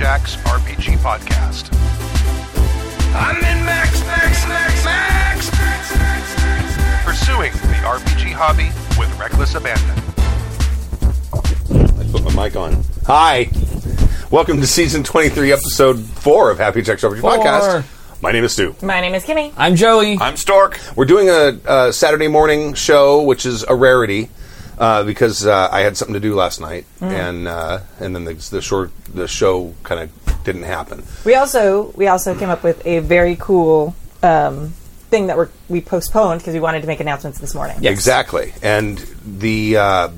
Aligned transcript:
Jack's 0.00 0.36
RPG 0.36 0.96
Podcast. 0.96 1.68
I'm 3.14 3.36
in 3.36 3.64
Max, 3.66 4.00
Max, 4.06 4.48
Max, 4.48 4.82
Max, 4.82 5.52
Max, 5.52 5.94
Max, 5.94 6.36
Max. 6.38 7.04
Pursuing 7.04 7.52
the 7.52 7.76
RPG 7.84 8.32
hobby 8.32 8.70
with 8.98 9.14
reckless 9.20 9.54
abandon. 9.56 9.98
I 12.00 12.10
put 12.12 12.34
my 12.34 12.44
mic 12.44 12.56
on. 12.56 12.82
Hi. 13.04 13.50
Welcome 14.30 14.62
to 14.62 14.66
season 14.66 15.02
23, 15.04 15.52
episode 15.52 16.00
4 16.00 16.50
of 16.52 16.56
Happy 16.56 16.80
Jack's 16.80 17.02
RPG 17.02 17.20
Podcast. 17.20 17.84
My 18.22 18.32
name 18.32 18.44
is 18.44 18.54
Stu. 18.54 18.74
My 18.80 19.02
name 19.02 19.14
is 19.14 19.22
Kimmy. 19.24 19.52
I'm 19.58 19.76
Joey. 19.76 20.16
I'm 20.18 20.38
Stork. 20.38 20.80
We're 20.96 21.04
doing 21.04 21.28
a, 21.28 21.58
a 21.66 21.92
Saturday 21.92 22.28
morning 22.28 22.72
show, 22.72 23.20
which 23.20 23.44
is 23.44 23.64
a 23.64 23.74
rarity 23.74 24.30
uh, 24.80 25.04
because 25.04 25.46
uh, 25.46 25.68
I 25.70 25.80
had 25.82 25.96
something 25.96 26.14
to 26.14 26.20
do 26.20 26.34
last 26.34 26.60
night, 26.60 26.86
and 27.00 27.46
uh, 27.46 27.80
and 28.00 28.16
then 28.16 28.24
the, 28.24 28.34
the 28.34 28.62
short 28.62 28.90
the 29.12 29.28
show 29.28 29.74
kind 29.84 30.00
of 30.00 30.44
didn't 30.44 30.62
happen. 30.62 31.04
We 31.24 31.34
also 31.34 31.92
we 31.96 32.06
also 32.08 32.34
came 32.34 32.48
up 32.48 32.64
with 32.64 32.84
a 32.86 33.00
very 33.00 33.36
cool 33.38 33.94
um, 34.22 34.70
thing 35.10 35.26
that 35.26 35.36
we're, 35.36 35.50
we 35.68 35.82
postponed 35.82 36.40
because 36.40 36.54
we 36.54 36.60
wanted 36.60 36.80
to 36.80 36.86
make 36.86 36.98
announcements 37.00 37.38
this 37.38 37.54
morning. 37.54 37.76
Yes. 37.82 37.92
Exactly, 37.92 38.54
and 38.62 38.98
the 39.24 39.76
uh, 39.76 40.08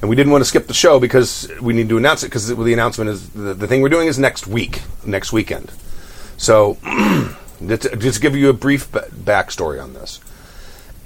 and 0.00 0.08
we 0.08 0.14
didn't 0.14 0.30
want 0.30 0.42
to 0.42 0.48
skip 0.48 0.68
the 0.68 0.74
show 0.74 1.00
because 1.00 1.50
we 1.60 1.72
need 1.74 1.88
to 1.88 1.96
announce 1.96 2.22
it 2.22 2.26
because 2.26 2.46
the, 2.46 2.54
the 2.54 2.72
announcement 2.72 3.10
is 3.10 3.28
the, 3.30 3.54
the 3.54 3.66
thing 3.66 3.82
we're 3.82 3.88
doing 3.88 4.06
is 4.06 4.20
next 4.20 4.46
week, 4.46 4.82
next 5.04 5.32
weekend. 5.32 5.72
So, 6.36 6.78
just 7.66 7.82
to- 7.82 7.96
just 7.96 8.20
give 8.20 8.36
you 8.36 8.48
a 8.50 8.52
brief 8.52 8.90
ba- 8.92 9.08
backstory 9.12 9.82
on 9.82 9.94
this, 9.94 10.20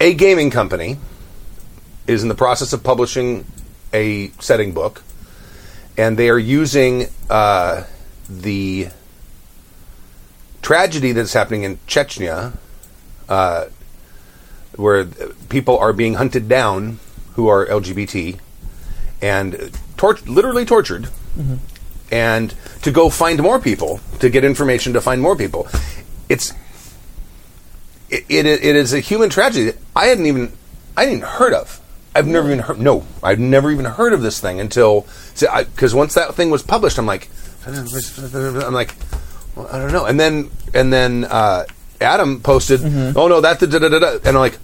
a 0.01 0.13
gaming 0.13 0.51
company 0.51 0.99
is 2.07 2.23
in 2.23 2.29
the 2.29 2.35
process 2.35 2.73
of 2.73 2.83
publishing 2.83 3.45
a 3.93 4.29
setting 4.41 4.73
book, 4.73 5.03
and 5.97 6.17
they 6.19 6.29
are 6.29 6.39
using 6.39 7.09
uh, 7.31 7.85
the 8.29 8.89
tragedy 10.63 11.13
that's 11.13 11.33
happening 11.33 11.63
in 11.63 11.79
Chechnya 11.87 12.53
uh, 13.29 13.67
where 14.77 15.05
people 15.49 15.79
are 15.79 15.93
being 15.93 16.15
hunted 16.15 16.49
down 16.49 16.99
who 17.35 17.49
are 17.49 17.67
LGBT 17.67 18.39
and 19.23 19.71
tor- 19.97 20.19
literally 20.27 20.65
tortured, 20.65 21.09
and 22.11 22.55
to 22.83 22.91
go 22.91 23.09
find 23.11 23.43
more 23.43 23.59
people 23.59 24.01
to 24.21 24.29
get 24.31 24.45
information 24.45 24.93
to 24.93 25.01
find 25.01 25.21
more 25.23 25.37
people. 25.37 25.67
It's 26.29 26.53
it, 28.11 28.25
it, 28.29 28.47
it 28.47 28.77
is 28.77 28.93
a 28.93 29.01
human 29.01 29.31
tragedy. 29.31 29.71
that 29.71 29.79
I 29.95 30.07
hadn't 30.07 30.27
even 30.27 30.53
I 30.97 31.03
hadn't 31.05 31.19
even 31.19 31.29
heard 31.29 31.55
of. 31.55 31.81
I've 32.17 32.27
never 32.27 32.49
even 32.49 32.61
heard. 32.61 32.81
No, 32.81 33.07
I've 33.23 33.39
never 33.39 33.71
even 33.71 33.85
heard 33.85 34.13
of 34.13 34.23
this 34.23 34.41
thing 34.41 34.59
until 34.59 35.07
because 35.39 35.95
once 35.95 36.15
that 36.15 36.35
thing 36.35 36.51
was 36.51 36.63
published, 36.63 36.99
I'm 36.99 37.07
like, 37.07 37.29
I'm 37.67 38.73
like, 38.73 38.95
well, 39.55 39.69
I 39.71 39.79
don't 39.79 39.93
know. 39.93 40.07
And 40.07 40.19
then 40.19 40.51
and 40.73 40.93
then 40.93 41.25
uh, 41.25 41.67
Adam 42.01 42.41
posted, 42.41 42.81
oh 43.17 43.29
no, 43.29 43.41
that 43.41 43.61
da, 43.61 43.67
da, 43.67 43.79
da, 43.79 43.89
da, 43.89 43.99
da," 43.99 44.13
and 44.19 44.29
I'm 44.29 44.35
like, 44.37 44.59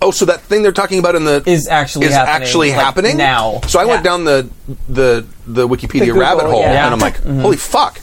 oh, 0.00 0.10
so 0.10 0.24
that 0.24 0.40
thing 0.40 0.62
they're 0.62 0.72
talking 0.72 0.98
about 0.98 1.14
in 1.14 1.24
the 1.24 1.42
Is 1.46 1.68
actually 1.68 2.06
is 2.06 2.14
happening, 2.14 2.42
actually 2.42 2.68
like, 2.70 2.80
happening 2.80 3.16
now. 3.16 3.60
So 3.68 3.78
I 3.78 3.84
went 3.84 4.04
down 4.04 4.24
the 4.24 4.50
the 4.88 5.24
the 5.46 5.68
Wikipedia 5.68 6.00
The 6.00 6.06
Google, 6.06 6.20
rabbit 6.22 6.44
hole, 6.46 6.60
yeah. 6.60 6.84
and 6.84 6.94
I'm 6.94 7.00
like, 7.00 7.22
holy 7.22 7.56
fuck. 7.56 8.00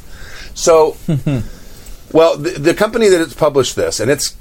So, 0.54 0.98
well, 2.12 2.38
the, 2.38 2.58
the 2.60 2.74
company 2.74 3.08
that 3.10 3.20
has 3.20 3.34
published 3.34 3.76
this, 3.76 4.00
and 4.00 4.10
it's 4.10 4.36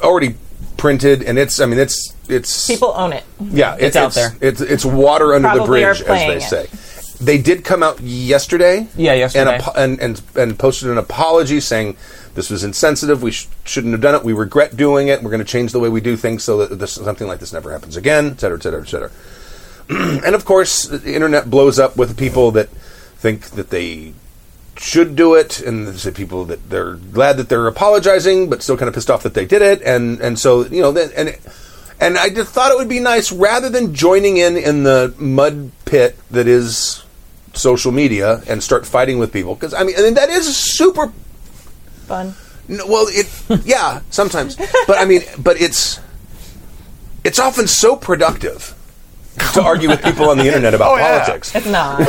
already 0.00 0.36
printed, 0.76 1.22
and 1.22 1.38
it's, 1.38 1.60
I 1.60 1.66
mean, 1.66 1.78
it's 1.78 2.14
it's 2.28 2.66
People 2.66 2.92
own 2.96 3.12
it. 3.12 3.24
yeah, 3.40 3.76
It's 3.78 3.96
out 3.96 4.12
there. 4.14 4.34
It's 4.40 4.60
it's 4.60 4.84
water 4.84 5.34
under 5.34 5.48
the 5.48 5.54
Probably 5.56 5.84
are 5.84 5.94
bridge, 5.94 6.02
as 6.02 6.06
they 6.06 6.36
it. 6.36 6.68
say. 6.68 7.24
They 7.24 7.38
did 7.38 7.64
come 7.64 7.82
out 7.82 8.00
yesterday. 8.00 8.88
Yeah, 8.96 9.12
yesterday. 9.14 9.54
and, 9.54 9.62
apo- 9.62 9.72
and 9.80 10.00
and 10.00 10.22
and 10.36 10.58
posted 10.58 10.88
an 10.90 10.98
apology 10.98 11.60
saying 11.60 11.96
this 12.34 12.50
was 12.50 12.64
insensitive. 12.64 13.22
We 13.22 13.30
sh- 13.30 13.46
shouldn't 13.64 13.92
have 13.92 14.00
done 14.00 14.14
it. 14.16 14.24
We 14.24 14.32
regret 14.32 14.76
doing 14.76 15.08
it. 15.08 15.22
We're 15.22 15.30
going 15.30 15.38
to 15.44 15.50
change 15.50 15.72
the 15.72 15.78
way 15.80 15.88
we 15.88 16.00
do 16.00 16.16
things 16.16 16.42
so 16.44 16.66
that 16.66 16.78
this, 16.78 16.92
something 16.92 17.28
like 17.28 17.38
this 17.38 17.52
never 17.52 17.70
happens 17.72 17.96
again, 17.96 18.32
et 18.32 18.40
cetera, 18.40 18.58
et 18.58 18.62
cetera, 18.62 18.80
et 18.82 18.88
cetera. 18.88 19.10
and 19.88 20.34
of 20.34 20.44
course, 20.44 20.86
the 20.88 21.14
internet 21.14 21.48
blows 21.48 21.78
up 21.78 21.96
with 21.96 22.18
people 22.18 22.50
that 22.52 22.68
think 22.68 23.42
that 23.50 23.70
they 23.70 24.12
should 24.84 25.16
do 25.16 25.34
it, 25.34 25.60
and 25.62 25.86
there's 25.86 26.08
people 26.10 26.44
that 26.44 26.68
they're 26.68 26.96
glad 26.96 27.38
that 27.38 27.48
they're 27.48 27.66
apologizing, 27.66 28.50
but 28.50 28.62
still 28.62 28.76
kind 28.76 28.88
of 28.88 28.94
pissed 28.94 29.10
off 29.10 29.22
that 29.22 29.32
they 29.32 29.46
did 29.46 29.62
it, 29.62 29.80
and 29.80 30.20
and 30.20 30.38
so 30.38 30.66
you 30.66 30.82
know, 30.82 30.92
then 30.92 31.10
and 31.16 31.38
and 32.00 32.18
I 32.18 32.28
just 32.28 32.52
thought 32.52 32.70
it 32.70 32.76
would 32.76 32.88
be 32.88 33.00
nice 33.00 33.32
rather 33.32 33.70
than 33.70 33.94
joining 33.94 34.36
in 34.36 34.58
in 34.58 34.82
the 34.82 35.14
mud 35.16 35.70
pit 35.86 36.18
that 36.30 36.46
is 36.46 37.02
social 37.54 37.92
media 37.92 38.42
and 38.46 38.62
start 38.62 38.84
fighting 38.84 39.18
with 39.18 39.32
people 39.32 39.54
because 39.54 39.72
I 39.72 39.84
mean, 39.84 39.94
and 39.98 40.16
that 40.18 40.28
is 40.28 40.54
super 40.54 41.12
Fun. 42.06 42.34
no, 42.68 42.86
well, 42.86 43.06
it 43.08 43.26
yeah, 43.64 44.02
sometimes, 44.10 44.56
but 44.86 44.98
I 44.98 45.06
mean, 45.06 45.22
but 45.38 45.58
it's 45.58 45.98
it's 47.24 47.38
often 47.38 47.66
so 47.66 47.96
productive 47.96 48.74
to 49.54 49.62
argue 49.62 49.88
with 49.88 50.02
people 50.02 50.28
on 50.30 50.38
the 50.38 50.46
internet 50.46 50.74
about 50.74 50.92
Oh, 50.92 50.96
yeah. 50.96 51.18
politics. 51.24 51.54
It's 51.54 51.66
not. 51.66 52.00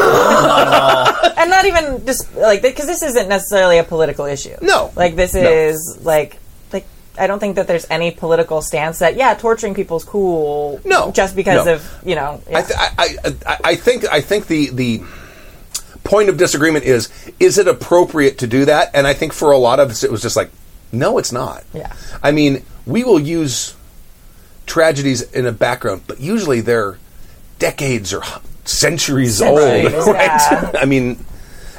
and 1.37 1.49
not 1.49 1.65
even 1.65 2.05
just 2.05 2.33
like 2.35 2.61
because 2.61 2.85
this 2.87 3.03
isn't 3.03 3.27
necessarily 3.29 3.77
a 3.77 3.83
political 3.83 4.25
issue. 4.25 4.55
No. 4.61 4.91
Like 4.95 5.15
this 5.15 5.33
No. 5.33 5.41
is 5.41 5.99
like 6.03 6.37
like 6.73 6.85
I 7.17 7.27
don't 7.27 7.39
think 7.39 7.55
that 7.55 7.67
there's 7.67 7.85
any 7.89 8.11
political 8.11 8.61
stance 8.61 8.99
that 8.99 9.15
yeah 9.15 9.33
torturing 9.35 9.73
people's 9.73 10.03
cool. 10.03 10.79
No. 10.85 11.11
Just 11.11 11.35
because 11.35 11.65
No. 11.65 11.73
of 11.75 11.99
you 12.05 12.15
know. 12.15 12.41
yeah. 12.49 12.57
I, 12.57 12.61
th- 12.61 12.79
I, 12.79 12.89
I, 12.97 13.35
I- 13.53 13.59
I 13.71 13.75
think 13.75 14.05
I 14.11 14.21
think 14.21 14.47
the 14.47 14.69
the 14.69 15.03
point 16.03 16.29
of 16.29 16.37
disagreement 16.37 16.85
is 16.85 17.09
is 17.39 17.57
it 17.57 17.67
appropriate 17.67 18.37
to 18.39 18.47
do 18.47 18.65
that? 18.65 18.91
And 18.93 19.07
I 19.07 19.13
think 19.13 19.33
for 19.33 19.51
a 19.51 19.57
lot 19.57 19.79
of 19.79 19.89
us, 19.89 20.03
it 20.03 20.11
was 20.11 20.21
just 20.21 20.35
like, 20.35 20.51
no, 20.91 21.17
it's 21.17 21.31
not. 21.31 21.63
Yeah. 21.73 21.91
I 22.21 22.31
mean, 22.31 22.63
we 22.85 23.03
will 23.03 23.19
use 23.19 23.75
tragedies 24.67 25.21
in 25.21 25.45
a 25.45 25.51
background, 25.51 26.01
but 26.07 26.19
usually 26.19 26.61
they're 26.61 26.97
decades 27.59 28.13
or 28.13 28.21
centuries, 28.65 29.37
Centuries, 29.37 29.93
old, 29.93 30.05
right? 30.07 30.25
yeah. 30.51 30.71
I 30.75 30.85
mean, 30.85 31.23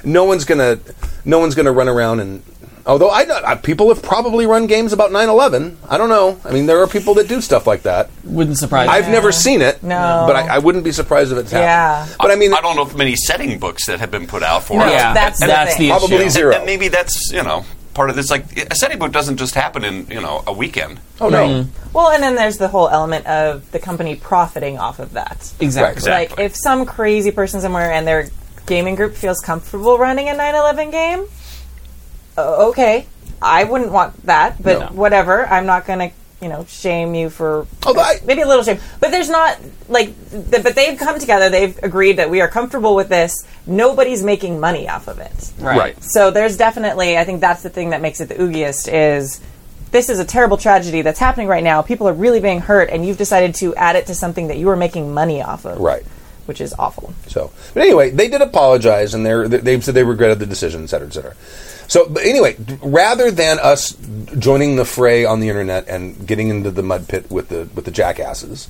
no 0.05 0.25
one's 0.25 0.45
gonna 0.45 0.79
no 1.25 1.39
one's 1.39 1.55
gonna 1.55 1.73
run 1.73 1.89
around 1.89 2.21
and. 2.21 2.43
Although 2.89 3.11
I 3.11 3.25
know 3.25 3.35
uh, 3.35 3.57
people 3.57 3.89
have 3.89 4.01
probably 4.01 4.47
run 4.47 4.69
games 4.69 4.93
about 4.93 5.11
9/11. 5.11 5.75
I 5.89 5.99
don't 5.99 6.09
know. 6.09 6.41
I 6.45 6.53
mean, 6.53 6.67
there 6.67 6.81
are 6.81 6.87
people 6.87 7.15
that 7.15 7.27
do 7.27 7.41
stuff 7.41 7.67
like 7.67 7.83
that. 7.83 8.11
Wouldn't 8.23 8.59
surprise 8.59 8.87
me. 8.87 8.95
I've 8.95 9.07
me. 9.07 9.11
never 9.11 9.33
seen 9.33 9.61
it. 9.61 9.83
No. 9.83 10.23
but 10.25 10.37
I, 10.37 10.55
I 10.55 10.59
wouldn't 10.61 10.85
be 10.85 10.93
surprised 10.93 11.33
if 11.33 11.39
it's 11.39 11.51
happened. 11.51 11.67
Yeah. 11.67 12.17
but 12.21 12.31
I 12.31 12.37
mean, 12.37 12.55
I 12.55 12.61
don't 12.61 12.77
know 12.77 12.87
if 12.87 12.95
many 12.95 13.17
setting 13.17 13.59
books 13.59 13.87
that 13.87 13.99
have 13.99 14.13
been 14.13 14.29
put 14.29 14.45
out 14.45 14.63
for 14.63 14.79
No, 14.79 14.87
it. 14.87 14.91
Yeah, 14.93 15.13
that's 15.15 15.41
the 15.41 15.47
that's 15.49 15.77
thing. 15.77 15.89
the 15.89 15.97
probably 15.99 16.17
issue. 16.19 16.31
zero. 16.31 16.55
And 16.55 16.65
maybe 16.65 16.87
that's 16.87 17.33
you 17.33 17.43
know 17.43 17.65
part 17.97 18.11
of 18.11 18.15
this. 18.17 18.31
Like 18.31 18.45
a 18.71 18.75
setting 18.77 18.99
book 19.01 19.11
doesn't 19.11 19.39
just 19.39 19.55
happen 19.55 19.85
in 19.85 20.07
you 20.09 20.21
know 20.21 20.45
a 20.47 20.53
weekend. 20.53 21.01
oh 21.21 21.29
no, 21.29 21.67
Well, 21.93 22.11
and 22.11 22.23
then 22.23 22.37
there's 22.37 22.59
the 22.59 22.69
whole 22.69 22.89
element 22.89 23.27
of 23.27 23.69
the 23.73 23.79
company 23.81 24.15
profiting 24.15 24.79
off 24.79 25.01
of 25.01 25.15
that. 25.15 25.53
Exactly. 25.59 25.93
Exactly. 25.97 26.11
Like 26.11 26.39
if 26.39 26.55
some 26.57 26.87
crazy 26.87 27.33
person 27.33 27.61
somewhere 27.61 27.91
and 27.91 28.07
their 28.07 28.29
gaming 28.67 28.95
group 28.95 29.15
feels 29.15 29.41
comfortable 29.41 29.97
running 29.99 30.29
a 30.29 30.33
9/11 30.35 30.91
game, 30.93 31.27
uh, 32.39 32.69
okay, 32.69 33.07
I 33.41 33.65
wouldn't 33.65 33.91
want 33.93 34.27
that, 34.27 34.63
but 34.63 34.79
No. 34.79 34.87
whatever. 34.89 35.47
I'm 35.47 35.67
not 35.67 35.87
going 35.87 35.99
to, 36.11 36.11
you 36.41 36.49
know, 36.49 36.65
shame 36.69 37.15
you 37.15 37.31
for 37.31 37.67
Although 37.87 38.03
I- 38.03 38.21
maybe 38.27 38.43
a 38.43 38.47
little 38.47 38.63
shame. 38.63 38.79
But 39.01 39.11
there's 39.11 39.31
not 39.31 39.59
like 39.89 40.09
th- 40.31 40.63
but 40.63 40.75
they've 40.75 40.99
come 40.99 41.19
together, 41.19 41.49
they've 41.49 41.79
agreed 41.83 42.19
that 42.19 42.29
we 42.29 42.41
are 42.41 42.49
comfortable 42.49 42.95
with 42.95 43.09
this. 43.09 43.45
Nobody's 43.67 44.23
making 44.23 44.61
money 44.61 44.89
off 44.89 45.09
of 45.09 45.19
it. 45.19 45.53
Right. 45.59 45.79
right. 45.79 46.05
So 46.05 46.31
there's 46.31 46.57
definitely, 46.57 47.17
I 47.17 47.25
think 47.25 47.41
that's 47.41 47.63
the 47.63 47.71
thing 47.71 47.91
that 47.91 48.03
makes 48.03 48.21
it 48.21 48.29
the 48.29 48.35
oogiest 48.35 48.89
is 48.93 49.41
this 49.93 50.11
is 50.11 50.19
a 50.19 50.25
terrible 50.25 50.57
tragedy 50.57 51.01
that's 51.03 51.19
happening 51.19 51.47
right 51.49 51.65
now. 51.65 51.81
People 51.81 52.07
are 52.09 52.13
really 52.13 52.41
being 52.41 52.61
hurt, 52.61 52.91
and 52.91 53.07
you've 53.07 53.17
decided 53.17 53.55
to 53.57 53.75
add 53.77 53.97
it 53.97 54.07
to 54.07 54.15
something 54.15 54.49
that 54.49 54.59
you 54.59 54.69
are 54.69 54.77
making 54.77 55.15
money 55.15 55.43
off 55.43 55.65
of. 55.65 55.81
Right. 55.81 56.05
Which 56.45 56.61
is 56.61 56.75
awful. 56.79 57.15
So, 57.29 57.51
but 57.73 57.83
anyway, 57.83 58.11
they 58.11 58.29
did 58.29 58.43
apologize, 58.43 59.15
and 59.15 59.25
they're, 59.25 59.49
they 59.49 59.81
said 59.81 59.95
they 59.95 60.05
regretted 60.05 60.39
the 60.39 60.47
decision, 60.47 60.85
et 60.85 60.89
cetera, 60.89 61.09
et 61.09 61.13
cetera. 61.13 61.35
So, 61.89 62.09
but 62.09 62.25
anyway, 62.25 62.57
rather 62.83 63.31
than 63.31 63.59
us 63.59 63.97
joining 64.39 64.77
the 64.77 64.85
fray 64.85 65.25
on 65.25 65.41
the 65.41 65.49
internet 65.49 65.89
and 65.89 66.27
getting 66.27 66.49
into 66.49 66.71
the 66.71 66.83
mud 66.83 67.09
pit 67.09 67.31
with 67.31 67.49
the 67.49 67.69
with 67.75 67.85
the 67.85 67.91
jackasses, 67.91 68.69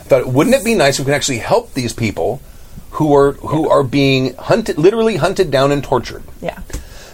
I 0.00 0.04
thought 0.04 0.26
wouldn't 0.26 0.56
it 0.56 0.64
be 0.64 0.74
nice 0.74 0.98
if 0.98 1.06
we 1.06 1.10
could 1.10 1.16
actually 1.16 1.38
help 1.38 1.74
these 1.74 1.92
people 1.92 2.40
who 2.90 3.14
are 3.14 3.32
who 3.32 3.68
are 3.68 3.82
being 3.82 4.34
hunted, 4.34 4.78
literally 4.78 5.16
hunted 5.16 5.50
down 5.50 5.70
and 5.70 5.82
tortured. 5.84 6.22
Yeah. 6.40 6.60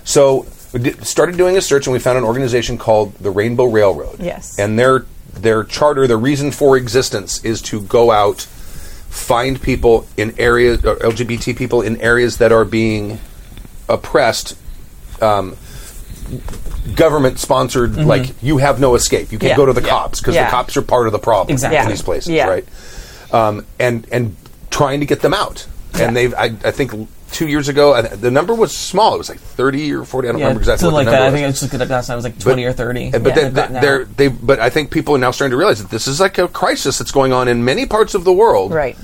So 0.04 0.46
we 0.72 0.80
did, 0.80 1.06
started 1.06 1.36
doing 1.36 1.56
a 1.56 1.60
search, 1.60 1.86
and 1.86 1.92
we 1.92 1.98
found 1.98 2.18
an 2.18 2.24
organization 2.24 2.78
called 2.78 3.14
the 3.16 3.30
Rainbow 3.30 3.64
Railroad. 3.64 4.20
Yes. 4.20 4.58
and 4.58 4.78
their 4.78 5.06
their 5.34 5.64
charter, 5.64 6.06
their 6.06 6.18
reason 6.18 6.50
for 6.52 6.76
existence, 6.76 7.44
is 7.44 7.60
to 7.62 7.80
go 7.82 8.10
out, 8.10 8.42
find 8.42 9.60
people 9.60 10.06
in 10.16 10.38
areas, 10.38 10.84
uh, 10.84 10.94
LGBT 10.96 11.56
people 11.56 11.82
in 11.82 12.00
areas 12.00 12.38
that 12.38 12.52
are 12.52 12.64
being 12.64 13.18
oppressed. 13.88 14.56
Um, 15.22 15.56
government 16.94 17.38
sponsored, 17.38 17.96
like 17.96 18.34
you 18.42 18.58
have 18.58 18.80
no 18.80 18.94
escape. 18.94 19.32
You 19.32 19.38
can't 19.38 19.50
Yeah. 19.50 19.56
go 19.56 19.66
to 19.66 19.72
the 19.72 19.82
Yeah. 19.82 19.88
cops 19.88 20.18
because 20.20 20.34
Yeah. 20.34 20.44
the 20.46 20.50
cops 20.50 20.76
are 20.76 20.82
part 20.82 21.06
of 21.06 21.12
the 21.12 21.18
problem 21.18 21.52
Exactly. 21.52 21.78
in 21.78 21.88
these 21.88 22.02
places, 22.02 22.32
right? 22.32 22.64
Um, 23.32 23.64
and 23.78 24.06
and 24.10 24.36
trying 24.70 25.00
to 25.00 25.06
get 25.06 25.20
them 25.22 25.34
out. 25.34 25.66
And 26.00 26.16
they've, 26.16 26.32
I, 26.34 26.52
I 26.64 26.70
think, 26.70 26.92
two 27.32 27.46
years 27.46 27.68
ago. 27.68 27.92
I, 27.92 28.00
the 28.02 28.30
number 28.30 28.54
was 28.54 28.74
small. 28.74 29.14
It 29.14 29.18
was 29.18 29.28
like 29.28 29.40
thirty 29.40 29.92
or 29.92 30.04
forty. 30.04 30.28
I 30.28 30.32
don't 30.32 30.40
remember 30.40 30.60
exactly 30.60 30.80
something 30.86 30.94
what 30.94 31.04
like 31.06 31.12
that. 31.14 31.22
I 31.22 31.30
think 31.30 31.44
I 31.44 31.46
was. 31.48 31.60
just 31.60 31.62
looked 31.72 31.74
it 31.74 31.84
up 31.84 31.90
last 31.90 32.06
time. 32.06 32.14
It 32.14 32.16
was 32.16 32.24
like 32.24 32.38
twenty 32.38 32.64
or 32.64 32.72
thirty. 32.72 33.10
But 33.10 33.22
Yeah, 33.26 33.34
they, 33.34 33.42
they've 33.42 33.54
gotten 33.54 33.74
they, 33.74 33.80
they're, 33.80 34.04
they, 34.04 34.28
but 34.28 34.58
I 34.58 34.70
think 34.70 34.90
people 34.90 35.14
are 35.14 35.18
now 35.18 35.30
starting 35.30 35.50
to 35.50 35.56
realize 35.58 35.80
that 35.82 35.90
this 35.90 36.06
is 36.08 36.18
like 36.20 36.38
a 36.38 36.48
crisis 36.48 36.96
that's 36.98 37.10
going 37.12 37.32
on 37.34 37.46
in 37.48 37.64
many 37.64 37.84
parts 37.86 38.14
of 38.14 38.24
the 38.24 38.32
world, 38.32 38.72
Right. 38.72 38.96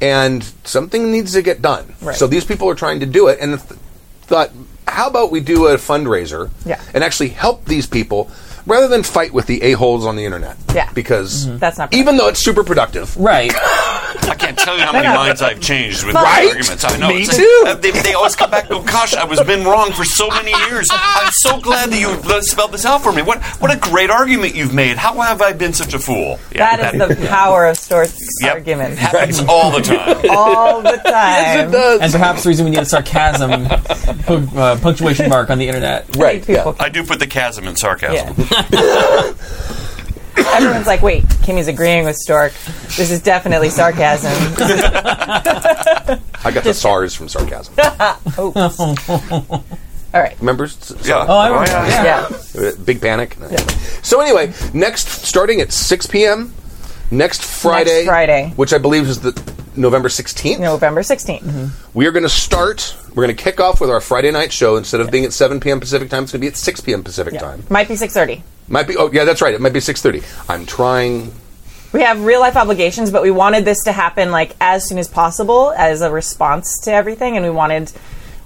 And 0.00 0.44
something 0.64 1.10
needs 1.10 1.32
to 1.32 1.42
get 1.42 1.62
done. 1.62 1.94
Right. 2.02 2.14
So 2.14 2.26
these 2.26 2.44
people 2.44 2.68
are 2.68 2.74
trying 2.74 3.00
to 3.00 3.06
do 3.06 3.28
it, 3.28 3.38
and 3.40 3.58
th- 3.58 3.80
thought, 4.26 4.50
how 4.96 5.08
about 5.08 5.30
we 5.30 5.40
do 5.40 5.66
a 5.66 5.76
fundraiser, 5.76 6.48
Yeah. 6.64 6.80
and 6.94 7.04
actually 7.04 7.28
help 7.28 7.66
these 7.66 7.86
people 7.86 8.30
rather 8.66 8.88
than 8.88 9.02
fight 9.02 9.34
with 9.34 9.46
the 9.46 9.62
a 9.62 9.72
holes 9.72 10.06
on 10.06 10.16
the 10.16 10.24
internet, 10.24 10.56
Yeah. 10.74 10.88
Because 10.94 11.46
That's 11.58 11.76
not 11.76 11.92
even 11.92 12.16
though 12.16 12.28
it's 12.28 12.40
super 12.40 12.64
productive, 12.64 13.14
right. 13.18 13.52
I 14.28 14.34
can't 14.34 14.58
tell 14.58 14.76
you 14.76 14.82
how 14.84 14.92
many 14.92 15.08
minds 15.08 15.42
I've 15.42 15.60
changed 15.60 16.04
with 16.04 16.14
Right? 16.14 16.42
these 16.54 16.70
arguments. 16.70 16.84
I 16.84 16.96
know. 16.98 17.08
Me 17.08 17.22
It's 17.22 17.28
like, 17.28 17.36
too. 17.38 17.64
uh, 17.66 17.74
they, 17.74 17.90
they 17.90 18.14
always 18.14 18.36
come 18.36 18.50
back 18.50 18.64
and 18.64 18.70
go, 18.70 18.82
gosh, 18.82 19.14
I 19.14 19.24
was 19.24 19.40
been 19.42 19.64
wrong 19.64 19.92
for 19.92 20.04
so 20.04 20.28
many 20.28 20.50
years. 20.68 20.88
I'm 20.90 21.30
so 21.32 21.60
glad 21.60 21.90
that 21.90 21.98
you 22.00 22.08
uh, 22.08 22.40
spelled 22.40 22.72
this 22.72 22.84
out 22.84 23.02
for 23.02 23.12
me. 23.12 23.22
What 23.22 23.42
what 23.60 23.72
a 23.74 23.78
great 23.78 24.10
argument 24.10 24.54
you've 24.54 24.74
made. 24.74 24.96
How 24.96 25.14
have 25.20 25.40
I 25.42 25.52
been 25.52 25.72
such 25.72 25.94
a 25.94 25.98
fool? 25.98 26.38
Yeah, 26.52 26.76
That 26.76 26.94
is 27.10 27.18
the 27.20 27.26
power 27.28 27.66
of 27.66 27.76
Stork's 27.76 28.18
yep. 28.42 28.54
arguments. 28.54 28.98
Happens 28.98 29.40
all 29.48 29.70
the 29.70 29.80
time. 29.82 30.16
All 30.30 30.82
the 30.82 30.96
time. 30.96 31.68
It 31.68 31.72
does. 31.72 32.00
And 32.00 32.12
perhaps 32.12 32.42
the 32.42 32.48
reason 32.48 32.64
we 32.64 32.70
need 32.72 32.80
a 32.80 32.84
sarcasm 32.84 33.52
uh, 33.68 34.78
punctuation 34.80 35.28
mark 35.28 35.50
on 35.50 35.58
the 35.58 35.66
internet. 35.66 36.16
right? 36.16 36.46
Yeah. 36.48 36.72
I 36.80 36.88
do 36.88 37.04
put 37.04 37.20
the 37.20 37.26
chasm 37.26 37.66
in 37.66 37.76
sarcasm. 37.76 38.34
Yeah. 38.72 39.32
Everyone's 40.38 40.86
like, 40.86 41.02
wait, 41.02 41.24
Kimmy's 41.42 41.68
agreeing 41.68 42.04
with 42.04 42.16
Stork. 42.16 42.52
This 42.96 43.10
is 43.10 43.22
definitely 43.22 43.70
sarcasm. 43.70 44.30
I 46.44 46.50
got 46.52 46.64
the 46.64 46.74
SARS 46.74 47.14
from 47.14 47.28
sarcasm. 47.28 47.74
Oops. 48.38 48.80
All 50.14 50.22
right. 50.22 50.38
Remember? 50.40 50.64
S- 50.64 50.92
s- 50.92 51.06
Yeah. 51.08 51.24
Oh, 51.28 51.36
I 51.36 51.48
remember. 51.48 51.70
yeah. 51.70 52.04
yeah. 52.04 52.28
Yeah. 52.54 52.68
Uh, 52.68 52.72
Big 52.84 53.00
Panic. 53.00 53.36
So 54.02 54.20
anyway, 54.20 54.52
next 54.72 55.08
starting 55.08 55.60
at 55.60 55.72
6 55.72 56.06
p.m. 56.06 56.52
next 57.10 57.42
Friday, 57.42 58.04
Friday. 58.06 58.52
which 58.56 58.72
I 58.72 58.78
believe 58.78 59.08
is 59.08 59.20
the 59.20 59.32
November 59.76 60.08
16th. 60.08 60.58
November 60.60 61.02
16th. 61.02 61.70
We 61.94 62.06
are 62.06 62.12
going 62.12 62.22
to 62.22 62.28
start. 62.28 62.96
We're 63.10 63.24
going 63.26 63.36
to 63.36 63.42
kick 63.42 63.60
off 63.60 63.80
with 63.80 63.90
our 63.90 64.00
Friday 64.00 64.30
night 64.30 64.52
show. 64.52 64.76
Instead 64.76 65.00
of 65.00 65.10
being 65.10 65.24
at 65.24 65.32
7 65.32 65.60
p.m. 65.60 65.80
Pacific 65.80 66.08
time, 66.08 66.22
it's 66.24 66.32
going 66.32 66.40
to 66.40 66.44
be 66.44 66.48
at 66.48 66.56
6 66.56 66.80
p.m. 66.82 67.02
Pacific 67.02 67.34
Yeah. 67.34 67.40
time. 67.40 67.64
Might 67.68 67.88
be 67.88 67.94
6.30. 67.94 68.42
Might 68.68 68.86
be. 68.88 68.96
Oh, 68.96 69.10
yeah, 69.12 69.24
that's 69.24 69.40
right. 69.42 69.54
It 69.54 69.60
might 69.60 69.72
be 69.72 69.80
6:30. 69.80 70.22
I'm 70.48 70.66
trying. 70.66 71.32
We 71.92 72.02
have 72.02 72.24
real 72.24 72.40
life 72.40 72.56
obligations, 72.56 73.10
but 73.10 73.22
we 73.22 73.30
wanted 73.30 73.64
this 73.64 73.82
to 73.84 73.92
happen 73.92 74.30
like 74.30 74.54
as 74.60 74.86
soon 74.88 74.98
as 74.98 75.08
possible 75.08 75.72
as 75.76 76.00
a 76.02 76.10
response 76.10 76.80
to 76.84 76.92
everything, 76.92 77.36
and 77.36 77.44
we 77.46 77.50
wanted 77.50 77.92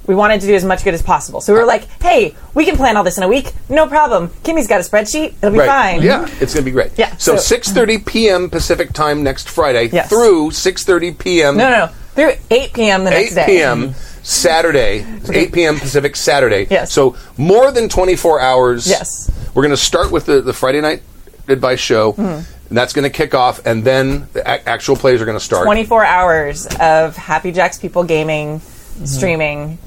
we 0.06 0.14
wanted 0.14 0.40
to 0.40 0.46
do 0.46 0.54
as 0.54 0.64
much 0.64 0.82
good 0.82 0.94
as 0.94 1.02
possible. 1.02 1.40
So 1.40 1.52
we 1.54 1.58
were 1.60 1.66
like, 1.66 1.84
"Hey, 2.02 2.34
we 2.54 2.64
can 2.64 2.76
plan 2.76 2.96
all 2.96 3.04
this 3.04 3.16
in 3.16 3.22
a 3.22 3.28
week, 3.28 3.52
no 3.68 3.86
problem. 3.86 4.30
Kimmy's 4.42 4.66
got 4.66 4.80
a 4.80 4.82
spreadsheet; 4.84 5.34
it'll 5.40 5.52
be 5.52 5.58
Right. 5.58 5.68
fine." 5.68 6.02
Yeah, 6.02 6.22
it's 6.40 6.52
going 6.54 6.62
to 6.64 6.70
be 6.70 6.70
great. 6.70 6.92
Yeah, 6.96 7.12
So, 7.18 7.36
so- 7.36 7.56
6:30 7.56 7.98
p.m. 7.98 8.50
Pacific 8.50 8.92
time 8.92 9.22
next 9.22 9.48
Friday 9.48 9.88
Yes. 9.92 10.08
through 10.08 10.50
6:30 10.50 11.12
p.m. 11.12 11.56
No, 11.56 11.70
no, 11.70 11.78
no. 11.86 11.88
Through 12.14 12.32
8 12.50 12.72
p.m. 12.72 13.04
the 13.04 13.12
8 13.12 13.14
next 13.22 13.34
day. 13.36 13.42
Eight 13.42 13.46
p.m. 13.46 13.94
Saturday, 14.22 15.04
8 15.32 15.52
p.m. 15.52 15.78
Pacific 15.78 16.16
Saturday. 16.16 16.66
Yes. 16.70 16.92
So 16.92 17.16
more 17.36 17.70
than 17.72 17.88
24 17.88 18.40
hours. 18.40 18.86
Yes. 18.86 19.30
We're 19.54 19.62
going 19.62 19.70
to 19.70 19.76
start 19.76 20.10
with 20.12 20.26
the, 20.26 20.40
the 20.40 20.52
Friday 20.52 20.80
night 20.80 21.02
advice 21.48 21.80
show. 21.80 22.12
Hmm. 22.12 22.22
And 22.68 22.76
that's 22.78 22.92
going 22.92 23.02
to 23.02 23.10
kick 23.10 23.34
off, 23.34 23.66
and 23.66 23.82
then 23.82 24.28
the 24.32 24.42
a- 24.42 24.68
actual 24.68 24.94
plays 24.94 25.20
are 25.20 25.24
going 25.24 25.36
to 25.36 25.44
start. 25.44 25.64
24 25.64 26.04
hours 26.04 26.68
of 26.78 27.16
Happy 27.16 27.50
Jacks 27.50 27.78
people 27.78 28.04
gaming, 28.04 28.60
streaming. 29.04 29.78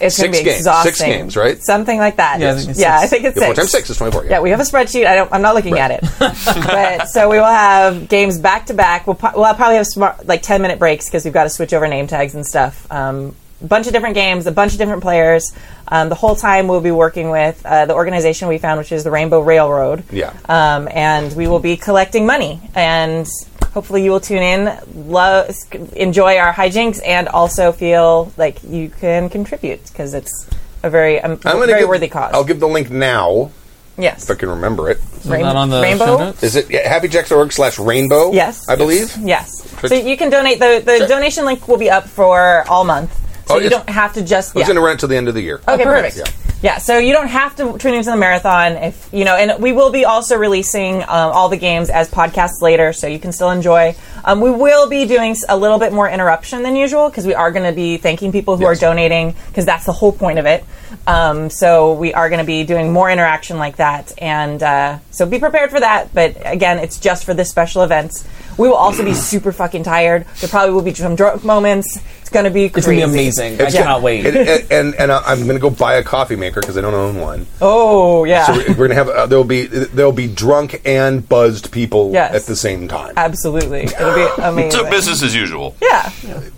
It's 0.00 0.18
going 0.18 0.32
to 0.32 0.38
be 0.38 0.44
games. 0.44 0.58
exhausting. 0.60 0.94
Six 0.94 1.02
games, 1.04 1.36
right? 1.36 1.58
Something 1.62 1.98
like 1.98 2.16
that. 2.16 2.40
Yeah, 2.40 2.52
I 2.52 2.54
think 2.56 2.70
it's 2.70 2.80
yeah, 2.80 3.00
six. 3.00 3.04
I 3.12 3.16
think 3.16 3.24
it's 3.26 3.36
Yeah, 3.38 3.46
six. 3.48 3.58
times 3.58 3.70
six 3.70 3.90
is 3.90 3.96
24. 3.98 4.24
Yeah. 4.24 4.30
Yeah, 4.30 4.40
we 4.40 4.48
have 4.48 4.60
a 4.60 4.62
spreadsheet. 4.62 5.06
I 5.06 5.14
don't. 5.14 5.30
I'm 5.30 5.42
not 5.42 5.54
looking 5.54 5.78
at 5.78 5.90
it. 5.90 6.04
but 6.18 7.06
so 7.08 7.28
we 7.28 7.36
will 7.36 7.44
have 7.44 8.08
games 8.08 8.38
back 8.38 8.64
to 8.66 8.74
back. 8.74 9.06
We'll, 9.06 9.16
pro- 9.16 9.32
we'll 9.34 9.52
probably 9.54 9.76
have 9.76 9.86
smart, 9.86 10.26
like 10.26 10.40
10 10.40 10.62
minute 10.62 10.78
breaks 10.78 11.06
because 11.06 11.24
we've 11.26 11.34
got 11.34 11.44
to 11.44 11.50
switch 11.50 11.74
over 11.74 11.86
name 11.86 12.06
tags 12.06 12.34
and 12.34 12.46
stuff. 12.46 12.90
Um, 12.90 13.28
a 13.28 13.45
bunch 13.62 13.86
of 13.86 13.92
different 13.92 14.14
games, 14.14 14.46
a 14.46 14.52
bunch 14.52 14.72
of 14.72 14.78
different 14.78 15.02
players. 15.02 15.52
Um, 15.88 16.08
the 16.08 16.14
whole 16.14 16.34
time 16.36 16.68
we'll 16.68 16.80
be 16.80 16.90
working 16.90 17.30
with 17.30 17.64
uh, 17.64 17.86
the 17.86 17.94
organization 17.94 18.48
we 18.48 18.58
found, 18.58 18.78
which 18.78 18.92
is 18.92 19.04
the 19.04 19.10
Rainbow 19.10 19.40
Railroad. 19.40 20.04
Yeah. 20.10 20.34
Um, 20.48 20.88
and 20.92 21.34
we 21.36 21.46
will 21.46 21.60
be 21.60 21.76
collecting 21.76 22.26
money 22.26 22.60
and. 22.74 23.26
Hopefully 23.72 24.02
you 24.02 24.10
will 24.10 24.20
tune 24.20 24.42
in, 24.42 24.74
love, 25.10 25.50
enjoy 25.92 26.38
our 26.38 26.50
hijinks, 26.50 26.98
and 27.06 27.28
also 27.28 27.72
feel 27.72 28.32
like 28.38 28.64
you 28.64 28.88
can 28.88 29.28
contribute 29.28 29.84
because 29.88 30.14
it's 30.14 30.48
a 30.82 30.88
very, 30.88 31.20
um, 31.20 31.32
I'm 31.32 31.56
gonna 31.56 31.66
very 31.66 31.80
give- 31.80 31.88
worthy 31.90 32.08
cause. 32.08 32.32
I'll 32.32 32.42
give 32.42 32.58
the 32.58 32.68
link 32.68 32.88
now 32.90 33.50
yes. 33.98 34.24
if 34.24 34.30
I 34.30 34.40
can 34.40 34.48
remember 34.48 34.88
it. 34.88 34.96
Is 34.96 35.24
that 35.24 35.56
on 35.56 35.68
the 35.68 35.82
Rainbow? 35.82 36.06
show 36.06 36.16
notes? 36.16 36.42
Is 36.42 36.56
it 36.56 36.70
yeah, 36.70 36.90
happyjacks.org 36.90 37.52
slash 37.52 37.78
rainbow? 37.78 38.32
Yes. 38.32 38.66
I 38.66 38.76
believe. 38.76 39.14
Yes. 39.18 39.60
Twitch- 39.78 39.90
So 39.90 39.96
you 39.96 40.16
can 40.16 40.30
donate. 40.30 40.58
The, 40.58 40.82
the 40.82 41.06
donation 41.06 41.44
link 41.44 41.68
will 41.68 41.76
be 41.76 41.90
up 41.90 42.08
for 42.08 42.64
all 42.70 42.84
month. 42.84 43.14
So 43.46 43.54
Oh, 43.54 43.58
you 43.58 43.70
don't 43.70 43.88
have 43.88 44.12
to 44.14 44.22
just. 44.22 44.56
I 44.56 44.58
was 44.58 44.62
yeah. 44.62 44.74
going 44.74 44.76
to 44.76 44.82
run 44.82 44.96
till 44.98 45.08
the 45.08 45.16
end 45.16 45.28
of 45.28 45.34
the 45.34 45.40
year. 45.40 45.60
Okay, 45.68 45.84
perfect. 45.84 46.16
perfect. 46.16 46.36
Yeah. 46.62 46.78
so 46.78 46.98
you 46.98 47.12
don't 47.12 47.28
have 47.28 47.54
to 47.56 47.76
tune 47.78 47.94
into 47.94 48.10
the 48.10 48.16
marathon 48.16 48.72
if 48.72 49.08
you 49.12 49.24
know, 49.24 49.36
and 49.36 49.62
we 49.62 49.72
will 49.72 49.90
be 49.92 50.04
also 50.04 50.36
releasing 50.36 51.02
um, 51.02 51.06
all 51.08 51.48
the 51.48 51.56
games 51.56 51.90
as 51.90 52.10
podcasts 52.10 52.60
later, 52.60 52.92
so 52.92 53.06
you 53.06 53.18
can 53.20 53.30
still 53.30 53.50
enjoy. 53.50 53.94
Um, 54.24 54.40
we 54.40 54.50
will 54.50 54.88
be 54.88 55.06
doing 55.06 55.36
a 55.48 55.56
little 55.56 55.78
bit 55.78 55.92
more 55.92 56.08
interruption 56.08 56.62
than 56.64 56.74
usual 56.74 57.08
because 57.08 57.24
we 57.26 57.34
are 57.34 57.52
going 57.52 57.66
to 57.70 57.76
be 57.76 57.98
thanking 57.98 58.32
people 58.32 58.56
who 58.56 58.64
Yes. 58.64 58.78
are 58.78 58.80
donating 58.80 59.36
because 59.48 59.64
that's 59.64 59.84
the 59.84 59.92
whole 59.92 60.12
point 60.12 60.38
of 60.40 60.46
it. 60.46 60.64
Um, 61.06 61.50
so 61.50 61.92
we 61.92 62.12
are 62.14 62.28
going 62.28 62.40
to 62.40 62.46
be 62.46 62.64
doing 62.64 62.92
more 62.92 63.10
interaction 63.10 63.58
like 63.58 63.76
that, 63.76 64.12
and 64.18 64.60
uh, 64.62 64.98
so 65.12 65.24
be 65.26 65.38
prepared 65.38 65.70
for 65.70 65.78
that. 65.78 66.12
But 66.12 66.36
again, 66.44 66.78
it's 66.80 66.98
just 66.98 67.24
for 67.24 67.34
this 67.34 67.48
special 67.50 67.82
event. 67.82 68.26
We 68.56 68.68
will 68.68 68.74
also 68.76 69.04
be 69.04 69.12
super 69.14 69.52
fucking 69.52 69.82
tired. 69.84 70.24
There 70.40 70.48
probably 70.48 70.74
will 70.74 70.82
be 70.82 70.94
some 70.94 71.14
drunk 71.16 71.44
moments. 71.44 72.00
It's 72.20 72.30
going 72.30 72.44
to 72.44 72.50
be 72.50 72.68
crazy. 72.68 72.78
It's 72.78 72.86
gonna 72.86 72.96
be 72.96 73.02
amazing. 73.20 73.52
I 73.52 73.54
It's- 73.68 73.74
cannot 73.74 74.02
wait. 74.02 74.26
And, 74.26 74.36
and, 74.36 74.72
and, 74.72 74.94
and 74.96 75.12
I- 75.12 75.22
I'm 75.26 75.44
going 75.44 75.56
to 75.56 75.60
go 75.60 75.70
buy 75.70 75.94
a 75.94 76.02
coffee 76.02 76.36
maker 76.36 76.60
because 76.60 76.76
I 76.76 76.80
don't 76.80 76.94
own 76.94 77.20
one. 77.20 77.46
Oh 77.60 78.24
yeah. 78.24 78.46
So 78.46 78.54
we're 78.68 78.74
going 78.74 78.88
to 78.90 78.94
have 78.96 79.08
uh, 79.08 79.26
there'll 79.26 79.44
be 79.44 79.66
there'll 79.66 80.10
be 80.12 80.26
drunk 80.26 80.80
and 80.84 81.26
buzzed 81.28 81.70
people 81.70 82.12
Yes. 82.12 82.34
at 82.34 82.42
the 82.44 82.56
same 82.56 82.88
time. 82.88 83.14
Absolutely. 83.16 83.80
It'll 83.84 84.14
be 84.14 84.26
amazing. 84.42 84.70
So 84.72 84.90
business 84.90 85.22
as 85.22 85.34
usual. 85.34 85.76
Yeah. 85.80 86.08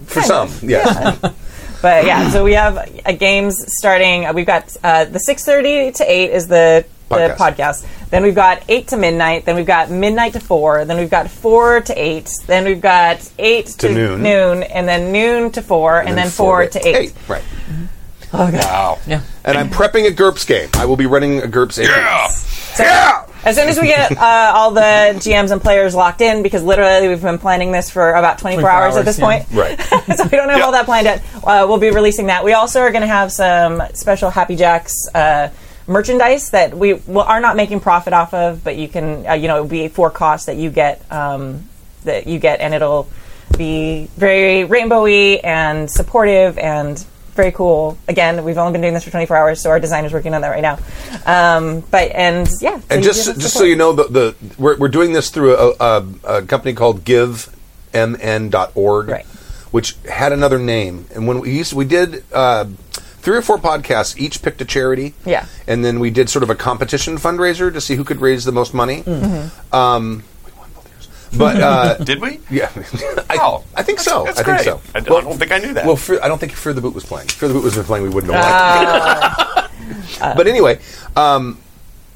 For 0.07 0.23
some, 0.23 0.50
yes. 0.62 1.19
But 1.83 2.07
yeah, 2.07 2.31
so 2.31 2.43
we 2.43 2.55
have 2.55 2.76
uh, 3.07 3.12
games 3.12 3.55
starting. 3.78 4.25
Uh, 4.26 4.33
we've 4.33 4.47
got 4.47 4.75
uh, 4.83 5.05
the 5.05 5.21
6.30 5.28 5.95
to 5.97 6.11
8 6.11 6.31
is 6.33 6.49
the, 6.49 6.85
the 7.09 7.15
Podcast. 7.17 7.37
podcast. 7.37 7.87
Then 8.11 8.23
we've 8.23 8.35
got 8.35 8.62
8 8.69 8.88
to 8.88 8.97
midnight. 8.97 9.45
Then 9.45 9.57
we've 9.57 9.67
got 9.67 9.91
midnight 9.91 10.35
to 10.35 10.41
4. 10.41 10.85
Then 10.85 10.99
we've 10.99 11.11
got 11.11 11.31
4 11.31 11.81
to 11.83 11.95
8. 11.95 12.31
Then 12.47 12.65
we've 12.65 12.81
got 12.81 13.29
8 13.38 13.67
to, 13.67 13.88
noon. 13.95 14.23
noon. 14.23 14.62
And 14.62 14.88
then 14.88 15.12
noon 15.12 15.50
to 15.53 15.62
4. 15.62 16.00
And, 16.00 16.17
then 16.19 16.29
4 16.29 16.67
to 16.69 16.87
8. 16.87 17.15
Right. 17.29 17.43
oh 18.33 18.50
Wow. 18.53 18.99
yeah. 19.07 19.23
And 19.45 19.57
I'm 19.57 19.71
prepping 19.71 20.07
a 20.07 20.11
GURPS 20.12 20.47
game. 20.47 20.69
I 20.75 20.85
will 20.85 20.97
be 20.97 21.07
running 21.07 21.38
a 21.43 21.47
GURPS. 21.47 21.77
game. 21.79 21.87
Yeah. 21.91 22.27
So 22.29 22.85
As 23.45 23.57
soon 23.57 23.69
as 23.69 23.81
we 23.81 23.87
get 23.87 24.17
uh, 24.17 24.53
all 24.55 24.71
the 24.73 24.81
GMs 24.81 25.50
and 25.50 25.61
players 25.61 25.95
locked 25.95 26.21
in, 26.21 26.43
because 26.43 26.62
literally 26.62 27.09
we've 27.09 27.23
been 27.23 27.38
planning 27.38 27.73
this 27.73 27.88
for 27.91 28.11
about 28.12 28.38
24, 28.38 28.62
24 28.62 28.71
hours, 28.71 28.97
at 28.97 29.05
this 29.05 29.19
yeah. 29.19 29.25
point. 29.25 29.47
Right. 29.53 29.81
so 30.17 30.25
we 30.25 30.31
don't 30.31 30.49
have 30.50 30.59
Yeah. 30.59 30.65
all 30.65 30.73
that 30.73 30.85
planned 30.85 31.07
yet. 31.07 31.23
Uh, 31.43 31.65
we'll 31.69 31.79
be 31.79 31.91
releasing 31.91 32.27
that. 32.27 32.45
We 32.45 32.53
also 32.53 32.81
are 32.81 32.91
going 32.91 33.03
to 33.03 33.09
have 33.09 33.33
some 33.33 33.83
special 33.95 34.31
Happy 34.31 34.55
Jacks 34.57 34.93
uh, 35.15 35.49
merchandise 35.88 36.50
that 36.50 36.76
we 36.76 36.95
will, 36.95 37.23
are 37.23 37.40
not 37.40 37.57
making 37.57 37.80
profit 37.80 38.12
off 38.12 38.33
of, 38.35 38.62
but 38.62 38.76
you 38.76 38.87
can, 38.88 39.26
uh, 39.26 39.33
you 39.33 39.49
know, 39.49 39.57
it'll 39.57 39.68
be 39.68 39.88
for 39.88 40.11
cost 40.11 40.47
that 40.47 40.57
you 40.57 40.71
get, 40.71 41.02
um, 41.11 41.64
that 42.04 42.26
you 42.26 42.38
get, 42.38 42.61
and 42.61 42.75
it'll 42.75 43.09
be 43.57 44.09
very 44.16 44.68
rainbowy 44.68 45.40
and 45.42 45.90
supportive 45.90 46.59
and 46.59 47.04
very 47.35 47.52
cool. 47.52 47.97
Again, 48.09 48.45
we've 48.45 48.59
only 48.59 48.73
been 48.73 48.80
doing 48.83 48.95
this 48.95 49.04
for 49.04 49.11
24 49.11 49.37
hours, 49.37 49.61
so 49.62 49.71
our 49.71 49.80
designer's 49.80 50.12
working 50.12 50.35
on 50.35 50.42
that 50.42 50.49
right 50.49 50.61
now. 50.62 50.78
Um, 51.25 51.80
but 51.90 52.11
and 52.12 52.49
yeah, 52.61 52.78
so 52.80 52.85
And 52.90 53.02
just 53.02 53.38
just 53.40 53.54
so 53.54 53.62
you 53.64 53.76
know, 53.76 53.92
the, 53.92 54.04
the 54.04 54.35
we're, 54.59 54.76
we're 54.76 54.88
doing 54.88 55.12
this 55.12 55.30
through 55.30 55.57
a, 55.57 55.73
a, 55.80 56.04
a 56.25 56.42
company 56.42 56.75
called 56.75 57.04
GiveMN.org, 57.92 59.09
Right. 59.09 59.25
which 59.71 59.95
had 60.04 60.33
another 60.33 60.59
name. 60.59 61.07
And 61.14 61.28
when 61.28 61.38
we 61.40 61.57
used, 61.57 61.73
we 61.73 61.85
did 61.85 62.25
uh, 62.33 62.64
three 63.21 63.37
or 63.37 63.43
four 63.43 63.59
podcasts, 63.59 64.17
each 64.19 64.43
picked 64.43 64.61
a 64.61 64.65
charity. 64.65 65.15
Yeah. 65.25 65.47
And 65.67 65.85
then 65.85 66.01
we 66.01 66.11
did 66.11 66.29
sort 66.31 66.43
of 66.43 66.51
a 66.51 66.55
competition 66.55 67.17
fundraiser 67.17 67.73
to 67.73 67.81
see 67.81 67.95
who 67.97 68.05
could 68.05 68.21
raise 68.21 68.45
the 68.45 68.53
most 68.53 68.73
money. 68.75 69.03
Mm-hmm. 69.03 69.75
Um, 69.75 70.25
we 70.47 70.53
won 70.53 70.71
both 70.75 70.89
years. 70.91 71.09
But 71.37 71.61
uh, 71.61 71.95
Did 72.05 72.21
we? 72.21 72.41
yeah, 72.51 72.71
I, 73.31 73.39
Oh, 73.41 73.65
I 73.77 73.83
think 73.83 74.01
so. 74.01 74.25
That's 74.25 74.41
I 74.41 74.43
think 74.45 74.57
great. 74.59 74.65
so. 74.65 74.81
I, 74.95 75.01
d- 75.01 75.07
I 75.15 75.21
don't 75.21 75.39
think 75.39 75.53
I 75.53 75.59
knew 75.59 75.75
that. 75.75 75.85
Well, 75.87 75.97
Fear, 75.97 76.21
I 76.23 76.29
don't 76.29 76.39
think 76.39 76.53
Fear 76.53 76.73
the 76.75 76.81
Boot 76.81 76.95
was 76.95 77.05
playing. 77.05 77.29
Fear 77.29 77.49
the 77.49 77.55
Boot 77.55 77.65
was 77.65 77.79
playing. 77.87 78.05
We 78.05 78.11
wouldn't 78.11 78.33
know. 78.33 78.41
Ah. 78.43 79.69
why. 80.19 80.35
but 80.37 80.47
anyway, 80.47 80.81
um, 81.17 81.59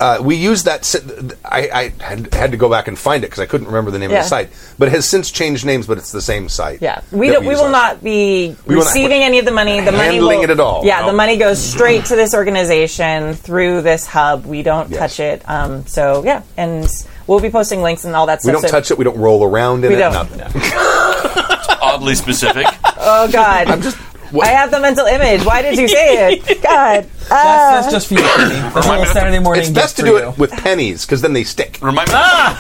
uh, 0.02 0.18
we 0.22 0.34
used 0.36 0.64
that. 0.64 0.84
si- 0.84 0.98
I, 1.44 1.68
I 2.00 2.02
had, 2.02 2.34
had 2.34 2.50
to 2.50 2.56
go 2.56 2.68
back 2.68 2.88
and 2.88 2.98
find 2.98 3.22
it 3.22 3.28
because 3.28 3.38
I 3.40 3.46
couldn't 3.46 3.68
remember 3.68 3.90
the 3.90 3.98
name 3.98 4.10
of 4.10 4.16
the 4.16 4.22
site. 4.24 4.50
But 4.78 4.88
it 4.88 4.92
has 4.92 5.08
since 5.08 5.30
changed 5.30 5.64
names, 5.64 5.86
but 5.86 5.96
it's 5.98 6.10
the 6.12 6.20
same 6.20 6.48
site. 6.48 6.82
Yeah, 6.82 7.00
we 7.12 7.28
that 7.28 7.34
don't, 7.34 7.46
we 7.46 7.54
will 7.54 7.70
not 7.70 8.02
be 8.02 8.56
We 8.66 8.74
will 8.74 8.82
not- 8.84 8.88
receiving 8.94 9.22
any 9.22 9.38
of 9.38 9.44
the 9.44 9.50
money. 9.52 9.80
The 9.80 9.92
money 9.92 10.14
Handling 10.14 10.38
will, 10.38 10.44
it 10.44 10.50
at 10.50 10.60
all. 10.60 10.84
Yeah, 10.84 11.00
No. 11.00 11.06
the 11.06 11.12
money 11.12 11.36
goes 11.36 11.62
straight 11.62 12.04
to 12.06 12.16
this 12.16 12.34
organization 12.34 13.34
through 13.34 13.82
this 13.82 14.06
hub. 14.06 14.44
We 14.44 14.62
don't 14.62 14.90
Yes. 14.90 14.98
touch 14.98 15.20
it. 15.20 15.48
Um, 15.48 15.86
so 15.86 16.22
yeah, 16.24 16.42
and 16.56 16.88
we'll 17.26 17.40
be 17.40 17.50
posting 17.50 17.82
links 17.82 18.04
and 18.04 18.14
all 18.16 18.26
that 18.26 18.40
We 18.44 18.50
stuff. 18.50 18.56
We 18.56 18.60
don't 18.62 18.62
so- 18.70 18.76
touch 18.76 18.90
it. 18.90 18.98
We 18.98 19.04
don't 19.04 19.18
roll 19.18 19.44
around 19.44 19.84
in 19.84 19.90
We 19.90 19.96
it. 19.96 20.00
don't. 20.00 20.12
Nothing. 20.12 20.62
Oddly 21.82 22.14
specific. 22.14 22.66
Oh 22.98 23.28
God, 23.32 23.68
I'm 23.68 23.82
just. 23.82 23.98
What, 24.32 24.46
I 24.48 24.50
have 24.52 24.70
the 24.70 24.80
mental 24.80 25.06
image. 25.06 25.44
Why 25.44 25.62
did 25.62 25.78
you 25.78 25.86
say 25.88 26.32
it? 26.34 26.44
God, 26.62 27.04
That's, 27.04 27.28
that's 27.28 27.86
uh, 27.88 27.90
just 27.90 28.08
for 28.08 28.14
you, 28.14 28.20
Kenny. 28.20 28.54
That's 28.54 28.74
a 28.86 28.90
little 28.90 29.04
me- 29.04 29.08
Saturday 29.12 29.38
morning. 29.38 29.62
it's 29.62 29.70
best 29.70 29.96
to 29.96 30.02
do 30.02 30.08
you. 30.12 30.28
it 30.30 30.38
with 30.38 30.50
pennies 30.52 31.04
because 31.06 31.20
then 31.22 31.32
they 31.34 31.44
stick. 31.44 31.78
Remind 31.82 32.08
me. 32.08 32.14
Ah! 32.16 32.58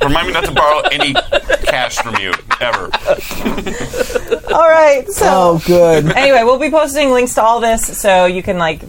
Remind 0.02 0.26
me 0.26 0.32
not 0.34 0.44
to 0.46 0.52
borrow 0.52 0.80
any 0.90 1.14
cash 1.64 1.96
from 1.98 2.16
you 2.16 2.32
ever. 2.60 2.90
all 4.52 4.68
right. 4.68 5.04
So 5.08 5.26
Oh, 5.28 5.62
good. 5.64 6.06
anyway, 6.16 6.42
we'll 6.42 6.58
be 6.58 6.70
posting 6.70 7.10
links 7.12 7.34
to 7.34 7.42
all 7.42 7.60
this 7.60 8.00
so 8.00 8.26
you 8.26 8.42
can 8.42 8.58
like 8.58 8.82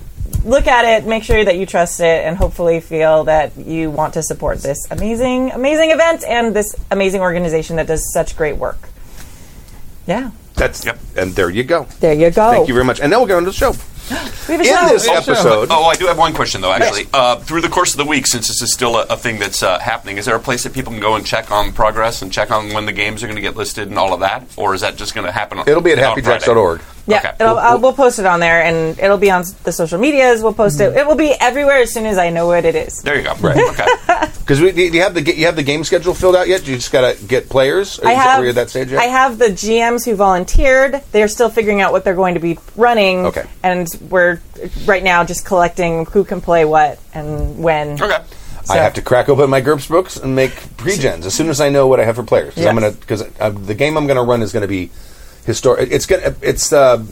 look 0.43 0.65
at 0.67 0.85
it, 0.85 1.07
make 1.07 1.23
sure 1.23 1.45
that 1.45 1.55
you 1.57 1.65
trust 1.67 1.99
it, 1.99 2.25
and 2.25 2.35
hopefully 2.35 2.79
feel 2.81 3.25
that 3.25 3.55
you 3.57 3.91
want 3.91 4.15
to 4.15 4.23
support 4.23 4.57
this 4.63 4.77
amazing, 4.91 5.51
amazing 5.51 5.91
event 5.91 6.23
and 6.25 6.55
this 6.55 6.75
amazing 6.91 7.21
organization 7.21 7.75
that 7.77 7.85
does 7.87 8.11
such 8.11 8.35
great 8.35 8.57
work. 8.57 8.89
Yeah, 10.07 10.31
That's 10.55 10.85
Yep. 10.85 10.99
and 11.17 11.33
there 11.35 11.49
you 11.49 11.63
go. 11.63 11.87
there 11.99 12.13
you 12.13 12.29
go. 12.31 12.51
Thank 12.51 12.67
you 12.67 12.73
very 12.73 12.85
much. 12.85 12.99
And 12.99 13.09
now 13.11 13.19
we'll 13.19 13.27
get 13.27 13.37
on 13.37 13.43
to 13.45 13.49
the 13.51 13.55
show. 13.55 13.73
We 14.49 14.55
have 14.55 14.59
a 14.59 14.63
In 14.69 14.75
show. 14.75 14.87
this 14.89 15.07
Oh, 15.07 15.13
episode, 15.15 15.67
Oh, 15.71 15.85
I 15.85 15.95
do 15.95 16.05
have 16.07 16.17
one 16.17 16.33
question 16.33 16.59
though. 16.59 16.73
Actually, 16.73 17.07
uh, 17.13 17.37
through 17.37 17.61
the 17.61 17.69
course 17.69 17.93
of 17.93 17.97
the 17.97 18.05
week, 18.05 18.27
since 18.27 18.49
this 18.49 18.61
is 18.61 18.73
still 18.73 18.97
a, 18.97 19.03
a 19.03 19.15
thing 19.15 19.39
that's 19.39 19.63
uh, 19.63 19.79
happening, 19.79 20.17
is 20.17 20.25
there 20.25 20.35
a 20.35 20.39
place 20.39 20.63
that 20.63 20.73
people 20.73 20.91
can 20.91 20.99
go 21.01 21.15
and 21.15 21.25
check 21.25 21.49
on 21.49 21.71
progress 21.71 22.21
and 22.21 22.29
check 22.31 22.51
on 22.51 22.73
when 22.73 22.85
the 22.85 22.91
games 22.91 23.23
are 23.23 23.27
going 23.27 23.37
to 23.37 23.41
get 23.41 23.55
listed 23.55 23.87
and 23.87 23.97
all 23.97 24.13
of 24.13 24.19
that, 24.19 24.43
or 24.57 24.73
is 24.75 24.81
that 24.81 24.97
just 24.97 25.15
going 25.15 25.25
to 25.25 25.31
happen? 25.31 25.59
On, 25.59 25.69
it'll 25.69 25.81
be 25.81 25.93
at 25.93 25.99
on 25.99 26.17
happyjacks.org. 26.17 26.81
Yeah, 27.05 27.17
Okay. 27.19 27.31
it'll, 27.41 27.57
uh, 27.57 27.77
we'll 27.77 27.91
post 27.93 28.17
it 28.19 28.25
on 28.25 28.39
there, 28.39 28.63
and 28.63 28.97
it'll 28.97 29.17
be 29.17 29.29
on 29.29 29.43
the 29.63 29.71
social 29.73 29.99
medias. 29.99 30.41
We'll 30.41 30.53
post 30.53 30.79
it. 30.79 30.95
It 30.95 31.05
will 31.05 31.15
be 31.17 31.33
everywhere 31.39 31.79
as 31.79 31.93
soon 31.93 32.05
as 32.05 32.17
I 32.17 32.29
know 32.29 32.47
what 32.47 32.63
it 32.63 32.75
is. 32.75 33.01
There 33.01 33.17
you 33.17 33.23
go. 33.23 33.33
Right. 33.41 33.57
Okay. 33.73 34.29
Because 34.43 34.59
you 34.59 35.01
have 35.01 35.13
the 35.13 35.21
you 35.37 35.45
have 35.45 35.55
the 35.55 35.63
game 35.63 35.85
schedule 35.85 36.13
filled 36.13 36.35
out 36.35 36.49
yet? 36.49 36.67
You 36.67 36.75
just 36.75 36.91
gotta 36.91 37.17
get 37.27 37.47
players. 37.49 37.97
I 38.01 38.13
that- 38.13 38.15
have. 38.17 38.39
were 38.39 38.43
you 38.43 38.49
at 38.49 38.55
that 38.55 38.69
stage 38.69 38.91
yet? 38.91 38.99
I 38.99 39.05
have 39.05 39.39
the 39.39 39.45
GMs 39.47 40.03
who 40.05 40.15
volunteered. 40.15 41.01
They're 41.13 41.29
still 41.29 41.49
figuring 41.49 41.79
out 41.79 41.93
what 41.93 42.03
they're 42.03 42.13
going 42.13 42.33
to 42.33 42.41
be 42.41 42.57
running. 42.75 43.25
Okay. 43.27 43.45
And 43.63 43.87
we're 44.09 44.41
right 44.85 45.01
now 45.03 45.23
just 45.23 45.45
collecting 45.45 46.05
who 46.07 46.25
can 46.25 46.41
play 46.41 46.65
what 46.65 46.99
and 47.13 47.63
when. 47.63 48.01
Okay. 48.01 48.17
I 48.69 48.77
have 48.77 48.93
to 48.95 49.01
crack 49.01 49.29
open 49.29 49.49
my 49.49 49.61
GURPS 49.61 49.87
books 49.89 50.17
and 50.17 50.35
make 50.35 50.51
pre-gens 50.77 51.25
as 51.25 51.33
soon 51.33 51.49
as 51.49 51.59
I 51.61 51.69
know 51.69 51.87
what 51.87 51.99
I 52.01 52.05
have 52.05 52.15
for 52.17 52.23
players. 52.23 52.53
'Cause 52.55 52.65
I'm 52.65 52.75
Yes. 52.77 52.83
gonna 52.83 52.95
because 52.99 53.21
uh, 53.39 53.49
the 53.49 53.73
game 53.75 53.97
I'm 53.97 54.07
gonna 54.07 54.23
run 54.23 54.41
is 54.41 54.51
gonna 54.51 54.67
be 54.67 54.89
historic. 55.45 55.91
It's 55.91 56.05
gonna 56.05 56.35
it's 56.41 56.71
uh, 56.73 57.03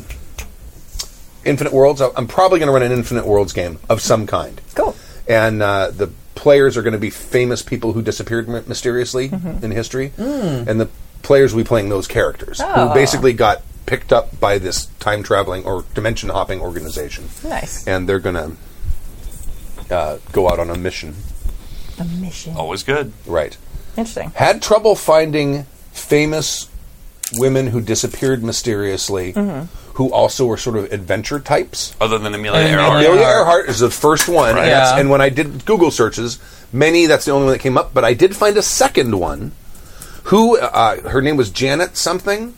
Infinite 1.44 1.74
Worlds. 1.74 2.02
I'm 2.02 2.28
probably 2.28 2.60
gonna 2.60 2.72
run 2.72 2.84
an 2.84 2.92
Infinite 2.92 3.26
Worlds 3.26 3.54
game 3.54 3.80
of 3.90 4.02
some 4.02 4.28
kind. 4.28 4.62
Cool. 4.76 4.96
and 5.28 5.62
uh, 5.64 5.92
the 5.92 6.08
players 6.36 6.76
are 6.78 6.82
going 6.82 6.94
to 6.94 7.00
be 7.00 7.12
famous 7.12 7.62
people 7.62 7.94
who 7.94 8.02
disappeared 8.02 8.50
m- 8.50 8.64
mysteriously 8.68 9.30
Mm-hmm. 9.30 9.64
in 9.64 9.70
history, 9.72 10.12
Mm. 10.18 10.66
and 10.68 10.82
the 10.82 10.90
players 11.22 11.54
will 11.54 11.62
be 11.64 11.68
playing 11.68 11.90
those 11.90 12.08
characters 12.08 12.60
Oh. 12.60 12.88
who 12.88 12.94
basically 12.96 13.32
got 13.34 13.62
picked 13.86 14.12
up 14.12 14.40
by 14.40 14.58
this 14.58 14.86
time 15.00 15.22
traveling 15.22 15.64
or 15.66 15.86
dimension 15.94 16.30
hopping 16.30 16.60
organization, 16.60 17.30
Nice. 17.44 17.86
and 17.88 18.10
they're 18.10 18.20
going 18.20 18.58
to 19.88 19.96
uh, 19.96 20.18
go 20.32 20.50
out 20.50 20.58
on 20.58 20.72
a 20.72 20.76
mission. 20.78 21.14
A 22.00 22.06
mission. 22.06 22.56
Always 22.58 22.82
good. 22.82 23.14
Right. 23.28 23.56
Interesting. 23.96 24.32
Had 24.34 24.64
trouble 24.64 24.96
finding 24.96 25.66
famous 25.92 26.70
women 27.38 27.68
who 27.68 27.82
disappeared 27.82 28.44
mysteriously, 28.44 29.34
Mm-hmm. 29.34 29.66
who 29.96 30.12
also 30.12 30.46
were 30.46 30.58
sort 30.58 30.78
of 30.78 30.92
adventure 30.92 31.40
types. 31.40 31.96
Other 32.02 32.18
than 32.18 32.34
Amelia 32.34 32.60
Amelia 32.62 32.74
Earhart. 32.78 33.06
Amelia 33.06 33.22
Earhart. 33.22 33.38
Earhart 33.42 33.70
is 33.70 33.80
the 33.80 33.90
first 33.92 34.28
one, 34.28 34.58
and, 34.58 34.68
Yeah. 34.68 34.98
and 34.98 35.10
when 35.10 35.22
I 35.22 35.30
did 35.30 35.66
Google 35.66 35.92
searches, 35.92 36.40
many 36.74 37.06
that's 37.08 37.26
the 37.26 37.32
only 37.32 37.46
one 37.46 37.54
that 37.54 37.60
came 37.60 37.78
up. 37.78 37.94
But 37.94 38.04
I 38.06 38.14
did 38.14 38.36
find 38.36 38.58
a 38.58 38.62
second 38.62 39.20
one, 39.20 39.52
who 40.26 40.58
uh, 40.60 41.10
her 41.10 41.22
name 41.22 41.36
was 41.38 41.50
Janet 41.50 41.98
something, 41.98 42.54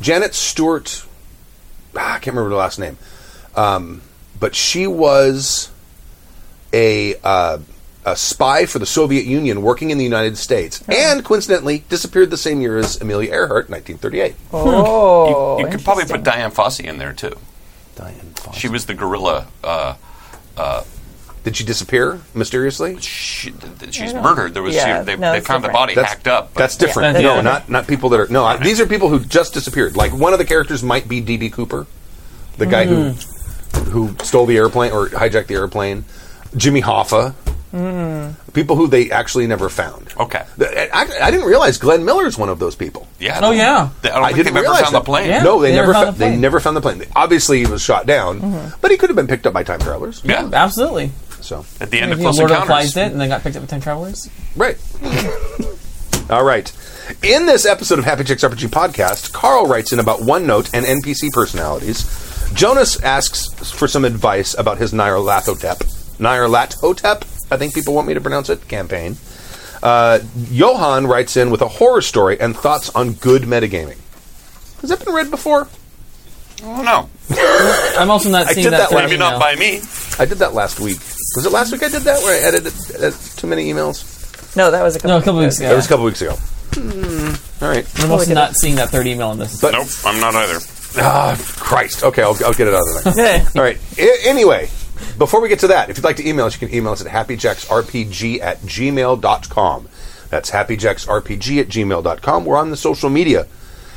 Janet 0.00 0.34
Stewart. 0.34 1.04
ah, 1.96 2.14
I 2.14 2.18
can't 2.18 2.28
remember 2.36 2.50
the 2.50 2.56
last 2.56 2.78
name, 2.78 2.98
um, 3.56 4.02
but 4.38 4.54
she 4.54 4.86
was 4.86 5.70
a 6.72 7.14
uh, 7.24 7.58
a 8.12 8.16
spy 8.16 8.66
for 8.66 8.78
the 8.78 8.86
Soviet 8.86 9.24
Union 9.24 9.62
working 9.62 9.90
in 9.90 9.98
the 9.98 10.04
United 10.04 10.36
States, 10.38 10.82
oh. 10.88 10.92
and 10.92 11.24
coincidentally 11.24 11.84
disappeared 11.88 12.30
the 12.30 12.36
same 12.36 12.60
year 12.60 12.78
as 12.78 13.00
Amelia 13.00 13.30
Earhart, 13.32 13.68
1938. 13.70 14.32
Hmm. 14.34 14.56
Oh, 14.56 15.58
You, 15.58 15.64
you 15.66 15.70
could 15.72 15.84
probably 15.84 16.04
put. 16.04 16.22
Dian 16.24 16.50
Fossey 16.50 16.84
in 16.84 16.98
there 16.98 17.12
too. 17.12 17.36
Dian 17.96 18.32
Fossey. 18.34 18.54
She 18.54 18.68
was 18.68 18.86
the 18.86 18.94
gorilla. 18.94 19.46
Uh, 19.64 19.94
uh, 20.56 20.82
Did 21.44 21.56
she 21.56 21.64
disappear 21.64 22.20
mysteriously? 22.34 22.98
she, 23.00 23.50
th- 23.52 23.94
she's 23.94 24.12
murdered. 24.14 24.54
There 24.54 24.62
was 24.62 24.74
Yeah, 24.74 25.00
she, 25.00 25.04
they, 25.06 25.16
no, 25.16 25.32
they 25.32 25.38
it's 25.38 25.46
found 25.46 25.64
the 25.64 25.68
body 25.68 25.94
That's- 25.94 26.12
hacked 26.14 26.28
up. 26.28 26.52
but- 26.54 26.58
That's 26.60 26.76
different. 26.76 27.16
Yeah. 27.16 27.22
No, 27.36 27.40
not 27.40 27.68
not 27.68 27.86
people 27.86 28.08
that 28.10 28.20
are 28.20 28.28
no. 28.28 28.44
I, 28.44 28.56
these 28.56 28.80
are 28.80 28.86
people 28.86 29.08
who 29.08 29.20
just 29.20 29.54
disappeared. 29.54 29.96
Like 29.96 30.12
one 30.12 30.32
of 30.32 30.38
the 30.38 30.44
characters 30.44 30.82
might 30.82 31.08
be 31.08 31.20
DB 31.22 31.52
Cooper, 31.52 31.86
the 32.56 32.66
guy 32.66 32.86
who 32.86 33.10
who 33.90 34.14
stole 34.24 34.46
the 34.46 34.56
airplane 34.56 34.92
or 34.92 35.08
hijacked 35.08 35.46
the 35.46 35.54
airplane. 35.54 36.04
Jimmy 36.56 36.80
Hoffa. 36.82 37.34
Mm-hmm. 37.72 38.50
People 38.52 38.76
who 38.76 38.86
they 38.88 39.10
actually 39.10 39.46
never 39.46 39.68
found. 39.68 40.12
Okay. 40.18 40.44
The- 40.56 40.96
I, 40.96 41.26
I 41.26 41.30
didn't 41.30 41.46
realize 41.46 41.78
Glenn 41.78 42.04
Miller's 42.04 42.38
one 42.38 42.48
of 42.48 42.58
those 42.58 42.74
people. 42.74 43.06
Yeah. 43.18 43.40
Oh, 43.42 43.50
yeah. 43.50 43.90
I 44.02 44.08
don't 44.08 44.22
I 44.24 44.26
think 44.32 44.36
didn't 44.36 44.44
they've 44.46 44.56
ever 44.56 44.60
realize 44.62 44.82
found 44.82 44.94
that. 44.94 44.98
the 45.00 45.04
plane. 45.04 45.28
Yeah. 45.28 45.42
No, 45.42 45.60
they, 45.60 45.70
They 45.70 45.76
never 45.76 45.92
never 45.92 45.92
found 45.92 46.06
fa- 46.06 46.12
the 46.12 46.18
they 46.18 46.30
plane. 46.30 46.40
never 46.40 46.60
found 46.60 46.76
the 46.76 46.80
plane. 46.80 47.02
Obviously, 47.14 47.58
he 47.58 47.66
was 47.66 47.82
shot 47.82 48.06
down, 48.06 48.40
mm-hmm. 48.40 48.76
but 48.80 48.90
he 48.90 48.96
could 48.96 49.10
have 49.10 49.16
been 49.16 49.26
picked 49.26 49.46
up 49.46 49.52
by 49.52 49.62
time 49.62 49.80
travelers. 49.80 50.22
Yeah. 50.24 50.48
Absolutely. 50.52 51.10
So 51.40 51.64
At 51.80 51.90
the 51.90 52.00
end 52.00 52.12
of 52.12 52.18
You 52.18 52.24
Close 52.24 52.38
Lord 52.38 52.50
of 52.50 52.60
the 52.60 52.66
Flies 52.66 52.88
Encounters. 52.88 52.94
did, 52.94 53.12
and 53.12 53.20
then 53.20 53.28
got 53.28 53.42
picked 53.42 53.56
up 53.56 53.62
by 53.62 53.66
time 53.68 53.80
travelers. 53.80 54.28
Right. 54.56 54.76
All 56.30 56.44
right. 56.44 56.70
In 57.22 57.46
this 57.46 57.64
episode 57.64 57.98
of 57.98 58.04
Happy 58.04 58.24
Chicks 58.24 58.42
RPG 58.44 58.68
podcast, 58.68 59.32
Carl 59.32 59.66
writes 59.66 59.92
in 59.92 59.98
about 59.98 60.20
OneNote 60.20 60.70
and 60.74 60.84
NPC 60.84 61.30
personalities. 61.32 62.04
Jonas 62.54 63.00
asks 63.02 63.46
for 63.70 63.88
some 63.88 64.04
advice 64.04 64.54
about 64.58 64.76
his 64.78 64.92
Nyarlathotep. 64.92 65.78
Nyarlathotep, 66.18 67.37
I 67.50 67.56
think 67.56 67.74
people 67.74 67.94
want 67.94 68.06
me 68.08 68.14
to 68.14 68.20
pronounce 68.20 68.50
it, 68.50 68.66
campaign. 68.68 69.16
Uh, 69.82 70.18
Johan 70.50 71.06
writes 71.06 71.36
in 71.36 71.50
with 71.50 71.62
a 71.62 71.68
horror 71.68 72.02
story 72.02 72.40
and 72.40 72.56
thoughts 72.56 72.90
on 72.90 73.12
good 73.12 73.42
metagaming. 73.42 73.96
Has 74.80 74.90
that 74.90 75.04
been 75.04 75.14
read 75.14 75.30
before? 75.30 75.68
Oh, 76.62 76.82
no. 76.82 77.08
I'm 78.00 78.10
also 78.10 78.28
not 78.30 78.48
I 78.48 78.52
seeing 78.52 78.64
did 78.64 78.72
that 78.72 78.78
that. 78.78 78.88
third 78.90 78.96
last- 78.96 79.10
Maybe 79.10 79.18
not 79.18 79.38
by 79.40 79.54
me. 79.54 79.80
I 80.18 80.24
did 80.24 80.38
that 80.38 80.54
last 80.54 80.80
week. 80.80 80.98
Was 81.36 81.46
it 81.46 81.52
last 81.52 81.70
week 81.72 81.82
I 81.84 81.88
did 81.88 82.02
that 82.02 82.20
where 82.22 82.34
I 82.42 82.46
edited 82.48 82.72
uh, 83.00 83.12
too 83.36 83.46
many 83.46 83.72
emails? 83.72 84.56
No, 84.56 84.70
that 84.72 84.82
was 84.82 84.96
a 84.96 84.98
couple. 84.98 85.10
No, 85.10 85.18
a 85.18 85.22
couple 85.22 85.40
weeks 85.40 85.58
ago. 85.58 85.68
That 85.68 85.76
was 85.76 85.86
a 85.86 85.88
couple 85.88 86.04
weeks 86.06 86.22
ago. 86.22 86.34
All 87.60 87.68
right. 87.68 87.86
I'm 88.02 88.10
also 88.10 88.34
not 88.34 88.50
it. 88.52 88.56
seeing 88.56 88.76
that 88.76 88.88
third 88.90 89.06
email 89.06 89.30
in 89.32 89.38
this. 89.38 89.60
But- 89.60 89.72
Nope, 89.72 89.88
I'm 90.04 90.20
not 90.20 90.34
either. 90.34 90.58
Ah, 90.96 91.36
Christ. 91.58 92.02
Okay, 92.02 92.22
I'll, 92.22 92.36
I'll 92.44 92.52
get 92.54 92.66
it 92.66 92.74
out 92.74 92.82
of 93.06 93.14
there. 93.14 93.38
Yeah. 93.42 93.48
All 93.54 93.62
right. 93.62 93.78
I- 93.98 94.18
anyway, 94.24 94.68
before 95.18 95.40
we 95.40 95.48
get 95.48 95.58
to 95.60 95.68
that, 95.68 95.90
if 95.90 95.96
you'd 95.98 96.04
like 96.04 96.16
to 96.16 96.28
email 96.28 96.46
us, 96.46 96.60
you 96.60 96.66
can 96.66 96.76
email 96.76 96.92
us 96.92 97.04
at 97.04 97.10
happyjacksrpg 97.12 98.40
at 98.40 98.58
gmail.com. 98.60 99.88
That's 100.30 100.50
happyjacksrpg 100.50 101.60
at 101.60 101.68
gmail.com. 101.68 102.44
We're 102.44 102.56
on 102.58 102.70
the 102.70 102.76
social 102.76 103.10
media. 103.10 103.46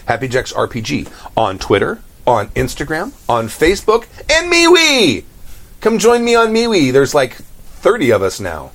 HappyJacksRPG 0.08 1.10
on 1.38 1.60
Twitter, 1.60 2.00
on 2.26 2.48
Instagram, 2.50 3.14
on 3.30 3.46
Facebook, 3.48 4.06
and 4.30 4.52
MeWe. 4.52 5.24
Come 5.80 6.00
join 6.00 6.26
me 6.26 6.36
on 6.36 6.48
MeWe. 6.54 6.92
There's 6.92 7.14
like 7.14 7.36
30 7.36 8.12
of 8.12 8.22
us 8.24 8.40
now. 8.40 8.72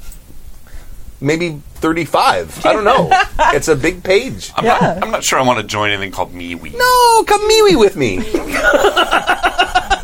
Maybe 1.21 1.61
35. 1.75 2.64
I 2.64 2.73
don't 2.73 2.85
know. 2.85 3.09
it's 3.54 3.68
a 3.68 3.76
big 3.76 4.02
page. 4.04 4.52
I'm, 4.56 4.64
Yeah. 4.64 4.78
not, 4.78 5.02
I'm 5.02 5.11
not 5.11 5.25
sure 5.25 5.38
I 5.38 5.42
want 5.42 5.59
to 5.61 5.66
join 5.66 5.90
anything 5.90 6.12
called 6.12 6.33
MeWe. 6.33 6.73
No, 6.76 7.25
come 7.25 7.40
MeWe 7.50 7.78
with 7.78 7.97
me. 7.97 8.18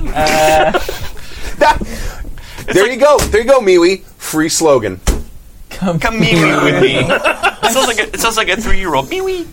That- 0.02 0.76
uh, 0.88 0.92
there 2.73 2.90
you 2.90 2.97
go. 2.99 3.19
There 3.19 3.40
you 3.42 3.47
go, 3.49 3.61
MeWe. 3.61 4.00
Free 4.19 4.49
slogan. 4.49 5.00
Come, 5.71 5.99
Come 5.99 6.21
MeWe 6.21 6.64
with 6.64 6.83
me. 6.83 6.99
It 6.99 7.73
sounds 7.73 7.87
like 7.88 7.99
a, 7.99 8.02
it 8.14 8.21
sounds 8.21 8.37
like 8.37 8.49
a 8.49 8.57
three 8.61 8.78
year 8.78 8.95
old. 8.95 9.09
MeWe. 9.09 9.47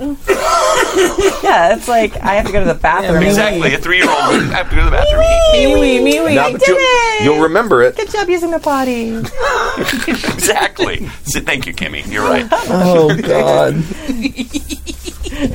Yeah, 1.44 1.76
it's 1.76 1.88
like 1.88 2.16
I 2.18 2.34
have 2.36 2.46
to 2.46 2.52
go 2.52 2.60
to 2.60 2.66
the 2.66 2.74
bathroom. 2.80 3.24
Exactly. 3.24 3.74
A 3.74 3.78
three 3.78 3.98
year 3.98 4.10
old. 4.10 4.20
I 4.20 4.56
have 4.58 4.70
to 4.70 4.76
go 4.76 4.84
to 4.84 4.90
the 4.90 4.92
bathroom. 4.92 5.22
Me, 5.54 6.00
me, 6.00 6.04
me, 6.04 6.36
Now, 6.36 6.48
I 6.48 6.52
did 6.52 6.62
you'll, 6.68 6.78
it. 6.80 7.24
you'll 7.24 7.42
remember 7.44 7.82
it. 7.84 7.96
Good 7.96 8.10
job 8.12 8.30
using 8.30 8.52
the 8.52 8.60
potty. 8.60 9.16
exactly. 10.12 11.08
So, 11.24 11.40
thank 11.40 11.66
you, 11.66 11.74
Kimmy. 11.74 12.06
You're 12.12 12.24
right. 12.24 12.48
Oh 12.72 13.16
God! 13.22 13.84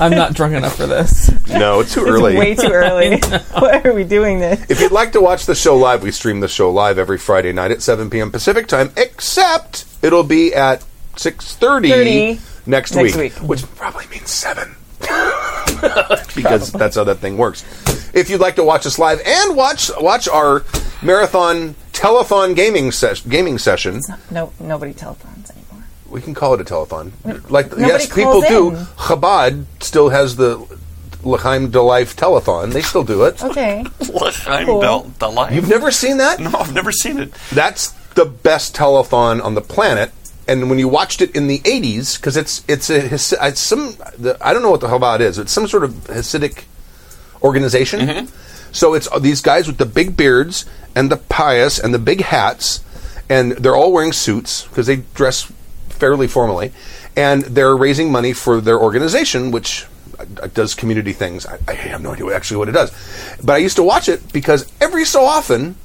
I'm 0.00 0.12
not 0.12 0.34
drunk 0.34 0.54
enough 0.54 0.76
for 0.76 0.86
this. 0.86 1.30
No, 1.48 1.80
it's 1.80 1.94
too 1.94 2.00
It's 2.02 2.10
early. 2.10 2.36
way 2.36 2.54
too 2.54 2.70
early. 2.72 3.18
Why 3.52 3.80
are 3.84 3.92
we 3.92 4.04
doing 4.04 4.38
this? 4.40 4.64
If 4.70 4.80
you'd 4.80 4.92
like 4.92 5.12
to 5.12 5.20
watch 5.20 5.46
the 5.46 5.54
show 5.54 5.76
live, 5.76 6.02
we 6.02 6.10
stream 6.10 6.40
the 6.40 6.48
show 6.48 6.70
live 6.70 6.98
every 6.98 7.18
Friday 7.18 7.52
night 7.52 7.70
at 7.70 7.82
7 7.82 8.10
p.m. 8.10 8.30
Pacific 8.30 8.66
time, 8.66 8.92
except 8.96 9.84
it'll 10.02 10.22
be 10.24 10.54
at 10.54 10.80
6.30 11.16 11.88
30 11.88 12.38
next, 12.66 12.94
next 12.94 12.96
week, 12.96 13.16
week. 13.16 13.32
which 13.48 13.62
probably 13.76 14.06
means 14.08 14.30
7. 14.30 14.74
because 16.34 16.72
that's 16.72 16.96
how 16.96 17.04
that 17.04 17.18
thing 17.18 17.36
works. 17.36 17.64
If 18.14 18.30
you'd 18.30 18.40
like 18.40 18.56
to 18.56 18.64
watch 18.64 18.86
us 18.86 18.98
live 18.98 19.20
and 19.24 19.56
watch 19.56 19.90
watch 20.00 20.28
our 20.28 20.64
marathon 21.02 21.74
telethon 21.92 22.54
gaming 22.56 22.90
ses- 22.90 23.20
gaming 23.20 23.58
session, 23.58 24.00
No, 24.30 24.52
nobody 24.60 24.94
telephones 24.94 25.43
anymore. 25.43 25.43
We 26.14 26.20
can 26.22 26.32
call 26.32 26.54
it 26.54 26.60
a 26.60 26.64
telethon. 26.64 27.12
Like 27.50 27.66
Nobody 27.72 27.86
yes, 27.88 28.06
people 28.06 28.40
calls 28.40 28.46
do. 28.48 28.70
in. 28.70 28.76
Chabad 28.76 29.64
still 29.80 30.08
has 30.08 30.36
the 30.36 30.56
L'chaim 31.24 31.70
de 31.70 31.82
Life 31.82 32.14
telethon. 32.16 32.72
They 32.72 32.82
still 32.82 33.04
do 33.04 33.24
it. 33.24 33.42
Okay. 33.42 33.84
L'chaim 34.00 34.64
Cool. 34.66 34.80
Del- 34.80 35.10
Delight. 35.18 35.52
You've 35.52 35.68
never 35.68 35.90
seen 35.90 36.18
that? 36.18 36.38
No, 36.40 36.50
I've 36.58 36.72
never 36.72 36.92
seen 36.92 37.18
it. 37.18 37.32
That's 37.52 37.90
the 38.14 38.24
best 38.24 38.74
telethon 38.76 39.42
on 39.44 39.54
the 39.54 39.60
planet. 39.60 40.12
And 40.46 40.68
when 40.70 40.78
you 40.78 40.88
watched 40.88 41.20
it 41.22 41.34
in 41.34 41.46
the 41.48 41.58
'80s, 41.60 42.16
because 42.16 42.36
it's 42.36 42.62
it's 42.68 42.90
a 42.90 43.00
Hasi- 43.08 43.36
it's 43.40 43.60
some 43.60 43.94
the, 44.18 44.36
I 44.40 44.52
don't 44.52 44.62
know 44.62 44.70
what 44.70 44.82
the 44.82 44.88
Chabad 44.88 45.20
is. 45.20 45.38
It's 45.38 45.50
some 45.52 45.66
sort 45.66 45.84
of 45.84 45.90
Hasidic 46.06 46.64
organization. 47.42 48.28
So 48.72 48.94
it's 48.94 49.08
uh, 49.10 49.18
these 49.18 49.40
guys 49.40 49.66
with 49.66 49.78
the 49.78 49.86
big 49.86 50.16
beards 50.16 50.64
and 50.94 51.10
the 51.10 51.16
pious 51.16 51.78
and 51.78 51.94
the 51.94 51.98
big 51.98 52.20
hats, 52.22 52.84
and 53.28 53.52
they're 53.52 53.74
all 53.76 53.92
wearing 53.92 54.12
suits 54.12 54.64
because 54.68 54.86
they 54.86 54.96
dress 55.14 55.50
fairly 55.98 56.26
formally, 56.26 56.72
and 57.16 57.42
they're 57.42 57.76
raising 57.76 58.10
money 58.10 58.32
for 58.32 58.60
their 58.60 58.78
organization, 58.78 59.50
which 59.50 59.86
does 60.52 60.74
community 60.74 61.12
things. 61.12 61.46
I, 61.46 61.58
I 61.66 61.74
have 61.74 62.02
no 62.02 62.12
idea 62.12 62.26
what, 62.26 62.34
actually 62.34 62.58
what 62.58 62.68
it 62.68 62.72
does, 62.72 62.92
but 63.42 63.54
I 63.54 63.58
used 63.58 63.76
to 63.76 63.82
watch 63.82 64.08
it 64.08 64.32
because 64.32 64.70
every 64.80 65.04
so 65.04 65.24
often 65.24 65.76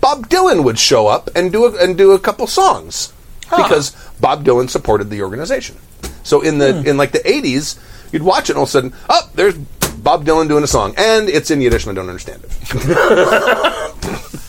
Bob 0.00 0.28
Dylan 0.28 0.64
would 0.64 0.78
show 0.78 1.06
up 1.06 1.30
and 1.34 1.50
do 1.50 1.64
a, 1.64 1.82
and 1.82 1.96
do 1.96 2.12
a 2.12 2.18
couple 2.18 2.46
songs 2.46 3.12
because 3.50 3.96
Bob 4.20 4.44
Dylan 4.44 4.68
supported 4.68 5.10
the 5.10 5.22
organization. 5.22 5.76
So 6.22 6.40
in 6.40 6.58
the 6.58 6.80
hmm. 6.80 6.88
in 6.88 6.96
like 6.96 7.12
the 7.12 7.20
'80s, 7.20 7.78
you'd 8.12 8.22
watch 8.22 8.50
it 8.50 8.52
and 8.52 8.58
all 8.58 8.64
of 8.64 8.68
a 8.68 8.72
sudden, 8.72 8.92
oh, 9.08 9.30
there's 9.34 9.56
Bob 9.56 10.24
Dylan 10.24 10.48
doing 10.48 10.64
a 10.64 10.68
song, 10.68 10.94
and 10.98 11.28
it's 11.28 11.50
in 11.50 11.60
Yiddish, 11.60 11.86
and 11.86 11.98
I 11.98 12.00
don't 12.00 12.08
understand 12.08 12.44
it. 12.44 12.50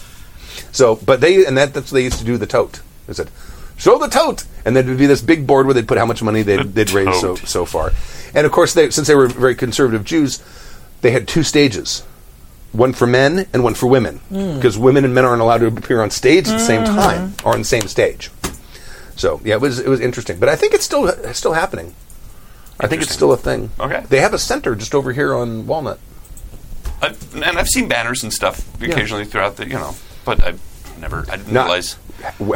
so, 0.72 0.96
but 0.98 1.22
they 1.22 1.46
and 1.46 1.58
that, 1.58 1.74
that's 1.74 1.92
what 1.92 1.98
they 1.98 2.04
used 2.04 2.20
to 2.20 2.26
do 2.26 2.38
the 2.38 2.48
tote. 2.48 2.82
They 3.08 3.14
said, 3.14 3.30
"Show 3.78 3.98
the 3.98 4.08
tote," 4.08 4.46
and 4.66 4.76
then 4.76 4.86
there'd 4.86 4.98
be 4.98 5.08
this 5.08 5.22
big 5.22 5.46
board 5.46 5.66
where 5.66 5.74
they'd 5.74 5.88
put 5.88 5.98
how 5.98 6.06
much 6.06 6.22
money 6.22 6.42
they'd, 6.42 6.74
they'd 6.74 6.92
raised 6.92 7.20
so 7.20 7.36
so 7.36 7.66
far. 7.66 7.92
And 8.34 8.46
of 8.46 8.52
course, 8.52 8.74
they, 8.74 8.90
since 8.90 9.08
they 9.08 9.16
were 9.16 9.28
very 9.28 9.56
conservative 9.56 10.04
Jews, 10.04 10.44
they 11.02 11.12
had 11.12 11.28
two 11.28 11.44
stages 11.44 12.04
one 12.76 12.94
for 12.94 13.08
men 13.08 13.48
and 13.54 13.64
one 13.64 13.74
for 13.74 13.88
women 13.88 14.18
hmm. 14.30 14.56
because 14.56 14.78
women 14.78 15.06
and 15.06 15.14
men 15.14 15.26
aren't 15.26 15.42
allowed 15.42 15.60
to 15.60 15.68
appear 15.68 16.02
on 16.02 16.12
stage 16.12 16.48
at 16.48 16.58
the 16.58 16.60
same 16.60 16.82
hmm. 16.82 16.96
time 16.96 17.34
or 17.44 17.54
on 17.54 17.60
the 17.60 17.66
same 17.66 17.88
stage. 17.88 18.30
So 19.16 19.40
yeah, 19.44 19.56
it 19.56 19.62
was 19.62 19.80
it 19.80 19.88
was 19.88 20.02
interesting, 20.02 20.40
but 20.40 20.50
I 20.50 20.56
think 20.56 20.74
it's 20.74 20.86
still 20.86 21.08
it's 21.08 21.40
still 21.40 21.54
happening. 21.54 21.96
I 22.80 22.88
think 22.88 23.02
it's 23.02 23.14
still 23.14 23.32
a 23.32 23.38
thing. 23.38 23.72
Okay. 23.80 24.04
they 24.10 24.20
have 24.20 24.34
a 24.34 24.40
center 24.40 24.76
just 24.76 24.94
over 24.94 25.14
here 25.14 25.34
on 25.34 25.66
Walnut. 25.66 25.98
I, 27.02 27.16
and 27.34 27.58
I've 27.58 27.70
seen 27.70 27.88
banners 27.88 28.24
and 28.24 28.34
stuff 28.34 28.66
occasionally 28.82 29.24
throughout 29.24 29.56
the, 29.56 29.66
you 29.66 29.76
know, 29.76 29.96
but 30.26 30.44
I 30.44 30.56
never, 31.00 31.26
I 31.30 31.38
didn't 31.38 31.54
Not- 31.54 31.66
realize. 31.66 31.98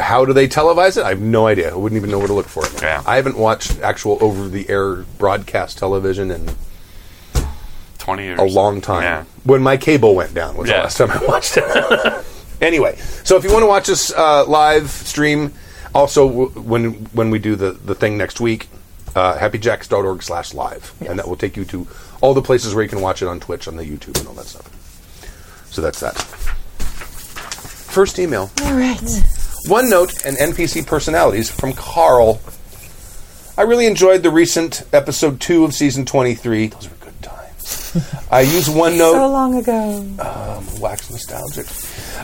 How 0.00 0.24
do 0.24 0.32
they 0.32 0.48
televise 0.48 0.96
it? 0.96 1.04
I 1.04 1.10
have 1.10 1.20
no 1.20 1.46
idea. 1.46 1.70
I 1.72 1.76
wouldn't 1.76 1.96
even 1.96 2.10
know 2.10 2.18
where 2.18 2.26
to 2.26 2.32
look 2.32 2.46
for 2.48 2.64
it. 2.66 2.82
Yeah. 2.82 3.02
I 3.06 3.16
haven't 3.16 3.36
watched 3.38 3.78
actual 3.80 4.18
over-the-air 4.20 5.04
broadcast 5.18 5.78
television 5.78 6.30
in 6.30 6.48
20 7.98 8.22
years. 8.24 8.40
a 8.40 8.44
long 8.44 8.80
time. 8.80 9.02
Yeah. 9.02 9.24
When 9.44 9.62
my 9.62 9.76
cable 9.76 10.14
went 10.14 10.34
down 10.34 10.56
was 10.56 10.68
the 10.68 10.76
last 10.76 10.96
time 10.96 11.10
I 11.10 11.24
watched 11.26 11.56
it. 11.56 12.24
anyway, 12.60 12.96
so 13.22 13.36
if 13.36 13.44
you 13.44 13.52
want 13.52 13.62
to 13.62 13.66
watch 13.68 13.88
us 13.90 14.12
uh, 14.12 14.44
live 14.46 14.90
stream, 14.90 15.52
also 15.94 16.28
w- 16.28 16.48
when 16.60 16.92
when 17.12 17.30
we 17.30 17.38
do 17.38 17.54
the, 17.54 17.72
the 17.72 17.94
thing 17.94 18.16
next 18.18 18.40
week, 18.40 18.68
uh, 19.14 19.38
happyjacks.org 19.38 20.22
slash 20.22 20.54
live. 20.54 20.92
And 21.06 21.18
that 21.18 21.28
will 21.28 21.36
take 21.36 21.56
you 21.56 21.64
to 21.66 21.86
all 22.22 22.34
the 22.34 22.42
places 22.42 22.74
where 22.74 22.82
you 22.82 22.88
can 22.88 23.00
watch 23.02 23.22
it 23.22 23.28
on 23.28 23.38
Twitch, 23.40 23.68
on 23.68 23.76
the 23.76 23.84
YouTube, 23.84 24.18
and 24.18 24.26
all 24.26 24.34
that 24.34 24.46
stuff. 24.46 24.66
So 25.70 25.80
that's 25.82 26.00
that. 26.00 26.16
First 27.90 28.18
email. 28.18 28.50
All 28.62 28.74
right. 28.74 28.98
OneNote 29.66 30.24
and 30.24 30.36
NPC 30.36 30.86
personalities 30.86 31.50
from 31.50 31.72
Carl. 31.72 32.40
I 33.58 33.62
really 33.62 33.86
enjoyed 33.86 34.22
the 34.22 34.30
recent 34.30 34.82
episode 34.92 35.40
2 35.40 35.64
of 35.64 35.74
season 35.74 36.06
23. 36.06 36.68
Those 36.68 36.88
were 36.88 36.96
good 37.00 37.22
times. 37.22 37.96
I 38.30 38.40
use 38.42 38.68
OneNote 38.68 39.12
So 39.12 39.28
long 39.28 39.54
ago. 39.56 40.06
wax 40.80 41.10
nostalgic. 41.10 41.66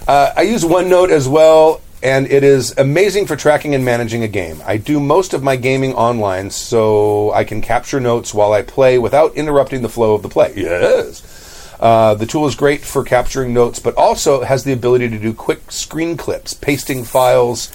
Uh, 0.09 0.33
I 0.37 0.43
use 0.43 0.63
OneNote 0.65 1.11
as 1.11 1.29
well, 1.29 1.83
and 2.03 2.27
it 2.31 2.43
is 2.45 2.73
amazing 2.79 3.27
for 3.27 3.37
tracking 3.37 3.75
and 3.75 3.85
managing 3.85 4.23
a 4.23 4.29
game. 4.29 4.63
I 4.65 4.77
do 4.77 4.99
most 5.01 5.35
of 5.35 5.43
my 5.43 5.57
gaming 5.57 5.95
online, 5.95 6.51
so 6.51 7.33
I 7.33 7.45
can 7.45 7.61
capture 7.61 8.01
notes 8.01 8.33
while 8.33 8.53
I 8.53 8.63
play 8.63 8.99
without 8.99 9.35
interrupting 9.35 9.83
the 9.83 9.89
flow 9.91 10.15
of 10.15 10.23
the 10.23 10.29
play. 10.29 10.53
Yes. 10.57 11.33
Uh, 11.79 12.15
the 12.15 12.27
tool 12.27 12.47
is 12.47 12.55
great 12.55 12.83
for 12.83 13.05
capturing 13.05 13.53
notes, 13.53 13.79
but 13.79 13.95
also 13.97 14.43
has 14.43 14.65
the 14.65 14.73
ability 14.73 15.09
to 15.11 15.19
do 15.19 15.33
quick 15.33 15.71
screen 15.71 16.17
clips, 16.17 16.55
pasting 16.55 17.05
files, 17.05 17.71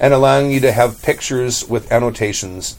and 0.00 0.12
allowing 0.12 0.50
you 0.50 0.60
to 0.60 0.72
have 0.72 1.00
pictures 1.02 1.68
with 1.68 1.90
annotations 1.92 2.76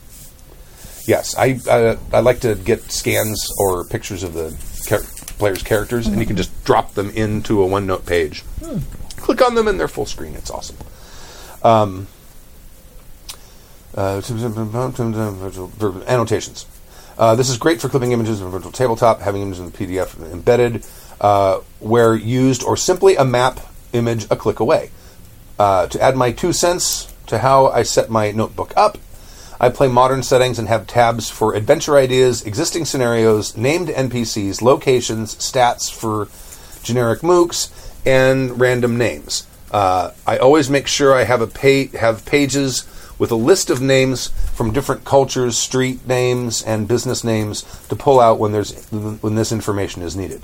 Yes, 1.05 1.35
I 1.37 1.59
uh, 1.69 1.97
I 2.11 2.19
like 2.21 2.39
to 2.41 2.55
get 2.55 2.91
scans 2.91 3.51
or 3.59 3.83
pictures 3.85 4.23
of 4.23 4.33
the 4.33 4.57
char- 4.87 5.03
players' 5.37 5.61
characters, 5.61 6.07
and 6.07 6.19
you 6.19 6.25
can 6.25 6.35
just 6.35 6.65
drop 6.65 6.95
them 6.95 7.11
into 7.11 7.61
a 7.63 7.67
OneNote 7.67 8.07
page. 8.07 8.43
Click 9.17 9.41
on 9.41 9.53
them, 9.53 9.67
and 9.67 9.79
they're 9.79 9.87
full 9.87 10.07
screen. 10.07 10.33
It's 10.33 10.49
awesome. 10.49 10.77
Um, 11.63 12.07
uh, 13.93 14.19
annotations. 16.07 16.65
Uh, 17.17 17.35
this 17.35 17.49
is 17.49 17.57
great 17.57 17.79
for 17.79 17.87
clipping 17.87 18.11
images 18.11 18.41
in 18.41 18.47
a 18.47 18.49
virtual 18.49 18.71
tabletop, 18.71 19.21
having 19.21 19.41
images 19.41 19.59
in 19.59 19.71
the 19.71 19.77
PDF 19.77 20.31
embedded, 20.31 20.85
uh, 21.21 21.59
where 21.79 22.13
used, 22.15 22.63
or 22.63 22.75
simply 22.75 23.15
a 23.15 23.23
map 23.23 23.59
image 23.93 24.25
a 24.29 24.35
click 24.35 24.59
away. 24.59 24.91
Uh, 25.57 25.87
to 25.87 26.01
add 26.01 26.15
my 26.17 26.31
two 26.31 26.51
cents 26.51 27.13
to 27.27 27.39
how 27.39 27.67
I 27.67 27.83
set 27.83 28.09
my 28.09 28.31
notebook 28.31 28.73
up, 28.75 28.97
I 29.59 29.69
play 29.69 29.87
modern 29.87 30.21
settings 30.23 30.59
and 30.59 30.67
have 30.67 30.85
tabs 30.85 31.29
for 31.29 31.55
adventure 31.55 31.95
ideas, 31.95 32.45
existing 32.45 32.83
scenarios, 32.83 33.55
named 33.55 33.87
NPCs, 33.87 34.61
locations, 34.61 35.35
stats 35.35 35.91
for 35.91 36.27
generic 36.83 37.21
mooks, 37.21 37.71
and 38.05 38.59
random 38.59 38.97
names. 38.97 39.47
Uh, 39.71 40.11
I 40.27 40.37
always 40.37 40.69
make 40.69 40.87
sure 40.87 41.13
I 41.13 41.23
have 41.23 41.41
a 41.41 41.47
pa- 41.47 41.97
have 41.97 42.25
pages 42.25 42.85
with 43.17 43.31
a 43.31 43.35
list 43.35 43.69
of 43.69 43.81
names 43.81 44.27
from 44.53 44.73
different 44.73 45.05
cultures, 45.05 45.57
street 45.57 46.07
names, 46.07 46.61
and 46.63 46.87
business 46.87 47.23
names 47.23 47.63
to 47.89 47.95
pull 47.95 48.19
out 48.19 48.39
when 48.39 48.51
there's 48.51 48.85
when 48.89 49.35
this 49.35 49.51
information 49.51 50.01
is 50.01 50.15
needed. 50.15 50.41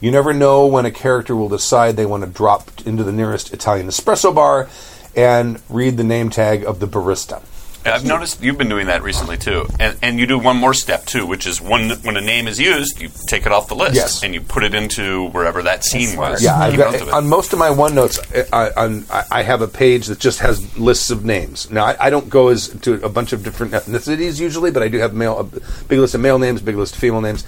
You 0.00 0.10
never 0.10 0.32
know 0.32 0.66
when 0.66 0.86
a 0.86 0.90
character 0.90 1.34
will 1.34 1.48
decide 1.48 1.96
they 1.96 2.06
want 2.06 2.24
to 2.24 2.30
drop 2.30 2.70
into 2.86 3.04
the 3.04 3.12
nearest 3.12 3.52
Italian 3.52 3.86
espresso 3.86 4.34
bar 4.34 4.68
and 5.16 5.60
read 5.68 5.96
the 5.96 6.04
name 6.04 6.30
tag 6.30 6.64
of 6.64 6.80
the 6.80 6.88
barista. 6.88 7.42
I've 7.86 8.04
noticed 8.04 8.42
you've 8.42 8.56
been 8.56 8.68
doing 8.70 8.86
that 8.86 9.02
recently 9.02 9.36
too, 9.36 9.66
and 9.78 9.96
and 10.02 10.18
you 10.18 10.26
do 10.26 10.38
one 10.38 10.56
more 10.56 10.72
step 10.72 11.04
too, 11.04 11.26
which 11.26 11.46
is 11.46 11.60
when 11.60 11.90
when 12.02 12.16
a 12.16 12.20
name 12.20 12.48
is 12.48 12.58
used, 12.58 13.00
you 13.00 13.10
take 13.28 13.44
it 13.46 13.52
off 13.52 13.68
the 13.68 13.74
list 13.74 13.94
Yes. 13.94 14.22
and 14.22 14.32
you 14.32 14.40
put 14.40 14.64
it 14.64 14.74
into 14.74 15.28
wherever 15.28 15.62
that 15.62 15.84
scene 15.84 16.16
was. 16.16 16.42
Yeah, 16.42 16.56
I've 16.58 16.76
got, 16.76 16.92
notes 16.92 17.02
of 17.02 17.08
it. 17.08 17.14
on 17.14 17.28
most 17.28 17.52
of 17.52 17.58
my 17.58 17.68
OneNotes, 17.68 18.48
I, 18.52 18.64
I, 18.66 18.84
on, 18.84 19.04
I- 19.10 19.24
I 19.30 19.42
have 19.42 19.60
a 19.60 19.68
page 19.68 20.06
that 20.06 20.18
just 20.18 20.38
has 20.40 20.78
lists 20.78 21.10
of 21.10 21.24
names. 21.24 21.70
Now, 21.70 21.84
I, 21.84 22.06
I 22.06 22.10
don't 22.10 22.30
go 22.30 22.48
as 22.48 22.68
to 22.68 23.04
a 23.04 23.08
bunch 23.08 23.32
of 23.34 23.44
different 23.44 23.72
ethnicities 23.72 24.40
usually, 24.40 24.70
but 24.70 24.82
I 24.82 24.88
do 24.88 24.98
have 24.98 25.12
male, 25.14 25.38
a 25.38 25.44
big 25.44 25.98
list 25.98 26.14
of 26.14 26.20
male 26.22 26.38
names, 26.38 26.62
big 26.62 26.76
list 26.76 26.94
of 26.94 27.00
female 27.00 27.20
names. 27.20 27.44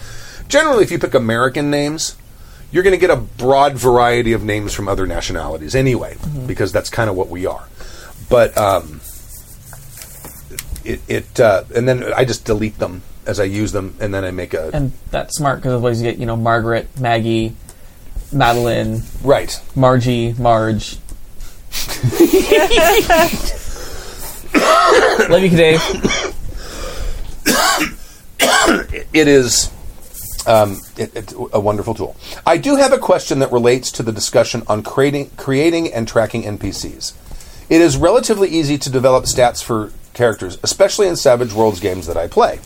Generally, 0.49 0.85
if 0.85 0.91
you 0.91 0.99
pick 0.99 1.15
American 1.15 1.71
names, 1.71 2.15
you're 2.71 2.83
going 2.83 2.95
to 2.95 3.01
get 3.01 3.11
a 3.11 3.17
broad 3.17 3.75
variety 3.75 4.33
of 4.33 4.45
names 4.45 4.75
from 4.75 4.87
other 4.87 5.07
nationalities 5.07 5.75
anyway, 5.75 6.17
because 6.47 6.73
that's 6.73 6.91
kind 6.91 7.09
of 7.09 7.17
what 7.17 7.29
we 7.29 7.47
are. 7.47 7.67
But 8.29 8.57
um, 8.59 9.01
it, 10.87 11.01
it 11.09 11.41
uh, 11.41 11.65
and 11.75 11.89
then 11.89 12.13
I 12.13 12.25
just 12.25 12.45
delete 12.45 12.79
them 12.79 13.03
as 13.27 13.41
I 13.41 13.45
use 13.45 13.73
them, 13.73 13.97
and 14.01 14.15
then 14.15 14.25
I 14.25 14.31
make 14.31 14.55
a 14.55 14.71
And 14.73 14.93
that's 15.11 15.37
smart 15.37 15.59
because 15.59 15.73
otherwise 15.73 16.01
you 16.01 16.11
get, 16.11 16.19
you 16.19 16.27
know, 16.27 16.37
Margaret, 16.37 16.89
Maggie, 16.99 17.55
Madeline, 18.33 19.03
right. 19.23 19.61
Margie, 19.75 20.33
Marge. 20.35 20.99
Love 25.29 25.43
you, 25.43 25.51
Dave. 25.51 25.83
it 29.13 29.29
is 29.29 29.71
um, 30.47 30.81
it, 30.97 31.11
it's 31.15 31.35
a 31.35 31.61
wonderful 31.61 31.95
tool. 31.95 32.17
I 32.47 32.57
do 32.57 32.77
have 32.77 32.93
a 32.93 32.99
question 32.99 33.41
that 33.41 33.51
relates 33.53 33.91
to 33.93 34.03
the 34.03 34.13
discussion 34.13 34.63
on 34.69 34.83
creating, 34.83 35.31
creating 35.37 35.93
and 35.93 36.07
tracking 36.07 36.45
NPCs. 36.45 37.15
It 37.69 37.81
is 37.81 37.97
relatively 37.97 38.49
easy 38.49 38.79
to 38.79 38.91
develop 38.91 39.25
stats 39.25 39.63
for 39.63 39.93
characters, 40.17 40.59
especially 40.65 41.07
in 41.07 41.15
Savage 41.15 41.53
Worlds 41.53 41.79
games 41.79 42.09
that 42.09 42.17
I 42.17 42.27
play. 42.27 42.57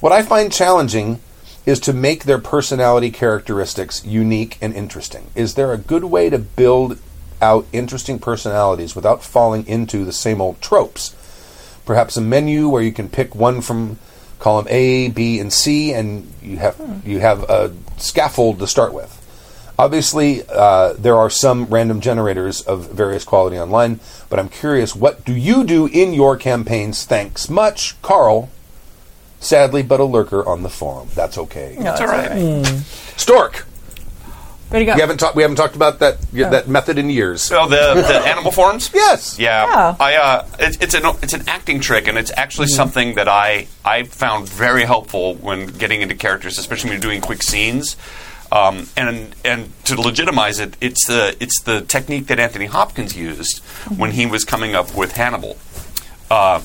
What 0.00 0.12
I 0.12 0.22
find 0.22 0.52
challenging 0.52 1.20
is 1.66 1.80
to 1.80 1.92
make 1.92 2.24
their 2.24 2.38
personality 2.38 3.10
characteristics 3.10 4.04
unique 4.04 4.56
and 4.62 4.72
interesting. 4.72 5.30
Is 5.34 5.54
there 5.54 5.72
a 5.72 5.78
good 5.78 6.04
way 6.04 6.30
to 6.30 6.38
build 6.38 6.98
out 7.42 7.66
interesting 7.72 8.18
personalities 8.18 8.94
without 8.94 9.22
falling 9.22 9.66
into 9.66 10.04
the 10.04 10.12
same 10.12 10.40
old 10.40 10.62
tropes? 10.62 11.14
Perhaps 11.84 12.16
a 12.16 12.20
menu 12.20 12.68
where 12.68 12.82
you 12.82 12.92
can 12.92 13.08
pick 13.08 13.34
one 13.34 13.60
from 13.60 13.98
column 14.38 14.66
A, 14.70 15.08
B, 15.08 15.40
and 15.40 15.52
C, 15.52 15.92
and 15.92 16.32
you 16.42 16.58
have 16.58 16.76
hmm. 16.76 17.08
you 17.08 17.20
have 17.20 17.42
a 17.44 17.72
scaffold 17.96 18.58
to 18.60 18.66
start 18.66 18.92
with. 18.92 19.15
Obviously, 19.78 20.42
uh, 20.48 20.94
there 20.94 21.16
are 21.16 21.28
some 21.28 21.66
random 21.66 22.00
generators 22.00 22.62
of 22.62 22.90
various 22.90 23.24
quality 23.24 23.58
online, 23.58 24.00
but 24.30 24.38
I'm 24.38 24.48
curious, 24.48 24.96
what 24.96 25.24
do 25.24 25.34
you 25.34 25.64
do 25.64 25.86
in 25.86 26.14
your 26.14 26.36
campaigns? 26.36 27.04
Thanks 27.04 27.50
much, 27.50 28.00
Carl. 28.00 28.48
Sadly, 29.38 29.82
but 29.82 30.00
a 30.00 30.04
lurker 30.04 30.46
on 30.48 30.62
the 30.62 30.70
forum. 30.70 31.08
That's 31.14 31.36
okay. 31.36 31.76
No, 31.78 31.92
It's 31.92 32.00
all 32.00 32.06
right. 32.06 32.64
Stork, 33.16 33.66
Where'd 34.70 34.80
you 34.84 34.86
go? 34.86 34.94
we 34.96 35.00
haven't 35.00 35.18
talked. 35.18 35.36
We 35.36 35.42
haven't 35.42 35.56
talked 35.56 35.76
about 35.76 36.00
that 36.00 36.20
that 36.32 36.66
method 36.68 36.98
in 36.98 37.08
years. 37.08 37.52
Oh, 37.52 37.68
the, 37.68 38.00
the 38.00 38.18
animal 38.26 38.50
forms? 38.50 38.90
Yes. 38.92 39.38
Yeah, 39.38 39.66
Yeah. 39.66 39.96
I 40.00 40.16
uh, 40.16 40.48
it, 40.58 40.82
it's 40.82 40.94
an 40.94 41.02
it's 41.22 41.34
an 41.34 41.44
acting 41.48 41.78
trick, 41.80 42.08
and 42.08 42.18
it's 42.18 42.32
actually 42.36 42.66
something 42.66 43.14
that 43.14 43.28
I 43.28 43.68
I 43.84 44.02
found 44.04 44.48
very 44.48 44.84
helpful 44.84 45.34
when 45.36 45.66
getting 45.68 46.00
into 46.02 46.16
characters, 46.16 46.58
especially 46.58 46.90
when 46.90 47.00
you're 47.00 47.08
doing 47.10 47.20
quick 47.20 47.42
scenes. 47.44 47.96
Um, 48.52 48.88
and 48.96 49.34
and 49.44 49.72
to 49.84 50.00
legitimize 50.00 50.60
it, 50.60 50.76
it's 50.80 51.06
the 51.06 51.36
it's 51.40 51.60
the 51.62 51.80
technique 51.82 52.28
that 52.28 52.38
Anthony 52.38 52.66
Hopkins 52.66 53.16
used 53.16 53.58
when 53.96 54.12
he 54.12 54.26
was 54.26 54.44
coming 54.44 54.74
up 54.74 54.94
with 54.94 55.12
Hannibal. 55.12 55.58
Uh, 56.30 56.62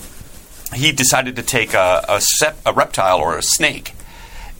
he 0.73 0.91
decided 0.91 1.35
to 1.37 1.43
take 1.43 1.73
a 1.73 2.05
a, 2.07 2.21
sep- 2.21 2.59
a 2.65 2.73
reptile 2.73 3.19
or 3.19 3.37
a 3.37 3.41
snake 3.43 3.93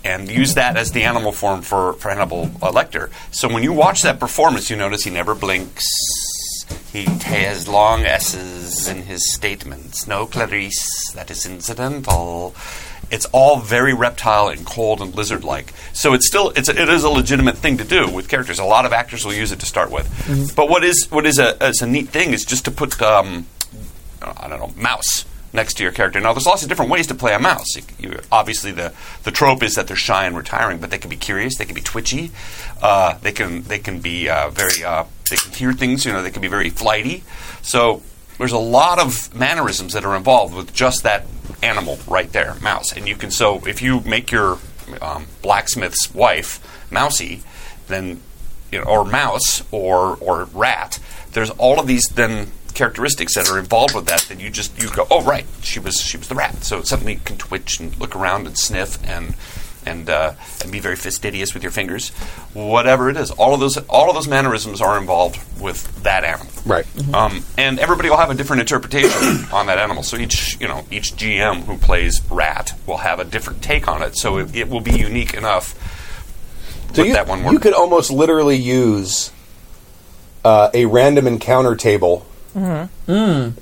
and 0.04 0.30
use 0.32 0.56
that 0.56 0.78
as 0.78 0.92
the 0.94 1.04
animal 1.04 1.32
form 1.32 1.62
for, 1.62 1.94
for 1.94 2.10
Hannibal 2.10 2.48
Lecter. 2.48 3.12
So 3.32 3.48
when 3.48 3.62
you 3.64 3.72
watch 3.72 4.02
that 4.02 4.20
performance, 4.20 4.70
you 4.70 4.76
notice 4.76 5.04
he 5.04 5.12
never 5.12 5.36
blinks. 5.36 5.86
He 6.92 7.04
has 7.04 7.68
long 7.68 8.02
S's 8.06 8.88
in 8.88 9.04
his 9.04 9.32
statements. 9.32 10.08
No, 10.08 10.26
Clarice, 10.26 11.12
that 11.14 11.30
is 11.30 11.46
incidental. 11.46 12.56
It's 13.12 13.26
all 13.34 13.60
very 13.60 13.94
reptile 13.94 14.48
and 14.48 14.66
cold 14.66 15.02
and 15.02 15.14
lizard-like. 15.14 15.74
So 15.94 16.14
it's 16.14 16.28
still 16.28 16.52
it's 16.56 16.70
a, 16.70 16.82
it 16.82 16.90
is 16.90 17.04
a 17.04 17.10
legitimate 17.10 17.58
thing 17.58 17.78
to 17.78 17.84
do 17.84 18.10
with 18.10 18.30
characters. 18.30 18.60
A 18.60 18.64
lot 18.64 18.86
of 18.86 18.94
actors 18.94 19.26
will 19.26 19.34
use 19.34 19.52
it 19.52 19.60
to 19.60 19.66
start 19.66 19.92
with. 19.92 20.08
But 20.56 20.70
what 20.70 20.84
is 20.84 21.08
what 21.12 21.26
is 21.26 21.38
a, 21.38 21.62
is 21.64 21.82
a 21.82 21.88
neat 21.88 22.10
thing 22.10 22.34
is 22.34 22.46
just 22.46 22.66
to 22.66 22.72
put 22.72 23.02
um, 23.02 23.48
I 24.22 24.48
don't 24.48 24.60
know, 24.60 24.82
mouse 24.82 25.26
next 25.54 25.74
to 25.76 25.84
your 25.84 25.92
character. 25.92 26.20
Now, 26.20 26.34
there's 26.34 26.46
lots 26.46 26.64
of 26.64 26.70
different 26.70 26.92
ways 26.92 27.08
to 27.08 27.16
play 27.16 27.34
a 27.34 27.40
mouse. 27.40 27.76
You, 27.76 27.84
you, 28.00 28.20
obviously, 28.32 28.72
the, 28.72 28.94
the 29.24 29.32
trope 29.32 29.64
is 29.64 29.76
that 29.76 29.88
they're 29.88 29.98
shy 29.98 30.26
and 30.26 30.38
retiring, 30.38 30.78
but 30.80 30.92
they 30.92 30.98
can 30.98 31.10
be 31.10 31.18
curious. 31.18 31.58
They 31.58 31.66
can 31.66 31.76
be 31.76 31.82
twitchy. 31.82 32.32
Uh, 32.82 33.18
they 33.22 33.32
can 33.32 33.64
they 33.64 33.80
can 33.80 34.00
be 34.00 34.30
uh, 34.30 34.50
very 34.50 34.84
uh, 34.84 35.04
they 35.30 35.36
can 35.36 35.52
hear 35.52 35.74
things. 35.74 36.06
You 36.06 36.14
know, 36.14 36.24
they 36.24 36.32
can 36.32 36.42
be 36.42 36.48
very 36.48 36.70
flighty. 36.70 37.24
So 37.62 38.02
there's 38.38 38.52
a 38.54 38.58
lot 38.58 39.00
of 39.00 39.34
mannerisms 39.36 39.94
that 39.94 40.06
are 40.06 40.16
involved 40.16 40.56
with 40.56 40.74
just 40.74 41.04
that 41.04 41.26
animal 41.64 42.00
right 42.08 42.32
there, 42.32 42.56
mouse. 42.62 42.92
And 42.96 43.08
you 43.08 43.16
can 43.16 43.32
so 43.32 43.66
if 43.66 43.82
you 43.82 44.02
make 44.02 44.32
your 44.32 44.60
um, 45.02 45.28
blacksmith's 45.42 46.14
wife 46.14 46.60
mousy, 46.92 47.44
then 47.88 48.22
you 48.72 48.80
know, 48.80 48.86
or 48.86 49.06
mouse 49.06 49.64
or 49.72 50.18
or 50.20 50.46
rat. 50.46 51.00
There's 51.32 51.50
all 51.52 51.80
of 51.80 51.88
these 51.88 52.06
then 52.08 52.52
characteristics 52.74 53.36
that 53.36 53.50
are 53.50 53.60
involved 53.60 53.94
with 53.94 54.06
that 54.06 54.22
Then 54.22 54.40
you 54.40 54.50
just 54.50 54.82
you 54.82 54.90
go, 54.90 55.06
oh 55.12 55.24
right, 55.24 55.46
she 55.62 55.80
was 55.80 56.00
she 56.02 56.18
was 56.18 56.28
the 56.28 56.36
rat. 56.36 56.64
So 56.64 56.82
something 56.82 57.10
you 57.10 57.20
can 57.24 57.38
twitch 57.38 57.80
and 57.80 57.98
look 58.00 58.16
around 58.16 58.48
and 58.48 58.58
sniff 58.58 58.98
and 59.08 59.36
and 59.86 60.10
uh, 60.10 60.34
and 60.62 60.72
be 60.72 60.80
very 60.80 60.96
fastidious 60.96 61.54
with 61.54 61.64
your 61.64 61.72
fingers, 61.72 62.10
whatever 62.54 63.10
it 63.10 63.18
is. 63.18 63.32
All 63.32 63.54
of 63.54 63.60
those 63.60 63.78
all 63.78 64.10
of 64.10 64.16
those 64.16 64.28
mannerisms 64.28 64.82
are 64.82 64.98
involved 64.98 65.40
with 65.62 66.04
that 66.04 66.24
animal. 66.24 66.52
Right. 66.66 66.86
Um, 67.14 67.44
and 67.58 67.80
everybody 67.80 68.10
will 68.10 68.18
have 68.18 68.30
a 68.30 68.36
different 68.36 68.62
interpretation 68.62 69.46
on 69.54 69.68
that 69.68 69.78
animal. 69.78 70.04
So 70.04 70.18
each, 70.18 70.60
you 70.60 70.68
know, 70.68 70.86
each 70.92 71.14
GM 71.14 71.64
who 71.64 71.78
plays 71.78 72.22
rat 72.30 72.74
will 72.86 72.98
have 72.98 73.20
a 73.20 73.26
different 73.26 73.62
take 73.62 73.88
on 73.88 74.04
it. 74.04 74.18
So 74.18 74.38
it, 74.38 74.56
it 74.56 74.70
will 74.70 74.82
be 74.82 74.98
unique 74.98 75.34
enough. 75.34 75.76
So 76.94 77.02
with 77.02 77.08
you, 77.08 77.14
that 77.14 77.28
one 77.28 77.44
word. 77.44 77.54
you 77.54 77.60
could 77.60 77.74
almost 77.74 78.12
literally 78.12 78.58
use 78.58 79.32
uh, 80.44 80.70
a 80.74 80.86
random 80.86 81.28
encounter 81.28 81.76
table 81.76 82.26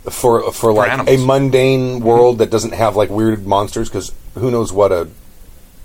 for 0.10 0.52
for 0.52 0.74
like 0.74 1.08
a 1.08 1.18
mundane 1.18 2.00
world 2.00 2.40
that 2.40 2.50
doesn't 2.50 2.74
have 2.74 2.96
like 2.96 3.10
weird 3.10 3.46
monsters 3.46 3.88
because 3.88 4.12
who 4.36 4.50
knows 4.50 4.74
what 4.74 4.92
a 4.92 5.08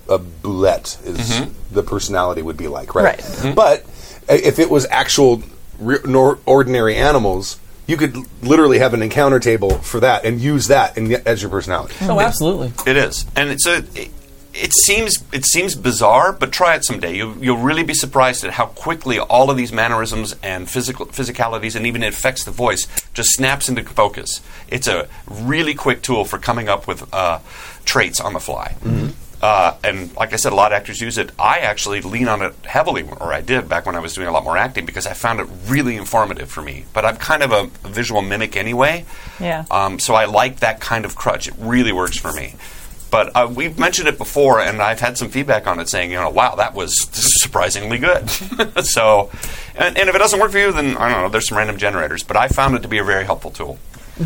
a 0.09 0.19
bulette 0.19 1.05
is 1.07 1.19
Mm-hmm. 1.31 1.75
the 1.75 1.83
personality 1.83 2.43
would 2.43 2.57
be 2.57 2.69
like, 2.69 2.95
right? 2.95 3.23
Right. 3.43 3.55
But 3.55 3.81
uh, 4.29 4.35
if 4.35 4.59
it 4.59 4.71
was 4.71 4.87
actual 4.91 5.43
re- 5.79 5.99
nor- 6.05 6.39
ordinary 6.47 6.97
animals. 6.97 7.59
You 7.87 7.99
could 7.99 8.17
literally 8.43 8.79
have 8.79 8.95
an 8.95 9.03
encounter 9.03 9.39
table 9.39 9.69
for 9.81 10.01
that 10.01 10.25
and 10.25 10.41
use 10.41 10.69
that 10.69 10.97
in, 10.97 11.13
as 11.27 11.43
your 11.43 11.51
personality. 11.51 11.95
Oh, 12.01 12.19
absolutely. 12.19 12.73
It 12.91 12.97
is, 12.97 13.27
and 13.37 13.51
it's 13.51 13.67
a. 13.67 13.85
It, 13.95 14.11
it 14.55 14.73
seems 14.73 15.23
it 15.35 15.45
seems 15.45 15.75
bizarre, 15.75 16.33
but 16.33 16.51
try 16.51 16.77
it 16.77 16.85
someday. 16.87 17.15
You, 17.17 17.37
you'll 17.43 17.59
really 17.59 17.83
be 17.83 17.93
surprised 17.93 18.43
at 18.43 18.53
how 18.53 18.67
quickly 18.69 19.19
all 19.19 19.51
of 19.51 19.59
these 19.59 19.71
mannerisms 19.71 20.35
and 20.43 20.71
physical 20.71 21.05
physicalities, 21.05 21.77
and 21.77 21.87
even 21.87 22.03
it 22.03 22.15
affects 22.15 22.45
the 22.45 22.53
voice, 22.53 22.87
just 23.13 23.29
snaps 23.35 23.69
into 23.69 23.83
focus. 23.85 24.41
It's 24.69 24.89
a 24.89 25.07
really 25.29 25.75
quick 25.75 26.01
tool 26.01 26.25
for 26.25 26.39
coming 26.39 26.71
up 26.71 26.87
with 26.87 27.13
uh, 27.13 27.41
traits 27.85 28.19
on 28.19 28.33
the 28.33 28.41
fly. 28.41 28.77
Uh, 29.45 29.77
and 29.85 30.17
like 30.17 30.33
I 30.33 30.37
said, 30.37 30.53
a 30.53 30.55
lot 30.55 30.73
of 30.73 30.77
actors 30.77 31.03
use 31.03 31.19
it. 31.19 31.31
I 31.39 31.59
actually 31.59 32.01
lean 32.01 32.29
on 32.29 32.41
it 32.41 32.55
heavily, 32.65 33.03
or 33.03 33.31
I 33.31 33.43
did 33.43 33.69
back 33.69 33.85
when 33.85 33.95
I 33.95 33.99
was 33.99 34.15
doing 34.15 34.27
a 34.27 34.33
lot 34.33 34.43
more 34.43 34.57
acting, 34.57 34.87
because 34.87 35.07
I 35.07 35.13
found 35.13 35.39
it 35.39 35.47
really 35.67 35.97
informative 35.97 36.51
for 36.51 36.63
me. 36.63 36.87
But 36.95 37.05
I'm 37.05 37.19
kind 37.19 37.43
of 37.43 37.53
a, 37.53 37.65
a 37.87 37.91
visual 37.91 38.23
mimic 38.23 38.57
anyway. 38.57 39.05
Yeah. 39.39 39.67
Um, 39.71 39.99
so 39.99 40.15
I 40.15 40.25
like 40.25 40.61
that 40.61 40.81
kind 40.81 41.05
of 41.05 41.15
crutch. 41.15 41.47
It 41.47 41.53
really 41.59 41.93
works 41.93 42.17
for 42.17 42.33
me. 42.33 42.55
But 43.11 43.37
uh, 43.37 43.53
we've 43.55 43.79
mentioned 43.79 44.09
it 44.09 44.17
before, 44.17 44.61
and 44.61 44.81
I've 44.81 45.01
had 45.01 45.19
some 45.19 45.29
feedback 45.29 45.67
on 45.67 45.79
it 45.79 45.91
saying, 45.91 46.11
you 46.11 46.17
know, 46.17 46.31
wow, 46.31 46.55
that 46.55 46.73
was 46.73 46.99
surprisingly 47.13 47.99
good. 47.99 48.31
so, 48.83 49.31
and, 49.75 49.99
and 49.99 50.09
if 50.09 50.15
it 50.15 50.19
doesn't 50.21 50.41
work 50.41 50.53
for 50.53 50.59
you, 50.59 50.73
then 50.73 50.97
I 50.97 51.11
don't 51.11 51.21
know. 51.21 51.29
There's 51.29 51.49
some 51.49 51.59
random 51.59 51.77
generators, 51.77 52.23
but 52.23 52.39
I 52.39 52.49
found 52.49 52.77
it 52.77 52.81
to 52.83 52.89
be 52.89 52.97
a 52.97 53.05
very 53.05 53.27
helpful 53.27 53.51
tool. 53.51 53.79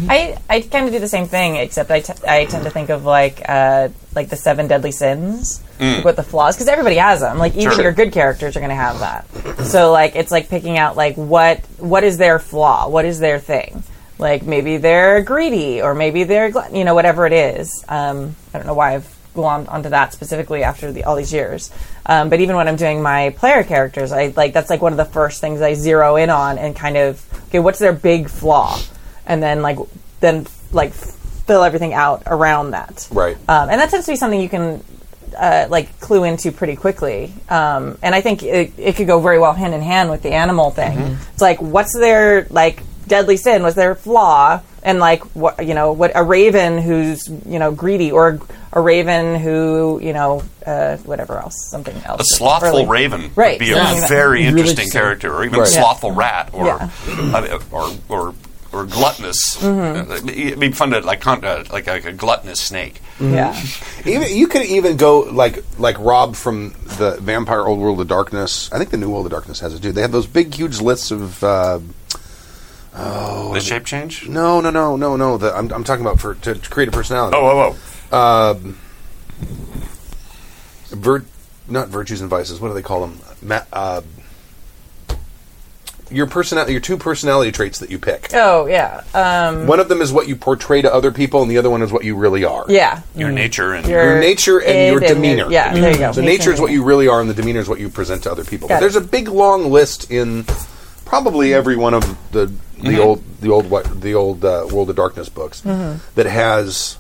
I, 0.08 0.36
I 0.50 0.60
kind 0.60 0.86
of 0.86 0.92
do 0.92 0.98
the 0.98 1.08
same 1.08 1.26
thing, 1.26 1.56
except 1.56 1.90
I, 1.90 2.00
t- 2.00 2.12
I 2.26 2.44
tend 2.44 2.64
to 2.64 2.70
think 2.70 2.90
of 2.90 3.04
like 3.04 3.40
uh, 3.48 3.88
like 4.14 4.28
the 4.28 4.36
seven 4.36 4.66
deadly 4.68 4.92
sins 4.92 5.62
like 5.80 6.04
with 6.04 6.16
the 6.16 6.22
flaws 6.22 6.56
because 6.56 6.68
everybody 6.68 6.96
has 6.96 7.20
them. 7.20 7.38
Like 7.38 7.54
even 7.56 7.72
Sure. 7.72 7.82
your 7.84 7.92
good 7.92 8.12
characters 8.12 8.56
are 8.56 8.60
going 8.60 8.70
to 8.70 8.74
have 8.76 8.98
that. 8.98 9.26
So 9.64 9.90
like 9.92 10.14
it's 10.16 10.30
like 10.30 10.48
picking 10.48 10.76
out 10.76 10.96
like 10.96 11.16
what 11.16 11.60
what 11.78 12.04
is 12.04 12.18
their 12.18 12.38
flaw, 12.38 12.88
what 12.88 13.04
is 13.04 13.18
their 13.18 13.38
thing. 13.38 13.82
Like 14.18 14.42
maybe 14.42 14.76
they're 14.78 15.22
greedy, 15.22 15.80
or 15.80 15.94
maybe 15.94 16.24
they're 16.24 16.50
glut- 16.50 16.74
you 16.74 16.84
know 16.84 16.94
whatever 16.94 17.24
it 17.26 17.32
is. 17.32 17.84
Um, 17.88 18.34
I 18.52 18.58
don't 18.58 18.66
know 18.66 18.74
why 18.74 18.94
I've 18.96 19.14
glommed 19.34 19.68
onto 19.70 19.90
that 19.90 20.12
specifically 20.12 20.64
after 20.64 20.90
the, 20.90 21.04
all 21.04 21.14
these 21.14 21.32
years. 21.32 21.70
Um, 22.04 22.28
but 22.28 22.40
even 22.40 22.56
when 22.56 22.66
I'm 22.66 22.74
doing 22.76 23.00
my 23.00 23.30
player 23.30 23.62
characters, 23.62 24.10
I 24.10 24.32
like 24.36 24.52
that's 24.52 24.68
like 24.68 24.82
one 24.82 24.92
of 24.92 24.96
the 24.98 25.04
first 25.04 25.40
things 25.40 25.62
I 25.62 25.74
zero 25.74 26.16
in 26.16 26.28
on 26.28 26.58
and 26.58 26.74
kind 26.74 26.96
of 26.96 27.24
okay, 27.48 27.60
what's 27.60 27.78
their 27.78 27.92
big 27.92 28.28
flaw, 28.28 28.80
and 29.28 29.40
then 29.42 29.62
like 29.62 29.78
then 30.20 30.46
like 30.72 30.92
fill 30.92 31.62
everything 31.62 31.94
out 31.94 32.24
around 32.26 32.72
that. 32.72 33.06
Right. 33.12 33.36
Um, 33.48 33.70
and 33.70 33.80
that 33.80 33.90
tends 33.90 34.06
to 34.06 34.12
be 34.12 34.16
something 34.16 34.40
you 34.40 34.48
can 34.48 34.82
uh, 35.38 35.66
like 35.70 36.00
clue 36.00 36.24
into 36.24 36.50
pretty 36.52 36.74
quickly. 36.76 37.32
Um, 37.48 37.98
and 38.02 38.14
I 38.14 38.20
think 38.20 38.42
it, 38.42 38.72
it 38.76 38.96
could 38.96 39.06
go 39.06 39.20
very 39.20 39.38
well 39.38 39.52
hand 39.52 39.74
in 39.74 39.80
hand 39.82 40.10
with 40.10 40.22
the 40.22 40.32
animal 40.32 40.70
thing. 40.70 40.98
It's 41.32 41.40
like, 41.42 41.60
what's 41.62 41.94
their 41.96 42.46
like 42.50 42.82
deadly 43.06 43.36
sin? 43.36 43.62
Was 43.62 43.74
their 43.76 43.94
flaw? 43.94 44.60
And 44.82 44.98
like, 45.00 45.22
what 45.34 45.64
you 45.66 45.74
know, 45.74 45.92
what 45.92 46.12
a 46.14 46.22
raven 46.22 46.78
who's 46.78 47.28
you 47.46 47.58
know 47.58 47.72
greedy, 47.72 48.10
or 48.12 48.38
a 48.72 48.80
raven 48.80 49.38
who 49.40 49.98
you 50.02 50.12
know 50.12 50.42
uh, 50.64 50.96
whatever 50.98 51.38
else, 51.38 51.54
something 51.70 51.96
else. 52.04 52.20
A 52.20 52.36
slothful 52.36 52.70
Really- 52.70 52.86
raven 52.86 53.30
Right. 53.34 53.58
would 53.58 53.66
be 53.66 53.72
a 53.72 53.76
Yeah. 53.76 54.06
very 54.08 54.44
interesting 54.44 54.70
interesting. 54.84 54.90
character, 55.00 55.34
or 55.34 55.44
even 55.44 55.58
Right. 55.58 55.68
a 55.68 55.70
slothful 55.70 56.12
rat, 56.12 56.50
or 56.52 56.66
Yeah. 56.66 56.88
uh, 57.34 57.58
or 57.72 57.90
or 58.08 58.34
or 58.78 58.86
gluttonous. 58.86 59.62
Uh, 59.62 60.20
it'd 60.26 60.60
be 60.60 60.70
fun 60.72 60.90
to 60.90 61.00
like 61.00 61.20
con- 61.20 61.44
uh, 61.44 61.64
like, 61.72 61.86
like 61.86 62.04
a 62.04 62.12
gluttonous 62.12 62.60
snake. 62.60 63.00
Yeah. 63.20 63.60
Even 64.06 64.34
you 64.34 64.46
could 64.46 64.62
even 64.66 64.96
go 64.96 65.20
like 65.20 65.64
like 65.78 65.98
Rob 65.98 66.36
from 66.36 66.70
the 66.98 67.18
Vampire 67.20 67.62
Old 67.62 67.80
World 67.80 68.00
of 68.00 68.06
Darkness. 68.08 68.70
I 68.72 68.78
think 68.78 68.90
the 68.90 68.96
New 68.96 69.10
World 69.10 69.26
of 69.26 69.32
Darkness 69.32 69.60
has 69.60 69.74
it 69.74 69.82
too. 69.82 69.92
They 69.92 70.02
have 70.02 70.12
those 70.12 70.26
big, 70.26 70.54
huge 70.54 70.80
lists 70.80 71.10
of. 71.10 71.42
Uh, 71.42 71.80
oh, 72.94 73.52
the 73.54 73.60
shape 73.60 73.84
change. 73.84 74.28
no, 74.28 74.60
no, 74.60 74.70
no, 74.70 74.96
no, 74.96 75.16
no. 75.16 75.36
The, 75.36 75.54
I'm, 75.54 75.72
I'm 75.72 75.84
talking 75.84 76.04
about 76.04 76.20
for 76.20 76.34
to, 76.36 76.54
to 76.54 76.70
create 76.70 76.88
a 76.88 76.92
personality. 76.92 77.36
Oh, 77.36 77.42
whoa, 77.44 77.70
whoa. 77.72 78.74
Vir- 80.90 81.24
not 81.68 81.88
virtues 81.88 82.20
and 82.20 82.30
vices. 82.30 82.60
What 82.60 82.68
do 82.68 82.74
they 82.74 82.82
call 82.82 83.00
them? 83.00 83.20
Ma- 83.42 83.64
uh, 83.72 84.02
your 86.10 86.26
personality, 86.26 86.72
your 86.72 86.80
two 86.80 86.96
personality 86.96 87.52
traits 87.52 87.78
that 87.80 87.90
you 87.90 87.98
pick. 87.98 88.30
Oh 88.34 88.66
yeah, 88.66 89.02
um, 89.14 89.66
One 89.66 89.80
of 89.80 89.88
them 89.88 90.00
is 90.00 90.12
what 90.12 90.28
you 90.28 90.36
portray 90.36 90.82
to 90.82 90.92
other 90.92 91.10
people, 91.12 91.42
and 91.42 91.50
the 91.50 91.58
other 91.58 91.70
one 91.70 91.82
is 91.82 91.92
what 91.92 92.04
you 92.04 92.16
really 92.16 92.44
are. 92.44 92.64
yeah. 92.68 93.02
Your 93.14 93.30
nature 93.30 93.74
and 93.74 93.86
Your 93.86 94.18
nature 94.20 94.60
and 94.62 94.92
your 94.92 95.00
demeanor. 95.00 95.50
yeah, 95.50 95.72
there 95.74 95.92
you 95.92 95.98
go. 95.98 96.12
So 96.12 96.20
nature 96.22 96.52
is 96.52 96.60
what 96.60 96.72
you 96.72 96.82
really 96.84 97.08
are, 97.08 97.20
and 97.20 97.28
the 97.28 97.34
demeanor 97.34 97.60
is 97.60 97.68
what 97.68 97.80
you 97.80 97.88
present 97.88 98.22
to 98.24 98.30
other 98.30 98.44
people. 98.44 98.68
But 98.68 98.80
there's 98.80 98.96
a 98.96 99.00
big 99.00 99.28
long 99.28 99.70
list 99.70 100.10
in 100.10 100.44
probably 101.04 101.54
every 101.54 101.76
one 101.76 101.94
of 101.94 102.02
the 102.32 102.52
the 102.82 103.00
old 103.02 103.22
the 103.40 103.50
old 103.50 103.68
what 103.70 104.00
the 104.00 104.14
old 104.14 104.44
uh, 104.44 104.66
World 104.70 104.90
of 104.90 104.96
Darkness 104.96 105.28
books 105.28 105.60
that 105.62 106.26
has 106.26 106.96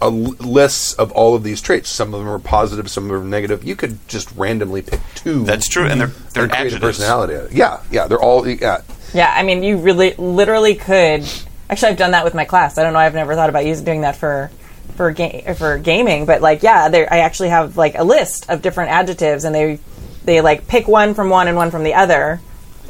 a 0.00 0.04
l- 0.06 0.12
lists 0.38 0.92
of 0.94 1.10
all 1.12 1.34
of 1.34 1.42
these 1.42 1.60
traits. 1.60 1.88
Some 1.88 2.14
of 2.14 2.20
them 2.20 2.28
are 2.28 2.38
positive, 2.38 2.90
some 2.90 3.04
of 3.04 3.10
them 3.10 3.22
are 3.22 3.24
negative. 3.24 3.64
You 3.64 3.76
could 3.76 3.98
just 4.08 4.30
randomly 4.36 4.82
pick 4.82 5.00
two. 5.14 5.44
that's 5.44 5.68
true, 5.68 5.86
and 5.86 6.00
they're 6.00 6.06
they're 6.32 6.44
and 6.44 6.52
create 6.52 6.64
a 6.72 6.76
adjectives. 6.76 6.98
personality. 6.98 7.56
Yeah, 7.56 7.80
yeah, 7.90 8.06
they're 8.06 8.20
all 8.20 8.46
yeah. 8.46 8.82
Yeah, 9.14 9.32
I 9.34 9.42
mean, 9.42 9.62
you 9.62 9.78
really, 9.78 10.14
literally 10.14 10.74
could. 10.74 11.24
Actually, 11.70 11.90
I've 11.92 11.96
done 11.98 12.10
that 12.12 12.24
with 12.24 12.34
my 12.34 12.44
class. 12.44 12.76
I 12.78 12.82
don't 12.82 12.92
know. 12.92 12.98
I've 12.98 13.14
never 13.14 13.34
thought 13.34 13.48
about 13.48 13.64
using 13.66 13.84
doing 13.84 14.00
that 14.02 14.16
for 14.16 14.50
for 14.96 15.10
ga- 15.12 15.54
for 15.54 15.78
gaming, 15.78 16.26
but 16.26 16.40
like, 16.42 16.62
yeah, 16.62 16.88
there. 16.88 17.12
I 17.12 17.18
actually 17.20 17.48
have 17.50 17.76
like 17.76 17.94
a 17.96 18.04
list 18.04 18.48
of 18.50 18.62
different 18.62 18.90
adjectives, 18.90 19.44
and 19.44 19.54
they 19.54 19.78
they 20.24 20.40
like 20.40 20.66
pick 20.68 20.86
one 20.88 21.14
from 21.14 21.30
one 21.30 21.48
and 21.48 21.56
one 21.56 21.70
from 21.70 21.84
the 21.84 21.94
other. 21.94 22.40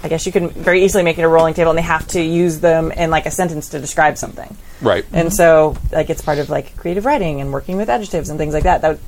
I 0.02 0.08
guess 0.08 0.26
you 0.26 0.32
can 0.32 0.50
very 0.50 0.84
easily 0.84 1.02
make 1.02 1.18
it 1.18 1.22
a 1.22 1.28
rolling 1.28 1.54
table, 1.54 1.70
and 1.70 1.78
they 1.78 1.82
have 1.82 2.06
to 2.08 2.22
use 2.22 2.61
them 2.61 2.92
in 2.92 3.11
like 3.11 3.26
a 3.26 3.30
sentence 3.30 3.70
to 3.70 3.80
describe 3.80 4.16
something. 4.16 4.56
Right. 4.80 5.04
And 5.12 5.32
so, 5.32 5.76
like, 5.90 6.08
it's 6.11 6.22
part 6.22 6.38
of 6.38 6.50
like 6.50 6.76
creative 6.76 7.04
writing 7.04 7.40
and 7.40 7.52
working 7.52 7.76
with 7.76 7.88
adjectives 7.88 8.28
and 8.28 8.38
things 8.38 8.54
like 8.54 8.62
that. 8.62 8.82
That 8.82 8.98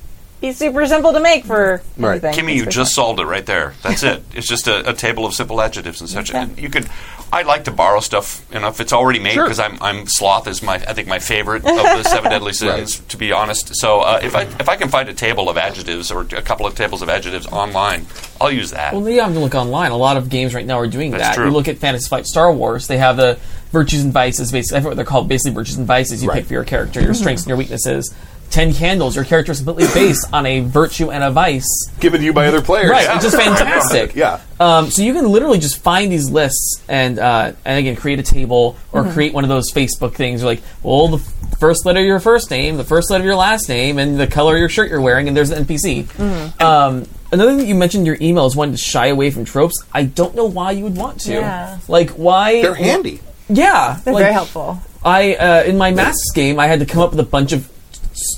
would 0.40 0.48
be 0.48 0.52
super 0.52 0.86
simple 0.86 1.12
to 1.12 1.20
make 1.20 1.44
for 1.44 1.82
Right. 1.96 2.22
anything. 2.22 2.46
Kimmy, 2.46 2.54
you 2.54 2.64
just 2.66 2.74
very 2.74 2.86
solved 2.86 3.20
it 3.20 3.26
right 3.26 3.44
there. 3.46 3.74
That's 3.82 4.02
it. 4.02 4.22
It's 4.34 4.46
just 4.46 4.68
a, 4.68 4.88
a 4.90 4.94
table 4.94 5.26
of 5.26 5.34
simple 5.34 5.60
adjectives 5.60 6.00
and 6.00 6.08
such. 6.10 6.30
Okay. 6.30 6.38
And 6.38 6.58
you 6.58 6.70
could. 6.70 6.88
I 7.32 7.42
like 7.42 7.62
to 7.66 7.70
borrow 7.70 8.00
stuff, 8.00 8.44
you 8.52 8.58
know, 8.58 8.66
if 8.66 8.80
it's 8.80 8.92
already 8.92 9.20
made, 9.20 9.34
Sure. 9.34 9.44
because 9.44 9.60
I'm, 9.60 9.78
I'm 9.80 10.08
sloth 10.08 10.48
is 10.48 10.64
my 10.64 10.74
I 10.74 10.94
think 10.94 11.06
my 11.06 11.20
favorite 11.20 11.64
of 11.64 11.76
the 11.76 12.02
seven 12.02 12.28
deadly 12.32 12.52
sins, 12.52 12.98
to 13.06 13.16
be 13.16 13.30
honest. 13.30 13.76
So 13.76 14.00
uh, 14.00 14.18
if 14.20 14.34
I 14.34 14.42
if 14.42 14.68
I 14.68 14.74
can 14.74 14.88
find 14.88 15.08
a 15.08 15.14
table 15.14 15.48
of 15.48 15.56
adjectives 15.56 16.10
or 16.10 16.22
a 16.22 16.42
couple 16.42 16.66
of 16.66 16.74
tables 16.74 17.02
of 17.02 17.08
adjectives 17.08 17.46
online, 17.46 18.06
I'll 18.40 18.50
use 18.50 18.72
that. 18.72 18.94
Well, 18.94 19.08
you 19.08 19.20
have 19.20 19.32
to 19.34 19.38
look 19.38 19.54
online. 19.54 19.92
A 19.92 19.96
lot 19.96 20.16
of 20.16 20.28
games 20.28 20.54
right 20.54 20.66
now 20.66 20.80
are 20.80 20.88
doing 20.88 21.12
That's 21.12 21.22
that. 21.22 21.34
true. 21.36 21.44
You 21.46 21.50
look 21.52 21.68
at 21.68 21.78
Fantasy 21.78 22.08
Flight 22.08 22.26
Star 22.26 22.52
Wars; 22.52 22.88
they 22.88 22.98
have 22.98 23.16
the 23.16 23.38
virtues 23.70 24.02
and 24.02 24.12
vices. 24.12 24.50
Basically, 24.50 24.78
I 24.78 24.80
forget 24.80 24.90
what 24.90 24.96
they're 24.96 25.04
called. 25.04 25.28
Basically, 25.28 25.52
virtues 25.54 25.76
and 25.76 25.86
vices. 25.86 26.24
You 26.24 26.30
Right. 26.30 26.38
pick 26.38 26.46
for 26.46 26.54
your 26.54 26.64
character, 26.64 27.00
your 27.00 27.14
strengths 27.14 27.42
and 27.44 27.48
your 27.50 27.58
weaknesses. 27.58 28.12
Ten 28.50 28.74
candles. 28.74 29.14
Your 29.14 29.24
character 29.24 29.52
is 29.52 29.60
completely 29.60 29.86
based 29.94 30.26
on 30.32 30.44
a 30.44 30.60
virtue 30.60 31.10
and 31.12 31.22
a 31.22 31.30
vice. 31.30 31.68
Given 32.00 32.18
to 32.20 32.24
you 32.26 32.32
by 32.32 32.46
other 32.48 32.60
players. 32.60 32.90
Right, 32.90 33.14
which 33.14 33.24
is 33.24 33.34
fantastic. 33.34 34.14
Yeah. 34.16 34.40
Um, 34.58 34.90
so 34.90 35.02
you 35.02 35.12
can 35.14 35.28
literally 35.30 35.58
just 35.60 35.78
find 35.82 36.10
these 36.10 36.28
lists 36.30 36.82
and 36.88 37.18
uh, 37.18 37.52
and 37.64 37.78
again 37.78 37.94
create 37.96 38.18
a 38.18 38.22
table 38.24 38.76
or 38.92 39.04
create 39.12 39.32
one 39.32 39.44
of 39.44 39.48
those 39.50 39.72
Facebook 39.72 40.14
things. 40.14 40.40
You're 40.42 40.50
like, 40.50 40.62
well, 40.82 41.08
the 41.08 41.18
first 41.58 41.86
letter 41.86 42.00
of 42.00 42.06
your 42.06 42.18
first 42.20 42.50
name, 42.50 42.76
the 42.76 42.84
first 42.84 43.10
letter 43.10 43.22
of 43.22 43.26
your 43.26 43.36
last 43.36 43.68
name, 43.68 43.98
and 43.98 44.18
the 44.18 44.26
color 44.26 44.54
of 44.54 44.58
your 44.60 44.68
shirt 44.68 44.90
you're 44.90 45.00
wearing, 45.00 45.28
and 45.28 45.36
there's 45.36 45.50
an 45.50 45.64
NPC. 45.64 46.60
Um, 46.60 47.06
another 47.32 47.50
thing 47.52 47.58
that 47.58 47.66
you 47.66 47.74
mentioned 47.76 48.02
in 48.02 48.06
your 48.06 48.18
email 48.20 48.46
is 48.46 48.56
wanting 48.56 48.72
to 48.74 48.78
shy 48.80 49.06
away 49.06 49.30
from 49.30 49.44
tropes. 49.44 49.76
I 49.92 50.02
don't 50.04 50.34
know 50.34 50.46
why 50.46 50.72
you 50.72 50.84
would 50.84 50.96
want 50.96 51.20
to. 51.20 51.32
Yeah. 51.34 51.78
Like 51.88 52.10
why? 52.10 52.62
They're 52.62 52.74
handy. 52.74 53.20
Yeah, 53.48 53.98
They're 54.04 54.12
like, 54.14 54.22
very 54.22 54.32
helpful. 54.34 54.80
I 55.04 55.34
uh, 55.34 55.62
in 55.64 55.78
my 55.78 55.90
masks 55.92 56.30
game, 56.34 56.58
I 56.60 56.66
had 56.66 56.80
to 56.80 56.86
come 56.86 57.00
up 57.02 57.10
with 57.12 57.20
a 57.20 57.24
bunch 57.24 57.52
of 57.52 57.64
s- 57.64 57.70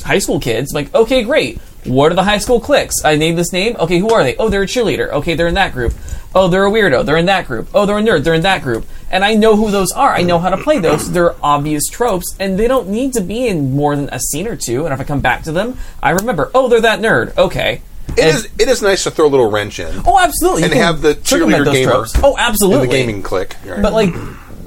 high 0.04 0.18
school 0.18 0.40
kids. 0.40 0.72
I'm 0.74 0.84
like, 0.84 0.94
okay, 0.94 1.22
great. 1.22 1.58
What 1.84 2.12
are 2.12 2.14
the 2.14 2.22
high 2.22 2.38
school 2.38 2.60
cliques? 2.60 3.04
I 3.04 3.16
name 3.16 3.34
this 3.34 3.52
name. 3.52 3.74
Okay, 3.78 3.98
who 3.98 4.10
are 4.10 4.22
they? 4.22 4.36
Oh, 4.36 4.48
they're 4.48 4.62
a 4.62 4.66
cheerleader. 4.66 5.08
Okay, 5.10 5.34
they're 5.34 5.48
in 5.48 5.54
that 5.54 5.72
group. 5.72 5.92
Oh, 6.34 6.46
they're 6.48 6.64
a 6.64 6.70
weirdo. 6.70 7.04
They're 7.04 7.16
in 7.16 7.26
that 7.26 7.46
group. 7.46 7.68
Oh, 7.74 7.86
they're 7.86 7.98
a 7.98 8.02
nerd. 8.02 8.22
They're 8.22 8.34
in 8.34 8.42
that 8.42 8.62
group. 8.62 8.86
And 9.10 9.24
I 9.24 9.34
know 9.34 9.56
who 9.56 9.70
those 9.70 9.90
are. 9.92 10.14
I 10.14 10.22
know 10.22 10.38
how 10.38 10.50
to 10.50 10.56
play 10.56 10.78
those. 10.78 11.10
They're 11.10 11.34
obvious 11.44 11.88
tropes, 11.88 12.36
and 12.38 12.56
they 12.58 12.68
don't 12.68 12.88
need 12.88 13.12
to 13.14 13.20
be 13.20 13.48
in 13.48 13.74
more 13.74 13.96
than 13.96 14.08
a 14.12 14.20
scene 14.20 14.46
or 14.46 14.56
two. 14.56 14.84
And 14.84 14.94
if 14.94 15.00
I 15.00 15.04
come 15.04 15.20
back 15.20 15.42
to 15.42 15.52
them, 15.52 15.76
I 16.02 16.10
remember. 16.10 16.50
Oh, 16.54 16.68
they're 16.68 16.80
that 16.82 17.00
nerd. 17.00 17.36
Okay. 17.36 17.82
It 18.10 18.18
And- 18.20 18.36
is. 18.36 18.44
It 18.60 18.68
is 18.68 18.80
nice 18.80 19.02
to 19.04 19.10
throw 19.10 19.26
a 19.26 19.28
little 19.28 19.50
wrench 19.50 19.80
in. 19.80 20.02
Oh, 20.06 20.18
absolutely. 20.20 20.62
And 20.62 20.72
have 20.74 21.02
the 21.02 21.14
cheerleader 21.16 21.70
gamer 21.72 21.90
tropes. 21.92 22.12
Oh, 22.22 22.36
absolutely. 22.38 22.86
the 22.86 22.92
gaming 22.92 23.22
click. 23.22 23.56
Right. 23.66 23.82
But 23.82 23.92
like, 23.92 24.14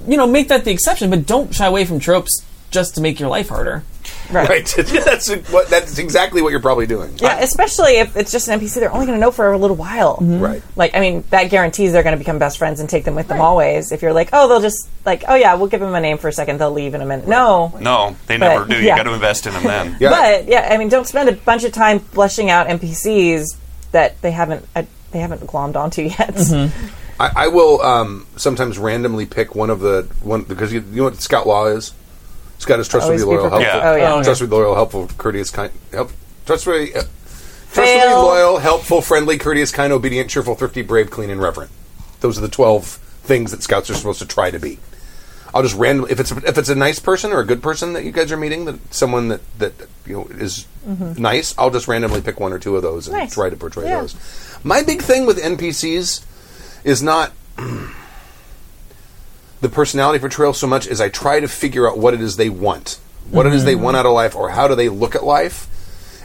you 0.07 0.17
know, 0.17 0.27
make 0.27 0.49
that 0.49 0.65
the 0.65 0.71
exception, 0.71 1.09
but 1.09 1.25
don't 1.25 1.55
shy 1.55 1.65
away 1.65 1.85
from 1.85 1.99
tropes 1.99 2.43
just 2.71 2.95
to 2.95 3.01
make 3.01 3.19
your 3.19 3.29
life 3.29 3.49
harder. 3.49 3.83
right, 4.31 4.65
that's 4.77 5.29
what. 5.49 5.67
That's 5.69 5.97
exactly 5.97 6.41
what 6.41 6.49
you're 6.49 6.61
probably 6.61 6.87
doing. 6.87 7.17
Yeah, 7.17 7.39
especially 7.39 7.97
if 7.97 8.15
it's 8.17 8.31
just 8.31 8.47
an 8.47 8.59
NPC, 8.59 8.75
they're 8.75 8.91
only 8.91 9.05
going 9.05 9.17
to 9.17 9.21
know 9.21 9.31
for 9.31 9.51
a 9.51 9.57
little 9.57 9.75
while. 9.75 10.17
Right. 10.21 10.61
Like, 10.75 10.95
I 10.95 10.99
mean, 10.99 11.23
that 11.29 11.45
guarantees 11.49 11.91
they're 11.91 12.03
going 12.03 12.15
to 12.15 12.19
become 12.19 12.37
best 12.39 12.57
friends 12.57 12.79
and 12.79 12.89
take 12.89 13.05
them 13.05 13.15
with 13.15 13.27
them 13.27 13.39
always. 13.39 13.91
If 13.91 14.01
you're 14.01 14.13
like, 14.13 14.29
oh, 14.33 14.47
they'll 14.47 14.61
just 14.61 14.89
like, 15.05 15.23
oh 15.27 15.35
yeah, 15.35 15.55
we'll 15.55 15.67
give 15.67 15.79
them 15.79 15.93
a 15.95 16.01
name 16.01 16.17
for 16.17 16.27
a 16.27 16.33
second, 16.33 16.59
they'll 16.59 16.71
leave 16.71 16.93
in 16.93 17.01
a 17.01 17.05
minute. 17.05 17.27
No. 17.27 17.73
no, 17.79 18.15
they 18.27 18.37
But, 18.37 18.49
never 18.49 18.65
do. 18.65 18.75
You 18.77 18.87
yeah. 18.87 18.97
got 18.97 19.03
to 19.03 19.13
invest 19.13 19.47
in 19.47 19.53
them 19.53 19.63
then. 19.63 19.97
Yeah. 19.99 20.09
But 20.15 20.47
yeah, 20.47 20.69
I 20.71 20.77
mean, 20.77 20.89
don't 20.89 21.07
spend 21.07 21.29
a 21.29 21.33
bunch 21.33 21.63
of 21.63 21.71
time 21.71 21.99
fleshing 21.99 22.49
out 22.49 22.67
NPCs 22.67 23.57
that 23.91 24.21
they 24.21 24.31
haven't 24.31 24.65
uh, 24.75 24.83
they 25.11 25.19
haven't 25.19 25.41
glommed 25.41 25.75
onto 25.75 26.01
yet. 26.19 26.35
I, 27.19 27.31
I 27.35 27.47
will 27.47 27.81
um, 27.81 28.27
sometimes 28.35 28.77
randomly 28.77 29.25
pick 29.25 29.55
one 29.55 29.69
of 29.69 29.79
the 29.79 30.03
one 30.21 30.43
because 30.43 30.73
you, 30.73 30.81
you 30.91 30.97
know 30.97 31.03
what 31.05 31.21
Scout 31.21 31.47
Law 31.47 31.67
is. 31.67 31.93
Scout 32.57 32.79
is 32.79 32.87
trustworthy, 32.87 33.21
Always 33.21 33.23
be 33.23 33.27
loyal, 33.41 33.49
prepared. 33.49 33.63
helpful. 33.71 33.89
Oh 33.89 33.95
yeah. 33.95 34.13
Oh, 34.13 34.17
yeah. 34.17 34.23
Trustworthy, 34.23 34.55
loyal, 34.55 34.75
helpful, 34.75 35.09
courteous, 35.17 35.49
kind, 35.49 35.71
help, 35.91 36.11
trustworthy, 36.45 36.95
uh, 36.95 37.03
trustworthy, 37.73 37.99
Fail. 37.99 38.21
loyal, 38.23 38.57
helpful, 38.59 39.01
friendly, 39.01 39.37
courteous, 39.37 39.71
kind, 39.71 39.91
obedient, 39.93 40.29
cheerful, 40.29 40.55
thrifty, 40.55 40.81
brave, 40.81 41.09
clean, 41.11 41.29
and 41.29 41.41
reverent. 41.41 41.71
Those 42.21 42.37
are 42.37 42.41
the 42.41 42.47
twelve 42.49 42.85
things 43.23 43.51
that 43.51 43.61
scouts 43.63 43.89
are 43.89 43.93
supposed 43.95 44.19
to 44.19 44.25
try 44.25 44.51
to 44.51 44.59
be. 44.59 44.79
I'll 45.53 45.63
just 45.63 45.75
randomly 45.75 46.11
if 46.11 46.19
it's 46.19 46.31
if 46.31 46.57
it's 46.57 46.69
a 46.69 46.75
nice 46.75 46.99
person 46.99 47.31
or 47.31 47.39
a 47.39 47.45
good 47.45 47.61
person 47.63 47.93
that 47.93 48.03
you 48.03 48.11
guys 48.11 48.31
are 48.31 48.37
meeting, 48.37 48.65
that 48.65 48.93
someone 48.93 49.27
that 49.29 49.41
that 49.59 49.73
you 50.05 50.13
know 50.17 50.27
is 50.31 50.65
nice, 51.17 51.53
I'll 51.57 51.69
just 51.71 51.87
randomly 51.87 52.21
pick 52.21 52.39
one 52.39 52.51
or 52.53 52.59
two 52.59 52.75
of 52.75 52.81
those 52.83 53.07
and 53.07 53.17
Nice. 53.17 53.33
try 53.33 53.49
to 53.49 53.55
portray 53.55 53.85
Yeah. 53.85 54.01
those. 54.01 54.15
My 54.63 54.81
big 54.83 55.01
thing 55.01 55.25
with 55.25 55.37
NPCs 55.37 56.23
is 56.83 57.01
not 57.01 57.31
the 59.65 59.69
personality 59.69 60.19
portrayal 60.19 60.53
so 60.53 60.67
much 60.67 60.85
is 60.85 61.01
I 61.01 61.09
try 61.09 61.39
to 61.39 61.47
figure 61.47 61.89
out 61.89 61.97
what 61.97 62.13
it 62.13 62.21
is 62.21 62.37
they 62.37 62.51
want, 62.51 62.99
what 63.31 63.47
it 63.47 63.53
is 63.53 63.65
they 63.65 63.73
want 63.75 63.97
out 63.97 64.05
of 64.05 64.11
life, 64.11 64.35
or 64.35 64.49
how 64.51 64.67
do 64.67 64.75
they 64.75 64.89
look 64.89 65.15
at 65.15 65.23
life. 65.23 65.67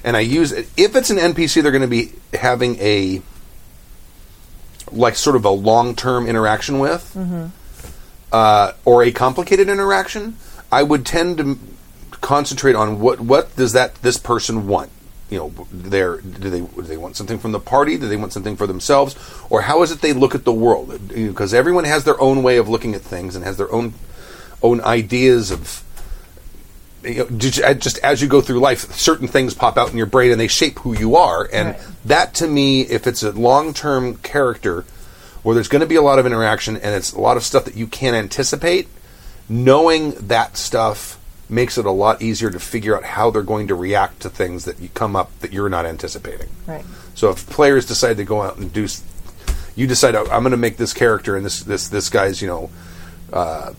And 0.05 0.14
I 0.14 0.20
use 0.20 0.53
it. 0.53 0.68
If 0.76 0.94
it's 0.94 1.09
an 1.09 1.16
NPC, 1.16 1.62
they're 1.62 1.72
going 1.72 1.81
to 1.81 1.88
be 1.88 2.12
having 2.35 2.76
a 2.81 3.22
like 4.92 5.16
sort 5.16 5.37
of 5.37 5.46
a 5.46 5.50
long 5.50 5.94
term 5.94 6.26
interaction 6.26 6.81
with, 6.81 7.16
uh, 8.31 8.72
or 8.85 9.03
a 9.05 9.11
complicated 9.11 9.70
interaction. 9.70 10.37
I 10.70 10.83
would 10.83 11.07
tend 11.07 11.38
to 11.38 11.59
concentrate 12.20 12.74
on 12.76 13.00
what 13.00 13.20
what 13.20 13.57
does 13.57 13.72
that 13.72 13.94
this 14.03 14.18
person 14.18 14.66
want. 14.66 14.90
You 15.30 15.38
know, 15.38 15.66
their 15.72 16.20
do 16.20 16.50
they 16.50 16.60
do 16.60 16.82
they 16.82 16.96
want 16.96 17.16
something 17.16 17.38
from 17.38 17.52
the 17.52 17.60
party? 17.60 17.96
Do 17.96 18.08
they 18.08 18.16
want 18.16 18.32
something 18.32 18.56
for 18.56 18.66
themselves, 18.66 19.14
or 19.48 19.62
how 19.62 19.82
is 19.82 19.92
it 19.92 20.00
they 20.00 20.12
look 20.12 20.34
at 20.34 20.44
the 20.44 20.52
world? 20.52 21.08
Because 21.08 21.54
everyone 21.54 21.84
has 21.84 22.04
their 22.04 22.20
own 22.20 22.42
way 22.42 22.56
of 22.56 22.68
looking 22.68 22.94
at 22.94 23.00
things 23.00 23.36
and 23.36 23.44
has 23.44 23.56
their 23.56 23.72
own 23.72 23.94
own 24.62 24.80
ideas 24.80 25.50
of 25.50 25.84
you 27.04 27.14
know, 27.14 27.26
just, 27.38 27.60
just 27.78 27.98
as 27.98 28.20
you 28.20 28.28
go 28.28 28.40
through 28.40 28.60
life, 28.60 28.92
certain 28.92 29.26
things 29.28 29.54
pop 29.54 29.78
out 29.78 29.90
in 29.90 29.96
your 29.96 30.06
brain 30.06 30.32
and 30.32 30.40
they 30.40 30.48
shape 30.48 30.80
who 30.80 30.98
you 30.98 31.16
are. 31.16 31.48
And 31.52 31.68
Right. 31.68 31.80
that, 32.04 32.34
to 32.34 32.46
me, 32.46 32.82
if 32.82 33.06
it's 33.06 33.22
a 33.22 33.32
long 33.32 33.72
term 33.72 34.16
character 34.16 34.84
where 35.42 35.54
there's 35.54 35.68
going 35.68 35.80
to 35.80 35.86
be 35.86 35.94
a 35.94 36.02
lot 36.02 36.18
of 36.18 36.26
interaction 36.26 36.76
and 36.76 36.94
it's 36.94 37.12
a 37.12 37.20
lot 37.20 37.36
of 37.36 37.44
stuff 37.44 37.64
that 37.64 37.76
you 37.76 37.86
can't 37.86 38.16
anticipate, 38.16 38.88
knowing 39.48 40.10
that 40.12 40.56
stuff 40.56 41.16
makes 41.50 41.76
it 41.78 41.86
a 41.86 41.90
lot 41.90 42.22
easier 42.22 42.50
to 42.50 42.60
figure 42.60 42.96
out 42.96 43.02
how 43.02 43.30
they're 43.30 43.42
going 43.42 43.68
to 43.68 43.74
react 43.74 44.20
to 44.20 44.30
things 44.30 44.64
that 44.64 44.78
you 44.78 44.88
come 44.94 45.16
up 45.16 45.36
that 45.40 45.52
you're 45.52 45.68
not 45.68 45.86
anticipating. 45.86 46.48
Right. 46.66 46.84
So 47.14 47.30
if 47.30 47.48
players 47.48 47.86
decide 47.86 48.16
to 48.18 48.24
go 48.24 48.42
out 48.42 48.56
and 48.56 48.72
do, 48.72 48.86
you 49.74 49.86
decide 49.86 50.14
oh, 50.14 50.24
I'm 50.30 50.42
going 50.42 50.52
to 50.52 50.56
make 50.56 50.76
this 50.76 50.92
character 50.92 51.36
and 51.36 51.44
this 51.44 51.60
this 51.62 51.88
this 51.88 52.08
guy's 52.08 52.40
you 52.40 52.48
know 52.48 52.70
uh, 53.32 53.72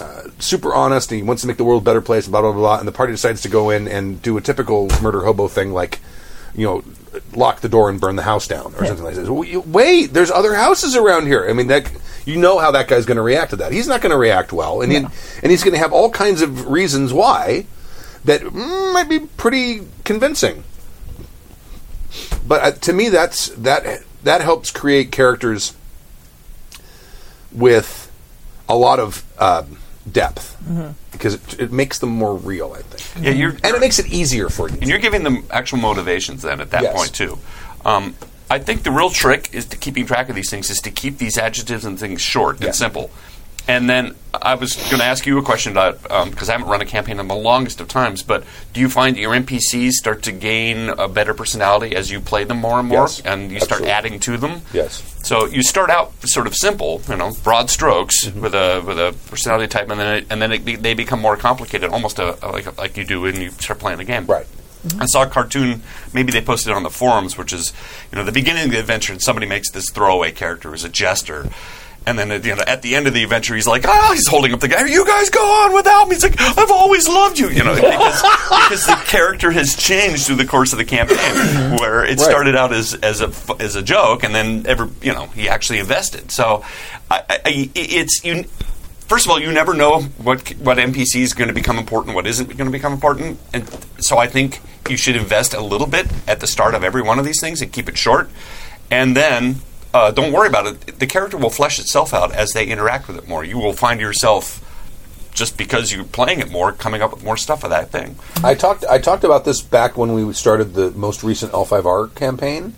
uh, 0.00 0.22
super 0.38 0.74
honest 0.74 1.10
and 1.10 1.16
he 1.16 1.22
wants 1.22 1.42
to 1.42 1.48
make 1.48 1.56
the 1.56 1.64
world 1.64 1.82
a 1.82 1.84
better 1.84 2.00
place, 2.00 2.28
blah 2.28 2.40
blah 2.40 2.52
blah, 2.52 2.60
blah, 2.60 2.78
and 2.78 2.86
the 2.86 2.92
party 2.92 3.12
decides 3.12 3.42
to 3.42 3.48
go 3.48 3.70
in 3.70 3.88
and 3.88 4.22
do 4.22 4.36
a 4.36 4.40
typical 4.40 4.88
murder 5.02 5.24
hobo 5.24 5.48
thing 5.48 5.72
like 5.72 6.00
you 6.54 6.66
know 6.66 6.84
lock 7.34 7.60
the 7.60 7.68
door 7.68 7.88
and 7.88 8.00
burn 8.00 8.16
the 8.16 8.22
house 8.22 8.46
down 8.46 8.74
or 8.76 8.86
something 8.86 9.04
like 9.04 9.14
that. 9.14 9.64
Wait, 9.66 10.12
there's 10.12 10.30
other 10.30 10.54
houses 10.54 10.96
around 10.96 11.26
here. 11.26 11.46
I 11.48 11.52
mean 11.52 11.68
that 11.68 11.90
you 12.24 12.36
know 12.36 12.58
how 12.58 12.70
that 12.72 12.88
guy's 12.88 13.06
going 13.06 13.16
to 13.16 13.22
react 13.22 13.50
to 13.50 13.56
that. 13.56 13.72
He's 13.72 13.88
not 13.88 14.02
going 14.02 14.10
to 14.10 14.18
react 14.18 14.52
well, 14.52 14.82
and 14.82 14.92
he, 14.92 14.98
and 14.98 15.50
he's 15.50 15.64
going 15.64 15.72
to 15.72 15.78
have 15.78 15.92
all 15.92 16.10
kinds 16.10 16.42
of 16.42 16.68
reasons 16.68 17.12
why 17.12 17.66
that 18.24 18.42
mm, 18.42 18.92
might 18.92 19.08
be 19.08 19.20
pretty 19.20 19.86
convincing. 20.04 20.64
But 22.46 22.62
uh, 22.62 22.70
to 22.72 22.92
me, 22.92 23.08
that's 23.08 23.48
that 23.50 24.02
that 24.22 24.40
helps 24.42 24.70
create 24.70 25.10
characters 25.10 25.74
with 27.52 28.10
a 28.68 28.76
lot 28.76 29.00
of 29.00 29.24
um, 29.38 29.78
depth 30.12 30.56
because 31.12 31.34
it, 31.34 31.60
it 31.60 31.72
makes 31.72 31.98
them 31.98 32.10
more 32.10 32.34
real. 32.36 32.72
I 32.74 32.82
think, 32.82 33.24
Yeah, 33.26 33.32
you're 33.32 33.50
and 33.50 33.74
it 33.76 33.80
makes 33.80 33.98
it 33.98 34.06
easier 34.06 34.48
for 34.48 34.68
you. 34.68 34.76
and 34.80 34.88
you're 34.88 34.98
giving 34.98 35.22
them 35.24 35.44
actual 35.50 35.78
motivations 35.78 36.42
then 36.42 36.60
at 36.60 36.70
that 36.70 36.82
Yes. 36.82 36.94
point 36.96 37.14
too. 37.14 37.38
Um, 37.84 38.14
I 38.50 38.58
think 38.58 38.82
the 38.82 38.90
real 38.90 39.10
trick 39.10 39.50
is 39.52 39.66
to 39.66 39.76
keeping 39.76 40.06
track 40.06 40.28
of 40.28 40.34
these 40.34 40.48
things 40.50 40.70
is 40.70 40.80
to 40.80 40.90
keep 40.90 41.18
these 41.18 41.36
adjectives 41.36 41.84
and 41.84 41.98
things 41.98 42.20
short 42.20 42.60
Yeah. 42.60 42.66
and 42.68 42.74
simple. 42.76 43.10
And 43.68 43.88
then 43.88 44.14
I 44.32 44.54
was 44.54 44.74
going 44.76 44.98
to 44.98 45.04
ask 45.04 45.26
you 45.26 45.36
a 45.38 45.42
question 45.42 45.72
about 45.72 46.02
because 46.30 46.48
I 46.48 46.52
haven't 46.52 46.68
run 46.68 46.80
a 46.80 46.86
campaign 46.86 47.20
in 47.20 47.28
the 47.28 47.34
longest 47.34 47.80
of 47.82 47.88
times, 47.88 48.22
but 48.22 48.44
do 48.72 48.80
you 48.80 48.88
find 48.88 49.14
that 49.14 49.20
your 49.20 49.32
NPCs 49.34 49.90
start 49.92 50.22
to 50.22 50.32
gain 50.32 50.88
a 50.88 51.06
better 51.06 51.34
personality 51.34 51.94
as 51.94 52.10
you 52.10 52.18
play 52.20 52.44
them 52.44 52.58
more 52.58 52.78
and 52.80 52.88
more, 52.88 53.02
Yes, 53.02 53.20
and 53.20 53.50
you 53.52 53.60
start 53.60 53.82
adding 53.82 54.20
to 54.20 54.38
them? 54.38 54.62
Yes. 54.72 55.02
So 55.22 55.44
you 55.46 55.62
start 55.62 55.90
out 55.90 56.12
sort 56.26 56.46
of 56.46 56.54
simple, 56.56 57.02
you 57.10 57.16
know, 57.16 57.32
broad 57.44 57.68
strokes 57.68 58.24
Mm-hmm. 58.26 58.40
with 58.40 58.54
a 58.54 58.82
with 58.86 58.98
a 58.98 59.14
personality 59.28 59.66
type, 59.68 59.90
and 59.90 60.00
then 60.00 60.16
it, 60.16 60.26
and 60.30 60.40
then 60.40 60.52
it, 60.52 60.82
they 60.82 60.94
become 60.94 61.20
more 61.20 61.36
complicated, 61.36 61.90
almost 61.90 62.18
a, 62.18 62.38
like 62.42 62.76
like 62.78 62.96
you 62.96 63.04
do 63.04 63.20
when 63.20 63.38
you 63.40 63.50
start 63.50 63.78
playing 63.78 63.98
the 63.98 64.04
game. 64.04 64.24
Right. 64.24 64.46
I 64.98 65.04
saw 65.06 65.24
a 65.24 65.26
cartoon. 65.26 65.82
Maybe 66.14 66.32
they 66.32 66.40
posted 66.40 66.70
it 66.70 66.76
on 66.76 66.84
the 66.84 66.90
forums, 66.90 67.36
which 67.36 67.52
is, 67.52 67.72
you 68.10 68.16
know, 68.16 68.24
the 68.24 68.32
beginning 68.32 68.64
of 68.66 68.70
the 68.70 68.78
adventure, 68.78 69.12
and 69.12 69.20
somebody 69.20 69.46
makes 69.46 69.70
this 69.72 69.90
throwaway 69.90 70.32
character 70.32 70.70
who's 70.70 70.84
a 70.84 70.88
jester. 70.88 71.50
And 72.08 72.18
then 72.18 72.30
at 72.32 72.42
the, 72.42 72.52
end, 72.52 72.60
at 72.62 72.80
the 72.80 72.94
end 72.96 73.06
of 73.06 73.12
the 73.12 73.22
adventure, 73.22 73.54
he's 73.54 73.66
like, 73.66 73.84
"Ah!" 73.86 74.10
He's 74.14 74.26
holding 74.26 74.54
up 74.54 74.60
the 74.60 74.68
guy. 74.68 74.86
You 74.86 75.04
guys 75.06 75.28
go 75.28 75.40
on 75.64 75.74
without 75.74 76.08
me. 76.08 76.14
He's 76.14 76.22
like, 76.22 76.40
"I've 76.40 76.70
always 76.70 77.06
loved 77.06 77.38
you," 77.38 77.50
you 77.50 77.62
know, 77.62 77.74
because, 77.80 78.22
because 78.22 78.86
the 78.86 78.94
character 79.06 79.50
has 79.50 79.76
changed 79.76 80.26
through 80.26 80.36
the 80.36 80.46
course 80.46 80.72
of 80.72 80.78
the 80.78 80.86
campaign, 80.86 81.16
where 81.78 82.04
it 82.04 82.18
Right. 82.18 82.20
started 82.20 82.56
out 82.56 82.72
as 82.72 82.94
as 82.94 83.20
a 83.20 83.30
as 83.60 83.74
a 83.76 83.82
joke, 83.82 84.22
and 84.24 84.34
then 84.34 84.64
ever, 84.66 84.88
you 85.02 85.12
know, 85.12 85.26
he 85.26 85.48
actually 85.50 85.80
invested. 85.80 86.30
So, 86.32 86.64
I, 87.10 87.22
I, 87.28 87.38
I- 87.44 87.70
it's 87.74 88.24
you. 88.24 88.44
First 89.06 89.24
of 89.26 89.30
all, 89.30 89.38
you 89.40 89.52
never 89.52 89.74
know 89.74 90.00
what 90.18 90.48
what 90.58 90.78
NPC 90.78 91.20
is 91.20 91.34
going 91.34 91.48
to 91.48 91.54
become 91.54 91.78
important, 91.78 92.14
what 92.14 92.26
isn't 92.26 92.48
going 92.56 92.66
to 92.66 92.72
become 92.72 92.92
important, 92.94 93.38
and 93.52 93.68
so 94.00 94.16
I 94.18 94.26
think 94.28 94.60
you 94.88 94.96
should 94.96 95.16
invest 95.16 95.52
a 95.52 95.60
little 95.60 95.86
bit 95.86 96.06
at 96.26 96.40
the 96.40 96.46
start 96.46 96.74
of 96.74 96.82
every 96.84 97.02
one 97.02 97.18
of 97.18 97.24
these 97.26 97.40
things 97.40 97.60
and 97.60 97.70
keep 97.70 97.88
it 97.88 97.98
short, 97.98 98.30
and 98.90 99.14
then 99.16 99.56
uh, 99.94 100.10
don't 100.10 100.32
worry 100.32 100.48
about 100.48 100.66
it. 100.66 100.98
The 100.98 101.06
character 101.06 101.36
will 101.36 101.50
flesh 101.50 101.78
itself 101.78 102.12
out 102.14 102.32
as 102.32 102.52
they 102.52 102.66
interact 102.66 103.08
with 103.08 103.16
it 103.18 103.28
more. 103.28 103.44
You 103.44 103.58
will 103.58 103.72
find 103.72 104.00
yourself 104.00 104.64
just 105.32 105.56
because 105.56 105.92
you're 105.92 106.04
playing 106.04 106.40
it 106.40 106.50
more, 106.50 106.72
coming 106.72 107.00
up 107.00 107.12
with 107.12 107.22
more 107.24 107.36
stuff 107.36 107.62
of 107.64 107.70
that 107.70 107.90
thing. 107.90 108.16
I 108.42 108.54
talked 108.54 108.84
I 108.84 108.98
talked 108.98 109.24
about 109.24 109.44
this 109.44 109.60
back 109.62 109.96
when 109.96 110.12
we 110.12 110.32
started 110.32 110.74
the 110.74 110.90
most 110.90 111.22
recent 111.22 111.52
L5R 111.52 112.14
campaign. 112.14 112.74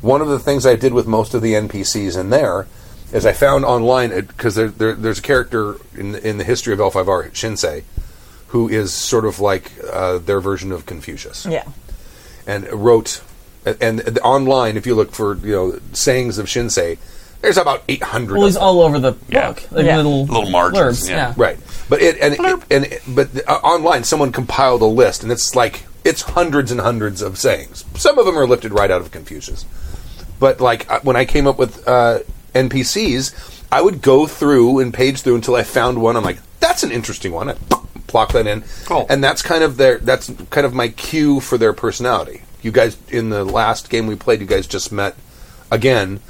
One 0.00 0.22
of 0.22 0.28
the 0.28 0.38
things 0.38 0.64
I 0.64 0.76
did 0.76 0.94
with 0.94 1.06
most 1.06 1.34
of 1.34 1.42
the 1.42 1.52
NPCs 1.52 2.18
in 2.18 2.30
there 2.30 2.66
is 3.12 3.26
I 3.26 3.32
found 3.32 3.64
online 3.66 4.10
because 4.18 4.54
there, 4.54 4.68
there, 4.68 4.94
there's 4.94 5.18
a 5.18 5.22
character 5.22 5.76
in 5.94 6.12
the, 6.12 6.26
in 6.26 6.38
the 6.38 6.44
history 6.44 6.72
of 6.72 6.78
L5R, 6.78 7.32
Shinsei, 7.32 7.82
who 8.48 8.68
is 8.68 8.94
sort 8.94 9.24
of 9.26 9.40
like 9.40 9.72
uh, 9.92 10.18
their 10.18 10.40
version 10.40 10.72
of 10.72 10.86
Confucius, 10.86 11.44
Yeah. 11.44 11.64
and 12.46 12.66
wrote 12.72 13.20
and, 13.64 14.00
and 14.00 14.18
online 14.20 14.76
if 14.76 14.86
you 14.86 14.94
look 14.94 15.12
for 15.12 15.36
you 15.36 15.52
know 15.52 15.78
sayings 15.92 16.38
of 16.38 16.46
Shinsei, 16.46 16.98
there's 17.42 17.56
about 17.56 17.82
800. 17.88 18.34
Well, 18.34 18.42
of 18.42 18.48
he's 18.48 18.54
them. 18.54 18.62
all 18.64 18.80
over 18.82 18.98
the 18.98 19.14
Yeah. 19.28 19.48
book. 19.52 19.62
Like 19.70 19.86
Yeah. 19.86 19.96
little 19.96 20.26
Little 20.26 20.50
margins, 20.50 21.02
blurbs, 21.04 21.08
yeah. 21.08 21.16
yeah. 21.16 21.34
Right, 21.36 21.58
but 21.88 22.02
it 22.02 22.18
and 22.20 22.34
it, 22.34 22.62
and 22.70 22.84
it- 22.86 23.02
but 23.08 23.28
uh, 23.48 23.52
online 23.62 24.04
someone 24.04 24.32
compiled 24.32 24.82
a 24.82 24.86
list, 24.86 25.22
and 25.22 25.30
it's 25.32 25.54
like 25.54 25.84
it's 26.04 26.22
hundreds 26.22 26.70
and 26.72 26.80
hundreds 26.80 27.20
of 27.22 27.38
sayings. 27.38 27.84
Some 27.96 28.18
of 28.18 28.24
them 28.26 28.38
are 28.38 28.46
lifted 28.46 28.72
right 28.72 28.90
out 28.90 29.00
of 29.02 29.10
Confucius, 29.10 29.64
but 30.38 30.60
like 30.60 30.90
uh, 30.90 31.00
when 31.02 31.16
I 31.16 31.24
came 31.24 31.46
up 31.46 31.58
with 31.58 31.86
uh, 31.86 32.20
NPCs, 32.54 33.32
I 33.72 33.82
would 33.82 34.00
go 34.02 34.26
through 34.26 34.78
and 34.80 34.92
page 34.94 35.20
through 35.22 35.34
until 35.36 35.54
I 35.56 35.62
found 35.62 36.00
one. 36.00 36.16
I'm 36.16 36.24
like, 36.24 36.38
that's 36.60 36.82
an 36.82 36.90
interesting 36.92 37.32
one. 37.32 37.50
I 37.50 37.54
plop 38.06 38.32
that 38.32 38.46
in, 38.46 38.64
Cool. 38.86 39.06
and 39.08 39.22
that's 39.22 39.40
kind 39.42 39.62
of 39.62 39.76
their 39.76 39.98
that's 39.98 40.30
kind 40.50 40.66
of 40.66 40.72
my 40.74 40.88
cue 40.88 41.40
for 41.40 41.56
their 41.58 41.72
personality. 41.72 42.42
You 42.62 42.72
guys 42.72 42.96
in 43.08 43.30
the 43.30 43.44
last 43.44 43.90
game 43.90 44.06
we 44.06 44.16
played, 44.16 44.40
you 44.40 44.46
guys 44.46 44.66
just 44.66 44.92
met 44.92 45.16
again. 45.70 46.20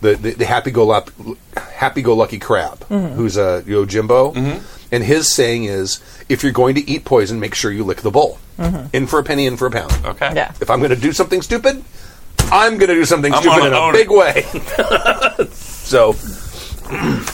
The, 0.00 0.14
the, 0.14 0.30
the 0.30 0.46
happy 0.46 0.70
go 0.70 0.86
lucky 0.86 1.12
happy 1.56 2.00
go 2.00 2.16
lucky 2.16 2.38
crab 2.38 2.80
mm-hmm. 2.80 3.14
who's 3.14 3.36
a 3.36 3.62
Yojimbo, 3.66 4.34
mm-hmm. 4.34 4.64
and 4.90 5.04
his 5.04 5.30
saying 5.30 5.64
is 5.64 6.00
if 6.30 6.42
you're 6.42 6.52
going 6.52 6.74
to 6.76 6.90
eat 6.90 7.04
poison, 7.04 7.38
make 7.38 7.54
sure 7.54 7.70
you 7.70 7.84
lick 7.84 8.00
the 8.00 8.10
bowl. 8.10 8.38
Mm-hmm. 8.58 8.96
In 8.96 9.06
for 9.06 9.18
a 9.18 9.22
penny, 9.24 9.44
in 9.44 9.58
for 9.58 9.66
a 9.66 9.70
pound. 9.70 9.92
Okay. 10.04 10.32
Yeah. 10.34 10.52
If 10.58 10.70
I'm 10.70 10.78
going 10.78 10.90
to 10.90 10.96
do 10.96 11.12
something 11.12 11.42
stupid, 11.42 11.84
I'm 12.50 12.78
going 12.78 12.88
to 12.88 12.94
do 12.94 13.04
something 13.04 13.34
I'm 13.34 13.42
stupid 13.42 13.66
in 13.66 13.72
a 13.74 13.76
own 13.76 13.92
big 13.92 14.10
it. 14.10 14.16
way. 14.16 15.46
so 15.50 16.14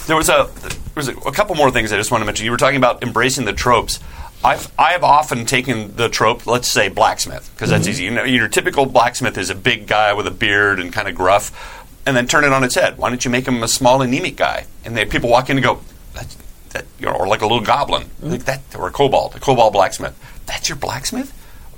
There 0.07 0.17
was 0.17 0.29
a 0.29 0.51
there 0.63 0.95
was 0.95 1.09
a, 1.09 1.17
a 1.19 1.33
couple 1.33 1.55
more 1.55 1.71
things 1.71 1.91
I 1.93 1.97
just 1.97 2.11
want 2.11 2.21
to 2.21 2.27
mention. 2.27 2.45
You 2.45 2.51
were 2.51 2.59
talking 2.59 2.77
about 2.77 3.03
embracing 3.03 3.47
the 3.47 3.55
tropes. 3.55 4.01
I've 4.45 4.73
I 4.79 4.93
have 4.93 5.03
often 5.03 5.47
taken 5.47 5.97
the 5.97 6.09
trope, 6.09 6.47
let's 6.47 6.69
say 6.69 6.89
blacksmith, 6.89 7.51
because 7.55 7.71
that's 7.71 7.85
mm-hmm. 7.85 7.91
easy. 7.91 8.05
You 8.05 8.11
know, 8.13 8.25
your 8.25 8.49
typical 8.49 8.87
blacksmith 8.87 9.39
is 9.39 9.51
a 9.51 9.55
big 9.55 9.87
guy 9.87 10.13
with 10.13 10.27
a 10.27 10.31
beard 10.31 10.79
and 10.79 10.93
kind 10.93 11.09
of 11.09 11.15
gruff, 11.15 11.85
and 12.07 12.17
then 12.17 12.27
turn 12.27 12.45
it 12.45 12.53
on 12.53 12.63
its 12.63 12.75
head. 12.75 12.99
Why 12.99 13.09
don't 13.09 13.25
you 13.25 13.31
make 13.31 13.47
him 13.47 13.63
a 13.63 13.69
small 13.69 14.03
anemic 14.03 14.37
guy? 14.37 14.67
And 14.85 14.97
they 14.97 15.05
people 15.05 15.31
walk 15.31 15.51
in 15.51 15.57
and 15.57 15.65
go, 15.65 15.81
that's, 16.15 16.37
that, 16.71 16.87
you 17.01 17.07
know, 17.07 17.13
or 17.13 17.27
like 17.27 17.41
a 17.41 17.47
little 17.47 17.61
goblin, 17.61 18.05
mm-hmm. 18.05 18.31
like 18.31 18.45
that, 18.45 18.63
or 18.77 18.89
a 18.89 18.93
kobold, 18.93 19.35
a 19.35 19.41
kobold 19.41 19.73
blacksmith. 19.73 20.17
That's 20.47 20.69
your 20.69 20.77
blacksmith? 20.77 21.33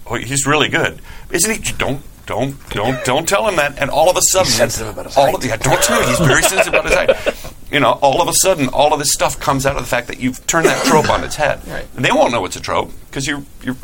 Oh, 0.07 0.17
he's 0.17 0.47
really 0.47 0.69
good, 0.69 1.01
isn't 1.31 1.51
he? 1.51 1.73
Don't. 1.73 2.03
Don't 2.27 2.69
don't 2.69 3.03
don't 3.07 3.27
tell 3.27 3.49
him 3.49 3.57
that. 3.57 3.79
And 3.79 3.89
all 3.89 4.11
of 4.11 4.17
a 4.19 4.21
sudden, 4.21 4.53
sensitive 4.53 4.89
about 4.89 5.07
his 5.07 5.17
all 5.17 5.25
height. 5.25 5.35
of 5.37 5.41
the, 5.41 5.49
yeah, 5.49 5.57
don't 5.57 5.83
tell 5.83 5.99
him 6.03 6.09
he's 6.11 6.19
very 6.19 6.43
sensitive 6.43 6.75
about 6.75 6.85
his 6.85 6.95
height. 6.95 7.55
You 7.71 7.81
know, 7.81 7.99
all 8.01 8.23
of 8.23 8.29
a 8.29 8.35
sudden, 8.35 8.69
all 8.69 8.93
of 8.93 8.99
this 8.99 9.13
stuff 9.13 9.39
comes 9.39 9.67
out 9.67 9.77
of 9.77 9.83
the 9.83 9.89
fact 9.89 10.09
that 10.09 10.21
you've 10.21 10.47
turned 10.47 10.67
that 10.67 10.85
trope 10.87 11.11
on 11.11 11.25
its 11.25 11.37
head. 11.37 11.67
Right. 11.67 11.87
And 11.97 12.05
they 12.05 12.13
won't 12.13 12.33
know 12.33 12.45
it's 12.45 12.57
a 12.57 12.61
trope 12.61 12.91
because 13.07 13.27
you 13.27 13.47
you 13.63 13.77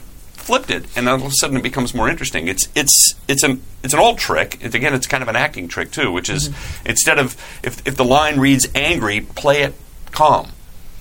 flipped 0.45 0.71
it, 0.71 0.85
and 0.97 1.09
all 1.09 1.17
of 1.17 1.25
a 1.25 1.31
sudden 1.31 1.57
it 1.57 1.63
becomes 1.63 1.95
more 1.95 2.09
interesting. 2.09 2.49
It's 2.49 2.69
it's 2.75 3.15
it's 3.29 3.43
an 3.43 3.63
it's 3.83 3.95
an 3.95 4.01
old 4.01 4.19
trick. 4.19 4.59
It, 4.63 4.75
again, 4.75 4.95
it's 4.95 5.07
kind 5.07 5.23
of 5.23 5.29
an 5.29 5.37
acting 5.37 5.69
trick 5.69 5.91
too, 5.91 6.13
which 6.13 6.29
is 6.29 6.49
mm-hmm. 6.49 6.89
instead 6.89 7.19
of 7.19 7.37
if 7.63 7.87
if 7.87 7.97
the 7.97 8.05
line 8.05 8.39
reads 8.39 8.69
angry, 8.75 9.21
play 9.23 9.63
it 9.63 9.75
calm. 10.13 10.51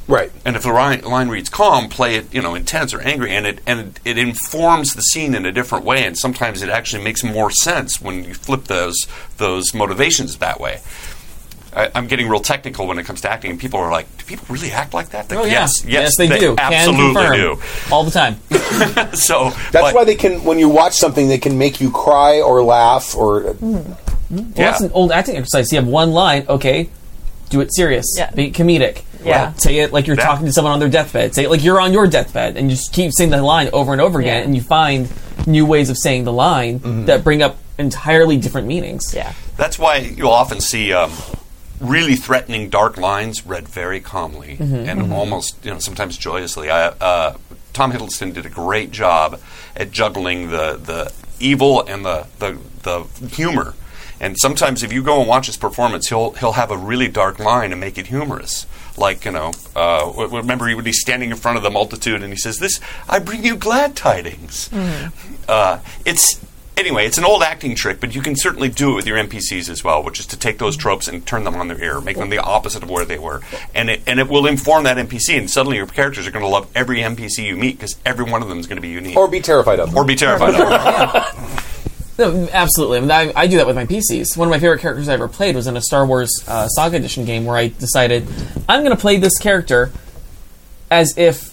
right, 0.07 0.31
And 0.43 0.55
if 0.55 0.63
the 0.63 0.73
line, 0.73 1.01
line 1.01 1.29
reads 1.29 1.49
calm, 1.49 1.87
play 1.87 2.15
it, 2.15 2.33
you 2.33 2.41
know, 2.41 2.55
intense 2.55 2.93
or 2.93 3.01
angry, 3.01 3.31
and 3.31 3.45
it 3.45 3.61
and 3.65 3.99
it 4.03 4.17
informs 4.17 4.95
the 4.95 5.01
scene 5.01 5.35
in 5.35 5.45
a 5.45 5.51
different 5.51 5.85
way. 5.85 6.05
And 6.05 6.17
sometimes 6.17 6.61
it 6.61 6.69
actually 6.69 7.03
makes 7.03 7.23
more 7.23 7.51
sense 7.51 8.01
when 8.01 8.23
you 8.23 8.33
flip 8.33 8.65
those 8.65 9.07
those 9.37 9.73
motivations 9.73 10.37
that 10.37 10.59
way. 10.59 10.81
I, 11.75 11.91
I'm 11.95 12.07
getting 12.07 12.27
real 12.29 12.39
technical 12.39 12.87
when 12.87 12.97
it 12.99 13.05
comes 13.05 13.21
to 13.21 13.31
acting, 13.31 13.51
and 13.51 13.59
people 13.59 13.79
are 13.79 13.91
like, 13.91 14.05
"Do 14.17 14.25
people 14.25 14.45
really 14.49 14.71
act 14.71 14.93
like 14.93 15.09
that?" 15.09 15.29
Like, 15.29 15.39
Oh, 15.39 15.43
yeah. 15.45 15.51
Yes, 15.53 15.85
yes, 15.85 16.17
they, 16.17 16.27
do. 16.27 16.55
Absolutely 16.57 17.13
confirm. 17.13 17.35
do. 17.35 17.61
All 17.91 18.03
the 18.03 18.11
time. 18.11 18.37
So 19.13 19.49
that's 19.71 19.73
but- 19.73 19.95
why 19.95 20.03
they 20.03 20.15
can 20.15 20.43
when 20.43 20.59
you 20.59 20.69
watch 20.69 20.93
something, 20.95 21.27
they 21.27 21.37
can 21.37 21.57
make 21.57 21.79
you 21.81 21.91
cry 21.91 22.41
or 22.41 22.63
laugh 22.63 23.15
or 23.15 23.55
Well, 23.61 23.97
Yeah. 24.29 24.45
that's 24.55 24.81
an 24.81 24.91
old 24.93 25.11
acting 25.11 25.35
exercise. 25.37 25.71
You 25.71 25.77
have 25.79 25.87
one 25.87 26.11
line, 26.11 26.45
okay, 26.49 26.89
do 27.49 27.61
it 27.61 27.73
serious, 27.73 28.05
Yeah. 28.17 28.31
be 28.31 28.51
comedic. 28.51 29.03
Yeah. 29.23 29.53
Say 29.53 29.77
it 29.79 29.93
like 29.93 30.07
you're 30.07 30.17
Yeah. 30.17 30.25
talking 30.25 30.45
to 30.47 30.51
someone 30.53 30.73
on 30.73 30.79
their 30.79 30.89
deathbed. 30.89 31.33
Say 31.35 31.43
it 31.45 31.49
like 31.49 31.63
you're 31.63 31.79
on 31.79 31.93
your 31.93 32.07
deathbed, 32.07 32.57
and 32.57 32.69
you 32.69 32.75
just 32.75 32.91
keep 32.91 33.11
saying 33.13 33.29
the 33.29 33.41
line 33.41 33.69
over 33.73 33.91
and 33.93 34.01
over 34.01 34.19
again, 34.19 34.37
Yeah. 34.39 34.43
and 34.45 34.55
you 34.55 34.61
find 34.61 35.07
new 35.45 35.65
ways 35.65 35.89
of 35.89 35.97
saying 35.97 36.23
the 36.25 36.33
line 36.33 36.79
Mm-hmm. 36.79 37.05
that 37.05 37.23
bring 37.23 37.41
up 37.43 37.57
entirely 37.77 38.37
different 38.37 38.67
meanings. 38.67 39.13
Yeah. 39.15 39.33
That's 39.57 39.77
why 39.79 39.97
you'll 39.97 40.31
often 40.31 40.59
see 40.61 40.91
um, 40.93 41.11
really 41.79 42.15
threatening 42.15 42.69
dark 42.69 42.97
lines 42.97 43.45
read 43.45 43.67
very 43.67 43.99
calmly 43.99 44.57
and 44.59 45.11
almost, 45.13 45.63
you 45.65 45.71
know, 45.71 45.79
sometimes 45.79 46.17
joyously. 46.17 46.69
I, 46.69 46.87
uh, 46.87 47.37
Tom 47.73 47.91
Hiddleston 47.91 48.33
did 48.33 48.45
a 48.45 48.49
great 48.49 48.91
job 48.91 49.39
at 49.75 49.91
juggling 49.91 50.49
the, 50.49 50.77
the 50.77 51.11
evil 51.39 51.81
and 51.81 52.05
the, 52.05 52.27
the, 52.39 52.57
the 52.83 53.03
humor. 53.27 53.73
And 54.19 54.37
sometimes, 54.37 54.83
if 54.83 54.93
you 54.93 55.03
go 55.03 55.19
and 55.19 55.27
watch 55.27 55.47
his 55.47 55.57
performance, 55.57 56.07
he'll 56.07 56.31
he'll 56.31 56.53
have 56.53 56.71
a 56.71 56.77
really 56.77 57.09
dark 57.09 57.39
line 57.39 57.73
and 57.73 57.81
make 57.81 57.97
it 57.97 58.07
humorous. 58.07 58.65
Like 58.95 59.25
you 59.25 59.31
know, 59.31 59.51
uh, 59.75 60.13
remember 60.31 60.73
when 60.73 60.85
he's 60.85 61.01
standing 61.01 61.29
in 61.31 61.35
front 61.35 61.57
of 61.57 61.63
the 61.63 61.69
multitude 61.69 62.21
and 62.23 62.31
he 62.31 62.37
says, 62.37 62.59
"This, 62.59 62.79
I 63.09 63.19
bring 63.19 63.43
you 63.43 63.57
glad 63.57 63.97
tidings." 63.97 64.69
Uh, 65.49 65.79
it's 66.05 66.39
anyway, 66.77 67.05
it's 67.05 67.17
an 67.17 67.25
old 67.25 67.43
acting 67.43 67.75
trick, 67.75 67.99
but 67.99 68.15
you 68.15 68.21
can 68.21 68.35
certainly 68.35 68.69
do 68.69 68.91
it 68.91 68.95
with 68.95 69.07
your 69.07 69.17
NPCs 69.17 69.69
as 69.69 69.83
well, 69.83 70.03
which 70.03 70.19
is 70.19 70.25
to 70.27 70.37
take 70.37 70.57
those 70.57 70.75
tropes 70.77 71.07
and 71.07 71.25
turn 71.25 71.43
them 71.43 71.55
on 71.55 71.67
their 71.67 71.81
ear, 71.81 72.01
make 72.01 72.17
them 72.17 72.29
the 72.29 72.39
opposite 72.39 72.83
of 72.83 72.89
where 72.89 73.05
they 73.05 73.17
were, 73.19 73.41
and 73.73 73.89
it 73.89 74.01
and 74.07 74.19
it 74.19 74.27
will 74.27 74.45
inform 74.45 74.83
that 74.83 74.97
NPC, 74.97 75.37
and 75.37 75.49
suddenly 75.49 75.77
your 75.77 75.87
characters 75.87 76.27
are 76.27 76.31
going 76.31 76.43
to 76.43 76.49
love 76.49 76.69
every 76.75 76.99
NPC 76.99 77.45
you 77.45 77.55
meet 77.55 77.77
because 77.77 77.97
every 78.05 78.25
one 78.25 78.41
of 78.41 78.49
them 78.49 78.59
is 78.59 78.67
going 78.67 78.77
to 78.77 78.81
be 78.81 78.89
unique, 78.89 79.15
or 79.17 79.27
be 79.27 79.39
terrified 79.39 79.79
of 79.79 79.89
them. 79.89 79.97
or 79.97 80.05
be 80.05 80.15
terrified 80.15 80.55
of 80.55 81.13
them. 81.13 81.59
No, 82.15 82.47
absolutely. 82.53 82.99
I, 82.99 83.01
mean, 83.01 83.11
I, 83.11 83.33
I 83.35 83.47
do 83.47 83.57
that 83.57 83.65
with 83.65 83.75
my 83.75 83.87
PCs. 83.87 84.37
One 84.37 84.47
of 84.47 84.51
my 84.51 84.59
favorite 84.59 84.81
characters 84.81 85.09
I 85.09 85.13
ever 85.13 85.27
played 85.27 85.55
was 85.55 85.65
in 85.65 85.75
a 85.75 85.81
Star 85.81 86.05
Wars 86.05 86.31
uh, 86.47 86.67
Saga 86.67 86.97
Edition 86.97 87.25
game 87.25 87.43
where 87.43 87.57
I 87.57 87.69
decided 87.69 88.27
I'm 88.69 88.83
going 88.83 88.95
to 88.95 89.01
play 89.01 89.17
this 89.17 89.39
character 89.39 89.91
as 90.91 91.17
if 91.17 91.52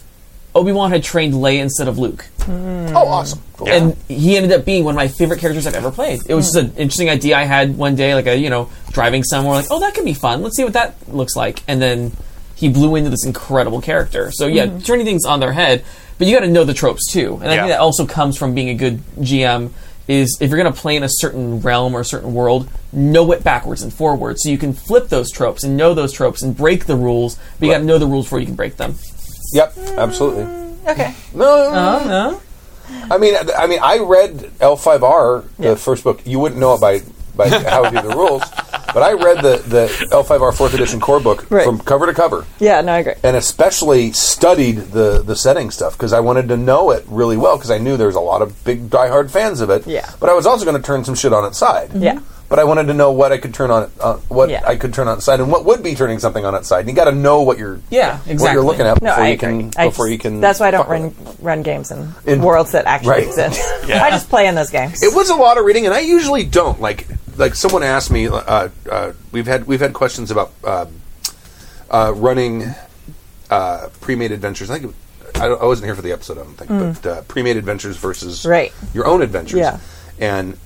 Obi 0.55 0.72
Wan 0.72 0.90
had 0.90 1.03
trained 1.05 1.34
Leia 1.34 1.61
instead 1.61 1.86
of 1.88 1.98
Luke. 1.98 2.26
Mm. 2.40 2.92
oh, 2.94 3.07
awesome! 3.07 3.40
Cool. 3.57 3.68
Yeah. 3.68 3.74
and 3.74 3.96
he 4.09 4.36
ended 4.36 4.53
up 4.53 4.64
being 4.64 4.84
one 4.84 4.94
of 4.94 4.96
my 4.96 5.09
favorite 5.09 5.38
characters 5.40 5.66
I've 5.66 5.74
ever 5.74 5.90
played. 5.90 6.22
It 6.26 6.34
was 6.34 6.46
just 6.46 6.57
an 6.57 6.70
mm. 6.70 6.78
interesting 6.78 7.09
idea 7.09 7.36
I 7.36 7.44
had 7.44 7.76
one 7.76 7.94
day, 7.94 8.14
like 8.14 8.26
a 8.26 8.36
you 8.36 8.51
know 8.51 8.70
driving 8.90 9.22
somewhere, 9.22 9.55
like 9.55 9.66
oh 9.70 9.80
that 9.80 9.94
could 9.94 10.05
be 10.05 10.14
fun. 10.14 10.42
Let's 10.42 10.57
see 10.57 10.64
what 10.64 10.72
that 10.72 10.96
looks 11.09 11.36
like, 11.36 11.62
and 11.68 11.80
then 11.80 12.12
he 12.57 12.68
blew 12.68 12.96
into 12.96 13.11
this 13.11 13.24
incredible 13.24 13.80
character. 13.80 14.30
So 14.32 14.46
yeah, 14.46 14.66
mm-hmm. 14.66 14.80
turning 14.80 15.07
things 15.07 15.24
on 15.24 15.40
their 15.40 15.53
head, 15.53 15.84
but 16.18 16.26
you 16.26 16.34
got 16.36 16.44
to 16.44 16.51
know 16.51 16.64
the 16.64 16.74
tropes 16.74 17.11
too, 17.11 17.38
and 17.40 17.51
I 17.51 17.55
Yeah. 17.55 17.62
think 17.62 17.72
that 17.72 17.80
also 17.80 18.07
comes 18.07 18.36
from 18.36 18.55
being 18.55 18.68
a 18.68 18.74
good 18.74 19.01
GM. 19.20 19.70
is 20.09 20.36
if 20.40 20.51
you're 20.51 20.61
going 20.61 20.72
to 20.72 20.78
play 20.78 20.96
in 20.96 21.05
a 21.05 21.09
certain 21.09 21.61
realm 21.61 21.94
or 21.94 22.01
a 22.01 22.05
certain 22.05 22.34
world, 22.34 22.68
know 22.92 23.30
it 23.30 23.44
backwards 23.44 23.82
and 23.82 23.94
forwards, 23.94 24.42
so 24.42 24.51
you 24.51 24.59
can 24.59 24.72
flip 24.72 25.09
those 25.09 25.30
tropes 25.30 25.62
and 25.62 25.76
know 25.76 25.94
those 25.94 26.12
tropes 26.12 26.42
and 26.42 26.57
break 26.57 26.86
the 26.86 26.96
rules. 26.96 27.38
But 27.61 27.66
you 27.66 27.72
got 27.72 27.78
to 27.78 27.84
know 27.84 27.98
the 27.98 28.09
rules 28.09 28.26
before 28.26 28.40
you 28.40 28.46
can 28.46 28.57
break 28.57 28.76
them. 28.76 28.96
Yep, 29.53 29.76
absolutely. 29.98 30.44
Mm, 30.44 30.88
okay. 30.88 31.14
No, 31.34 31.44
Oh 31.46 32.05
no! 32.07 32.28
Uh-huh. 32.30 32.40
I 33.11 33.18
mean, 33.18 33.34
I 33.57 33.66
mean, 33.66 33.78
I 33.82 33.98
read 33.98 34.51
L5R, 34.61 35.44
the 35.59 35.62
Yeah. 35.64 35.74
first 35.76 36.05
book. 36.05 36.20
You 36.26 36.38
wouldn't 36.40 36.61
know 36.61 36.74
it 36.74 36.80
by 36.80 37.03
by 37.36 37.48
how 37.70 37.84
we 37.84 37.90
do 37.90 38.03
the 38.09 38.14
rules, 38.16 38.42
but 38.92 39.03
I 39.03 39.12
read 39.12 39.38
the 39.42 39.59
the 39.66 39.86
L5R 40.11 40.53
fourth 40.55 40.74
edition 40.74 41.01
core 41.01 41.20
book 41.20 41.46
Right. 41.51 41.64
from 41.64 41.78
cover 41.78 42.07
to 42.07 42.12
cover, 42.14 42.44
Yeah, 42.59 42.80
no, 42.80 42.92
I 42.92 42.98
agree. 42.98 43.14
and 43.22 43.36
especially 43.36 44.12
studied 44.12 44.90
the 44.92 45.22
the 45.24 45.36
setting 45.36 45.70
stuff 45.70 45.92
because 45.96 46.12
I 46.12 46.20
wanted 46.20 46.48
to 46.48 46.57
know 46.57 46.90
it 46.90 47.05
really 47.09 47.36
well 47.36 47.57
because 47.57 47.70
I 47.70 47.78
knew 47.78 47.96
there 47.96 48.09
was 48.09 48.16
a 48.16 48.20
lot 48.20 48.42
of 48.42 48.62
big 48.64 48.90
diehard 48.90 49.30
fans 49.30 49.61
of 49.61 49.70
it. 49.70 49.86
Yeah. 49.86 50.11
but 50.18 50.28
I 50.28 50.34
was 50.34 50.44
also 50.46 50.64
going 50.64 50.76
to 50.76 50.82
turn 50.82 51.05
some 51.05 51.14
shit 51.14 51.32
on 51.32 51.44
its 51.44 51.59
side. 51.59 51.90
Yeah. 51.94 52.18
But 52.51 52.59
I 52.59 52.64
wanted 52.64 52.88
to 52.88 52.94
know 52.94 53.12
what 53.12 53.30
I 53.30 53.38
could 53.38 53.55
turn 53.55 53.70
on 53.70 53.90
uh, 54.01 54.16
what 54.28 54.51
Yeah. 54.51 54.62
I 54.66 54.74
could 54.74 54.92
turn 54.92 55.07
on 55.07 55.16
its 55.18 55.24
side, 55.24 55.38
and 55.38 55.51
what 55.53 55.64
would 55.64 55.84
be 55.84 55.94
turning 55.94 56.18
something 56.18 56.44
on 56.44 56.55
its 56.57 56.66
side. 56.68 56.80
And 56.80 56.88
you 56.88 56.94
got 56.96 57.05
to 57.05 57.12
know 57.12 57.42
what 57.42 57.59
you're, 57.59 57.78
Yeah, 57.90 58.18
what 58.18 58.53
you're 58.53 58.64
looking 58.64 58.86
at 58.86 59.01
No, 59.01 59.11
before 59.11 59.22
I 59.24 59.28
you 59.28 59.34
agree. 59.34 59.48
can, 59.62 59.70
I 59.78 59.86
before 59.88 60.07
just- 60.07 60.12
you 60.12 60.18
can. 60.18 60.40
That's 60.40 60.59
why 60.59 60.66
I 60.66 60.70
don't 60.72 60.88
run 60.88 61.05
it. 61.05 61.14
run 61.40 61.62
games 61.62 61.92
in, 61.92 62.12
In- 62.26 62.42
worlds 62.42 62.72
that 62.72 62.86
actually 62.86 63.11
Right. 63.11 63.26
exist. 63.28 63.62
Yeah. 63.86 64.03
I 64.03 64.11
just 64.11 64.28
play 64.28 64.46
in 64.48 64.57
those 64.57 64.70
games. 64.70 65.01
It 65.03 65.14
was 65.14 65.30
a 65.30 65.34
lot 65.36 65.59
of 65.59 65.64
reading, 65.64 65.86
and 65.86 65.94
I 65.94 66.01
usually 66.01 66.44
don't 66.44 66.80
like. 66.80 67.07
Like 67.36 67.55
someone 67.55 67.82
asked 67.84 68.11
me, 68.11 68.26
uh, 68.26 68.68
uh, 68.90 69.12
we've 69.32 69.46
had 69.46 69.66
we've 69.68 69.80
had 69.80 69.92
questions 69.94 70.30
about 70.32 70.51
uh, 70.64 70.86
uh, 71.90 72.12
running 72.16 72.66
uh, 73.48 73.88
pre-made 74.01 74.32
adventures. 74.32 74.70
I 74.70 74.78
think 74.78 74.92
it, 75.34 75.40
I, 75.40 75.46
I 75.46 75.64
wasn't 75.64 75.86
here 75.86 75.94
for 75.94 76.03
the 76.03 76.12
episode. 76.12 76.38
I 76.38 76.42
don't 76.42 76.55
think, 76.57 76.68
but 77.03 77.07
uh, 77.07 77.22
pre-made 77.22 77.57
adventures 77.57 77.96
versus 77.96 78.42
Mm. 78.44 78.51
Right. 78.51 78.72
your 78.92 79.07
own 79.07 79.22
adventures. 79.22 79.59
Yeah. 79.61 79.78
and 80.18 80.55
c- 80.55 80.59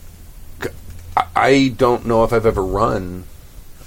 I- 1.37 1.75
don't 1.77 2.07
know 2.07 2.25
if 2.25 2.33
I've 2.33 2.47
ever 2.47 2.63
run. 2.65 3.25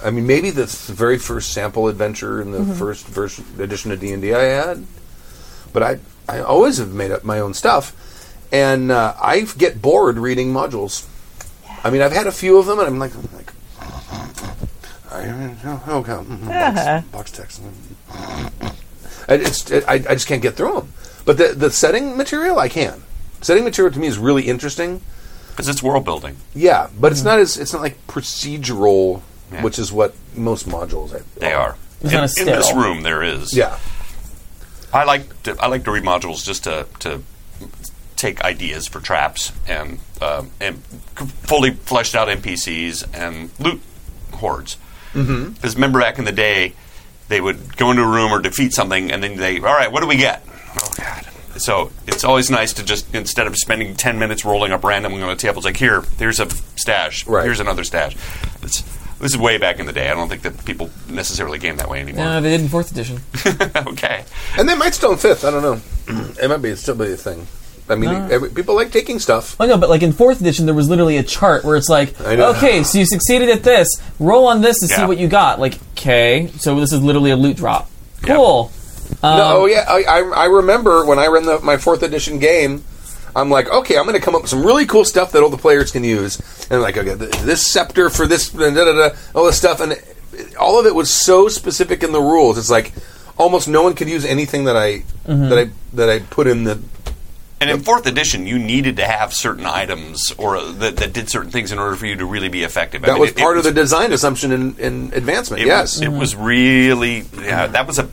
I 0.04 0.10
mean, 0.10 0.26
maybe 0.26 0.50
the 0.50 0.66
very 0.66 1.18
first 1.18 1.52
sample 1.52 1.88
adventure 1.88 2.40
in 2.40 2.52
the 2.52 2.58
Mm-hmm. 2.58 2.74
first 2.74 3.06
version 3.06 3.44
edition 3.58 3.90
of 3.90 3.98
D 4.00 4.12
and 4.12 4.24
I 4.24 4.42
had, 4.42 4.84
but 5.72 5.82
I 5.82 5.98
I 6.28 6.38
always 6.40 6.78
have 6.78 6.92
made 6.92 7.10
up 7.10 7.24
my 7.24 7.40
own 7.40 7.54
stuff, 7.54 7.92
and 8.52 8.92
uh, 8.92 9.14
I 9.20 9.40
get 9.56 9.80
bored 9.82 10.18
reading 10.18 10.52
modules. 10.52 11.06
I 11.82 11.90
mean, 11.90 12.02
I've 12.02 12.12
had 12.12 12.26
a 12.26 12.32
few 12.32 12.58
of 12.58 12.66
them, 12.66 12.78
and 12.78 12.86
I'm 12.86 12.98
like, 12.98 13.14
I'm 13.14 13.28
like 13.34 13.52
I, 15.10 15.24
oh, 15.64 15.82
okay, 16.00 16.12
mhm, 16.12 16.48
Uh-huh. 16.48 17.00
box, 17.00 17.06
box 17.10 17.30
text. 17.32 17.62
I, 19.28 19.34
it's, 19.34 19.70
I, 19.72 19.94
I 19.94 19.98
just 19.98 20.26
can't 20.26 20.42
get 20.42 20.54
through 20.54 20.74
them. 20.74 20.92
But 21.24 21.38
the 21.38 21.48
the 21.54 21.70
setting 21.70 22.16
material, 22.16 22.58
I 22.58 22.68
can. 22.68 23.02
Setting 23.40 23.64
material 23.64 23.92
to 23.92 23.98
me 23.98 24.06
is 24.06 24.18
really 24.18 24.44
interesting. 24.48 25.00
Because 25.58 25.68
it's 25.68 25.82
world 25.82 26.04
building. 26.04 26.36
Yeah, 26.54 26.88
but 27.00 27.10
it's 27.10 27.24
not 27.24 27.40
as 27.40 27.56
it's 27.56 27.72
not 27.72 27.82
like 27.82 28.06
procedural, 28.06 29.22
Yeah. 29.52 29.64
which 29.64 29.76
is 29.80 29.90
what 29.92 30.14
most 30.36 30.68
modules 30.68 31.12
are. 31.12 31.24
They 31.34 31.52
are. 31.52 31.74
In, 32.00 32.10
in 32.12 32.46
this 32.46 32.72
room, 32.72 33.02
there 33.02 33.24
is. 33.24 33.52
Yeah, 33.56 33.76
I 34.94 35.02
like 35.02 35.42
to, 35.42 35.56
I 35.58 35.66
like 35.66 35.82
to 35.86 35.90
read 35.90 36.04
modules 36.04 36.44
just 36.44 36.62
to 36.64 36.86
to 37.00 37.22
take 38.14 38.40
ideas 38.44 38.86
for 38.86 39.00
traps 39.00 39.50
and 39.66 39.98
um, 40.22 40.52
and 40.60 40.80
fully 41.42 41.72
fleshed 41.72 42.14
out 42.14 42.28
NPCs 42.28 43.12
and 43.12 43.50
loot 43.58 43.80
hoards. 44.34 44.76
Because 45.12 45.74
remember 45.74 45.98
back 46.00 46.20
in 46.20 46.24
the 46.24 46.30
day, 46.30 46.74
they 47.26 47.40
would 47.40 47.76
go 47.76 47.90
into 47.90 48.04
a 48.04 48.06
room 48.08 48.30
or 48.30 48.38
defeat 48.40 48.72
something, 48.74 49.10
and 49.10 49.24
then 49.24 49.36
they, 49.36 49.56
all 49.58 49.64
right, 49.64 49.90
what 49.90 50.02
do 50.02 50.06
we 50.06 50.18
get? 50.18 50.44
Oh 50.80 50.88
God. 50.96 51.26
So 51.58 51.90
it's 52.06 52.24
always 52.24 52.50
nice 52.50 52.72
to 52.74 52.84
just 52.84 53.14
instead 53.14 53.46
of 53.46 53.56
spending 53.56 53.94
ten 53.96 54.18
minutes 54.18 54.44
rolling 54.44 54.72
up 54.72 54.84
randomly 54.84 55.22
on 55.22 55.30
a 55.30 55.36
table, 55.36 55.58
it's 55.58 55.64
like 55.64 55.76
here, 55.76 56.02
here's 56.18 56.40
a 56.40 56.48
stash, 56.76 57.26
Right. 57.26 57.44
here's 57.44 57.60
another 57.60 57.84
stash. 57.84 58.16
It's, 58.62 58.82
this 59.18 59.32
is 59.32 59.38
way 59.38 59.58
back 59.58 59.80
in 59.80 59.86
the 59.86 59.92
day. 59.92 60.08
I 60.08 60.14
don't 60.14 60.28
think 60.28 60.42
that 60.42 60.64
people 60.64 60.90
necessarily 61.08 61.58
game 61.58 61.76
that 61.78 61.88
way 61.88 62.00
anymore. 62.00 62.24
No, 62.24 62.40
they 62.40 62.50
did 62.50 62.60
in 62.60 62.68
fourth 62.68 62.92
edition. 62.92 63.20
okay. 63.88 64.24
and 64.56 64.68
they 64.68 64.76
might 64.76 64.94
still 64.94 65.12
in 65.12 65.18
fifth. 65.18 65.44
I 65.44 65.50
don't 65.50 65.62
know. 65.62 65.80
it 66.42 66.48
might 66.48 66.62
be 66.62 66.74
still 66.76 66.94
be 66.94 67.12
a 67.12 67.16
thing. 67.16 67.46
I 67.90 67.94
mean, 67.94 68.10
uh. 68.10 68.28
every, 68.30 68.50
people 68.50 68.74
like 68.74 68.92
taking 68.92 69.18
stuff. 69.18 69.56
Oh 69.58 69.66
no, 69.66 69.76
but 69.78 69.88
like 69.88 70.02
in 70.02 70.12
fourth 70.12 70.40
edition, 70.40 70.66
there 70.66 70.74
was 70.74 70.88
literally 70.88 71.16
a 71.16 71.22
chart 71.22 71.64
where 71.64 71.76
it's 71.76 71.88
like, 71.88 72.20
okay, 72.20 72.82
so 72.84 72.98
you 72.98 73.06
succeeded 73.06 73.48
at 73.48 73.62
this. 73.62 73.88
Roll 74.18 74.46
on 74.46 74.60
this 74.60 74.78
to 74.80 74.88
see 74.88 75.04
what 75.04 75.18
you 75.18 75.26
got. 75.26 75.58
Like, 75.58 75.78
okay, 75.92 76.48
so 76.58 76.78
this 76.78 76.92
is 76.92 77.02
literally 77.02 77.30
a 77.30 77.36
loot 77.36 77.56
drop. 77.56 77.90
Yeah. 78.26 78.36
Cool. 78.36 78.72
Um, 79.22 79.36
no, 79.38 79.56
oh 79.62 79.66
yeah, 79.66 79.84
I, 79.88 80.02
I, 80.04 80.18
I 80.20 80.44
remember 80.46 81.04
when 81.04 81.18
I 81.18 81.26
ran 81.26 81.44
the, 81.44 81.60
my 81.60 81.76
fourth 81.76 82.02
edition 82.02 82.38
game. 82.38 82.84
I'm 83.36 83.50
like, 83.50 83.68
okay, 83.70 83.96
I'm 83.96 84.04
going 84.04 84.16
to 84.16 84.22
come 84.24 84.34
up 84.34 84.42
with 84.42 84.50
some 84.50 84.64
really 84.64 84.86
cool 84.86 85.04
stuff 85.04 85.32
that 85.32 85.42
all 85.42 85.50
the 85.50 85.58
players 85.58 85.92
can 85.92 86.02
use, 86.02 86.40
and 86.70 86.80
like, 86.82 86.96
okay, 86.96 87.14
this 87.14 87.70
scepter 87.70 88.10
for 88.10 88.26
this, 88.26 88.50
da, 88.50 88.70
da, 88.70 88.84
da, 88.84 89.10
all 89.34 89.44
this 89.44 89.58
stuff, 89.58 89.80
and 89.80 89.94
all 90.58 90.80
of 90.80 90.86
it 90.86 90.94
was 90.94 91.10
so 91.10 91.48
specific 91.48 92.02
in 92.02 92.10
the 92.12 92.20
rules. 92.20 92.58
It's 92.58 92.70
like 92.70 92.92
almost 93.36 93.68
no 93.68 93.82
one 93.82 93.94
could 93.94 94.08
use 94.08 94.24
anything 94.24 94.64
that 94.64 94.76
I 94.76 95.02
Mm-hmm. 95.28 95.48
that 95.50 95.58
I 95.58 95.70
that 95.94 96.08
I 96.08 96.18
put 96.20 96.46
in 96.46 96.64
the. 96.64 96.80
And 97.60 97.68
in 97.70 97.80
fourth 97.80 98.06
edition, 98.06 98.46
you 98.46 98.58
needed 98.58 98.96
to 98.96 99.04
have 99.04 99.34
certain 99.34 99.66
items 99.66 100.32
or 100.38 100.56
uh, 100.56 100.72
that, 100.72 100.96
that 100.98 101.12
did 101.12 101.28
certain 101.28 101.50
things 101.50 101.70
in 101.72 101.78
order 101.78 101.96
for 101.96 102.06
you 102.06 102.14
to 102.16 102.24
really 102.24 102.48
be 102.48 102.62
effective. 102.62 103.02
I 103.04 103.08
That 103.08 103.12
mean, 103.14 103.20
was 103.20 103.30
it- 103.32 103.36
part 103.36 103.56
it 103.56 103.58
of 103.58 103.64
the 103.64 103.72
design 103.72 104.12
assumption 104.12 104.52
in, 104.52 104.76
in 104.78 105.12
advancement. 105.12 105.62
It 105.62 105.66
yes, 105.66 105.96
was, 105.98 106.00
it 106.02 106.08
was 106.08 106.34
really 106.36 107.24
yeah. 107.42 107.66
That 107.66 107.86
was 107.86 107.98
a 107.98 108.08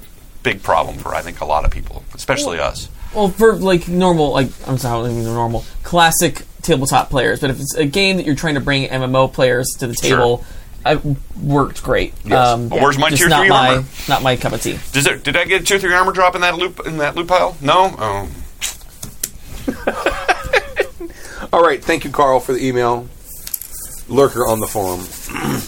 big 0.46 0.64
problem 0.64 0.98
for 0.98 1.14
I 1.14 1.22
think 1.22 1.42
a 1.42 1.46
lot 1.46 1.66
of 1.66 1.72
people, 1.72 2.04
especially 2.14 2.60
us. 2.60 2.88
Well, 3.14 3.30
for 3.30 3.56
like 3.56 3.88
normal, 3.90 4.32
like 4.32 4.48
I'm 4.68 4.78
sorry, 4.78 4.94
I 5.00 5.02
don't 5.02 5.12
even 5.12 5.26
mean 5.26 5.34
normal, 5.34 5.66
classic 5.84 6.44
tabletop 6.62 7.10
players. 7.10 7.40
But 7.42 7.50
if 7.50 7.60
it's 7.60 7.76
a 7.76 7.86
game 7.86 8.18
that 8.18 8.26
you're 8.26 8.36
trying 8.36 8.56
to 8.56 8.62
bring 8.62 8.88
MMO 8.88 9.34
players 9.34 9.68
to 9.80 9.88
the 9.88 9.94
Sure. 9.96 10.18
table, 10.18 10.46
it 10.86 11.02
worked 11.42 11.82
great. 11.84 12.14
Yes. 12.24 12.48
Um, 12.48 12.70
Well, 12.70 12.82
where's 12.84 12.98
my 13.00 13.10
just 13.10 13.22
tier 13.22 13.30
not 13.30 13.40
three 13.42 13.50
my 13.50 13.70
armor? 13.78 13.86
not 14.08 14.22
my 14.22 14.36
cup 14.36 14.54
of 14.54 14.62
tea. 14.62 14.78
Does 14.92 15.04
there, 15.06 15.18
did 15.18 15.36
I 15.36 15.46
get 15.46 15.62
a 15.62 15.66
tier 15.66 15.80
three 15.80 15.94
armor 15.94 16.12
drop 16.12 16.36
in 16.36 16.42
that 16.42 16.56
loop 16.58 16.86
in 16.86 16.98
that 16.98 17.16
loop 17.16 17.28
pile? 17.30 17.58
No. 17.60 17.96
Oh. 17.98 18.30
All 21.54 21.64
right, 21.64 21.84
thank 21.84 22.04
you, 22.04 22.12
Carl, 22.12 22.40
for 22.40 22.54
the 22.54 22.64
email. 22.66 23.08
Lurker 24.08 24.46
on 24.46 24.60
the 24.60 24.68
forum. 24.68 25.02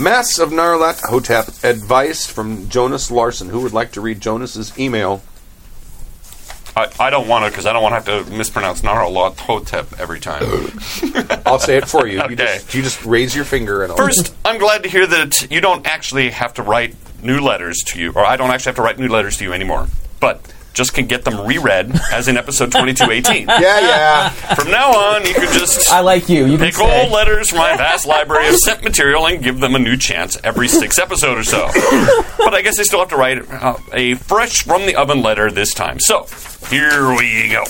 Mass 0.00 0.38
of 0.38 0.48
Narlat 0.48 1.00
Hotep 1.10 1.48
advice 1.62 2.24
from 2.26 2.70
Jonas 2.70 3.10
Larson. 3.10 3.50
Who 3.50 3.60
would 3.60 3.74
like 3.74 3.92
to 3.92 4.00
read 4.00 4.18
Jonas's 4.22 4.76
email? 4.78 5.22
I, 6.74 6.90
I 6.98 7.10
don't 7.10 7.28
want 7.28 7.44
to 7.44 7.50
because 7.50 7.66
I 7.66 7.74
don't 7.74 7.82
want 7.82 8.02
to 8.02 8.12
have 8.12 8.26
to 8.26 8.32
mispronounce 8.34 8.80
Nyarlathotep 8.80 10.00
every 10.00 10.18
time. 10.18 10.42
I'll 11.44 11.58
say 11.58 11.76
it 11.76 11.86
for 11.86 12.06
you. 12.06 12.14
You, 12.14 12.22
Okay. 12.22 12.34
just, 12.36 12.74
you 12.74 12.80
just 12.82 13.04
raise 13.04 13.36
your 13.36 13.44
finger 13.44 13.82
and 13.82 13.92
I'll 13.92 13.98
First, 13.98 14.34
I'm 14.42 14.58
glad 14.58 14.84
to 14.84 14.88
hear 14.88 15.06
that 15.06 15.50
you 15.50 15.60
don't 15.60 15.86
actually 15.86 16.30
have 16.30 16.54
to 16.54 16.62
write 16.62 16.94
new 17.22 17.40
letters 17.40 17.82
to 17.88 18.00
you, 18.00 18.12
or 18.12 18.24
I 18.24 18.36
don't 18.38 18.50
actually 18.50 18.70
have 18.70 18.76
to 18.76 18.82
write 18.82 18.98
new 18.98 19.08
letters 19.08 19.36
to 19.38 19.44
you 19.44 19.52
anymore, 19.52 19.88
but 20.20 20.40
just 20.72 20.94
can 20.94 21.06
get 21.06 21.24
them 21.24 21.46
reread 21.46 21.92
as 22.12 22.28
in 22.28 22.36
episode 22.36 22.66
2218. 22.72 23.46
Yeah, 23.60 23.80
yeah. 23.80 24.28
From 24.54 24.70
now 24.70 24.90
on, 24.92 25.26
you 25.26 25.34
can 25.34 25.52
just 25.52 25.90
I 25.90 26.00
like 26.00 26.28
you. 26.28 26.46
You 26.46 26.56
can 26.56 26.66
Pick 26.66 26.74
stay. 26.74 27.02
old 27.02 27.12
letters 27.12 27.48
from 27.50 27.58
my 27.58 27.76
vast 27.76 28.06
library 28.06 28.48
of 28.48 28.56
sent 28.56 28.82
material 28.84 29.26
and 29.26 29.42
give 29.42 29.60
them 29.60 29.74
a 29.74 29.78
new 29.78 29.96
chance 29.96 30.38
every 30.44 30.68
six 30.68 30.98
episode 30.98 31.36
or 31.38 31.44
so. 31.44 31.66
But 32.38 32.54
I 32.54 32.62
guess 32.62 32.78
I 32.78 32.84
still 32.84 33.00
have 33.00 33.08
to 33.10 33.16
write 33.16 33.50
uh, 33.50 33.76
a 33.92 34.14
fresh 34.14 34.64
from 34.64 34.86
the 34.86 34.96
oven 34.96 35.22
letter 35.22 35.50
this 35.50 35.74
time. 35.74 35.98
So, 36.00 36.26
here 36.70 37.10
we 37.14 37.50
go. 37.50 37.64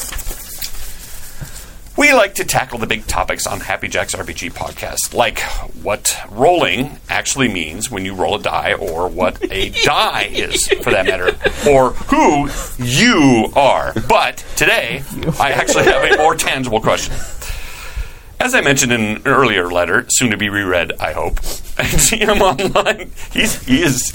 We 1.97 2.13
like 2.15 2.37
to 2.37 2.45
tackle 2.45 2.79
the 2.79 2.87
big 2.87 3.07
topics 3.07 3.47
on 3.47 3.61
Happy 3.61 3.87
Jack's 3.89 4.15
RPG 4.15 4.53
podcast, 4.53 5.13
like 5.13 5.41
what 5.83 6.19
rolling 6.31 6.99
actually 7.11 7.49
means 7.49 7.91
when 7.91 8.05
you 8.07 8.15
roll 8.15 8.37
a 8.37 8.43
die, 8.43 8.73
or 8.75 9.09
what 9.09 9.43
a 9.53 9.71
die 9.85 10.31
is, 10.33 10.67
for 10.83 10.93
that 10.93 11.05
matter, 11.05 11.37
or 11.69 11.91
who 11.91 12.49
you 12.79 13.53
are. 13.55 13.93
But 14.09 14.39
today, 14.57 15.03
I 15.39 15.51
actually 15.53 15.85
have 15.85 16.03
a 16.05 16.17
more 16.17 16.35
tangible 16.37 16.81
question. 16.81 17.15
As 18.39 18.55
I 18.55 18.63
mentioned 18.63 18.93
in 18.93 19.01
an 19.03 19.23
earlier 19.27 19.71
letter, 19.71 20.07
soon 20.09 20.31
to 20.31 20.39
be 20.39 20.49
reread, 20.49 20.93
I 20.99 21.13
hope. 21.13 21.35
GM 21.81 22.41
Online, 22.41 23.11
he's, 23.33 23.63
he 23.65 23.83
is. 23.83 24.13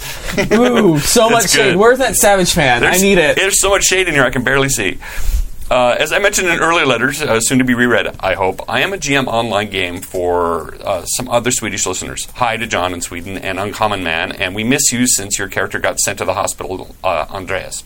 Ooh, 0.54 0.98
so 0.98 1.30
much 1.30 1.44
It's 1.44 1.54
shade. 1.54 1.74
good. 1.74 1.76
Where's 1.76 2.00
that 2.00 2.16
Savage 2.16 2.52
fan? 2.54 2.84
I 2.84 2.98
need 2.98 3.20
it. 3.20 3.36
There's 3.36 3.60
so 3.62 3.70
much 3.70 3.84
shade 3.84 4.08
in 4.08 4.16
here 4.16 4.24
I 4.24 4.32
can 4.32 4.44
barely 4.44 4.70
see. 4.70 4.98
Uh, 5.70 5.96
as 6.00 6.12
I 6.14 6.20
mentioned 6.20 6.48
in 6.48 6.60
earlier 6.60 6.86
letters, 6.86 7.22
uh, 7.24 7.40
soon 7.40 7.58
to 7.58 7.64
be 7.64 7.74
reread, 7.74 8.16
I 8.20 8.36
hope, 8.36 8.62
I 8.70 8.82
am 8.82 8.94
a 8.94 8.98
GM 8.98 9.26
online 9.26 9.72
game 9.72 10.00
for 10.00 10.76
uh, 10.84 11.06
some 11.06 11.28
other 11.28 11.50
Swedish 11.50 11.88
listeners. 11.88 12.28
Hi 12.36 12.56
to 12.58 12.68
John 12.68 12.94
in 12.94 13.02
Sweden 13.02 13.36
and 13.38 13.60
Uncommon 13.60 14.04
Man, 14.04 14.32
and 14.32 14.54
we 14.54 14.64
miss 14.64 14.92
you 14.94 15.08
since 15.08 15.40
your 15.40 15.48
character 15.48 15.80
got 15.80 16.00
sent 16.00 16.20
to 16.20 16.26
the 16.26 16.36
hospital, 16.36 16.96
uh, 17.04 17.26
Andreas. 17.32 17.84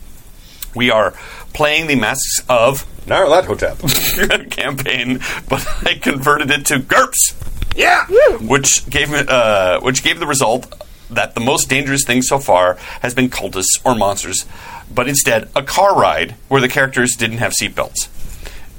We 0.75 0.91
are 0.91 1.11
playing 1.53 1.87
the 1.87 1.95
Masks 1.95 2.41
of 2.49 2.85
Nyarlathotep. 3.05 4.49
campaign, 4.51 5.19
but 5.47 5.65
I 5.87 5.93
converted 5.95 6.51
it 6.51 6.65
to 6.67 6.79
GURPS 6.79 7.33
Yeah. 7.77 8.05
which 8.39 8.89
gave 8.89 9.09
me, 9.09 9.23
uh, 9.25 9.79
which 9.79 10.03
gave 10.03 10.19
the 10.19 10.27
result 10.27 10.67
that 11.09 11.33
the 11.33 11.39
most 11.41 11.69
dangerous 11.69 12.03
thing 12.05 12.21
so 12.21 12.37
far 12.39 12.75
has 13.01 13.13
been 13.15 13.29
cultists 13.29 13.79
or 13.85 13.95
monsters, 13.95 14.45
but 14.93 15.07
instead 15.07 15.49
a 15.55 15.63
car 15.63 15.95
ride 15.99 16.31
where 16.47 16.61
the 16.61 16.69
characters 16.69 17.15
didn't 17.15 17.37
have 17.37 17.53
seatbelts. 17.53 18.07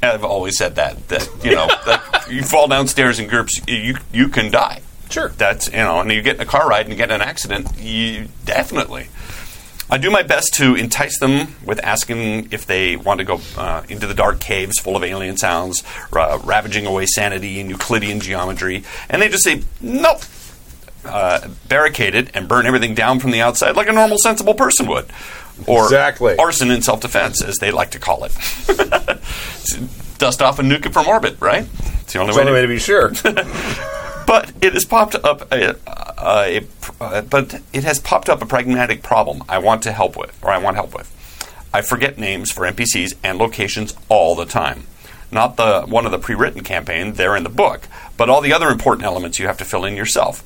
I've 0.02 0.24
always 0.24 0.56
said 0.56 0.76
that 0.76 1.08
that 1.08 1.28
you 1.44 1.54
know 1.54 1.66
that 1.86 2.26
you 2.30 2.42
fall 2.42 2.68
downstairs 2.68 3.18
in 3.18 3.28
groups, 3.28 3.60
you 3.66 3.96
you 4.12 4.28
can 4.28 4.50
die. 4.50 4.80
Sure. 5.10 5.30
That's 5.30 5.68
you 5.68 5.78
know, 5.78 6.00
and 6.00 6.10
you 6.10 6.22
get 6.22 6.36
in 6.36 6.42
a 6.42 6.46
car 6.46 6.68
ride 6.68 6.82
and 6.82 6.90
you 6.90 6.96
get 6.96 7.10
in 7.10 7.20
an 7.20 7.22
accident, 7.22 7.68
you 7.78 8.28
definitely. 8.44 9.08
I 9.92 9.98
do 9.98 10.08
my 10.08 10.22
best 10.22 10.54
to 10.54 10.76
entice 10.76 11.18
them 11.18 11.56
with 11.66 11.82
asking 11.82 12.52
if 12.52 12.64
they 12.64 12.94
want 12.94 13.18
to 13.18 13.24
go 13.24 13.40
uh, 13.56 13.82
into 13.88 14.06
the 14.06 14.14
dark 14.14 14.38
caves 14.38 14.78
full 14.78 14.94
of 14.94 15.02
alien 15.02 15.36
sounds, 15.36 15.82
uh, 16.12 16.38
ravaging 16.44 16.86
away 16.86 17.06
sanity 17.06 17.60
and 17.60 17.68
Euclidean 17.68 18.20
geometry, 18.20 18.84
and 19.08 19.20
they 19.20 19.28
just 19.28 19.42
say 19.42 19.62
nope. 19.80 20.22
Uh, 21.02 21.48
barricade 21.66 22.14
it 22.14 22.28
and 22.34 22.46
burn 22.46 22.66
everything 22.66 22.94
down 22.94 23.18
from 23.18 23.30
the 23.30 23.40
outside 23.40 23.74
like 23.74 23.88
a 23.88 23.92
normal, 23.92 24.18
sensible 24.18 24.52
person 24.52 24.86
would, 24.86 25.06
or 25.66 25.84
Exactly. 25.84 26.36
arson 26.36 26.70
in 26.70 26.82
self-defense, 26.82 27.42
as 27.42 27.56
they 27.58 27.70
like 27.70 27.90
to 27.92 27.98
call 27.98 28.24
it. 28.24 28.32
Dust 30.18 30.42
off 30.42 30.58
and 30.58 30.70
nuke 30.70 30.86
it 30.86 30.92
from 30.92 31.06
orbit, 31.08 31.36
right? 31.40 31.66
It's 32.02 32.12
the 32.12 32.18
only 32.18 32.30
It's 32.30 32.38
way 32.38 32.44
the 32.44 32.50
to 32.50 32.54
way 32.54 32.62
to 32.62 32.68
be 32.68 32.78
sure. 32.78 33.08
but 34.26 34.52
it 34.60 34.74
has 34.74 34.84
popped 34.84 35.14
up 35.14 35.50
a, 35.52 35.70
a, 35.70 35.76
a, 36.18 36.66
uh, 37.00 37.22
but 37.22 37.60
it 37.72 37.84
has 37.84 37.98
popped 37.98 38.28
up 38.28 38.42
a 38.42 38.46
pragmatic 38.46 39.02
problem 39.02 39.42
I 39.48 39.58
want 39.58 39.82
to 39.84 39.92
help 39.92 40.16
with 40.16 40.38
or 40.42 40.50
I 40.50 40.58
want 40.58 40.76
help 40.76 40.94
with. 40.94 41.08
I 41.72 41.82
forget 41.82 42.18
names 42.18 42.50
for 42.50 42.66
NPCs 42.70 43.14
and 43.22 43.38
locations 43.38 43.94
all 44.08 44.34
the 44.34 44.44
time. 44.44 44.84
Not 45.32 45.56
the 45.56 45.82
one 45.82 46.04
of 46.04 46.10
the 46.12 46.18
pre-written 46.18 46.62
campaign, 46.64 47.12
they're 47.12 47.36
in 47.36 47.44
the 47.44 47.48
book, 47.48 47.86
but 48.16 48.28
all 48.28 48.40
the 48.40 48.52
other 48.52 48.68
important 48.68 49.06
elements 49.06 49.38
you 49.38 49.46
have 49.46 49.58
to 49.58 49.64
fill 49.64 49.84
in 49.84 49.96
yourself. 49.96 50.42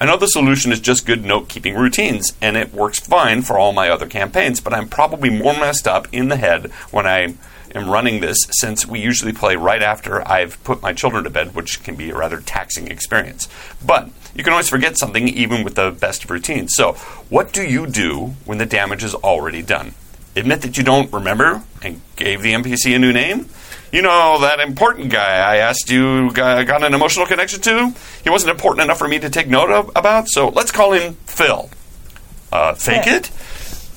I 0.00 0.06
know 0.06 0.16
the 0.16 0.28
solution 0.28 0.70
is 0.70 0.78
just 0.78 1.06
good 1.06 1.24
note-keeping 1.24 1.74
routines, 1.74 2.32
and 2.40 2.56
it 2.56 2.72
works 2.72 3.00
fine 3.00 3.42
for 3.42 3.58
all 3.58 3.72
my 3.72 3.88
other 3.88 4.06
campaigns, 4.06 4.60
but 4.60 4.72
I'm 4.72 4.88
probably 4.88 5.28
more 5.28 5.54
messed 5.54 5.88
up 5.88 6.06
in 6.12 6.28
the 6.28 6.36
head 6.36 6.70
when 6.92 7.04
I 7.04 7.34
am 7.74 7.90
running 7.90 8.20
this 8.20 8.38
since 8.52 8.86
we 8.86 9.00
usually 9.00 9.32
play 9.32 9.56
right 9.56 9.82
after 9.82 10.26
I've 10.26 10.62
put 10.62 10.82
my 10.82 10.92
children 10.92 11.24
to 11.24 11.30
bed, 11.30 11.52
which 11.52 11.82
can 11.82 11.96
be 11.96 12.10
a 12.10 12.16
rather 12.16 12.40
taxing 12.40 12.86
experience. 12.86 13.48
But 13.84 14.10
you 14.36 14.44
can 14.44 14.52
always 14.52 14.68
forget 14.68 14.96
something 14.96 15.26
even 15.26 15.64
with 15.64 15.74
the 15.74 15.90
best 15.90 16.22
of 16.22 16.30
routines. 16.30 16.74
So, 16.76 16.92
what 17.28 17.52
do 17.52 17.64
you 17.64 17.88
do 17.88 18.34
when 18.44 18.58
the 18.58 18.66
damage 18.66 19.02
is 19.02 19.16
already 19.16 19.62
done? 19.62 19.94
Admit 20.36 20.62
that 20.62 20.76
you 20.76 20.84
don't 20.84 21.12
remember 21.12 21.64
and 21.82 22.00
gave 22.14 22.42
the 22.42 22.52
NPC 22.52 22.94
a 22.94 23.00
new 23.00 23.12
name? 23.12 23.48
You 23.90 24.02
know, 24.02 24.38
that 24.42 24.60
important 24.60 25.10
guy 25.10 25.36
I 25.38 25.56
asked 25.56 25.90
you 25.90 26.30
got 26.32 26.66
got 26.66 26.84
an 26.84 26.92
emotional 26.92 27.24
connection 27.26 27.60
to? 27.62 27.94
He 28.22 28.28
wasn't 28.30 28.50
important 28.50 28.84
enough 28.84 28.98
for 28.98 29.08
me 29.08 29.18
to 29.18 29.30
take 29.30 29.48
note 29.48 29.70
of, 29.70 29.90
about, 29.96 30.28
so 30.28 30.48
let's 30.50 30.70
call 30.70 30.92
him 30.92 31.14
Phil. 31.24 31.70
Uh, 32.52 32.74
fake 32.74 33.06
Yeah. 33.06 33.16
it? 33.16 33.30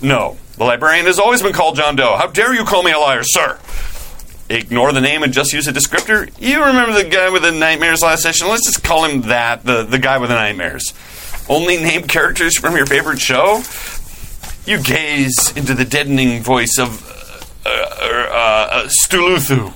No. 0.02 0.38
The 0.58 0.64
librarian 0.64 1.06
has 1.08 1.20
always 1.20 1.42
been 1.42 1.54
called 1.54 1.76
John 1.76 1.96
Doe. 1.96 2.16
How 2.18 2.28
dare 2.28 2.54
you 2.54 2.64
call 2.64 2.84
me 2.84 2.92
a 2.92 3.00
liar, 3.00 3.24
sir? 3.24 3.60
Ignore 4.50 4.92
the 4.94 5.02
name 5.02 5.24
and 5.24 5.32
just 5.34 5.54
use 5.54 5.68
a 5.68 5.74
descriptor. 5.74 6.30
You 6.40 6.64
remember 6.64 6.94
the 6.94 7.10
guy 7.10 7.30
with 7.30 7.42
the 7.42 7.52
nightmares 7.52 8.02
last 8.02 8.22
session? 8.24 8.48
Let's 8.48 8.66
just 8.66 8.84
call 8.84 9.06
him 9.06 9.22
that, 9.24 9.64
the, 9.66 9.84
the 9.84 10.00
guy 10.00 10.18
with 10.18 10.30
the 10.30 10.36
nightmares. 10.36 10.94
Only 11.50 11.78
name 11.78 12.04
characters 12.04 12.58
from 12.58 12.76
your 12.76 12.86
favorite 12.86 13.20
show? 13.20 13.62
You 14.66 14.82
gaze 14.82 15.52
into 15.56 15.74
the 15.74 15.86
deadening 15.86 16.44
voice 16.44 16.78
of 16.80 17.11
uh, 17.66 17.70
uh, 17.70 18.68
uh, 18.72 18.88
Stuluthu. 18.88 19.74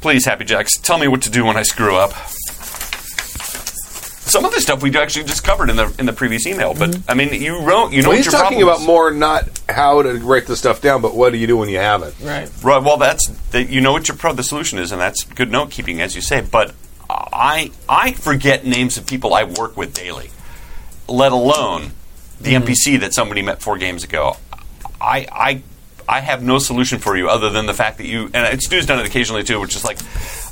Please, 0.00 0.24
Happy 0.24 0.44
Jacks, 0.44 0.78
tell 0.78 0.98
me 0.98 1.08
what 1.08 1.22
to 1.22 1.30
do 1.30 1.44
when 1.44 1.56
I 1.56 1.62
screw 1.62 1.96
up. 1.96 2.12
Some 4.28 4.44
of 4.44 4.52
the 4.52 4.60
stuff 4.60 4.82
we 4.82 4.94
actually 4.96 5.24
just 5.24 5.42
covered 5.42 5.70
in 5.70 5.76
the 5.76 5.94
in 5.98 6.04
the 6.04 6.12
previous 6.12 6.46
email, 6.46 6.74
but 6.74 6.98
I 7.08 7.14
mean, 7.14 7.32
you 7.32 7.62
wrote, 7.62 7.92
you 7.92 8.02
know, 8.02 8.08
well, 8.08 8.16
what 8.16 8.16
he's 8.18 8.26
your 8.26 8.32
talking 8.32 8.62
about 8.62 8.82
more 8.82 9.10
not 9.10 9.48
how 9.70 10.02
to 10.02 10.18
write 10.18 10.46
the 10.46 10.54
stuff 10.54 10.82
down, 10.82 11.00
but 11.00 11.14
what 11.14 11.32
do 11.32 11.38
you 11.38 11.46
do 11.46 11.56
when 11.56 11.70
you 11.70 11.78
haven't? 11.78 12.14
Right. 12.20 12.50
Right. 12.62 12.82
Well, 12.82 12.98
that's 12.98 13.26
that. 13.52 13.70
You 13.70 13.80
know 13.80 13.92
what 13.92 14.06
your 14.06 14.18
pro 14.18 14.34
the 14.34 14.42
solution 14.42 14.78
is, 14.78 14.92
and 14.92 15.00
that's 15.00 15.24
good 15.24 15.50
note 15.50 15.70
keeping, 15.70 16.02
as 16.02 16.14
you 16.14 16.20
say. 16.20 16.42
But 16.42 16.74
I 17.08 17.72
I 17.88 18.12
forget 18.12 18.66
names 18.66 18.98
of 18.98 19.06
people 19.06 19.32
I 19.32 19.44
work 19.44 19.78
with 19.78 19.94
daily, 19.94 20.30
let 21.08 21.32
alone 21.32 21.92
the 22.38 22.52
NPC 22.52 23.00
that 23.00 23.14
somebody 23.14 23.40
met 23.40 23.62
four 23.62 23.78
games 23.78 24.04
ago. 24.04 24.36
I 25.00 25.26
I 25.32 25.62
I 26.08 26.20
have 26.20 26.42
no 26.42 26.58
solution 26.58 26.98
for 26.98 27.16
you 27.16 27.28
other 27.28 27.50
than 27.50 27.66
the 27.66 27.74
fact 27.74 27.98
that 27.98 28.06
you 28.06 28.30
and 28.32 28.60
Stu's 28.62 28.86
done 28.86 28.98
it 28.98 29.06
occasionally 29.06 29.44
too, 29.44 29.60
which 29.60 29.76
is 29.76 29.84
like. 29.84 29.98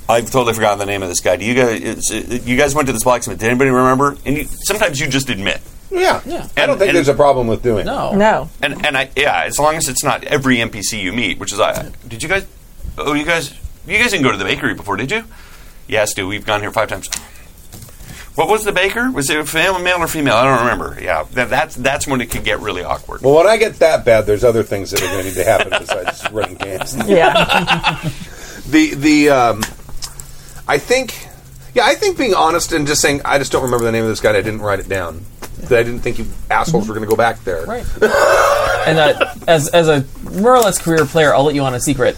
I've 0.09 0.31
totally 0.31 0.55
forgotten 0.55 0.79
the 0.79 0.87
name 0.87 1.03
of 1.03 1.09
this 1.09 1.19
guy. 1.19 1.35
Do 1.35 1.45
you 1.45 1.55
guys? 1.55 2.11
It, 2.13 2.45
you 2.45 2.57
guys 2.57 2.77
went 2.77 2.87
to 2.87 2.93
this 2.93 3.03
blacksmith. 3.03 3.41
Did 3.41 3.49
anybody 3.49 3.71
remember? 3.71 4.17
And 4.25 4.37
you, 4.37 4.45
sometimes 4.45 5.01
you 5.01 5.09
just 5.09 5.29
admit. 5.31 5.61
Yeah. 5.91 6.21
Yeah. 6.25 6.47
I 6.57 6.67
don't 6.67 6.79
think 6.79 6.91
and- 6.91 6.97
there's 6.97 7.09
a 7.09 7.15
problem 7.15 7.49
with 7.49 7.63
doing 7.65 7.87
No. 7.87 8.15
No. 8.15 8.49
And 8.63 8.87
and 8.87 8.97
I 8.97 9.11
yeah, 9.17 9.43
as 9.45 9.59
long 9.59 9.75
as 9.75 9.89
it's 9.89 10.05
not 10.05 10.23
every 10.23 10.59
NPC 10.59 11.03
you 11.03 11.13
meet, 11.13 11.41
which 11.41 11.53
is 11.53 11.59
I 11.59 11.91
did 12.07 12.23
you 12.23 12.29
guys 12.29 12.47
oh 12.99 13.15
you 13.15 13.25
guys 13.25 13.53
you 13.85 13.99
guys 13.99 14.13
didn't 14.13 14.23
go 14.23 14.31
to 14.31 14.39
the 14.39 14.45
bakery 14.45 14.75
before, 14.75 14.97
did 14.97 15.11
you? 15.11 15.25
Yes, 15.89 16.15
dude, 16.15 16.29
we've 16.29 16.47
gone 16.47 16.61
here 16.61 16.71
five 16.71 16.89
times. 16.89 17.09
What 18.37 18.49
was 18.49 18.65
the 18.65 18.73
baker? 18.73 19.11
Was 19.11 19.31
it 19.31 19.53
male, 19.55 19.79
male 19.79 19.97
or 19.97 20.07
female? 20.07 20.37
I 20.37 20.45
don't 20.45 20.61
remember. 20.61 21.03
Yeah, 21.03 21.25
that, 21.33 21.49
that's 21.49 21.75
that's 21.75 22.07
when 22.07 22.21
it 22.21 22.31
could 22.31 22.45
get 22.45 22.61
really 22.61 22.85
awkward. 22.85 23.23
Well, 23.23 23.35
when 23.35 23.47
I 23.47 23.57
get 23.57 23.77
that 23.81 24.05
bad, 24.05 24.27
there's 24.27 24.45
other 24.45 24.63
things 24.63 24.91
that 24.91 25.03
are 25.03 25.07
going 25.07 25.21
to 25.23 25.25
need 25.31 25.35
to 25.37 25.45
happen 25.45 25.71
besides 25.71 26.31
running 26.31 26.57
games. 26.57 26.95
Yeah. 27.09 27.99
The 28.69 28.95
the 28.95 29.31
um, 29.31 29.63
I 30.67 30.79
think, 30.79 31.29
yeah, 31.73 31.85
I 31.87 31.95
think 31.95 32.19
being 32.19 32.35
honest 32.35 32.73
and 32.73 32.85
just 32.85 33.01
saying 33.01 33.21
I 33.25 33.39
just 33.39 33.53
don't 33.53 33.63
remember 33.63 33.85
the 33.85 33.93
name 33.93 34.03
of 34.03 34.09
this 34.09 34.21
guy. 34.21 34.31
I 34.31 34.43
didn't 34.43 34.61
write 34.61 34.81
it 34.81 34.89
down. 34.89 35.25
That 35.69 35.79
I 35.79 35.83
didn't 35.85 36.01
think 36.01 36.19
you 36.19 36.27
assholes 36.51 36.89
were 36.89 36.95
going 36.95 37.07
to 37.07 37.09
go 37.09 37.15
back 37.17 37.45
there. 37.45 37.65
Right. 37.65 37.85
and 38.03 38.99
uh, 38.99 39.35
as 39.47 39.69
as 39.69 39.89
a 39.89 40.05
more 40.41 40.57
or 40.57 40.59
less 40.59 40.83
career 40.83 41.07
player, 41.07 41.33
I'll 41.33 41.45
let 41.45 41.55
you 41.55 41.63
on 41.63 41.75
a 41.75 41.81
secret. 41.81 42.17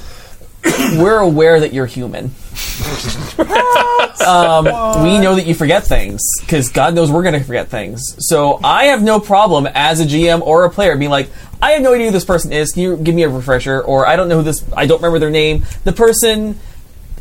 We're 0.64 1.18
aware 1.18 1.60
that 1.60 1.74
you're 1.74 1.84
human. 1.86 2.30
um, 4.26 4.64
we 5.04 5.18
know 5.18 5.34
that 5.34 5.44
you 5.46 5.54
forget 5.54 5.84
things 5.84 6.20
because 6.40 6.68
God 6.70 6.94
knows 6.94 7.10
we're 7.10 7.22
going 7.22 7.38
to 7.38 7.44
forget 7.44 7.68
things. 7.68 8.14
So 8.18 8.60
I 8.62 8.86
have 8.86 9.02
no 9.02 9.20
problem 9.20 9.68
as 9.74 10.00
a 10.00 10.04
GM 10.04 10.40
or 10.42 10.64
a 10.64 10.70
player 10.70 10.96
being 10.96 11.10
like, 11.10 11.30
I 11.60 11.72
have 11.72 11.82
no 11.82 11.92
idea 11.94 12.06
who 12.06 12.12
this 12.12 12.24
person 12.24 12.52
is. 12.52 12.72
Can 12.72 12.82
you 12.82 12.96
give 12.96 13.14
me 13.14 13.22
a 13.24 13.28
refresher? 13.28 13.80
Or 13.82 14.06
I 14.06 14.16
don't 14.16 14.28
know 14.28 14.36
who 14.38 14.42
this. 14.42 14.64
I 14.76 14.86
don't 14.86 14.98
remember 14.98 15.18
their 15.18 15.30
name. 15.30 15.64
The 15.84 15.92
person. 15.92 16.58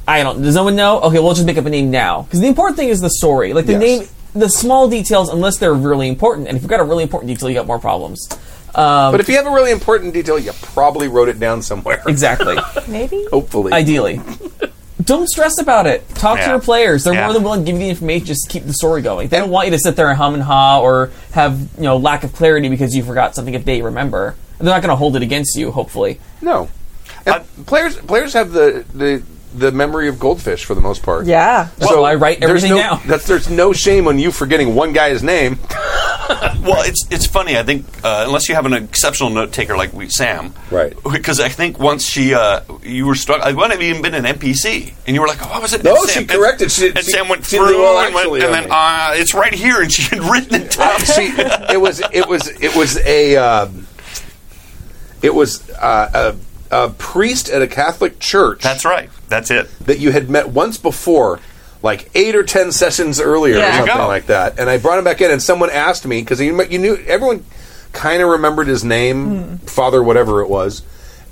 I 0.07 0.23
don't. 0.23 0.41
Does 0.41 0.55
no 0.55 0.63
one 0.63 0.75
know? 0.75 1.01
Okay, 1.01 1.19
we'll 1.19 1.33
just 1.33 1.45
make 1.45 1.57
up 1.57 1.65
a 1.65 1.69
name 1.69 1.91
now. 1.91 2.21
Because 2.21 2.39
the 2.39 2.47
important 2.47 2.77
thing 2.77 2.89
is 2.89 2.99
the 3.01 3.09
story. 3.09 3.53
Like 3.53 3.65
the 3.65 3.73
Yes. 3.73 3.81
name, 3.81 4.07
the 4.33 4.47
small 4.49 4.87
details, 4.87 5.29
unless 5.29 5.57
they're 5.57 5.73
really 5.73 6.07
important. 6.07 6.47
And 6.47 6.55
if 6.55 6.63
you've 6.63 6.69
got 6.69 6.79
a 6.79 6.83
really 6.83 7.03
important 7.03 7.27
detail, 7.29 7.49
you 7.49 7.55
got 7.55 7.67
more 7.67 7.79
problems. 7.79 8.27
Um, 8.75 9.11
But 9.11 9.19
if 9.19 9.27
you 9.27 9.35
have 9.37 9.47
a 9.47 9.51
really 9.51 9.71
important 9.71 10.13
detail, 10.13 10.37
you 10.37 10.51
probably 10.61 11.07
wrote 11.07 11.29
it 11.29 11.39
down 11.39 11.61
somewhere. 11.63 12.03
exactly. 12.07 12.57
Maybe. 12.87 13.25
Hopefully. 13.31 13.73
Ideally. 13.73 14.21
Don't 15.07 15.27
stress 15.27 15.59
about 15.59 15.87
it. 15.87 16.07
Talk 16.15 16.35
to 16.37 16.43
Yeah. 16.43 16.49
your 16.51 16.59
players. 16.59 17.03
They're 17.03 17.13
Yeah. 17.13 17.23
more 17.25 17.33
than 17.33 17.41
willing 17.43 17.61
to 17.61 17.71
give 17.71 17.79
you 17.79 17.85
the 17.85 17.89
information. 17.89 18.27
Just 18.27 18.47
keep 18.49 18.67
the 18.67 18.73
story 18.73 19.01
going. 19.01 19.29
They 19.29 19.39
don't 19.39 19.49
want 19.49 19.65
you 19.67 19.71
to 19.71 19.79
sit 19.79 19.95
there 19.95 20.09
and 20.09 20.17
hum 20.17 20.33
and 20.35 20.43
ha 20.43 20.79
or 20.81 21.09
have 21.31 21.57
you 21.77 21.83
know 21.83 21.97
lack 21.97 22.23
of 22.23 22.33
clarity 22.33 22.69
because 22.69 22.95
you 22.95 23.03
forgot 23.03 23.33
something 23.33 23.53
if 23.55 23.65
they 23.65 23.81
remember. 23.81 24.35
They're 24.59 24.69
not 24.69 24.81
going 24.81 24.89
to 24.91 24.95
hold 24.95 25.15
it 25.15 25.21
against 25.23 25.55
you. 25.55 25.71
Hopefully. 25.71 26.19
No. 26.41 26.67
And 27.25 27.35
Uh, 27.35 27.39
players 27.65 27.95
players 27.95 28.33
have 28.33 28.51
the, 28.51 28.83
the 28.93 29.23
the 29.57 29.71
memory 29.71 30.07
of 30.07 30.19
goldfish 30.19 30.63
for 30.65 30.75
the 30.75 30.81
most 30.81 31.01
part. 31.03 31.25
Yeah. 31.25 31.69
Well, 31.79 32.05
I 32.05 32.15
write 32.15 32.39
there's 32.39 32.49
everything 32.63 32.71
no, 32.71 32.77
down. 32.77 33.01
That's, 33.07 33.25
there's 33.25 33.49
no 33.49 33.73
shame 33.73 34.07
on 34.07 34.19
you 34.19 34.31
forgetting 34.31 34.75
one 34.75 34.93
guy's 34.93 35.23
name. 35.23 35.59
Well, 36.61 36.83
it's 36.85 37.05
it's 37.09 37.25
funny. 37.25 37.57
I 37.57 37.63
think 37.63 37.85
uh, 38.03 38.25
unless 38.27 38.49
you 38.49 38.55
have 38.55 38.65
an 38.65 38.73
exceptional 38.73 39.29
note 39.29 39.53
taker 39.53 39.77
like 39.77 39.93
we, 39.93 40.09
Sam, 40.09 40.53
Right. 40.69 40.93
Because 41.09 41.39
I 41.39 41.47
think 41.47 41.79
once 41.79 42.03
she, 42.05 42.33
uh, 42.33 42.59
you 42.83 43.05
were 43.05 43.15
struck. 43.15 43.41
I 43.41 43.53
wouldn't 43.53 43.71
have 43.71 43.81
even 43.81 44.01
been 44.01 44.13
an 44.13 44.25
NPC, 44.25 44.93
and 45.05 45.15
you 45.15 45.21
were 45.21 45.27
like, 45.27 45.41
"Oh, 45.45 45.49
what 45.49 45.61
was 45.61 45.73
it?" 45.73 45.85
No, 45.85 45.95
And 45.95 46.09
she 46.09 46.19
and- 46.19 46.29
corrected. 46.29 46.69
She- 46.71 46.87
and 46.89 46.97
she- 46.99 47.11
Sam 47.11 47.29
went 47.29 47.45
she 47.45 47.55
through 47.55 47.79
well 47.81 48.05
and, 48.05 48.13
went, 48.13 48.43
and 48.43 48.53
then 48.53 48.67
uh, 48.69 49.11
it's 49.13 49.33
right 49.33 49.53
here, 49.53 49.81
and 49.81 49.89
she 49.89 50.03
had 50.13 50.21
written 50.21 50.61
it 50.61 50.71
down. 50.77 50.99
See, 50.99 51.27
it 51.37 51.79
was 51.79 52.01
it 52.11 52.27
was 52.27 52.49
it 52.61 52.75
was 52.75 52.97
a 53.05 53.37
um, 53.37 53.87
it 55.21 55.33
was 55.33 55.69
uh, 55.71 56.33
a, 56.71 56.85
a 56.85 56.89
priest 56.89 57.49
at 57.49 57.61
a 57.61 57.67
Catholic 57.67 58.19
church. 58.19 58.61
That's 58.63 58.83
right. 58.83 59.09
That's 59.29 59.51
it. 59.51 59.69
that 59.85 59.99
you 59.99 60.11
had 60.11 60.29
met 60.29 60.49
once 60.49 60.77
before, 60.77 61.39
like 61.83 62.09
eight 62.15 62.35
or 62.35 62.43
ten 62.43 62.71
sessions 62.71 63.19
earlier, 63.19 63.55
Yeah. 63.57 63.59
or 63.59 63.61
There 63.61 63.71
you 63.71 63.77
something 63.87 63.97
go. 63.97 64.07
like 64.07 64.25
that. 64.27 64.59
And 64.59 64.69
I 64.69 64.77
brought 64.77 64.97
him 64.97 65.03
back 65.03 65.21
in, 65.21 65.31
and 65.31 65.41
someone 65.41 65.69
asked 65.69 66.05
me 66.05 66.21
because 66.21 66.39
you, 66.41 66.61
you 66.63 66.79
knew 66.79 66.95
everyone 67.07 67.43
kind 67.93 68.21
of 68.21 68.29
remembered 68.29 68.67
his 68.67 68.83
name, 68.83 69.57
Father, 69.59 70.01
whatever 70.03 70.41
it 70.41 70.49
was. 70.49 70.81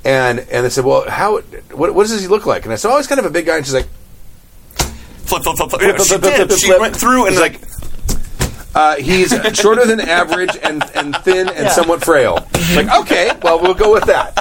And 0.04 0.39
and 0.39 0.66
they 0.66 0.70
said, 0.70 0.86
"Well, 0.86 1.10
how? 1.10 1.39
What, 1.72 1.96
what 1.96 2.08
does 2.08 2.22
he 2.22 2.28
look 2.28 2.46
like?" 2.46 2.64
And 2.66 2.72
I 2.72 2.76
said, 2.76 2.91
"Oh, 2.93 2.98
he's 2.98 3.08
kind 3.08 3.18
of 3.20 3.26
a 3.26 3.32
big 3.32 3.46
guy." 3.48 3.58
And 3.58 3.66
she's 3.66 3.74
like, 3.74 3.88
Flip, 5.26 5.41
flip, 5.41 5.56
flip, 5.58 5.70
flip. 5.72 5.82
Flip, 5.82 5.82
Yeah, 5.82 5.96
flip, 5.96 6.02
she 6.08 6.08
flip, 6.10 6.22
flip, 6.22 6.38
did. 6.38 6.48
flip, 6.50 6.60
She 6.60 6.68
flip. 6.68 6.80
went 6.80 6.96
through 6.96 7.26
and 7.26 7.36
It's 7.36 7.41
like, 7.41 7.60
uh, 8.76 8.96
"He's 8.98 9.34
shorter 9.58 9.84
than 9.86 10.00
average 10.02 10.56
and 10.62 10.84
and 10.93 11.16
thin 11.24 11.48
and 11.50 11.66
Yeah. 11.66 11.70
somewhat 11.72 12.04
frail." 12.04 12.48
like, 12.76 12.88
okay, 13.02 13.32
well, 13.41 13.60
we'll 13.60 13.74
go 13.74 13.91
with 13.91 14.04
that. 14.06 14.36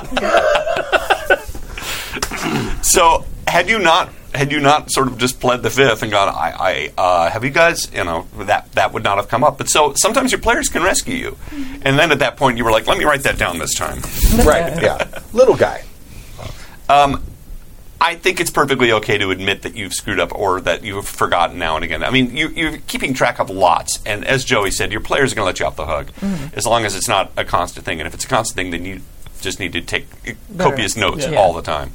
So 2.83 3.25
had 3.47 3.69
you 3.69 3.79
not 3.79 4.11
had 4.35 4.51
you 4.51 4.59
not 4.61 4.91
sort 4.91 5.07
of 5.07 5.17
just 5.17 5.39
pled 5.39 5.63
the 5.63 5.71
fifth 5.71 6.03
and 6.03 6.11
gone, 6.11 6.29
I, 6.29 6.91
I 6.99 7.01
uh, 7.01 7.31
have 7.31 7.45
you 7.45 7.51
guys, 7.51 7.89
you 7.95 8.03
know, 8.03 8.27
that 8.39 8.73
that 8.73 8.93
would 8.93 9.05
not 9.05 9.17
have 9.19 9.29
come 9.29 9.45
up. 9.45 9.59
But 9.59 9.69
so 9.69 9.93
sometimes 9.97 10.33
your 10.33 10.41
players 10.41 10.69
can 10.69 10.83
rescue 10.83 11.15
you, 11.15 11.37
and 11.83 11.99
then 11.99 12.11
at 12.11 12.19
that 12.19 12.37
point 12.37 12.59
you 12.59 12.65
were 12.65 12.73
like, 12.73 12.87
let 12.89 12.99
me 12.99 13.05
write 13.05 13.23
that 13.23 13.39
down 13.39 13.59
this 13.59 13.75
time. 13.75 14.01
right? 14.45 14.83
Yeah, 14.83 15.21
little 15.33 15.55
guy. 15.57 15.85
I 16.89 17.17
I 18.01 18.17
think 18.17 18.39
it's 18.41 18.51
perfectly 18.51 18.93
okay 18.93 19.17
to 19.19 19.31
admit 19.31 19.63
that 19.63 19.77
you've 19.77 19.95
screwed 19.95 20.21
up 20.21 20.35
or 20.35 20.61
that 20.61 20.83
you've 20.85 21.09
forgotten 21.09 21.59
now 21.59 21.77
and 21.77 21.85
again. 21.85 22.05
I 22.05 22.11
mean, 22.11 22.37
you, 22.37 22.49
you're 22.49 22.77
keeping 22.87 23.15
track 23.15 23.39
of 23.39 23.49
lots, 23.49 23.99
and 24.05 24.27
as 24.27 24.45
Joey 24.45 24.73
said, 24.73 24.93
your 24.93 25.01
players 25.01 25.33
are 25.33 25.37
going 25.37 25.45
to 25.45 25.47
let 25.47 25.61
you 25.61 25.65
off 25.67 25.77
the 25.77 25.87
hook 25.87 26.09
Mm-hmm. 26.21 26.55
as 26.59 26.67
long 26.67 26.85
as 26.85 26.97
it's 26.97 27.09
not 27.09 27.33
a 27.39 27.45
constant 27.45 27.87
thing. 27.87 28.01
And 28.01 28.07
if 28.07 28.13
it's 28.13 28.25
a 28.25 28.29
constant 28.29 28.57
thing, 28.57 28.71
then 28.73 28.85
you 28.85 29.01
just 29.41 29.59
need 29.59 29.73
to 29.73 29.81
take 29.81 30.07
copious 30.59 30.97
notes 30.99 31.27
Yeah. 31.27 31.39
all 31.39 31.55
the 31.55 31.63
time. 31.63 31.93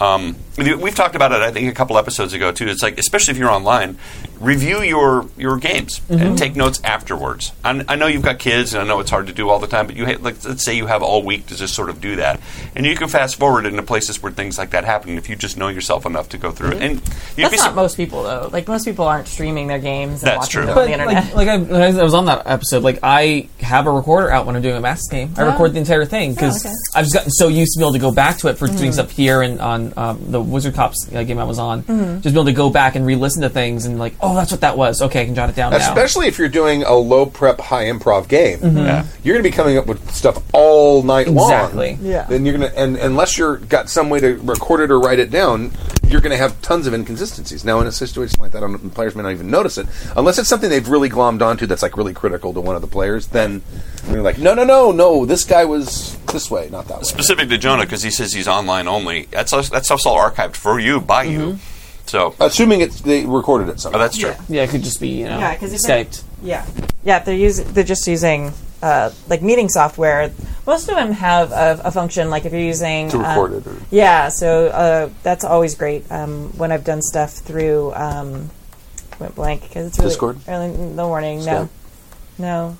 Um, 0.00 0.36
we've 0.58 0.94
talked 0.94 1.14
about 1.16 1.32
it, 1.32 1.40
I 1.40 1.50
think, 1.50 1.70
a 1.70 1.74
couple 1.74 1.96
episodes 1.96 2.32
ago 2.32 2.52
too. 2.52 2.68
It's 2.68 2.82
like, 2.82 2.98
especially 2.98 3.32
if 3.32 3.38
you're 3.38 3.50
online, 3.50 3.98
review 4.40 4.82
your 4.82 5.26
your 5.36 5.56
games 5.58 6.00
Mm-hmm. 6.06 6.22
and 6.22 6.38
take 6.38 6.54
notes 6.56 6.80
afterwards. 6.84 7.52
I, 7.64 7.84
I 7.88 7.96
know 7.96 8.06
you've 8.06 8.22
got 8.22 8.38
kids, 8.38 8.74
and 8.74 8.82
I 8.82 8.86
know 8.86 9.00
it's 9.00 9.10
hard 9.10 9.26
to 9.28 9.32
do 9.32 9.48
all 9.48 9.58
the 9.58 9.66
time. 9.66 9.86
But 9.86 9.96
you, 9.96 10.06
ha- 10.06 10.18
like, 10.20 10.44
let's 10.44 10.62
say 10.64 10.74
you 10.76 10.86
have 10.86 11.02
all 11.02 11.22
week 11.22 11.46
to 11.46 11.56
just 11.56 11.74
sort 11.74 11.90
of 11.90 12.00
do 12.00 12.16
that, 12.16 12.40
and 12.76 12.86
you 12.86 12.94
can 12.96 13.08
fast 13.08 13.36
forward 13.36 13.66
into 13.66 13.82
places 13.82 14.22
where 14.22 14.30
things 14.32 14.56
like 14.58 14.70
that 14.70 14.84
happen 14.84 15.16
if 15.18 15.28
you 15.28 15.36
just 15.36 15.56
know 15.56 15.68
yourself 15.68 16.06
enough 16.06 16.28
to 16.30 16.38
go 16.38 16.50
through 16.52 16.72
it. 16.72 16.82
And 16.82 16.94
you'd 16.94 17.02
Mm-hmm. 17.02 17.40
That's 17.42 17.50
be 17.50 17.56
not 17.58 17.70
sur- 17.70 17.74
most 17.74 17.96
people 17.96 18.22
though. 18.22 18.48
Like 18.52 18.68
most 18.68 18.84
people 18.84 19.06
aren't 19.06 19.26
streaming 19.28 19.66
their 19.66 19.78
games 19.78 20.22
and 20.22 20.28
That's 20.32 20.38
watching 20.38 20.50
true. 20.62 20.66
them 20.66 20.74
But 20.74 20.80
on 20.82 20.86
the 20.86 20.92
internet. 20.92 21.24
like, 21.34 21.34
like 21.34 21.48
I, 21.48 21.56
when 21.58 21.82
I 22.00 22.02
was 22.02 22.14
on 22.14 22.24
that 22.26 22.42
episode, 22.46 22.82
like 22.82 22.98
I 23.02 23.48
have 23.60 23.86
a 23.86 23.90
recorder 23.90 24.30
out 24.30 24.46
when 24.46 24.54
I'm 24.56 24.62
doing 24.62 24.76
a 24.76 24.80
Masks 24.80 25.08
game. 25.08 25.34
I 25.36 25.42
Oh. 25.42 25.50
record 25.50 25.72
the 25.74 25.78
entire 25.78 26.04
thing 26.04 26.34
because 26.34 26.64
Oh, 26.64 26.68
okay. 26.68 26.74
I've 26.94 27.04
just 27.04 27.14
gotten 27.14 27.30
so 27.30 27.48
used 27.48 27.72
to 27.74 27.78
be 27.78 27.84
able 27.84 27.92
to 27.94 27.98
go 27.98 28.12
back 28.12 28.38
to 28.38 28.48
it 28.48 28.58
for 28.58 28.66
Mm-hmm. 28.66 28.76
doing 28.78 28.92
stuff 28.92 29.10
here 29.10 29.42
and 29.42 29.60
on 29.60 29.92
um, 29.96 30.30
the 30.30 30.40
Wizard 30.40 30.74
Cops 30.74 31.08
uh, 31.14 31.22
game 31.24 31.38
I 31.38 31.44
was 31.44 31.58
on. 31.58 31.82
Mm-hmm. 31.82 32.20
Just 32.20 32.34
be 32.34 32.38
able 32.40 32.44
to 32.46 32.52
go 32.52 32.70
back 32.70 32.94
and 32.96 33.04
re-listen 33.06 33.42
to 33.42 33.48
things 33.50 33.86
and 33.86 33.98
like, 33.98 34.14
oh, 34.20 34.25
Oh, 34.26 34.34
that's 34.34 34.50
what 34.50 34.60
that 34.62 34.76
was. 34.76 35.02
Okay, 35.02 35.22
I 35.22 35.24
can 35.24 35.34
jot 35.34 35.50
it 35.50 35.56
down 35.56 35.72
now. 35.72 35.78
Especially 35.78 36.26
if 36.26 36.38
you're 36.38 36.48
doing 36.48 36.82
a 36.82 36.94
low 36.94 37.26
prep, 37.26 37.60
high 37.60 37.84
improv 37.84 38.28
game, 38.28 38.58
mm-hmm. 38.58 38.76
Yeah. 38.78 39.06
you're 39.22 39.34
going 39.34 39.44
to 39.44 39.50
be 39.50 39.54
coming 39.54 39.78
up 39.78 39.86
with 39.86 40.10
stuff 40.10 40.42
all 40.52 41.02
night 41.02 41.28
long. 41.28 41.50
Exactly. 41.50 41.96
long. 41.96 42.04
Yeah. 42.04 42.24
Then 42.24 42.44
you're 42.44 42.56
going 42.56 42.70
to, 42.70 42.78
and 42.78 42.96
unless 42.96 43.38
you're 43.38 43.58
got 43.58 43.88
some 43.88 44.10
way 44.10 44.20
to 44.20 44.34
record 44.38 44.80
it 44.80 44.90
or 44.90 44.98
write 44.98 45.18
it 45.18 45.30
down, 45.30 45.72
you're 46.06 46.20
going 46.20 46.30
to 46.30 46.36
have 46.36 46.60
tons 46.62 46.86
of 46.86 46.94
inconsistencies. 46.94 47.64
Now, 47.64 47.80
in 47.80 47.86
a 47.86 47.92
situation 47.92 48.40
like 48.40 48.52
that, 48.52 48.58
I 48.62 48.66
don't, 48.66 48.90
players 48.90 49.14
may 49.14 49.22
not 49.22 49.32
even 49.32 49.50
notice 49.50 49.78
it 49.78 49.86
unless 50.16 50.38
it's 50.38 50.48
something 50.48 50.70
they've 50.70 50.88
really 50.88 51.08
glommed 51.08 51.42
onto 51.42 51.66
that's 51.66 51.82
like 51.82 51.96
really 51.96 52.14
critical 52.14 52.52
to 52.54 52.60
one 52.60 52.76
of 52.76 52.82
the 52.82 52.88
players. 52.88 53.28
Then 53.28 53.62
they're 54.04 54.22
like, 54.22 54.38
no, 54.38 54.54
no, 54.54 54.64
no, 54.64 54.92
no, 54.92 55.26
this 55.26 55.44
guy 55.44 55.64
was 55.64 56.16
this 56.32 56.50
way, 56.50 56.68
not 56.70 56.86
that 56.88 56.98
way. 56.98 57.04
specific 57.04 57.48
to 57.48 57.58
Jonah 57.58 57.84
because 57.84 58.02
he 58.02 58.10
says 58.10 58.32
he's 58.32 58.48
online 58.48 58.88
only. 58.88 59.26
That's 59.30 59.50
that 59.70 59.84
stuff's 59.84 60.06
all 60.06 60.18
archived 60.18 60.56
for 60.56 60.78
you 60.78 61.00
by 61.00 61.24
you. 61.24 61.38
Mm-hmm. 61.38 61.75
So 62.06 62.34
Assuming 62.40 62.80
it's 62.80 63.00
they 63.00 63.24
recorded 63.26 63.68
it 63.68 63.80
somehow. 63.80 63.98
oh, 63.98 64.02
that's 64.02 64.16
true. 64.16 64.32
yeah, 64.48 64.62
it 64.62 64.70
could 64.70 64.82
just 64.82 65.00
be 65.00 65.08
you 65.08 65.24
know 65.26 65.38
Yeah, 65.38 65.54
'cause 65.56 65.72
if 65.72 65.80
I- 65.90 66.04
Skyped. 66.04 66.22
Yeah, 66.42 66.64
yeah. 67.02 67.18
If 67.18 67.24
they're 67.24 67.34
using, 67.34 67.66
they're 67.72 67.82
just 67.84 68.06
using 68.06 68.52
uh, 68.82 69.10
like 69.28 69.42
meeting 69.42 69.68
software. 69.68 70.30
Most 70.66 70.88
of 70.88 70.94
them 70.96 71.12
have 71.12 71.50
a, 71.52 71.80
a 71.84 71.90
function 71.90 72.28
like 72.30 72.44
if 72.44 72.52
you're 72.52 72.60
using 72.60 73.08
To 73.10 73.18
uh, 73.18 73.22
record 73.22 73.52
it 73.54 73.66
or- 73.66 73.76
Yeah, 73.90 74.28
so 74.28 74.66
uh, 74.68 75.08
that's 75.22 75.44
always 75.44 75.74
great. 75.74 76.10
Um, 76.12 76.52
when 76.58 76.70
I've 76.72 76.84
done 76.84 77.02
stuff 77.02 77.32
through 77.32 77.92
um, 77.94 78.50
went 79.18 79.34
blank 79.34 79.62
because 79.62 79.86
it's 79.88 79.98
really 79.98 80.10
Discord? 80.10 80.38
early 80.46 80.66
in 80.66 80.94
the 80.96 81.02
morning. 81.04 81.40
Skype? 81.40 81.46
No, 81.46 81.68
no. 82.38 82.76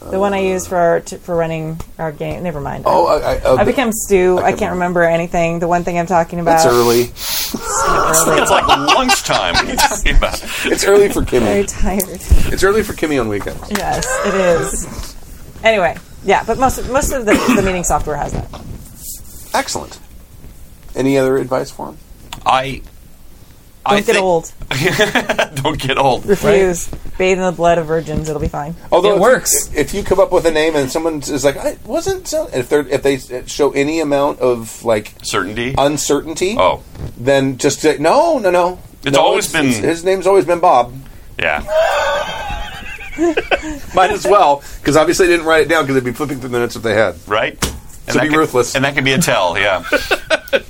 The 0.00 0.20
one 0.20 0.34
I 0.34 0.38
use 0.40 0.66
for 0.66 0.76
our, 0.76 1.00
t- 1.00 1.16
for 1.16 1.34
running 1.34 1.80
our 1.98 2.12
game. 2.12 2.42
Never 2.42 2.60
mind. 2.60 2.84
Oh, 2.86 3.06
I, 3.06 3.34
I, 3.34 3.38
uh, 3.40 3.56
I 3.56 3.64
become 3.64 3.90
Stu. 3.92 4.38
I, 4.38 4.50
can- 4.50 4.58
can't 4.58 4.72
remember 4.74 5.02
anything. 5.02 5.58
The 5.58 5.66
one 5.68 5.84
thing 5.84 5.98
I'm 5.98 6.06
talking 6.06 6.38
about. 6.38 6.56
It's 6.56 6.66
early. 6.66 7.00
early. 7.00 7.12
It's 7.88 8.50
like 8.50 8.66
lunchtime. 8.66 9.54
What 9.54 9.64
are 9.66 9.70
you 9.70 9.76
talking 9.76 10.16
about? 10.16 10.42
It's 10.66 10.84
early 10.84 11.08
for 11.08 11.22
Kimmy. 11.22 11.40
Very 11.40 11.64
Kimmy. 11.64 11.80
tired. 12.40 12.52
It's 12.52 12.62
early 12.64 12.82
for 12.82 12.92
Kimmy 12.92 13.20
on 13.20 13.28
weekends. 13.28 13.60
Yes, 13.70 14.04
it 14.26 14.34
is. 14.34 15.16
Anyway, 15.64 15.96
yeah, 16.24 16.42
but 16.44 16.58
most 16.58 16.88
most 16.90 17.12
of 17.12 17.24
the, 17.24 17.32
the 17.56 17.62
meeting 17.62 17.84
software 17.84 18.16
has 18.16 18.32
that. 18.32 18.48
Excellent. 19.54 19.98
Any 20.94 21.16
other 21.18 21.36
advice 21.38 21.70
for 21.70 21.90
him? 21.90 21.98
I. 22.44 22.82
Don't 23.88 23.92
I 23.98 24.00
get 24.00 24.06
think- 24.14 24.24
old. 24.24 24.52
Don't 25.62 25.78
get 25.80 25.96
old. 25.98 26.26
Refuse. 26.26 26.88
Bathe 27.18 27.38
in 27.38 27.44
the 27.44 27.52
blood 27.52 27.78
of 27.78 27.86
virgins. 27.86 28.28
It'll 28.28 28.40
be 28.40 28.48
fine. 28.48 28.74
Although 28.92 29.12
It 29.12 29.16
if 29.16 29.20
works. 29.20 29.70
You, 29.72 29.80
if 29.80 29.94
you 29.94 30.02
come 30.02 30.20
up 30.20 30.30
with 30.32 30.44
a 30.44 30.50
name 30.50 30.76
and 30.76 30.90
someone 30.90 31.20
is 31.20 31.44
like, 31.44 31.56
"I 31.56 31.78
wasn't," 31.84 32.28
so, 32.28 32.48
if 32.52 32.68
they 32.68 32.80
if 32.80 33.02
they 33.02 33.18
show 33.46 33.70
any 33.72 34.00
amount 34.00 34.40
of 34.40 34.84
like 34.84 35.12
Certainty. 35.22 35.74
uncertainty, 35.78 36.56
oh, 36.58 36.82
then 37.16 37.56
just 37.58 37.80
say, 37.80 37.96
"No, 37.98 38.38
no, 38.38 38.50
no." 38.50 38.78
It's 39.04 39.14
No, 39.16 39.22
always 39.22 39.50
been- 39.52 39.66
his 39.66 40.04
name's 40.04 40.26
always 40.26 40.44
been 40.44 40.60
Bob. 40.60 40.92
yeah. 41.38 41.60
Might 43.94 44.10
as 44.10 44.24
well 44.26 44.62
because 44.80 44.96
obviously 44.96 45.26
they 45.26 45.32
didn't 45.34 45.46
write 45.46 45.62
it 45.62 45.68
down 45.68 45.84
because 45.84 45.94
they'd 45.94 46.04
be 46.04 46.12
flipping 46.12 46.38
through 46.40 46.50
the 46.50 46.58
notes 46.58 46.76
if 46.76 46.82
they 46.82 46.94
had. 46.94 47.14
Right. 47.26 47.52
And 47.52 48.12
So 48.12 48.18
that 48.18 48.22
be 48.22 48.28
can- 48.28 48.38
ruthless. 48.38 48.74
and 48.74 48.84
that 48.84 48.94
can 48.94 49.04
be 49.04 49.12
a 49.12 49.18
tell. 49.18 49.58
Yeah. 49.58 49.84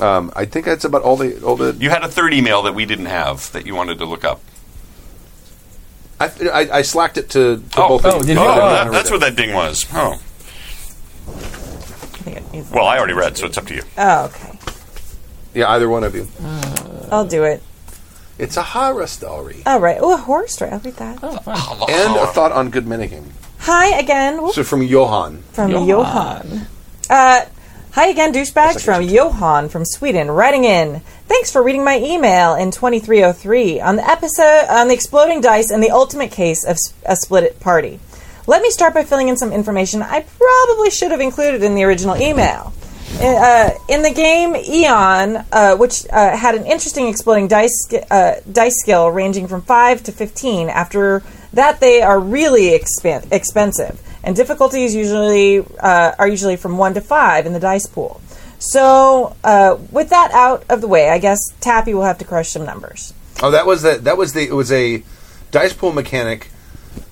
Um, 0.00 0.32
I 0.34 0.44
think 0.44 0.66
that's 0.66 0.84
about 0.84 1.02
all 1.02 1.16
the 1.16 1.40
all 1.42 1.56
the. 1.56 1.72
you 1.74 1.88
had 1.90 2.02
a 2.02 2.08
third 2.08 2.34
email 2.34 2.62
that 2.62 2.74
we 2.74 2.84
didn't 2.84 3.06
have 3.06 3.50
that 3.52 3.64
you 3.66 3.74
wanted 3.74 3.98
to 3.98 4.04
look 4.04 4.24
up. 4.24 4.40
I, 6.20 6.26
I, 6.52 6.78
I 6.78 6.82
slacked 6.82 7.16
it 7.18 7.30
to, 7.30 7.56
to 7.58 7.62
Oh, 7.82 7.88
both. 7.98 8.04
oh, 8.04 8.16
of 8.20 8.26
did 8.26 8.28
you. 8.28 8.34
you? 8.34 8.40
Oh, 8.40 8.52
Oh, 8.54 8.70
that, 8.70 8.92
that's 8.92 9.10
what 9.10 9.20
that 9.20 9.34
ding 9.36 9.52
was. 9.52 9.84
Oh. 9.92 10.12
I 11.26 11.30
think 11.30 12.54
it 12.54 12.70
Well, 12.72 12.86
I 12.86 12.98
already 12.98 13.14
read, 13.14 13.36
so 13.36 13.46
it's 13.46 13.58
up 13.58 13.66
to 13.66 13.74
you. 13.74 13.82
Oh, 13.98 14.26
okay. 14.26 14.58
Yeah, 15.54 15.70
either 15.70 15.88
one 15.88 16.04
of 16.04 16.14
you. 16.14 16.28
I'll 17.10 17.26
do 17.26 17.44
it. 17.44 17.62
It's 18.38 18.56
a 18.56 18.62
horror 18.62 19.06
story 19.06 19.62
All 19.64 19.78
right. 19.78 19.98
Oh, 20.00 20.14
a 20.14 20.16
horror 20.16 20.48
story. 20.48 20.72
I'll 20.72 20.80
read 20.80 20.94
that. 20.96 21.18
Oh, 21.22 21.36
fine. 21.38 21.90
and 21.90 22.16
a 22.16 22.26
thought 22.28 22.50
on 22.52 22.70
good 22.70 22.84
minigame. 22.86 23.30
Hi 23.60 23.96
again. 23.98 24.42
Whoop, 24.42 24.54
So 24.54 24.64
from 24.64 24.82
Johan. 24.82 25.42
from 25.52 25.70
Johan. 25.70 25.86
Johan. 25.88 26.66
Uh, 27.08 27.44
hi 27.94 28.08
again, 28.08 28.32
douchebags. 28.32 28.84
From 28.84 29.02
Johan 29.02 29.68
from 29.68 29.84
Sweden, 29.84 30.28
writing 30.28 30.64
in. 30.64 31.00
Thanks 31.28 31.52
for 31.52 31.62
reading 31.62 31.84
my 31.84 31.96
email 31.98 32.54
in 32.54 32.72
2303 32.72 33.80
on 33.80 33.94
the 33.94 34.04
episode 34.04 34.66
on 34.68 34.88
the 34.88 34.94
exploding 34.94 35.40
dice 35.40 35.70
and 35.70 35.80
the 35.80 35.90
ultimate 35.90 36.32
case 36.32 36.64
of 36.66 36.76
a 37.06 37.14
split 37.14 37.60
party. 37.60 38.00
Let 38.48 38.62
me 38.62 38.70
start 38.70 38.94
by 38.94 39.04
filling 39.04 39.28
in 39.28 39.36
some 39.36 39.52
information 39.52 40.02
I 40.02 40.26
probably 40.38 40.90
should 40.90 41.12
have 41.12 41.20
included 41.20 41.62
in 41.62 41.76
the 41.76 41.84
original 41.84 42.16
email. 42.16 42.72
Uh, 43.20 43.70
in 43.88 44.02
the 44.02 44.10
game 44.10 44.56
Eon, 44.56 45.44
uh, 45.52 45.76
which 45.76 46.04
uh, 46.10 46.36
had 46.36 46.56
an 46.56 46.66
interesting 46.66 47.06
exploding 47.06 47.46
dice 47.46 47.86
uh, 48.10 48.40
dice 48.50 48.74
skill 48.80 49.08
ranging 49.08 49.46
from 49.46 49.62
five 49.62 50.02
to 50.02 50.10
fifteen. 50.10 50.68
After 50.68 51.22
that, 51.52 51.78
they 51.78 52.02
are 52.02 52.18
really 52.18 52.76
expan- 52.76 53.30
expensive, 53.30 54.00
and 54.24 54.34
difficulties 54.34 54.94
usually 54.94 55.64
uh, 55.78 56.12
are 56.18 56.26
usually 56.26 56.56
from 56.56 56.78
one 56.78 56.94
to 56.94 57.00
five 57.00 57.46
in 57.46 57.52
the 57.52 57.60
dice 57.60 57.86
pool. 57.86 58.20
So, 58.58 59.36
uh, 59.44 59.76
with 59.90 60.08
that 60.10 60.30
out 60.32 60.64
of 60.70 60.80
the 60.80 60.88
way, 60.88 61.10
I 61.10 61.18
guess 61.18 61.38
Tappy 61.60 61.92
will 61.92 62.04
have 62.04 62.18
to 62.18 62.24
crush 62.24 62.48
some 62.48 62.64
numbers. 62.64 63.12
Oh, 63.42 63.50
that 63.50 63.66
was 63.66 63.82
the 63.82 63.98
that 63.98 64.16
was 64.16 64.32
the 64.32 64.42
it 64.42 64.54
was 64.54 64.72
a 64.72 65.02
dice 65.50 65.72
pool 65.72 65.92
mechanic 65.92 66.48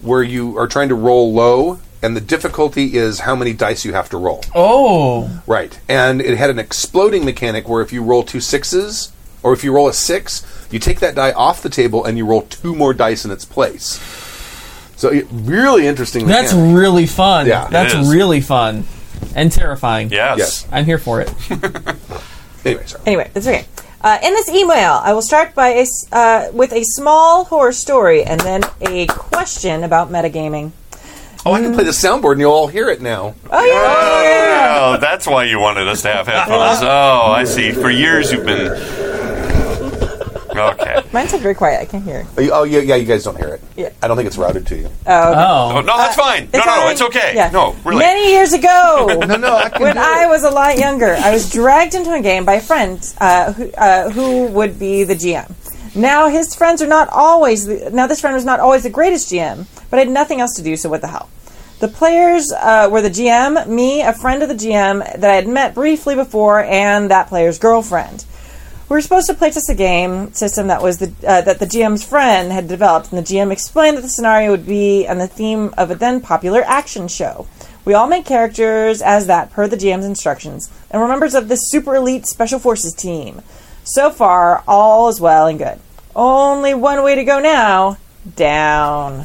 where 0.00 0.22
you 0.22 0.56
are 0.58 0.66
trying 0.66 0.88
to 0.88 0.94
roll 0.94 1.32
low, 1.32 1.80
and 2.02 2.16
the 2.16 2.20
difficulty 2.20 2.96
is 2.96 3.20
how 3.20 3.36
many 3.36 3.52
dice 3.52 3.84
you 3.84 3.92
have 3.92 4.08
to 4.10 4.16
roll. 4.16 4.42
Oh, 4.54 5.42
Right, 5.46 5.78
and 5.88 6.20
it 6.20 6.38
had 6.38 6.50
an 6.50 6.58
exploding 6.58 7.24
mechanic 7.24 7.68
where 7.68 7.82
if 7.82 7.92
you 7.92 8.02
roll 8.02 8.22
two 8.22 8.40
sixes, 8.40 9.12
or 9.42 9.52
if 9.52 9.62
you 9.64 9.72
roll 9.72 9.88
a 9.88 9.92
six, 9.92 10.46
you 10.70 10.78
take 10.78 11.00
that 11.00 11.14
die 11.16 11.32
off 11.32 11.62
the 11.62 11.68
table 11.68 12.04
and 12.04 12.16
you 12.16 12.24
roll 12.24 12.42
two 12.42 12.74
more 12.74 12.94
dice 12.94 13.24
in 13.24 13.30
its 13.30 13.44
place. 13.44 13.98
So, 15.02 15.08
it, 15.08 15.26
really 15.32 15.88
interesting. 15.88 16.28
that's 16.28 16.52
mechanic. 16.52 16.76
really 16.76 17.06
fun. 17.06 17.48
Yeah. 17.48 17.66
that's 17.66 17.92
really 18.08 18.40
fun 18.40 18.84
and 19.34 19.50
terrifying. 19.50 20.12
Yes. 20.12 20.38
Yes. 20.38 20.68
I'm 20.70 20.84
here 20.84 20.98
for 20.98 21.20
it. 21.20 21.34
anyway. 22.64 22.86
Sorry. 22.86 23.02
Anyway, 23.04 23.30
that's 23.34 23.48
okay. 23.48 23.66
Uh, 24.00 24.18
in 24.22 24.32
this 24.34 24.48
email, 24.48 25.00
I 25.02 25.12
will 25.12 25.22
start 25.22 25.56
by 25.56 25.70
a 25.70 25.80
s 25.80 26.06
uh, 26.12 26.50
with 26.52 26.72
a 26.72 26.84
small 26.84 27.46
horror 27.46 27.72
story 27.72 28.22
and 28.22 28.38
then 28.42 28.62
a 28.80 29.08
question 29.08 29.82
about 29.82 30.12
metagaming. 30.12 30.70
Oh, 31.44 31.52
I 31.52 31.60
can 31.60 31.74
play 31.74 31.82
the 31.82 31.90
soundboard 31.90 32.32
and 32.32 32.40
you'll 32.40 32.52
all 32.52 32.68
hear 32.68 32.88
it 32.88 33.02
now. 33.02 33.34
Oh 33.50 33.64
yeah, 33.64 34.78
Oh, 34.84 34.98
that's 35.00 35.26
why 35.26 35.46
you 35.50 35.58
wanted 35.58 35.88
us 35.88 36.02
to 36.02 36.12
have 36.12 36.28
headphones. 36.28 36.80
Oh, 36.82 37.32
I 37.32 37.42
see. 37.42 37.72
For 37.72 37.90
years 37.90 38.30
you've 38.30 38.46
been. 38.46 39.11
Okay. 40.56 41.02
mine's 41.12 41.32
like 41.32 41.42
very 41.42 41.54
quiet. 41.54 41.80
I 41.80 41.84
can't 41.86 42.04
hear. 42.04 42.26
Oh, 42.36 42.40
you- 42.40 42.52
Oh, 42.52 42.62
yeah, 42.64 42.80
yeah, 42.80 42.94
you 42.96 43.06
guys 43.06 43.24
don't 43.24 43.36
hear 43.36 43.48
it. 43.54 43.60
Yeah. 43.76 43.90
I 44.02 44.08
don't 44.08 44.16
think 44.16 44.26
it's 44.26 44.36
routed 44.38 44.66
to 44.68 44.76
you. 44.76 44.86
Oh, 45.06 45.30
okay. 45.30 45.40
Oh, 45.40 45.72
Oh, 45.76 45.80
no, 45.80 45.96
that's 45.96 46.16
fine. 46.16 46.48
No, 46.52 46.58
no, 46.60 46.64
no, 46.64 46.88
it's 46.90 47.02
okay. 47.02 47.32
Yeah. 47.34 47.50
No, 47.50 47.74
really. 47.84 48.00
Many 48.00 48.30
years 48.32 48.52
ago, 48.52 49.06
No, 49.26 49.36
no, 49.36 49.56
I 49.56 49.68
can 49.70 49.82
when 49.82 49.94
do 49.96 50.00
I 50.02 50.24
it. 50.24 50.28
was 50.28 50.44
a 50.44 50.50
lot 50.50 50.78
younger, 50.78 51.14
I 51.14 51.30
was 51.32 51.50
dragged 51.50 51.94
into 51.94 52.12
a 52.12 52.20
game 52.20 52.44
by 52.44 52.54
a 52.54 52.60
friend 52.60 52.98
uh, 53.20 53.52
who, 53.52 53.70
uh, 53.72 54.10
who 54.10 54.46
would 54.48 54.78
be 54.78 55.04
the 55.04 55.14
GM. 55.14 55.54
Now 55.94 56.28
his 56.28 56.54
friends 56.54 56.80
are 56.80 56.86
not 56.86 57.08
always. 57.10 57.66
The, 57.66 57.90
now 57.92 58.06
this 58.06 58.20
friend 58.20 58.34
was 58.34 58.44
not 58.46 58.60
always 58.60 58.82
the 58.82 58.90
greatest 58.90 59.30
GM, 59.30 59.66
but 59.90 59.96
I 59.98 60.00
had 60.04 60.08
nothing 60.10 60.40
else 60.40 60.54
to 60.56 60.62
do. 60.62 60.74
So 60.76 60.88
what 60.88 61.00
the 61.02 61.08
hell? 61.08 61.28
The 61.80 61.88
players 61.88 62.50
uh, 62.52 62.88
were 62.90 63.02
the 63.02 63.10
GM, 63.10 63.66
me, 63.66 64.00
a 64.02 64.12
friend 64.12 64.42
of 64.42 64.48
the 64.48 64.54
GM 64.54 65.00
that 65.20 65.30
I 65.30 65.34
had 65.34 65.48
met 65.48 65.74
briefly 65.74 66.14
before, 66.14 66.62
and 66.62 67.10
that 67.10 67.28
player's 67.28 67.58
girlfriend. 67.58 68.24
We 68.92 68.96
were 68.96 69.00
supposed 69.00 69.28
to 69.28 69.34
play 69.34 69.50
test 69.50 69.70
a 69.70 69.74
game 69.74 70.34
system 70.34 70.66
that 70.66 70.82
was 70.82 70.98
the 70.98 71.06
uh, 71.26 71.40
that 71.40 71.58
the 71.58 71.64
GM's 71.64 72.04
friend 72.04 72.52
had 72.52 72.68
developed, 72.68 73.10
and 73.10 73.16
the 73.16 73.22
GM 73.22 73.50
explained 73.50 73.96
that 73.96 74.02
the 74.02 74.08
scenario 74.10 74.50
would 74.50 74.66
be 74.66 75.08
on 75.08 75.16
the 75.16 75.26
theme 75.26 75.72
of 75.78 75.90
a 75.90 75.94
then 75.94 76.20
popular 76.20 76.62
action 76.66 77.08
show. 77.08 77.46
We 77.86 77.94
all 77.94 78.06
made 78.06 78.26
characters 78.26 79.00
as 79.00 79.28
that 79.28 79.50
per 79.50 79.66
the 79.66 79.78
GM's 79.78 80.04
instructions. 80.04 80.70
and 80.90 81.00
were 81.00 81.08
members 81.08 81.34
of 81.34 81.48
the 81.48 81.56
super 81.56 81.96
elite 81.96 82.26
special 82.26 82.58
forces 82.58 82.92
team. 82.92 83.40
So 83.82 84.10
far, 84.10 84.62
all 84.68 85.08
is 85.08 85.22
well 85.22 85.46
and 85.46 85.58
good. 85.58 85.80
Only 86.14 86.74
one 86.74 87.02
way 87.02 87.14
to 87.14 87.24
go 87.24 87.40
now 87.40 87.96
down. 88.36 89.24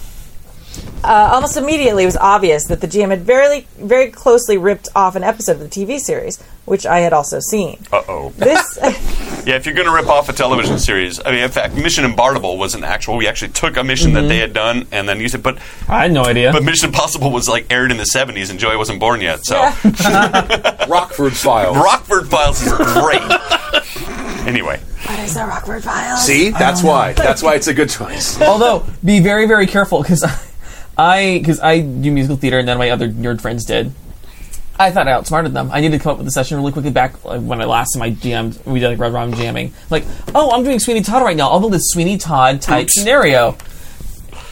Uh, 1.03 1.30
almost 1.34 1.57
immediately, 1.57 2.03
it 2.03 2.07
was 2.07 2.18
obvious 2.18 2.65
that 2.68 2.82
the 2.82 2.88
GM 2.88 3.09
had 3.09 3.22
very, 3.22 3.61
very 3.78 4.09
closely 4.11 4.57
ripped 4.57 4.89
off 4.95 5.15
an 5.15 5.24
episode 5.24 5.53
of 5.53 5.59
the 5.59 5.68
TV 5.70 5.99
series, 5.99 6.41
which 6.65 6.86
I 6.86 6.99
had 6.99 7.13
also 7.13 7.39
seen. 7.39 7.80
Uh 7.93 8.01
oh. 8.07 8.30
This, 8.36 8.78
Yeah, 9.47 9.55
if 9.55 9.65
you're 9.65 9.76
going 9.76 9.88
to 9.88 9.93
rip 9.93 10.07
off 10.09 10.28
a 10.28 10.34
television 10.34 10.78
series, 10.78 11.22
I 11.26 11.32
mean, 11.32 11.39
in 11.43 11.49
fact, 11.49 11.76
Mission 11.76 12.03
Impossible 12.03 12.57
was 12.57 12.76
an 12.76 12.84
actual. 12.84 13.15
We 13.15 13.28
actually 13.28 13.53
took 13.53 13.78
a 13.78 13.84
mission 13.84 14.11
that 14.13 14.24
they 14.24 14.39
had 14.39 14.51
done 14.51 14.88
and 14.91 15.07
then 15.07 15.22
used 15.22 15.36
it. 15.36 15.43
But 15.43 15.59
I 15.88 16.01
had 16.01 16.11
no 16.11 16.26
idea. 16.26 16.51
but 16.51 16.63
Mission 16.65 16.89
Impossible 16.89 17.32
was 17.32 17.47
like 17.47 17.72
aired 17.72 17.91
in 17.91 17.97
the 17.97 18.03
70s, 18.13 18.49
and 18.49 18.59
Joey 18.59 18.76
wasn't 18.76 18.99
born 18.99 19.22
yet. 19.22 19.45
So 19.45 19.55
Rockford 20.89 21.34
Files. 21.34 21.78
Rockford 21.78 22.28
Files 22.30 22.61
is 22.61 22.74
great. 22.74 23.22
anyway, 24.47 24.80
what 25.05 25.20
is 25.20 25.34
the 25.34 25.45
Rockford 25.45 25.84
Files? 25.84 26.26
See, 26.26 26.49
that's 26.49 26.84
why. 26.84 27.13
That's 27.13 27.41
why 27.41 27.55
it's 27.55 27.68
a 27.68 27.74
good 27.74 27.89
choice. 27.89 28.41
Although, 28.41 28.86
be 29.05 29.20
very, 29.22 29.47
very 29.47 29.68
careful 29.68 30.01
because 30.01 30.24
I, 30.97 31.37
because 31.37 31.59
I 31.59 31.81
do 31.81 32.11
musical 32.11 32.37
theater 32.37 32.59
and 32.59 32.67
then 32.67 32.77
my 32.77 32.89
other 32.89 33.09
nerd 33.09 33.41
friends 33.41 33.65
did. 33.65 33.93
I 34.79 34.91
thought 34.91 35.07
I 35.07 35.11
outsmarted 35.11 35.53
them. 35.53 35.71
I 35.71 35.81
needed 35.81 35.97
to 35.97 36.03
come 36.03 36.13
up 36.13 36.17
with 36.19 36.27
a 36.27 36.31
session 36.31 36.57
really 36.57 36.71
quickly 36.71 36.91
back 36.91 37.13
when 37.23 37.61
I 37.61 37.65
last 37.65 37.93
time 37.93 38.03
I 38.03 38.11
jammed. 38.11 38.59
We 38.65 38.79
did 38.79 38.89
like 38.89 38.99
Red 38.99 39.11
Rum 39.11 39.33
jamming. 39.33 39.73
Like, 39.89 40.05
oh, 40.35 40.51
I'm 40.51 40.63
doing 40.63 40.79
Sweeney 40.79 41.01
Todd 41.01 41.23
right 41.23 41.35
now. 41.35 41.49
I'll 41.49 41.59
build 41.59 41.73
a 41.73 41.79
Sweeney 41.79 42.17
Todd 42.17 42.61
type 42.61 42.85
Oops. 42.85 42.93
scenario. 42.93 43.57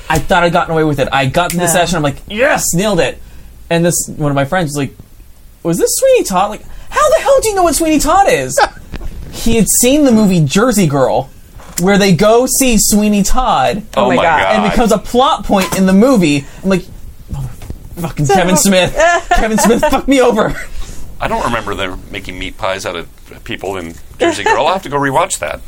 I 0.09 0.19
thought 0.19 0.43
I'd 0.43 0.53
gotten 0.53 0.73
away 0.73 0.83
with 0.83 0.99
it. 0.99 1.09
I 1.11 1.27
got 1.27 1.51
to 1.51 1.57
the 1.57 1.67
session. 1.67 1.97
I'm 1.97 2.03
like, 2.03 2.21
yes, 2.27 2.73
nailed 2.73 2.99
it. 2.99 3.19
And 3.69 3.85
this 3.85 4.07
one 4.07 4.31
of 4.31 4.35
my 4.35 4.45
friends 4.45 4.69
was 4.69 4.77
like, 4.77 4.95
was 5.63 5.77
this 5.77 5.91
Sweeney 5.95 6.23
Todd? 6.23 6.51
Like, 6.51 6.63
how 6.89 7.09
the 7.09 7.21
hell 7.21 7.39
do 7.41 7.49
you 7.49 7.55
know 7.55 7.63
what 7.63 7.75
Sweeney 7.75 7.99
Todd 7.99 8.27
is? 8.29 8.59
he 9.31 9.55
had 9.55 9.67
seen 9.79 10.05
the 10.05 10.11
movie 10.11 10.43
Jersey 10.43 10.87
Girl, 10.87 11.29
where 11.81 11.97
they 11.97 12.13
go 12.13 12.45
see 12.45 12.77
Sweeney 12.77 13.23
Todd 13.23 13.85
oh, 13.97 14.09
my 14.09 14.15
my 14.15 14.23
God. 14.23 14.39
god, 14.41 14.55
and 14.55 14.71
becomes 14.71 14.91
a 14.91 14.97
plot 14.97 15.45
point 15.45 15.77
in 15.77 15.85
the 15.85 15.93
movie. 15.93 16.45
I'm 16.63 16.69
like, 16.69 16.83
fucking 17.95 18.27
Kevin 18.27 18.57
Smith. 18.57 18.95
Kevin 19.29 19.57
Smith 19.57 19.81
fucked 19.81 20.07
me 20.07 20.21
over. 20.21 20.53
I 21.19 21.27
don't 21.27 21.45
remember 21.45 21.75
them 21.75 22.01
making 22.11 22.37
meat 22.37 22.57
pies 22.57 22.85
out 22.85 22.95
of 22.95 23.09
people 23.43 23.77
in 23.77 23.95
Jersey 24.19 24.43
Girl. 24.43 24.67
I'll 24.67 24.73
have 24.73 24.83
to 24.83 24.89
go 24.89 24.97
rewatch 24.97 25.39
that. 25.39 25.61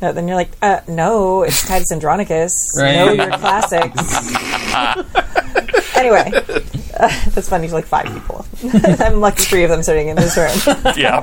No, 0.00 0.12
then 0.12 0.28
you're 0.28 0.36
like, 0.36 0.50
uh, 0.62 0.80
no, 0.86 1.42
it's 1.42 1.66
Titus 1.66 1.90
Andronicus. 1.90 2.52
Right. 2.76 2.94
Know 2.94 3.12
your 3.12 3.30
classics. 3.30 3.96
anyway, 5.98 6.30
uh, 6.98 7.30
that's 7.30 7.48
funny. 7.48 7.62
There's 7.62 7.72
like 7.72 7.86
five 7.86 8.06
people. 8.06 8.44
I'm 9.04 9.20
lucky 9.20 9.44
three 9.44 9.64
of 9.64 9.70
them 9.70 9.82
sitting 9.82 10.08
in 10.08 10.16
this 10.16 10.36
room. 10.36 10.76
Yeah. 10.98 11.20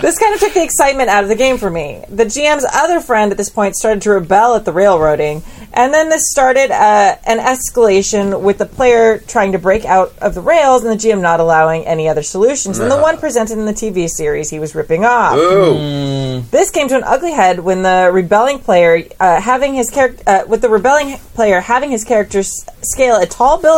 This 0.00 0.18
kind 0.18 0.34
of 0.34 0.40
took 0.40 0.54
the 0.54 0.62
excitement 0.62 1.08
out 1.08 1.22
of 1.22 1.28
the 1.28 1.36
game 1.36 1.56
for 1.58 1.70
me. 1.70 2.04
The 2.08 2.24
GM's 2.24 2.66
other 2.72 3.00
friend 3.00 3.30
at 3.30 3.38
this 3.38 3.50
point 3.50 3.76
started 3.76 4.02
to 4.02 4.10
rebel 4.10 4.56
at 4.56 4.64
the 4.64 4.72
railroading, 4.72 5.42
and 5.72 5.94
then 5.94 6.08
this 6.08 6.22
started 6.30 6.70
uh, 6.70 7.16
an 7.26 7.38
escalation 7.38 8.40
with 8.40 8.58
the 8.58 8.66
player 8.66 9.18
trying 9.18 9.52
to 9.52 9.58
break 9.58 9.84
out 9.84 10.12
of 10.18 10.34
the 10.34 10.40
rails 10.40 10.84
and 10.84 10.98
the 10.98 11.08
GM 11.08 11.20
not 11.20 11.38
allowing 11.38 11.84
any 11.86 12.08
other 12.08 12.22
solutions 12.22 12.78
than 12.78 12.88
the 12.88 12.98
one 12.98 13.18
presented 13.18 13.58
in 13.58 13.66
the 13.66 13.72
TV 13.72 14.08
series 14.08 14.50
he 14.50 14.58
was 14.58 14.74
ripping 14.74 15.04
off. 15.04 15.36
Ooh. 15.36 16.40
This 16.50 16.70
came 16.70 16.88
to 16.88 16.96
an 16.96 17.04
ugly 17.04 17.32
head 17.32 17.60
when 17.60 17.82
the 17.82 18.10
rebelling 18.12 18.58
player 18.58 19.04
uh, 19.20 19.40
having 19.40 19.74
his 19.74 19.90
character 19.90 20.22
uh, 20.26 20.42
with 20.48 20.62
the 20.62 20.68
rebelling 20.68 21.18
player 21.34 21.60
having 21.60 21.90
his 21.90 22.04
character 22.04 22.42
scale 22.42 23.16
a 23.16 23.26
tall 23.26 23.60
building 23.60 23.71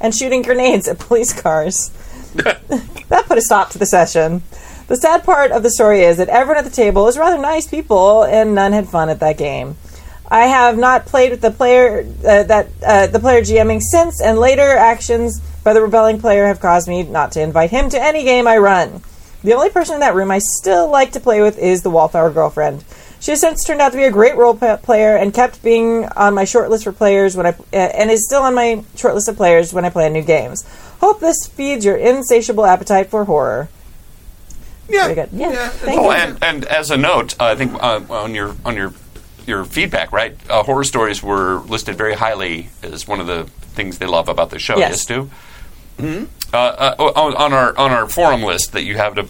and 0.00 0.14
shooting 0.14 0.42
grenades 0.42 0.88
at 0.88 0.98
police 0.98 1.32
cars. 1.32 1.90
that 2.34 3.24
put 3.26 3.38
a 3.38 3.42
stop 3.42 3.70
to 3.70 3.78
the 3.78 3.86
session. 3.86 4.42
The 4.88 4.96
sad 4.96 5.24
part 5.24 5.50
of 5.50 5.62
the 5.62 5.70
story 5.70 6.02
is 6.02 6.18
that 6.18 6.28
everyone 6.28 6.58
at 6.58 6.64
the 6.64 6.74
table 6.74 7.08
is 7.08 7.18
rather 7.18 7.38
nice 7.38 7.66
people, 7.66 8.22
and 8.22 8.54
none 8.54 8.72
had 8.72 8.88
fun 8.88 9.08
at 9.08 9.20
that 9.20 9.36
game. 9.36 9.76
I 10.28 10.46
have 10.46 10.78
not 10.78 11.06
played 11.06 11.30
with 11.30 11.40
the 11.40 11.50
player 11.50 12.06
uh, 12.24 12.42
that 12.44 12.68
uh, 12.84 13.06
the 13.08 13.18
player 13.18 13.40
GMing 13.40 13.80
since, 13.80 14.20
and 14.20 14.38
later 14.38 14.76
actions 14.76 15.40
by 15.64 15.72
the 15.72 15.82
rebelling 15.82 16.20
player 16.20 16.46
have 16.46 16.60
caused 16.60 16.88
me 16.88 17.02
not 17.02 17.32
to 17.32 17.42
invite 17.42 17.70
him 17.70 17.90
to 17.90 18.02
any 18.02 18.22
game 18.22 18.46
I 18.46 18.58
run. 18.58 19.02
The 19.42 19.54
only 19.54 19.70
person 19.70 19.94
in 19.94 20.00
that 20.00 20.14
room 20.14 20.30
I 20.30 20.38
still 20.38 20.88
like 20.88 21.12
to 21.12 21.20
play 21.20 21.42
with 21.42 21.58
is 21.58 21.82
the 21.82 21.90
Wallflower 21.90 22.30
girlfriend. 22.30 22.84
She 23.20 23.30
has 23.32 23.40
since 23.40 23.64
turned 23.64 23.80
out 23.80 23.92
to 23.92 23.98
be 23.98 24.04
a 24.04 24.10
great 24.10 24.36
role 24.36 24.54
player 24.54 25.16
and 25.16 25.32
kept 25.34 25.62
being 25.62 26.04
on 26.04 26.34
my 26.34 26.44
short 26.44 26.70
list 26.70 26.84
for 26.84 26.92
players 26.92 27.36
when 27.36 27.46
I 27.46 27.50
uh, 27.50 27.76
and 27.76 28.10
is 28.10 28.24
still 28.26 28.42
on 28.42 28.54
my 28.54 28.84
short 28.94 29.14
list 29.14 29.28
of 29.28 29.36
players 29.36 29.72
when 29.72 29.84
I 29.84 29.90
play 29.90 30.08
new 30.08 30.22
games. 30.22 30.64
Hope 31.00 31.20
this 31.20 31.46
feeds 31.46 31.84
your 31.84 31.96
insatiable 31.96 32.66
appetite 32.66 33.10
for 33.10 33.24
horror. 33.24 33.68
Yeah. 34.88 35.02
Very 35.04 35.14
good. 35.14 35.30
Yeah, 35.32 35.68
thank 35.68 35.98
Oh, 36.00 36.04
you. 36.04 36.10
and, 36.12 36.38
and 36.42 36.64
as 36.66 36.90
a 36.90 36.96
note, 36.96 37.34
uh, 37.40 37.46
I 37.46 37.56
think 37.56 37.72
uh, 37.74 38.00
on 38.10 38.34
your 38.34 38.54
on 38.64 38.76
your 38.76 38.92
your 39.46 39.64
feedback, 39.64 40.12
right? 40.12 40.36
Uh, 40.48 40.62
horror 40.62 40.84
stories 40.84 41.22
were 41.22 41.60
listed 41.60 41.96
very 41.96 42.14
highly 42.14 42.68
as 42.82 43.08
one 43.08 43.18
of 43.20 43.26
the 43.26 43.44
things 43.74 43.98
they 43.98 44.06
love 44.06 44.28
about 44.28 44.50
the 44.50 44.58
show. 44.58 44.76
Yes. 44.76 44.90
Yes, 44.90 45.02
Stu. 45.02 45.30
Mm-hmm. 45.98 46.24
Uh, 46.52 46.56
uh, 46.56 46.94
on, 46.98 47.34
on 47.34 47.52
our 47.52 47.76
on 47.76 47.90
our 47.90 48.08
forum 48.08 48.42
list 48.42 48.72
that 48.72 48.84
you 48.84 48.96
have 48.96 49.14
to. 49.16 49.26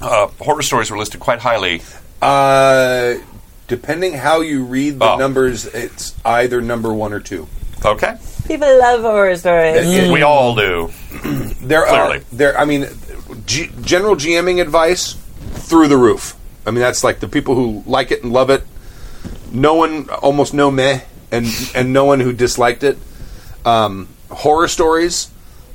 Uh, 0.00 0.28
horror 0.40 0.62
stories 0.62 0.90
were 0.90 0.98
listed 0.98 1.20
quite 1.20 1.40
highly. 1.40 1.82
Uh, 2.22 3.14
depending 3.68 4.14
how 4.14 4.40
you 4.40 4.64
read 4.64 4.98
the 4.98 5.04
Oh. 5.04 5.16
numbers, 5.18 5.66
it's 5.66 6.14
either 6.24 6.60
number 6.60 6.92
one 6.92 7.12
or 7.12 7.20
two. 7.20 7.46
Okay, 7.84 8.16
People 8.46 8.78
love 8.78 9.02
horror 9.02 9.36
stories. 9.36 9.84
It- 9.86 10.10
we 10.12 10.22
all 10.22 10.54
do. 10.54 10.90
There 11.66 11.84
Clearly. 11.84 12.18
are 12.18 12.22
there. 12.32 12.58
I 12.58 12.64
mean, 12.64 12.86
G- 13.44 13.70
general 13.82 14.14
GMing 14.14 14.60
advice 14.60 15.16
through 15.54 15.88
the 15.88 15.96
roof. 15.96 16.36
I 16.64 16.70
mean, 16.70 16.80
that's 16.80 17.02
like 17.02 17.18
the 17.20 17.26
people 17.28 17.54
who 17.56 17.82
like 17.86 18.12
it 18.12 18.22
and 18.22 18.32
love 18.32 18.50
it. 18.50 18.62
No 19.52 19.74
one, 19.74 20.08
almost 20.10 20.54
no 20.54 20.70
meh, 20.70 21.00
and 21.32 21.46
and 21.74 21.92
no 21.92 22.04
one 22.04 22.20
who 22.20 22.32
disliked 22.32 22.84
it. 22.84 22.98
Um, 23.64 24.08
horror 24.30 24.68
stories, 24.68 25.28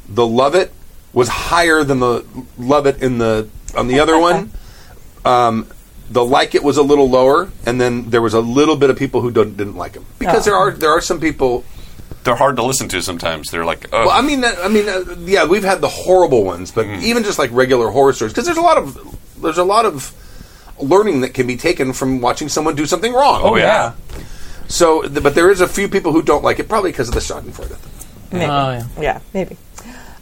the 0.07 0.25
love 0.25 0.55
it 0.55 0.71
was 1.13 1.27
higher 1.27 1.83
than 1.83 1.99
the 1.99 2.23
love 2.57 2.85
it 2.87 3.01
in 3.01 3.17
the 3.17 3.47
on 3.75 3.87
the 3.87 3.99
other 3.99 4.17
one. 4.29 4.51
Um, 5.25 5.67
the 6.12 6.24
like 6.26 6.55
it 6.55 6.64
was 6.64 6.78
a 6.78 6.84
little 6.84 7.09
lower, 7.09 7.49
and 7.66 7.80
then 7.80 8.09
there 8.09 8.22
was 8.22 8.34
a 8.34 8.41
little 8.41 8.76
bit 8.76 8.89
of 8.89 8.97
people 8.97 9.22
who 9.22 9.32
don't, 9.32 9.55
didn't 9.55 9.78
like 9.78 9.93
him 9.95 10.05
because 10.20 10.43
there 10.45 10.55
are 10.55 10.72
there 10.72 10.91
are 10.91 11.01
some 11.01 11.20
people 11.20 11.64
They're 12.24 12.36
hard 12.36 12.55
to 12.57 12.64
listen 12.64 12.88
to 12.89 13.01
sometimes. 13.01 13.49
They're 13.49 13.66
like, 13.66 13.88
oh, 13.93 14.05
well, 14.05 14.09
I 14.12 14.22
mean, 14.22 14.41
that- 14.41 14.59
I 14.59 14.68
mean, 14.68 14.88
uh, 14.88 15.16
yeah, 15.26 15.45
we've 15.47 15.64
had 15.64 15.82
the 15.82 15.88
horrible 15.89 16.43
ones, 16.43 16.70
but 16.72 16.86
Mm-hmm. 16.86 17.03
even 17.09 17.24
just 17.24 17.39
like 17.39 17.49
regular 17.51 17.89
horror 17.89 18.14
stories, 18.14 18.34
because 18.34 18.45
there's 18.45 18.59
a 18.59 18.68
lot 18.72 18.78
of 18.78 18.93
there's 19.41 19.57
a 19.57 19.64
lot 19.64 19.86
of 19.86 20.14
learning 20.80 21.22
that 21.22 21.34
can 21.34 21.47
be 21.47 21.57
taken 21.57 21.93
from 21.93 22.22
watching 22.22 22.49
someone 22.49 22.76
do 22.76 22.86
something 22.86 23.14
wrong. 23.14 23.41
oh 23.43 23.55
yeah. 23.55 23.93
So, 24.68 25.01
th- 25.01 25.22
but 25.24 25.34
there 25.36 25.49
is 25.51 25.62
a 25.62 25.68
few 25.68 25.88
people 25.89 26.12
who 26.12 26.22
don't 26.22 26.43
like 26.43 26.59
it, 26.59 26.70
probably 26.70 26.91
because 26.91 27.07
of 27.09 27.14
the 27.14 27.20
Schadenfreude. 27.22 27.78
Maybe. 28.32 28.45
Oh, 28.45 28.72
yeah. 28.72 28.84
Yeah, 29.01 29.20
maybe. 29.34 29.57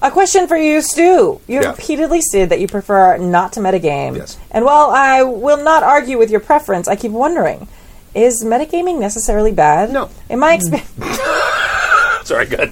A 0.01 0.09
question 0.11 0.47
for 0.47 0.55
you, 0.57 0.81
Stu. 0.81 1.41
You 1.47 1.61
Yeah. 1.61 1.71
repeatedly 1.71 2.21
stated 2.21 2.49
that 2.49 2.59
you 2.59 2.67
prefer 2.67 3.17
not 3.17 3.53
to 3.53 3.59
metagame. 3.59 4.15
Yes. 4.17 4.37
And 4.51 4.63
while 4.63 4.91
I 4.91 5.23
will 5.23 5.57
not 5.61 5.83
argue 5.83 6.17
with 6.17 6.29
your 6.31 6.39
preference, 6.39 6.87
I 6.87 6.95
keep 6.95 7.11
wondering 7.11 7.67
is 8.15 8.43
metagaming 8.43 8.97
necessarily 8.97 9.51
bad? 9.51 9.91
No. 9.93 10.09
In 10.29 10.39
my 10.39 10.53
experience. 10.53 10.89
Hmm. 10.99 12.23
Sorry, 12.25 12.45
good. 12.47 12.69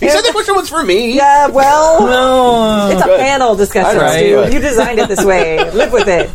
He 0.00 0.08
said 0.08 0.20
the 0.22 0.30
question 0.32 0.54
was 0.54 0.68
for 0.68 0.82
me. 0.82 1.14
yeah, 1.16 1.46
well. 1.48 2.06
No. 2.06 2.90
It's 2.92 3.00
a 3.02 3.16
panel 3.16 3.54
discussion, 3.56 4.00
I. 4.00 4.16
Stu. 4.18 4.54
You 4.54 4.60
designed 4.60 4.98
it 4.98 5.08
this 5.08 5.24
way. 5.24 5.70
Live 5.70 5.92
with 5.92 6.08
it. 6.08 6.28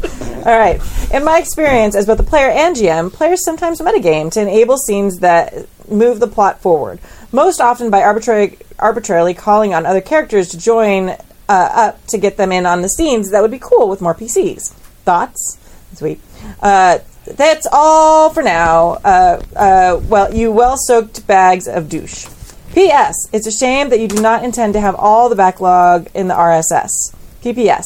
All 0.47 0.57
right. 0.57 0.81
In 1.13 1.23
my 1.23 1.37
experience 1.37 1.95
as 1.95 2.05
both 2.07 2.19
a 2.19 2.23
player 2.23 2.49
and 2.49 2.75
GM, 2.75 3.11
players 3.13 3.43
sometimes 3.45 3.79
metagame 3.79 4.31
to 4.31 4.41
enable 4.41 4.77
scenes 4.77 5.19
that 5.19 5.53
move 5.89 6.19
the 6.19 6.27
plot 6.27 6.61
forward. 6.61 6.99
Most 7.31 7.61
often 7.61 7.89
by 7.89 8.01
arbitrary, 8.03 8.57
arbitrarily 8.79 9.33
calling 9.33 9.73
on 9.73 9.85
other 9.85 10.01
characters 10.01 10.49
to 10.49 10.57
join 10.57 11.09
uh, 11.09 11.15
up 11.49 12.05
to 12.07 12.17
get 12.17 12.37
them 12.37 12.51
in 12.51 12.65
on 12.65 12.81
the 12.81 12.89
scenes 12.89 13.31
that 13.31 13.41
would 13.41 13.51
be 13.51 13.59
cool 13.59 13.87
with 13.89 14.01
more 14.01 14.13
PCs. 14.15 14.71
Thoughts? 15.05 15.57
Sweet. 15.93 16.19
Uh, 16.61 16.99
that's 17.25 17.67
all 17.71 18.29
for 18.31 18.41
now. 18.43 18.91
Uh, 19.03 19.41
uh, 19.55 20.01
well, 20.07 20.33
you 20.33 20.51
well 20.51 20.75
soaked 20.77 21.25
bags 21.27 21.67
of 21.67 21.87
douche. 21.89 22.27
P.S. 22.73 23.13
It's 23.33 23.47
a 23.47 23.51
shame 23.51 23.89
that 23.89 23.99
you 23.99 24.07
do 24.07 24.21
not 24.21 24.43
intend 24.45 24.73
to 24.73 24.79
have 24.79 24.95
all 24.95 25.27
the 25.29 25.35
backlog 25.35 26.07
in 26.13 26.27
the 26.29 26.33
RSS. 26.33 27.13
P.P.S. 27.43 27.85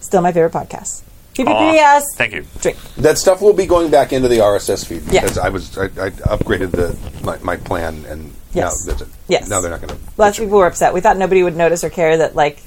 Still 0.00 0.22
my 0.22 0.32
favorite 0.32 0.52
podcast. 0.52 1.02
P.P.P.S. 1.34 2.04
Thank 2.16 2.32
you. 2.34 2.44
Drink. 2.60 2.76
That 2.96 3.18
stuff 3.18 3.40
will 3.40 3.52
be 3.52 3.66
going 3.66 3.90
back 3.90 4.12
into 4.12 4.28
the 4.28 4.38
RSS 4.38 4.86
feed 4.86 5.02
Yeah. 5.12 5.20
because 5.22 5.38
I 5.38 5.48
was 5.50 5.76
I, 5.78 5.84
I 5.84 6.10
upgraded 6.10 6.72
the 6.72 6.96
my, 7.24 7.38
my 7.38 7.56
plan 7.56 8.04
and 8.06 8.32
Yes. 8.54 8.84
that's 8.84 9.02
it. 9.02 9.08
Yes. 9.28 9.48
now 9.48 9.60
they're 9.60 9.70
not 9.70 9.80
going 9.80 9.94
to. 9.94 10.00
Lots 10.16 10.38
of 10.38 10.44
people 10.44 10.58
were 10.58 10.66
upset. 10.66 10.94
We 10.94 11.00
thought 11.00 11.16
nobody 11.16 11.42
would 11.42 11.56
notice 11.56 11.82
or 11.84 11.90
care 11.90 12.16
that 12.18 12.34
like 12.34 12.62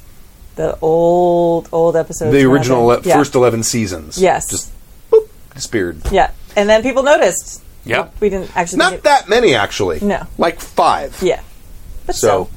the 0.56 0.78
old 0.82 1.70
old 1.72 1.96
episodes. 1.96 2.32
The 2.32 2.44
original 2.46 2.86
le- 2.86 3.02
Yeah. 3.02 3.16
first 3.18 3.36
eleven 3.36 3.64
seasons. 3.64 4.18
Yes. 4.18 4.50
just 4.50 4.72
boop, 5.12 5.28
disappeared. 5.54 6.02
Yeah, 6.12 6.32
and 6.56 6.70
then 6.70 6.82
people 6.84 7.04
noticed. 7.04 7.62
Yeah. 7.86 8.10
we 8.20 8.30
didn't 8.30 8.52
actually. 8.58 8.80
Not 8.80 9.04
that 9.04 9.30
many, 9.30 9.56
actually. 9.56 10.00
No. 10.02 10.28
like 10.38 10.60
five. 10.60 11.18
Yeah, 11.22 11.42
but 12.06 12.16
So- 12.16 12.28
so 12.28 12.50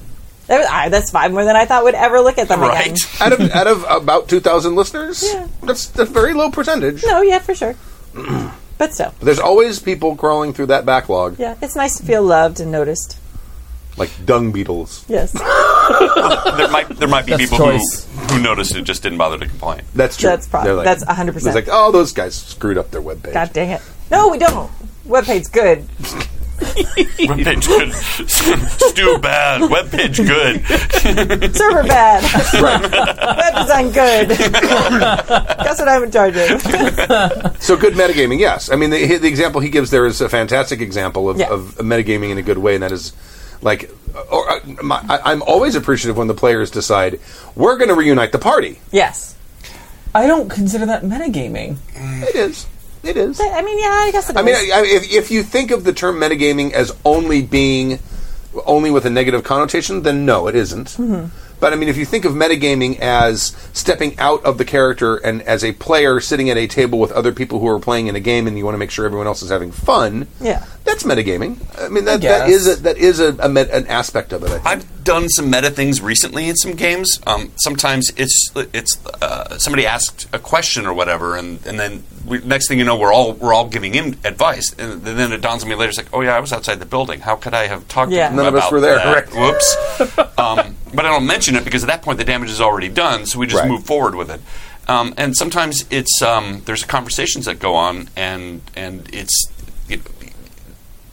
That 0.48 0.58
was- 0.58 0.66
ah, 0.68 0.88
that's 0.88 1.10
five 1.10 1.30
more 1.30 1.44
than 1.44 1.54
I 1.54 1.64
thought 1.66 1.84
would 1.84 1.94
ever 1.94 2.20
look 2.20 2.36
at 2.38 2.48
them 2.48 2.60
Right. 2.60 2.86
again. 2.86 2.96
out 3.20 3.32
of 3.32 3.50
out 3.52 3.66
of 3.68 3.84
about 3.88 4.28
two 4.28 4.40
thousand 4.40 4.74
listeners, 4.74 5.22
Yeah. 5.32 5.46
that's 5.62 5.92
a 5.96 6.04
very 6.04 6.32
low 6.34 6.50
percentage. 6.50 7.04
No, 7.04 7.22
yeah, 7.22 7.38
for 7.38 7.54
sure. 7.54 7.76
but 8.80 8.94
still, 8.94 9.12
There's 9.20 9.38
always 9.38 9.78
people 9.78 10.16
crawling 10.16 10.52
through 10.54 10.66
that 10.66 10.84
backlog, 10.86 11.38
yeah, 11.38 11.54
it's 11.62 11.76
nice 11.76 11.96
to 11.98 12.02
feel 12.02 12.22
loved 12.24 12.58
and 12.60 12.72
noticed. 12.72 13.18
like 13.96 14.10
dung 14.24 14.50
beetles. 14.52 15.04
Yes, 15.08 15.30
there 15.32 16.68
might 16.70 16.88
there 16.98 17.08
might 17.08 17.26
be 17.26 17.32
That's 17.32 17.42
people 17.50 17.58
choice. 17.58 18.08
who 18.12 18.36
who 18.36 18.42
noticed 18.42 18.74
it 18.74 18.82
just 18.82 19.02
didn't 19.02 19.18
bother 19.18 19.36
to 19.38 19.46
complain. 19.46 19.82
That's 19.94 20.16
true. 20.16 20.30
That's 20.30 20.46
probably 20.48 20.68
They're 20.68 20.76
like- 20.76 20.98
that's 20.98 21.04
100%. 21.04 21.36
It's 21.36 21.44
like, 21.54 21.68
oh, 21.70 21.90
those 21.92 22.12
guys 22.12 22.34
screwed 22.34 22.78
up 22.78 22.90
their 22.90 23.02
webpage. 23.02 23.34
God 23.34 23.52
dang 23.52 23.70
it. 23.70 23.82
No, 24.10 24.28
we 24.28 24.38
don't. 24.38 24.70
Webpage's 25.06 25.48
good. 25.48 25.86
Webpage 27.30 27.66
good, 27.66 27.92
Stu 28.28 29.18
bad, 29.18 29.62
webpage 29.62 30.16
good. 30.26 31.54
Server 31.56 31.82
bad. 31.84 32.22
Web 33.38 33.54
design 33.62 33.90
good. 33.90 34.28
Guess 34.28 35.78
what 35.78 35.88
I'm 35.88 36.02
in 36.04 36.10
charge 36.10 36.36
of? 36.36 36.62
So 37.62 37.76
good 37.76 37.94
metagaming, 37.94 38.38
yes. 38.38 38.70
I 38.70 38.76
mean, 38.76 38.90
the, 38.90 39.16
the 39.18 39.28
example 39.28 39.60
he 39.60 39.70
gives 39.70 39.90
there 39.90 40.06
is 40.06 40.20
a 40.20 40.28
fantastic 40.28 40.80
example 40.80 41.28
of, 41.30 41.38
Yeah. 41.38 41.48
of 41.50 41.76
metagaming 41.78 42.30
in 42.30 42.38
a 42.38 42.42
good 42.42 42.58
way, 42.58 42.74
and 42.74 42.82
that 42.82 42.92
is 42.92 43.12
like, 43.62 43.90
or, 44.30 44.50
uh, 44.50 44.60
my, 44.82 45.02
I, 45.08 45.32
I'm 45.32 45.42
always 45.42 45.74
appreciative 45.76 46.16
when 46.16 46.28
the 46.28 46.34
players 46.34 46.70
decide 46.70 47.20
we're 47.56 47.76
going 47.78 47.88
to 47.88 47.94
reunite 47.94 48.32
the 48.32 48.38
party. 48.38 48.80
yes. 48.90 49.36
I 50.12 50.26
don't 50.26 50.48
consider 50.50 50.86
that 50.86 51.04
metagaming. 51.04 51.76
It 51.94 52.34
is. 52.34 52.66
It 53.02 53.16
is. 53.16 53.40
I 53.40 53.62
mean, 53.62 53.78
yeah, 53.78 53.88
I 53.88 54.10
guess 54.12 54.28
it 54.30 54.36
I 54.36 54.42
mean. 54.42 54.54
I, 54.54 54.70
I- 54.74 54.82
if, 54.86 55.12
if 55.12 55.30
you 55.30 55.42
think 55.42 55.70
of 55.70 55.84
the 55.84 55.92
term 55.92 56.16
metagaming 56.16 56.72
as 56.72 56.94
only 57.04 57.42
being 57.42 57.98
only 58.66 58.90
with 58.90 59.06
a 59.06 59.10
negative 59.10 59.44
connotation, 59.44 60.02
then 60.02 60.26
no, 60.26 60.48
it 60.48 60.54
isn't. 60.56 60.88
Mm-hmm. 60.88 61.26
But 61.60 61.74
I 61.74 61.76
mean, 61.76 61.90
if 61.90 61.98
you 61.98 62.06
think 62.06 62.24
of 62.24 62.32
metagaming 62.32 62.98
as 63.00 63.54
stepping 63.74 64.18
out 64.18 64.42
of 64.46 64.56
the 64.56 64.64
character 64.64 65.16
and 65.16 65.42
as 65.42 65.62
a 65.62 65.72
player 65.72 66.18
sitting 66.18 66.48
at 66.48 66.56
a 66.56 66.66
table 66.66 66.98
with 66.98 67.12
other 67.12 67.32
people 67.32 67.58
who 67.60 67.68
are 67.68 67.78
playing 67.78 68.06
in 68.06 68.16
a 68.16 68.20
game, 68.20 68.46
and 68.46 68.56
you 68.56 68.64
want 68.64 68.74
to 68.74 68.78
make 68.78 68.90
sure 68.90 69.04
everyone 69.04 69.26
else 69.26 69.42
is 69.42 69.50
having 69.50 69.70
fun, 69.70 70.26
Yeah. 70.40 70.64
that's 70.84 71.02
metagaming. 71.02 71.58
I 71.78 71.88
mean, 71.90 72.06
that, 72.06 72.22
that 72.22 72.46
guess. 72.46 72.50
is 72.50 72.66
a, 72.78 72.82
that 72.82 72.96
is 72.96 73.20
a, 73.20 73.36
a 73.40 73.48
met, 73.50 73.68
an 73.70 73.86
aspect 73.88 74.32
of 74.32 74.42
it. 74.42 74.46
I 74.50 74.54
think. 74.54 74.66
I've 74.66 75.04
done 75.04 75.28
some 75.28 75.50
meta 75.50 75.70
things 75.70 76.00
recently 76.00 76.48
in 76.48 76.56
some 76.56 76.72
games. 76.72 77.20
Um, 77.26 77.52
sometimes 77.56 78.10
it's 78.16 78.50
it's 78.72 78.96
uh, 79.22 79.58
somebody 79.58 79.84
asked 79.86 80.28
a 80.32 80.38
question 80.38 80.86
or 80.86 80.94
whatever, 80.94 81.36
and, 81.36 81.64
and 81.66 81.78
then 81.78 82.04
we, 82.30 82.38
next 82.38 82.68
thing 82.68 82.78
you 82.78 82.84
know, 82.84 82.96
we're 82.96 83.12
all 83.12 83.32
we're 83.34 83.52
all 83.52 83.68
giving 83.68 83.92
him 83.92 84.16
advice, 84.24 84.72
and 84.78 85.02
then 85.02 85.32
it 85.32 85.40
dawns 85.42 85.62
on 85.62 85.68
me 85.68 85.74
later. 85.74 85.90
It's 85.90 85.98
like, 85.98 86.08
oh 86.14 86.22
yeah, 86.22 86.34
I 86.36 86.40
was 86.40 86.52
outside 86.52 86.76
the 86.76 86.86
building. 86.86 87.20
How 87.20 87.36
could 87.36 87.52
I 87.52 87.66
have 87.66 87.86
talked 87.88 88.12
Yeah. 88.12 88.26
to 88.28 88.30
him 88.30 88.36
None 88.36 88.46
of 88.46 88.54
us 88.54 88.70
were 88.72 88.80
there, 88.80 88.94
that? 88.96 89.04
correct. 89.04 89.34
Whoops. 89.34 89.76
um, 90.38 90.76
but 90.94 91.04
I 91.04 91.08
don't 91.10 91.26
mention 91.26 91.56
it 91.56 91.64
because 91.64 91.82
at 91.84 91.88
that 91.88 92.02
point 92.02 92.18
the 92.18 92.24
damage 92.24 92.50
is 92.50 92.60
already 92.60 92.88
done, 92.88 93.26
so 93.26 93.38
we 93.38 93.46
just 93.46 93.60
Right. 93.60 93.68
move 93.70 93.84
forward 93.84 94.14
with 94.14 94.30
it. 94.30 94.40
Um, 94.88 95.12
and 95.18 95.36
sometimes 95.36 95.84
it's 95.90 96.22
um, 96.22 96.62
there's 96.64 96.84
conversations 96.84 97.44
that 97.44 97.58
go 97.58 97.74
on, 97.74 98.08
and 98.16 98.62
and 98.74 99.08
it's. 99.12 99.46
It, 99.88 100.00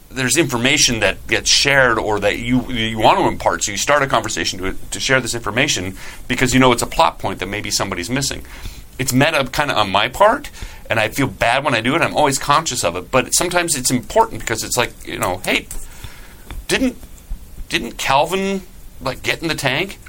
there's 0.09 0.37
information 0.37 1.01
that 1.01 1.27
gets 1.27 1.49
shared 1.49 1.99
or 1.99 2.19
that 2.21 2.39
you 2.39 2.63
you 2.71 2.97
want 2.97 3.19
to 3.19 3.27
impart. 3.27 3.63
So 3.63 3.71
you 3.71 3.77
start 3.77 4.01
a 4.01 4.07
conversation 4.07 4.57
to 4.59 4.73
to 4.91 4.99
share 4.99 5.21
this 5.21 5.35
information 5.35 5.95
because 6.27 6.53
you 6.55 6.59
know 6.59 6.71
it's 6.71 6.81
a 6.81 6.87
plot 6.87 7.19
point 7.19 7.39
that 7.39 7.47
maybe 7.47 7.69
somebody's 7.69 8.09
missing. 8.09 8.43
It's 8.99 9.13
meta 9.13 9.45
kind 9.51 9.71
of 9.71 9.77
on 9.77 9.91
my 9.91 10.07
part, 10.07 10.49
and 10.89 10.99
I 10.99 11.09
feel 11.09 11.27
bad 11.27 11.63
when 11.63 11.75
I 11.75 11.81
do 11.81 11.95
it. 11.95 12.01
I'm 12.01 12.15
always 12.15 12.39
conscious 12.39 12.83
of 12.83 12.95
it, 12.95 13.11
but 13.11 13.33
sometimes 13.33 13.75
it's 13.75 13.91
important 13.91 14.41
because 14.41 14.63
it's 14.63 14.77
like 14.77 14.91
you 15.05 15.19
know, 15.19 15.37
hey, 15.45 15.67
didn't 16.67 16.97
didn't 17.69 17.97
Calvin 17.97 18.61
like 19.01 19.21
get 19.23 19.41
in 19.41 19.47
the 19.47 19.55
tank? 19.55 19.99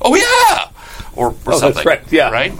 Oh 0.00 0.14
yeah, 0.14 0.70
or, 1.14 1.28
or 1.28 1.32
that's 1.32 1.60
something. 1.60 1.84
right, 1.84 2.12
yeah. 2.12 2.30
right. 2.30 2.52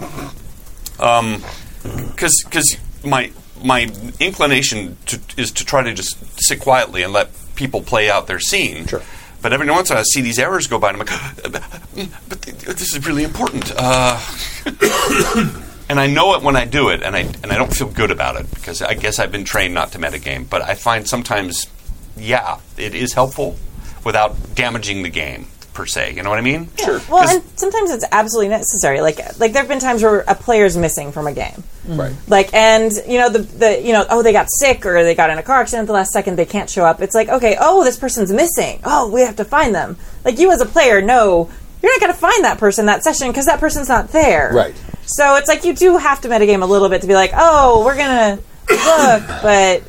Um, 0.99 1.43
because 1.83 2.41
because 2.43 2.77
my 3.05 3.31
my 3.63 3.91
inclination 4.19 4.97
to, 5.07 5.19
is 5.37 5.51
to 5.51 5.65
try 5.65 5.83
to 5.83 5.93
just 5.93 6.17
sit 6.41 6.59
quietly 6.59 7.03
and 7.03 7.13
let 7.13 7.29
people 7.55 7.81
play 7.81 8.09
out 8.09 8.27
their 8.27 8.39
scene. 8.39 8.85
Sure. 8.85 9.01
But 9.41 9.53
every 9.53 9.69
once 9.69 9.89
in 9.89 9.93
a 9.93 9.95
while, 9.95 10.01
I 10.01 10.03
see 10.03 10.21
these 10.21 10.39
errors 10.39 10.67
go 10.67 10.79
by, 10.79 10.89
and 10.89 11.01
I'm 11.01 11.07
like, 11.07 12.09
"But 12.29 12.41
this 12.41 12.95
is 12.95 13.05
really 13.05 13.23
important." 13.23 13.71
Uh, 13.75 14.19
and 15.89 15.99
I 15.99 16.07
know 16.07 16.35
it 16.35 16.41
when 16.41 16.55
I 16.55 16.65
do 16.65 16.89
it, 16.89 17.03
and 17.03 17.15
I 17.15 17.21
and 17.21 17.51
I 17.51 17.57
don't 17.57 17.73
feel 17.73 17.87
good 17.87 18.11
about 18.11 18.35
it 18.35 18.49
because 18.51 18.81
I 18.81 18.93
guess 18.93 19.19
I've 19.19 19.31
been 19.31 19.45
trained 19.45 19.73
not 19.73 19.91
to 19.93 19.99
metagame. 19.99 20.49
But 20.49 20.61
I 20.63 20.75
find 20.75 21.07
sometimes, 21.07 21.67
yeah, 22.15 22.59
it 22.77 22.95
is 22.95 23.13
helpful 23.13 23.57
without 24.03 24.55
damaging 24.55 25.03
the 25.03 25.09
game 25.09 25.47
per 25.77 25.85
se. 25.85 26.15
You 26.15 26.23
know 26.23 26.31
what 26.31 26.39
I 26.39 26.41
mean? 26.41 26.69
Sure. 26.75 26.99
Well, 27.07 27.29
and 27.29 27.43
sometimes 27.55 27.91
it's 27.91 28.03
absolutely 28.11 28.49
necessary. 28.49 28.99
Like, 28.99 29.19
like 29.39 29.53
there 29.53 29.61
have 29.61 29.69
been 29.69 29.79
times 29.79 30.01
where 30.01 30.21
a 30.21 30.33
player's 30.33 30.75
missing 30.75 31.11
from 31.11 31.27
a 31.27 31.33
game. 31.33 31.63
Mm-hmm. 31.85 31.99
right. 31.99 32.13
Like, 32.27 32.51
and 32.51 32.91
you 33.07 33.19
know 33.19 33.29
the 33.29 33.39
the 33.39 33.81
you 33.81 33.93
know 33.93 34.03
oh 34.09 34.23
they 34.23 34.33
got 34.33 34.47
sick 34.49 34.87
or 34.87 35.03
they 35.03 35.13
got 35.13 35.29
in 35.29 35.37
a 35.37 35.43
car 35.43 35.61
accident 35.61 35.83
at 35.83 35.87
the 35.87 35.93
last 35.93 36.11
second 36.11 36.35
they 36.35 36.47
can't 36.47 36.67
show 36.69 36.83
up. 36.83 36.99
It's 36.99 37.13
like 37.13 37.29
okay 37.29 37.55
oh 37.61 37.83
this 37.83 37.97
person's 37.97 38.33
missing. 38.33 38.81
Oh 38.83 39.09
we 39.09 39.21
have 39.21 39.35
to 39.37 39.45
find 39.45 39.73
them. 39.73 39.97
Like 40.25 40.39
you 40.39 40.51
as 40.51 40.59
a 40.59 40.65
player 40.65 40.99
know 40.99 41.49
you're 41.83 41.93
not 41.93 42.01
going 42.01 42.11
to 42.11 42.19
find 42.19 42.43
that 42.43 42.57
person 42.57 42.87
that 42.87 43.03
session 43.03 43.27
because 43.27 43.45
that 43.45 43.59
person's 43.59 43.87
not 43.87 44.07
there. 44.09 44.51
Right. 44.51 44.75
So 45.05 45.35
it's 45.35 45.47
like 45.47 45.63
you 45.63 45.75
do 45.75 45.97
have 45.97 46.21
to 46.21 46.27
metagame 46.27 46.63
a 46.63 46.65
little 46.65 46.89
bit 46.89 47.01
to 47.01 47.07
be 47.07 47.13
like 47.13 47.31
oh 47.35 47.85
we're 47.85 47.95
gonna 47.95 48.39
look, 48.67 49.27
but 49.43 49.83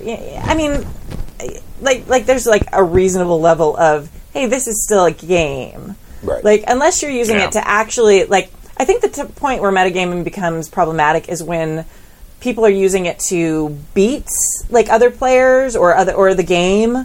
I 0.46 0.54
mean 0.54 0.86
like 1.80 2.06
like 2.06 2.26
there's 2.26 2.46
like 2.46 2.68
a 2.74 2.84
reasonable 2.84 3.40
level 3.40 3.74
of 3.76 4.10
hey 4.38 4.46
this 4.46 4.66
is 4.68 4.84
still 4.84 5.04
a 5.04 5.10
game. 5.12 5.96
Right. 6.22 6.42
Like 6.44 6.64
unless 6.66 7.02
you're 7.02 7.10
using 7.10 7.36
Yeah. 7.36 7.46
it 7.46 7.52
to 7.52 7.66
actually 7.66 8.24
like 8.24 8.52
I 8.76 8.84
think 8.84 9.02
the 9.02 9.08
t- 9.08 9.24
point 9.24 9.60
where 9.60 9.72
metagaming 9.72 10.22
becomes 10.24 10.68
problematic 10.68 11.28
is 11.28 11.42
when 11.42 11.84
people 12.40 12.64
are 12.64 12.70
using 12.70 13.06
it 13.06 13.18
to 13.30 13.76
beat 13.94 14.28
like 14.70 14.88
other 14.88 15.10
players 15.10 15.74
or 15.74 15.94
other 15.96 16.12
or 16.12 16.34
the 16.34 16.44
game. 16.44 16.96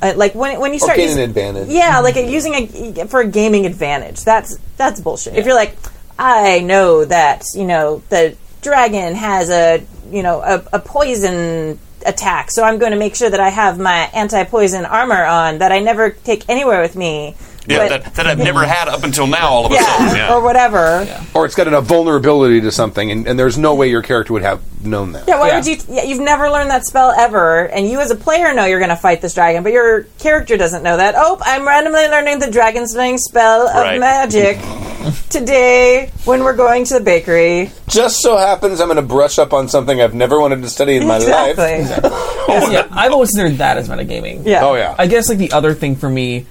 Uh, 0.00 0.12
like 0.16 0.34
when 0.34 0.58
when 0.60 0.72
you 0.72 0.78
start 0.78 0.96
using- 0.98 1.18
an 1.18 1.28
advantage. 1.28 1.68
Yeah, 1.68 2.00
like 2.00 2.16
using 2.16 2.54
a 2.54 3.04
for 3.06 3.20
a 3.20 3.26
gaming 3.26 3.66
advantage. 3.66 4.24
That's 4.24 4.56
that's 4.76 5.00
bullshit. 5.00 5.34
If 5.36 5.44
you're 5.44 5.54
like, 5.56 5.76
I 6.18 6.60
know 6.60 7.04
that 7.04 7.44
you 7.54 7.64
know 7.64 8.02
the 8.08 8.36
dragon 8.62 9.14
has 9.14 9.50
a 9.50 9.82
you 10.10 10.22
know 10.22 10.40
a, 10.40 10.64
a 10.74 10.78
poison 10.78 11.78
attack, 12.06 12.50
so 12.50 12.62
I'm 12.62 12.78
going 12.78 12.92
to 12.92 12.98
make 12.98 13.14
sure 13.14 13.30
that 13.30 13.40
I 13.40 13.48
have 13.48 13.78
my 13.78 14.10
anti-poison 14.14 14.84
armor 14.84 15.24
on 15.24 15.58
that 15.58 15.72
I 15.72 15.80
never 15.80 16.10
take 16.10 16.48
anywhere 16.48 16.80
with 16.80 16.96
me. 16.96 17.34
Yeah, 17.68 17.88
that, 17.88 18.14
that 18.14 18.26
I've 18.26 18.38
never 18.38 18.64
had 18.64 18.88
up 18.88 19.04
until 19.04 19.26
now. 19.26 19.48
All 19.48 19.66
of 19.66 19.72
a 19.72 19.74
yeah, 19.74 19.96
sudden, 19.98 20.16
yeah. 20.16 20.34
or 20.34 20.40
whatever. 20.42 21.06
Or 21.34 21.44
it's 21.44 21.54
got 21.54 21.66
a 21.72 21.80
vulnerability 21.80 22.60
to 22.62 22.70
something, 22.72 23.10
and, 23.10 23.26
and 23.26 23.38
there's 23.38 23.58
no 23.58 23.74
way 23.74 23.88
your 23.90 24.02
character 24.02 24.32
would 24.32 24.42
have 24.42 24.62
known 24.84 25.12
that. 25.12 25.28
Yeah, 25.28 25.38
why 25.38 25.48
Yeah. 25.48 25.56
would 25.56 25.66
you? 25.66 25.76
Yeah, 25.88 26.02
you've 26.04 26.20
never 26.20 26.50
learned 26.50 26.70
that 26.70 26.86
spell 26.86 27.10
ever, 27.10 27.66
and 27.68 27.88
you 27.88 28.00
as 28.00 28.10
a 28.10 28.16
player 28.16 28.54
know 28.54 28.64
you're 28.64 28.78
going 28.80 28.88
to 28.90 28.96
fight 28.96 29.20
this 29.20 29.34
dragon, 29.34 29.62
but 29.62 29.72
your 29.72 30.04
character 30.18 30.56
doesn't 30.56 30.82
know 30.82 30.96
that. 30.96 31.14
Oh, 31.16 31.38
I'm 31.42 31.66
randomly 31.66 32.08
learning 32.08 32.38
the 32.38 32.50
dragon 32.50 32.86
slaying 32.88 33.18
spell 33.18 33.68
of 33.68 33.74
Right. 33.74 34.00
magic 34.00 34.58
today 35.30 36.10
when 36.24 36.42
we're 36.42 36.56
going 36.56 36.84
to 36.86 36.94
the 36.94 37.00
bakery. 37.04 37.70
Just 37.88 38.20
so 38.20 38.36
happens 38.36 38.80
I'm 38.80 38.88
going 38.88 38.96
to 38.96 39.02
brush 39.02 39.38
up 39.38 39.52
on 39.52 39.68
something 39.68 40.00
I've 40.00 40.14
never 40.14 40.40
wanted 40.40 40.62
to 40.62 40.68
study 40.68 40.96
in 40.96 41.06
my 41.06 41.18
life. 41.18 41.50
Exactly. 41.58 42.08
yeah, 42.72 42.88
I've 42.90 43.12
always 43.12 43.30
considered 43.30 43.58
that 43.58 43.76
as 43.78 43.88
metagaming. 43.88 44.46
Yeah. 44.46 44.64
Oh 44.64 44.74
yeah. 44.74 44.94
I 44.98 45.06
guess 45.06 45.28
like 45.28 45.38
the 45.38 45.52
other 45.52 45.74
thing 45.74 45.96
for 45.96 46.08
me, 46.08 46.46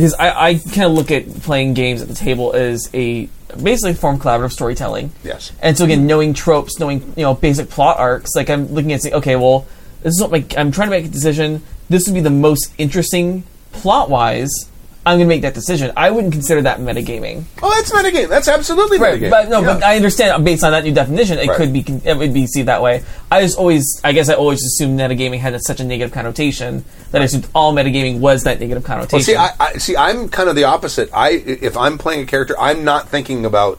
because 0.00 0.14
I, 0.14 0.30
I 0.30 0.54
kind 0.54 0.84
of 0.84 0.92
look 0.92 1.10
at 1.10 1.28
playing 1.42 1.74
games 1.74 2.00
at 2.00 2.08
the 2.08 2.14
table 2.14 2.54
as 2.54 2.88
a 2.94 3.28
basically 3.62 3.92
form 3.92 4.14
of 4.14 4.22
collaborative 4.22 4.52
storytelling. 4.52 5.12
Yes. 5.22 5.52
And 5.60 5.76
so 5.76 5.84
again, 5.84 6.06
knowing 6.06 6.32
tropes, 6.32 6.78
knowing 6.78 7.00
you 7.16 7.22
know 7.22 7.34
basic 7.34 7.68
plot 7.68 7.98
arcs, 7.98 8.30
like 8.34 8.48
I'm 8.48 8.72
looking 8.72 8.94
at 8.94 9.02
saying, 9.02 9.16
okay, 9.16 9.36
well, 9.36 9.66
this 10.02 10.14
is 10.14 10.22
what 10.22 10.30
my 10.30 10.42
I'm 10.56 10.72
trying 10.72 10.88
to 10.88 10.90
make 10.90 11.04
a 11.04 11.08
decision. 11.08 11.62
This 11.90 12.06
would 12.06 12.14
be 12.14 12.22
the 12.22 12.30
most 12.30 12.72
interesting 12.78 13.44
plot 13.72 14.08
wise. 14.08 14.69
I'm 15.06 15.16
going 15.16 15.26
to 15.28 15.34
make 15.34 15.42
that 15.42 15.54
decision. 15.54 15.92
I 15.96 16.10
wouldn't 16.10 16.32
consider 16.34 16.60
that 16.62 16.78
metagaming. 16.78 17.44
Oh, 17.62 17.72
that's 17.74 17.90
metagame. 17.90 18.28
That's 18.28 18.48
absolutely 18.48 18.98
metagame. 18.98 19.30
But 19.30 19.48
no, 19.48 19.60
Yeah. 19.60 19.74
but 19.74 19.82
I 19.82 19.96
understand 19.96 20.44
based 20.44 20.62
on 20.62 20.72
that 20.72 20.84
new 20.84 20.92
definition, 20.92 21.38
it 21.38 21.48
Right. 21.48 21.56
could 21.56 21.72
be 21.72 21.84
it 22.04 22.18
would 22.18 22.34
be 22.34 22.46
seen 22.46 22.66
that 22.66 22.82
way. 22.82 23.02
I 23.30 23.40
just 23.40 23.56
always, 23.56 23.98
I 24.04 24.12
guess, 24.12 24.28
I 24.28 24.34
always 24.34 24.62
assumed 24.62 25.00
metagaming 25.00 25.38
had 25.40 25.58
such 25.62 25.80
a 25.80 25.84
negative 25.84 26.12
connotation 26.12 26.84
that 27.12 27.22
I 27.22 27.24
assumed 27.24 27.46
all 27.54 27.72
metagaming 27.72 28.18
was 28.20 28.44
that 28.44 28.60
negative 28.60 28.84
connotation. 28.84 29.34
Well, 29.34 29.48
see, 29.48 29.56
I, 29.58 29.66
I 29.68 29.72
see. 29.78 29.96
I'm 29.96 30.28
kind 30.28 30.48
of 30.50 30.54
the 30.54 30.64
opposite. 30.64 31.08
I 31.14 31.30
if 31.30 31.76
I'm 31.78 31.96
playing 31.96 32.22
a 32.22 32.26
character, 32.26 32.54
I'm 32.60 32.84
not 32.84 33.08
thinking 33.08 33.46
about 33.46 33.78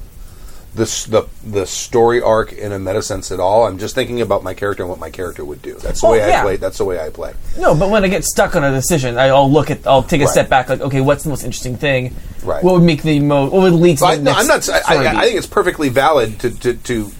the 0.73 0.85
the 1.09 1.27
the 1.59 1.65
story 1.65 2.21
arc 2.21 2.53
in 2.53 2.71
a 2.71 2.79
meta 2.79 3.01
sense 3.01 3.29
at 3.31 3.39
all. 3.41 3.67
I'm 3.67 3.77
just 3.77 3.93
thinking 3.93 4.21
about 4.21 4.41
my 4.43 4.53
character 4.53 4.83
and 4.83 4.89
what 4.89 4.99
my 4.99 5.09
character 5.09 5.43
would 5.43 5.61
do. 5.61 5.73
That's 5.75 5.99
the 6.01 6.07
Oh, 6.07 6.11
way 6.11 6.33
I 6.33 6.41
play. 6.41 6.55
That's 6.55 6.77
the 6.77 6.85
way 6.85 6.97
I 7.05 7.09
play. 7.09 7.33
no, 7.59 7.75
but 7.75 7.89
when 7.89 8.05
I 8.05 8.07
get 8.07 8.23
stuck 8.23 8.55
on 8.55 8.63
a 8.63 8.71
decision, 8.71 9.17
I'll 9.17 9.51
look 9.51 9.69
at, 9.69 9.85
I'll 9.85 10.01
take 10.03 10.21
a 10.21 10.25
Right. 10.25 10.31
step 10.31 10.47
back, 10.49 10.69
like, 10.69 10.79
okay, 10.79 11.01
what's 11.01 11.23
the 11.23 11.29
most 11.29 11.43
interesting 11.43 11.75
thing? 11.75 12.15
Right. 12.43 12.63
What 12.63 12.73
would 12.75 12.83
make 12.83 13.01
the 13.03 13.19
most? 13.19 13.51
What 13.51 13.63
would 13.63 13.73
lead 13.73 13.93
to 13.93 13.97
So 13.99 14.05
I, 14.05 14.15
the 14.15 14.21
no, 14.23 14.31
I'm 14.31 14.47
not. 14.47 14.69
I, 14.69 14.79
I? 14.87 15.19
I 15.19 15.25
think 15.25 15.37
it's 15.37 15.45
perfectly 15.47 15.89
valid 15.89 16.39
to, 16.39 16.49
to, 16.61 16.73
to 16.75 17.11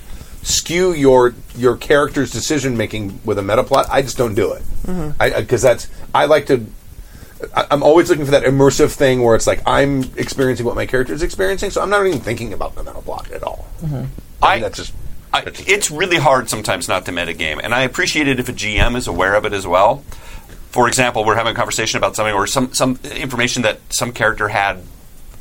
skew 0.43 0.93
your 0.93 1.34
your 1.56 1.76
character's 1.76 2.32
decision 2.32 2.78
making 2.78 3.20
with 3.26 3.38
a 3.38 3.43
meta 3.43 3.64
plot. 3.66 3.86
I 3.91 4.02
just 4.02 4.18
don't 4.18 4.34
do 4.34 4.54
it. 4.54 4.62
Mm-hmm. 4.88 5.39
Because 5.41 5.62
that's 5.62 5.88
I 6.16 6.26
like 6.26 6.45
to. 6.47 6.66
I- 7.56 7.68
I'm 7.72 7.84
always 7.84 8.10
looking 8.10 8.26
for 8.26 8.32
that 8.32 8.44
immersive 8.44 8.92
thing 8.92 9.24
where 9.24 9.36
it's 9.36 9.48
like 9.48 9.62
I'm 9.66 10.04
experiencing 10.18 10.66
what 10.66 10.76
my 10.76 10.86
character 10.86 11.14
is 11.14 11.24
experiencing, 11.24 11.72
so 11.72 11.82
I'm 11.82 11.89
not 11.89 12.06
even 12.06 12.20
thinking 12.20 12.54
about 12.54 12.76
the 12.76 12.84
mental 12.84 13.02
block 13.02 13.30
at 13.34 13.44
all. 13.44 13.68
Mm-hmm. 13.82 13.96
I 13.96 14.00
mean, 14.02 14.08
I- 14.42 14.60
that's 14.60 14.78
just 14.78 14.94
I, 15.34 15.44
it's 15.46 15.89
really 15.89 16.18
hard 16.18 16.50
sometimes 16.50 16.89
not 16.89 17.06
to 17.06 17.12
metagame, 17.14 17.60
and 17.64 17.74
I 17.74 17.82
appreciate 17.84 18.28
it 18.28 18.39
if 18.39 18.50
a 18.50 18.54
GM 18.54 18.96
is 18.98 19.08
aware 19.08 19.34
of 19.36 19.46
it 19.46 19.54
as 19.54 19.66
well. 19.66 20.04
For 20.72 20.88
example, 20.89 21.24
we're 21.24 21.36
having 21.36 21.54
a 21.54 21.56
conversation 21.56 21.98
about 21.98 22.16
something 22.18 22.34
or 22.36 22.48
some 22.48 22.74
some 22.74 23.00
information 23.16 23.62
that 23.64 23.80
some 23.89 24.12
character 24.12 24.50
had 24.50 24.82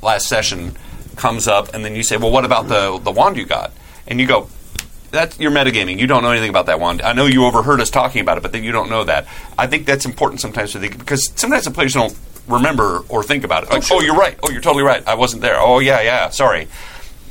last 0.00 0.28
session 0.28 0.76
comes 1.16 1.48
up, 1.48 1.74
and 1.74 1.84
then 1.84 1.96
you 1.96 2.02
say, 2.04 2.16
"Well, 2.16 2.30
what 2.30 2.44
about 2.44 2.68
the 2.68 2.98
the 3.02 3.10
wand 3.10 3.36
you 3.36 3.44
got?" 3.46 3.72
And 4.06 4.20
you 4.20 4.26
go, 4.26 4.48
"That's 5.10 5.38
you're 5.38 5.50
metagaming. 5.50 5.98
You 5.98 6.06
don't 6.06 6.22
know 6.22 6.30
anything 6.30 6.50
about 6.50 6.66
that 6.66 6.80
wand. 6.80 7.02
I 7.02 7.12
know 7.12 7.26
you 7.26 7.44
overheard 7.44 7.80
us 7.80 7.90
talking 7.90 8.20
about 8.20 8.36
it, 8.38 8.42
but 8.42 8.52
then 8.52 8.64
you 8.64 8.72
don't 8.72 8.90
know 8.90 9.04
that." 9.04 9.26
I 9.58 9.66
think 9.66 9.86
that's 9.86 10.04
important 10.06 10.40
sometimes 10.40 10.72
for 10.72 10.78
the 10.78 10.88
because 10.88 11.30
sometimes 11.36 11.64
the 11.64 11.70
players 11.70 11.94
don't 11.94 12.16
remember 12.48 13.04
or 13.08 13.22
think 13.22 13.44
about 13.44 13.62
it. 13.64 13.70
Like, 13.70 13.84
oh, 13.92 14.00
you're 14.00 14.16
right. 14.16 14.36
Oh, 14.42 14.50
you're 14.50 14.60
totally 14.60 14.82
right. 14.84 15.06
I 15.06 15.14
wasn't 15.14 15.42
there. 15.42 15.60
Oh, 15.60 15.78
yeah, 15.78 16.00
yeah. 16.00 16.30
Sorry. 16.30 16.66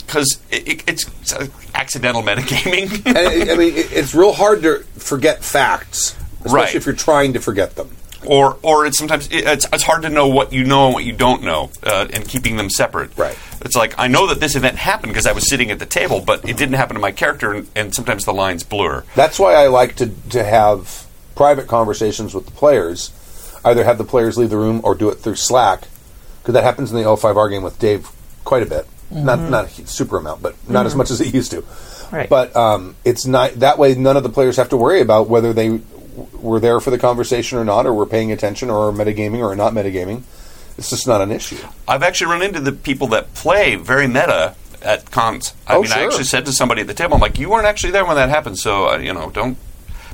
Because 0.05 0.39
it, 0.49 0.67
it, 0.67 0.83
it's, 0.87 1.07
it's 1.21 1.33
uh, 1.33 1.47
accidental 1.75 2.23
metagaming. 2.23 3.05
and 3.05 3.17
it, 3.17 3.49
I 3.49 3.55
mean, 3.55 3.75
it, 3.75 3.91
it's 3.91 4.15
real 4.15 4.31
hard 4.33 4.61
to 4.63 4.79
forget 4.97 5.43
facts, 5.43 6.15
especially 6.39 6.55
Right. 6.55 6.75
if 6.75 6.85
you're 6.85 6.95
trying 6.95 7.33
to 7.33 7.39
forget 7.39 7.75
them. 7.75 7.95
Or 8.25 8.57
or 8.61 8.85
it's 8.85 8.97
sometimes 8.97 9.27
it, 9.27 9.45
it's, 9.47 9.65
it's 9.71 9.83
hard 9.83 10.03
to 10.03 10.09
know 10.09 10.27
what 10.27 10.51
you 10.53 10.63
know 10.63 10.85
and 10.85 10.93
what 10.93 11.05
you 11.05 11.13
don't 11.13 11.43
know, 11.43 11.71
uh, 11.83 12.07
and 12.11 12.27
keeping 12.27 12.57
them 12.57 12.69
separate. 12.69 13.17
Right. 13.17 13.37
It's 13.61 13.75
like 13.75 13.95
I 13.97 14.07
know 14.07 14.27
that 14.27 14.39
this 14.39 14.55
event 14.55 14.77
happened 14.77 15.13
because 15.13 15.25
I 15.25 15.31
was 15.31 15.49
sitting 15.49 15.71
at 15.71 15.79
the 15.79 15.85
table, 15.85 16.21
but 16.21 16.47
it 16.47 16.57
didn't 16.57 16.75
happen 16.75 16.95
to 16.95 17.01
my 17.01 17.11
character, 17.11 17.53
and, 17.53 17.67
and 17.75 17.93
sometimes 17.93 18.25
the 18.25 18.33
lines 18.33 18.63
blur. 18.63 19.03
That's 19.15 19.39
why 19.39 19.53
I 19.55 19.67
like 19.67 19.95
to 19.97 20.07
to 20.31 20.43
have 20.43 21.05
private 21.35 21.67
conversations 21.67 22.33
with 22.33 22.45
the 22.45 22.51
players. 22.51 23.11
Either 23.63 23.83
have 23.83 23.97
the 23.97 24.05
players 24.05 24.37
leave 24.37 24.49
the 24.49 24.57
room 24.57 24.79
or 24.83 24.95
do 24.95 25.09
it 25.09 25.15
through 25.15 25.35
Slack, 25.35 25.87
because 26.41 26.53
that 26.53 26.63
happens 26.63 26.91
in 26.91 26.97
the 26.97 27.03
L5R 27.03 27.49
game 27.49 27.61
with 27.61 27.77
Dave 27.79 28.09
quite 28.45 28.63
a 28.63 28.65
bit. 28.65 28.87
Not 29.11 29.39
not 29.39 29.65
a 29.79 29.87
super 29.87 30.17
amount, 30.17 30.41
but 30.41 30.55
not 30.69 30.85
as 30.85 30.95
much 30.95 31.09
as 31.09 31.19
it 31.19 31.33
used 31.33 31.51
to. 31.51 31.63
Right. 32.11 32.29
But 32.29 32.55
um, 32.55 32.95
it's 33.03 33.25
not 33.25 33.53
that 33.59 33.77
way. 33.77 33.95
None 33.95 34.17
of 34.17 34.23
the 34.23 34.29
players 34.29 34.57
have 34.57 34.69
to 34.69 34.77
worry 34.77 35.01
about 35.01 35.29
whether 35.29 35.51
they 35.51 35.67
w- 35.67 35.83
were 36.33 36.59
there 36.59 36.79
for 36.79 36.89
the 36.91 36.97
conversation 36.97 37.57
or 37.57 37.65
not, 37.65 37.85
or 37.85 37.93
were 37.93 38.05
paying 38.05 38.31
attention, 38.31 38.69
or 38.69 38.89
are 38.89 38.91
metagaming 38.91 39.39
or 39.39 39.55
not 39.55 39.73
metagaming. 39.73 40.23
It's 40.77 40.89
just 40.89 41.07
not 41.07 41.21
an 41.21 41.31
issue. 41.31 41.57
I've 41.87 42.03
actually 42.03 42.31
run 42.31 42.41
into 42.41 42.59
the 42.61 42.71
people 42.71 43.07
that 43.07 43.33
play 43.33 43.75
very 43.75 44.07
meta 44.07 44.55
at 44.81 45.11
cons. 45.11 45.53
I 45.67 45.75
Oh, 45.75 45.81
mean, 45.81 45.91
I 45.91 46.03
actually 46.05 46.23
said 46.23 46.45
to 46.45 46.53
somebody 46.53 46.81
at 46.81 46.87
the 46.87 46.93
table, 46.93 47.15
"I'm 47.15 47.19
like, 47.21 47.37
you 47.37 47.49
weren't 47.49 47.65
actually 47.65 47.91
there 47.91 48.05
when 48.05 48.15
that 48.15 48.29
happened, 48.29 48.57
so 48.57 48.89
uh, 48.89 48.97
you 48.97 49.13
know, 49.13 49.29
don't." 49.29 49.57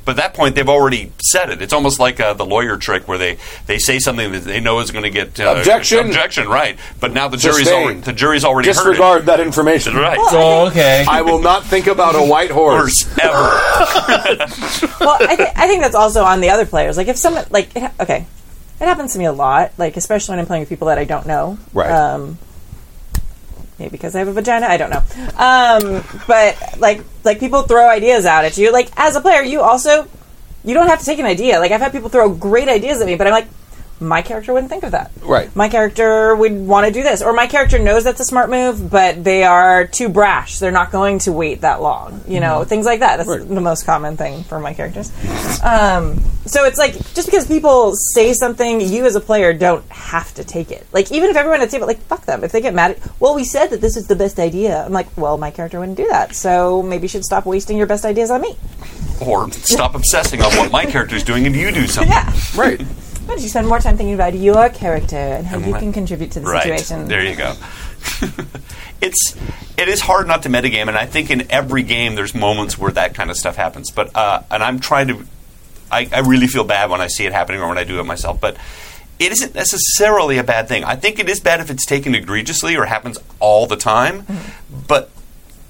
But 0.06 0.12
at 0.12 0.18
that 0.18 0.34
point, 0.36 0.54
they've 0.56 0.70
already 0.70 1.12
said 1.20 1.50
it. 1.50 1.62
It's 1.64 1.74
almost 1.74 2.00
like 2.00 2.20
uh, 2.20 2.34
the 2.34 2.46
lawyer 2.46 2.78
trick 2.78 3.08
where 3.08 3.18
they, 3.18 3.38
they 3.66 3.80
say 3.80 3.98
something 3.98 4.32
that 4.34 4.44
they 4.44 4.60
know 4.60 4.80
is 4.80 4.92
going 4.92 5.04
to 5.04 5.10
get 5.10 5.40
uh, 5.40 5.56
Objection. 5.58 6.06
Objection, 6.06 6.48
right? 6.48 6.78
But 7.00 7.12
now 7.12 7.28
the 7.28 7.38
jury's 7.38 7.58
Sustained. 7.68 7.84
already 7.84 8.00
the 8.02 8.14
jury's 8.14 8.46
already 8.46 8.70
heard 8.70 8.76
Disregard 8.76 9.26
that 9.26 9.40
information. 9.40 9.98
it. 9.98 10.00
Right. 10.02 10.18
Oh, 10.22 10.68
okay. 10.68 11.06
I 11.10 11.22
will 11.24 11.42
not 11.42 11.64
think 11.64 11.88
about 11.88 12.14
a 12.16 12.22
white 12.24 12.52
horse. 12.52 13.06
Worse 13.06 13.18
ever. 13.20 13.32
well, 15.00 15.18
I, 15.20 15.36
th- 15.36 15.50
I 15.56 15.68
think 15.68 15.82
that's 15.82 15.96
also 15.96 16.24
on 16.24 16.40
the 16.42 16.50
other 16.52 16.66
players. 16.66 16.98
Like 16.98 17.08
if 17.08 17.18
someone 17.18 17.46
like 17.50 17.76
it 17.76 17.82
ha- 17.84 17.94
okay, 18.00 18.28
it 18.80 18.86
happens 18.86 19.14
to 19.14 19.20
me 19.20 19.26
a 19.26 19.32
lot. 19.34 19.72
Like 19.78 19.98
especially 19.98 20.34
when 20.34 20.40
I'm 20.40 20.46
playing 20.46 20.62
with 20.62 20.70
people 20.70 20.88
that 20.88 20.98
I 21.00 21.04
don't 21.06 21.26
know. 21.26 21.58
Right. 21.74 21.90
Um, 21.92 22.38
maybe 23.80 23.92
because 23.92 24.16
I 24.16 24.20
have 24.20 24.28
a 24.28 24.34
vagina. 24.34 24.66
I 24.68 24.78
don't 24.78 24.90
know. 24.90 25.04
Um, 25.38 26.04
but 26.28 26.58
like 26.80 27.02
like 27.24 27.40
people 27.40 27.64
throw 27.64 27.88
ideas 27.90 28.26
out 28.26 28.46
at 28.46 28.58
you. 28.58 28.72
Like 28.72 28.90
as 28.98 29.16
a 29.16 29.22
player, 29.22 29.42
you 29.42 29.62
also 29.62 30.08
you 30.64 30.74
don't 30.74 30.88
have 30.88 31.00
to 31.00 31.06
take 31.06 31.20
an 31.20 31.26
idea. 31.26 31.60
Like 31.60 31.72
I've 31.72 31.82
had 31.82 31.92
people 31.92 32.10
throw 32.10 32.34
great 32.34 32.68
ideas 32.68 33.02
at 33.02 33.08
me, 33.08 33.16
but 33.16 33.28
I'm 33.28 33.34
like. 33.34 33.48
My 34.00 34.22
character 34.22 34.52
wouldn't 34.52 34.70
think 34.70 34.84
of 34.84 34.92
that. 34.92 35.12
Right. 35.22 35.56
My 35.56 35.70
character 35.70 36.36
would 36.36 36.52
want 36.52 36.86
to 36.86 36.92
do 36.92 37.02
this. 37.02 37.22
Or 37.22 37.32
my 37.32 37.48
character 37.48 37.80
knows 37.80 38.04
that's 38.04 38.20
a 38.20 38.26
smart 38.26 38.50
move, 38.50 38.90
but 38.92 39.24
they 39.24 39.44
are 39.46 39.88
too 39.88 40.10
brash. 40.10 40.60
They're 40.60 40.70
not 40.72 40.92
going 40.92 41.20
to 41.20 41.32
wait 41.32 41.62
that 41.62 41.82
long. 41.82 42.22
You 42.28 42.42
know, 42.42 42.66
things 42.66 42.86
like 42.86 43.00
that. 43.00 43.18
That's 43.18 43.30
Right. 43.30 43.48
the 43.48 43.62
most 43.62 43.86
common 43.86 44.18
thing 44.18 44.44
for 44.44 44.60
my 44.60 44.74
characters. 44.74 45.12
Um, 45.64 46.20
so 46.46 46.66
it's 46.66 46.78
like 46.78 46.94
just 47.14 47.26
because 47.28 47.48
people 47.48 47.94
say 48.14 48.34
something, 48.34 48.82
you 48.82 49.06
as 49.06 49.16
a 49.16 49.22
player 49.22 49.54
don't 49.54 49.88
have 49.90 50.34
to 50.36 50.44
take 50.44 50.72
it. 50.72 50.86
Like 50.92 51.12
even 51.12 51.30
if 51.30 51.38
everyone 51.38 51.62
at 51.62 51.66
the 51.70 51.72
table, 51.72 51.88
like 51.88 52.00
fuck 52.02 52.26
them. 52.26 52.44
If 52.44 52.52
they 52.52 52.62
get 52.62 52.74
mad, 52.74 52.92
at, 52.92 53.22
well, 53.22 53.34
we 53.34 53.46
said 53.46 53.68
that 53.70 53.80
this 53.82 53.96
is 53.96 54.08
the 54.08 54.16
best 54.16 54.40
idea. 54.40 54.84
I'm 54.86 54.92
like, 54.92 55.08
well, 55.18 55.38
my 55.38 55.52
character 55.52 55.80
wouldn't 55.80 55.98
do 55.98 56.08
that. 56.10 56.36
So 56.36 56.84
maybe 56.84 57.04
you 57.04 57.08
should 57.08 57.24
stop 57.24 57.46
wasting 57.46 57.78
your 57.78 57.88
best 57.88 58.04
ideas 58.06 58.30
on 58.30 58.42
me. 58.42 58.58
or 59.26 59.50
stop 59.52 59.96
obsessing 59.96 60.42
on 60.42 60.52
what 60.58 60.70
my 60.72 60.86
character 60.86 61.16
is 61.16 61.24
doing 61.24 61.46
and 61.48 61.56
you 61.56 61.72
do 61.72 61.88
something. 61.88 62.12
Yeah. 62.16 62.34
Right. 62.56 62.82
Why 63.26 63.34
don't 63.36 63.42
you 63.44 63.50
spend 63.50 63.68
more 63.68 63.80
time 63.80 63.98
thinking 63.98 64.14
about 64.14 64.36
your 64.36 64.70
character 64.70 65.16
and 65.18 65.46
how 65.48 65.58
you 65.58 65.72
my- 65.72 65.80
can 65.80 65.92
contribute 65.92 66.32
to 66.32 66.40
the 66.40 66.46
Right. 66.48 66.62
situation? 66.64 67.08
There 67.08 67.24
you 67.24 67.36
go. 67.36 67.54
it's 69.02 69.36
it 69.78 69.88
is 69.88 70.02
hard 70.02 70.28
not 70.28 70.44
to 70.44 70.50
metagame, 70.50 70.88
and 70.88 70.98
I 70.98 71.06
think 71.06 71.30
in 71.32 71.50
every 71.52 71.84
game 71.84 72.16
there's 72.16 72.34
moments 72.36 72.78
where 72.78 72.92
that 72.92 73.14
kind 73.16 73.30
of 73.32 73.38
stuff 73.38 73.56
happens. 73.56 73.92
But 73.92 74.16
uh, 74.16 74.44
and 74.52 74.64
I'm 74.64 74.80
trying 74.80 75.08
to, 75.08 75.26
I, 75.92 76.08
I 76.14 76.20
really 76.20 76.48
feel 76.48 76.64
bad 76.64 76.90
when 76.90 77.02
I 77.02 77.08
see 77.08 77.26
it 77.26 77.34
happening 77.34 77.62
or 77.62 77.68
when 77.68 77.78
I 77.78 77.84
do 77.84 78.00
it 78.00 78.04
myself. 78.04 78.40
But 78.40 78.58
it 79.18 79.32
isn't 79.32 79.56
necessarily 79.56 80.38
a 80.38 80.44
bad 80.44 80.68
thing. 80.68 80.84
I 80.84 80.96
think 80.96 81.20
it 81.20 81.28
is 81.28 81.40
bad 81.40 81.60
if 81.62 81.70
it's 81.72 81.86
taken 81.86 82.14
egregiously 82.16 82.76
or 82.78 82.86
happens 82.86 83.18
all 83.40 83.66
the 83.66 83.76
time. 83.78 84.22
Mm-hmm. 84.24 84.80
But 84.88 85.10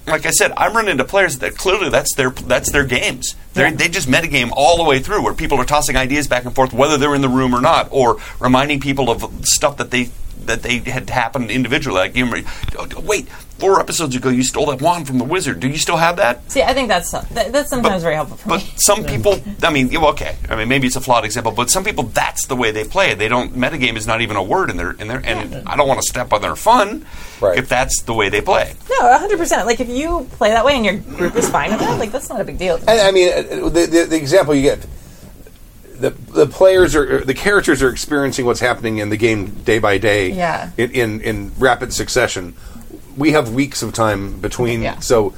like 0.06 0.24
I 0.26 0.30
said, 0.30 0.52
I'm 0.56 0.74
running 0.74 0.92
into 0.92 1.04
players 1.04 1.38
that 1.38 1.56
clearly 1.56 1.88
that's 1.90 2.14
their 2.14 2.30
that's 2.30 2.70
their 2.70 2.84
games. 2.84 3.34
They 3.54 3.70
they 3.72 3.88
just 3.88 4.08
metagame 4.08 4.50
all 4.52 4.76
the 4.76 4.84
way 4.84 5.00
through, 5.00 5.22
where 5.22 5.34
people 5.34 5.58
are 5.58 5.64
tossing 5.64 5.96
ideas 5.96 6.28
back 6.28 6.44
and 6.44 6.54
forth, 6.54 6.72
whether 6.72 6.96
they're 6.96 7.14
in 7.14 7.22
the 7.22 7.28
room 7.28 7.54
or 7.54 7.60
not, 7.60 7.88
or 7.90 8.18
reminding 8.38 8.80
people 8.80 9.10
of 9.10 9.46
stuff 9.46 9.78
that 9.78 9.90
they 9.90 10.10
that 10.46 10.62
they 10.62 10.78
had 10.78 11.08
happened 11.10 11.50
individually. 11.50 11.98
Like, 11.98 12.16
you 12.16 12.24
remember, 12.26 12.48
oh, 12.78 12.88
wait, 13.00 13.28
four 13.58 13.80
episodes 13.80 14.14
ago 14.14 14.28
you 14.28 14.42
stole 14.42 14.66
that 14.66 14.82
wand 14.82 15.06
from 15.06 15.18
the 15.18 15.24
wizard. 15.24 15.60
Do 15.60 15.68
you 15.68 15.78
still 15.78 15.96
have 15.96 16.16
that? 16.16 16.50
See, 16.50 16.62
I 16.62 16.74
think 16.74 16.88
that's 16.88 17.10
that, 17.10 17.52
that's 17.52 17.70
sometimes 17.70 18.02
very 18.02 18.14
helpful 18.14 18.36
for 18.36 18.48
But 18.50 18.60
me. 18.62 18.70
some 18.76 19.04
people, 19.04 19.40
I 19.62 19.70
mean, 19.70 19.94
okay. 19.96 20.36
I 20.50 20.56
mean, 20.56 20.68
maybe 20.68 20.86
it's 20.86 20.96
a 20.96 21.00
flawed 21.00 21.24
example, 21.24 21.52
but 21.52 21.70
some 21.70 21.84
people, 21.84 22.04
that's 22.04 22.46
the 22.46 22.56
way 22.56 22.70
they 22.70 22.84
play 22.84 23.10
it. 23.12 23.18
They 23.18 23.28
don't 23.28 23.52
metagame 23.54 23.96
is 23.96 24.06
not 24.06 24.20
even 24.20 24.36
a 24.36 24.42
word 24.42 24.70
in 24.70 24.76
their 24.76 24.92
in 24.92 25.08
their, 25.08 25.22
and 25.24 25.66
I 25.68 25.76
don't 25.76 25.88
want 25.88 26.00
to 26.00 26.06
step 26.08 26.32
on 26.32 26.42
their 26.42 26.56
fun 26.56 27.06
Right. 27.40 27.58
if 27.58 27.68
that's 27.68 28.00
the 28.02 28.14
way 28.14 28.28
they 28.30 28.40
play. 28.40 28.74
No, 28.88 29.18
hundred 29.18 29.38
percent. 29.38 29.66
Like 29.66 29.80
if 29.80 29.88
you 29.88 30.26
play 30.32 30.50
that 30.50 30.64
way 30.64 30.74
and 30.76 30.84
your 30.84 30.96
group 31.18 31.36
is 31.36 31.48
fine 31.50 31.70
with 31.70 31.80
that, 31.80 31.98
like 31.98 32.10
that's 32.12 32.28
not 32.30 32.40
a 32.40 32.44
big 32.44 32.56
deal. 32.58 32.76
And 32.76 33.00
I 33.00 33.10
mean, 33.10 33.30
uh, 33.32 33.68
the, 33.68 33.86
the, 33.86 34.06
the 34.08 34.16
example 34.16 34.54
you 34.54 34.62
get, 34.62 34.86
the 36.00 36.10
the 36.10 36.46
players 36.46 36.94
are 36.94 37.24
the 37.24 37.34
characters 37.34 37.82
are 37.82 37.90
experiencing 37.90 38.46
what's 38.46 38.60
happening 38.60 38.98
in 38.98 39.08
the 39.08 39.16
game 39.16 39.50
day 39.64 39.78
by 39.78 39.98
day. 39.98 40.30
Yeah. 40.30 40.70
In 40.76 40.90
in, 40.90 41.20
in 41.20 41.52
rapid 41.58 41.92
succession, 41.92 42.54
we 43.16 43.32
have 43.32 43.52
weeks 43.52 43.82
of 43.82 43.92
time 43.92 44.40
between. 44.40 44.82
Yeah. 44.82 45.00
So. 45.00 45.34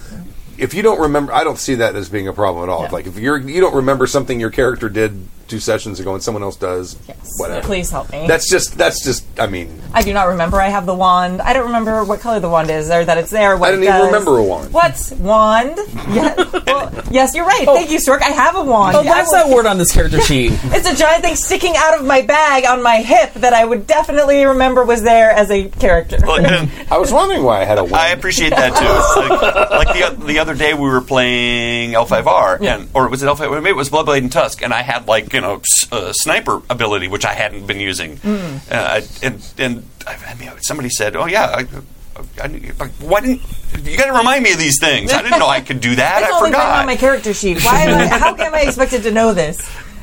If 0.59 0.75
you 0.75 0.83
don't 0.83 0.99
remember, 0.99 1.33
I 1.33 1.45
don't 1.45 1.57
see 1.57 1.77
that 1.77 1.95
as 1.95 2.09
being 2.09 2.27
a 2.27 2.33
problem 2.33 2.65
at 2.65 2.69
all. 2.69 2.83
Yeah. 2.83 2.91
Like 2.91 3.07
if 3.07 3.17
you're 3.17 3.39
you 3.39 3.61
don't 3.61 3.77
remember 3.77 4.09
something 4.09 4.41
your 4.41 4.51
character 4.51 4.89
did 4.89 5.29
two 5.49 5.59
sessions 5.61 5.99
ago 6.01 6.15
and 6.15 6.23
someone 6.23 6.43
else 6.43 6.57
does, 6.57 6.97
Yes. 7.09 7.17
whatever. 7.39 7.67
Please 7.67 7.91
help 7.91 8.11
me. 8.13 8.27
That's 8.27 8.49
just 8.51 8.77
that's 8.79 9.03
just. 9.03 9.25
I 9.41 9.47
mean, 9.47 9.81
I 9.93 10.03
do 10.03 10.13
not 10.13 10.29
remember. 10.29 10.61
I 10.61 10.69
have 10.69 10.87
the 10.87 10.95
wand. 10.95 11.41
I 11.43 11.53
don't 11.53 11.67
remember 11.67 12.05
what 12.05 12.21
color 12.21 12.39
the 12.41 12.49
wand 12.49 12.71
is, 12.71 12.91
or 12.91 13.05
that 13.05 13.19
it's 13.19 13.31
there. 13.31 13.57
What 13.57 13.69
I 13.69 13.71
didn't 13.73 13.85
even 13.85 13.95
does. 13.97 14.07
remember 14.07 14.39
a 14.39 14.43
wand. 14.43 14.73
What 14.73 15.13
wand? 15.19 15.79
Yeah. 16.09 16.35
Well, 16.67 16.93
yes, 17.11 17.35
you're 17.35 17.45
right. 17.45 17.65
Oh. 17.69 17.75
Thank 17.77 17.91
you, 17.91 17.99
Stork. 17.99 18.23
I 18.23 18.31
have 18.31 18.57
a 18.57 18.63
wand. 18.63 18.97
Oh, 18.97 19.01
I 19.01 19.05
that's 19.05 19.31
would- 19.31 19.37
that 19.39 19.49
word 19.55 19.67
on 19.67 19.77
this 19.79 19.93
character 19.93 20.21
sheet. 20.29 20.53
It's 20.65 20.89
a 20.89 20.95
giant 20.97 21.23
thing 21.23 21.35
sticking 21.37 21.75
out 21.77 21.99
of 21.99 22.07
my 22.07 22.23
bag 22.23 22.65
on 22.65 22.83
my 22.83 22.97
hip 22.97 23.35
that 23.35 23.53
I 23.53 23.65
would 23.65 23.87
definitely 23.87 24.45
remember 24.45 24.85
was 24.85 25.03
there 25.03 25.31
as 25.31 25.51
a 25.51 25.69
character. 25.69 26.17
I 26.27 26.97
was 26.99 27.13
wondering 27.13 27.43
why 27.43 27.61
I 27.61 27.65
had 27.65 27.79
a 27.79 27.83
wand. 27.85 27.95
I 27.97 28.09
appreciate 28.09 28.51
that 28.51 28.75
too. 28.75 29.29
Like, 29.29 29.87
like 29.87 30.19
the, 30.19 30.25
the 30.27 30.39
other 30.39 30.55
day, 30.55 30.73
we 30.75 30.89
were 30.89 31.01
playing 31.03 31.93
L5R, 31.93 32.61
and 32.63 32.89
or 32.95 33.09
was 33.09 33.23
it 33.23 33.27
L5? 33.27 33.51
Maybe 33.63 33.71
it 33.71 33.77
was 33.77 33.91
Bloodblade 33.91 34.19
and 34.19 34.33
Tusk, 34.33 34.63
and 34.63 34.73
I 34.73 34.83
had 34.83 35.07
like 35.09 35.29
you 35.39 35.43
know 35.47 35.61
s- 35.61 35.93
uh, 35.93 36.12
sniper 36.12 36.61
ability, 36.68 37.07
which 37.07 37.24
I 37.24 37.34
hadn't 37.34 37.66
been 37.66 37.78
using. 37.78 38.18
Uh, 38.70 39.01
and 39.22 39.36
and 39.57 39.84
I 40.05 40.16
I 40.30 40.34
mean, 40.34 40.51
somebody 40.62 40.89
said, 40.91 41.14
"Oh 41.14 41.26
yeah." 41.26 41.47
I, 41.61 41.66
I, 42.43 42.49
why 42.99 43.20
didn't 43.20 43.43
you 43.84 43.97
got 43.97 44.07
to 44.07 44.12
remind 44.12 44.43
me 44.43 44.51
of 44.53 44.59
these 44.59 44.80
things? 44.80 45.12
I 45.12 45.22
didn't 45.22 45.39
know 45.39 45.47
I 45.47 45.61
could 45.61 45.80
do 45.80 45.95
that. 45.95 46.24
I 46.32 46.41
forgot. 46.41 46.80
on 46.80 46.86
my 46.86 46.97
character 46.97 47.32
sheet. 47.32 47.62
Why 47.62 47.82
am 47.82 47.97
I, 47.97 48.18
how 48.18 48.34
am 48.47 48.55
I 48.55 48.62
expected 48.62 49.05
to 49.05 49.12
know 49.12 49.32
this? 49.32 49.57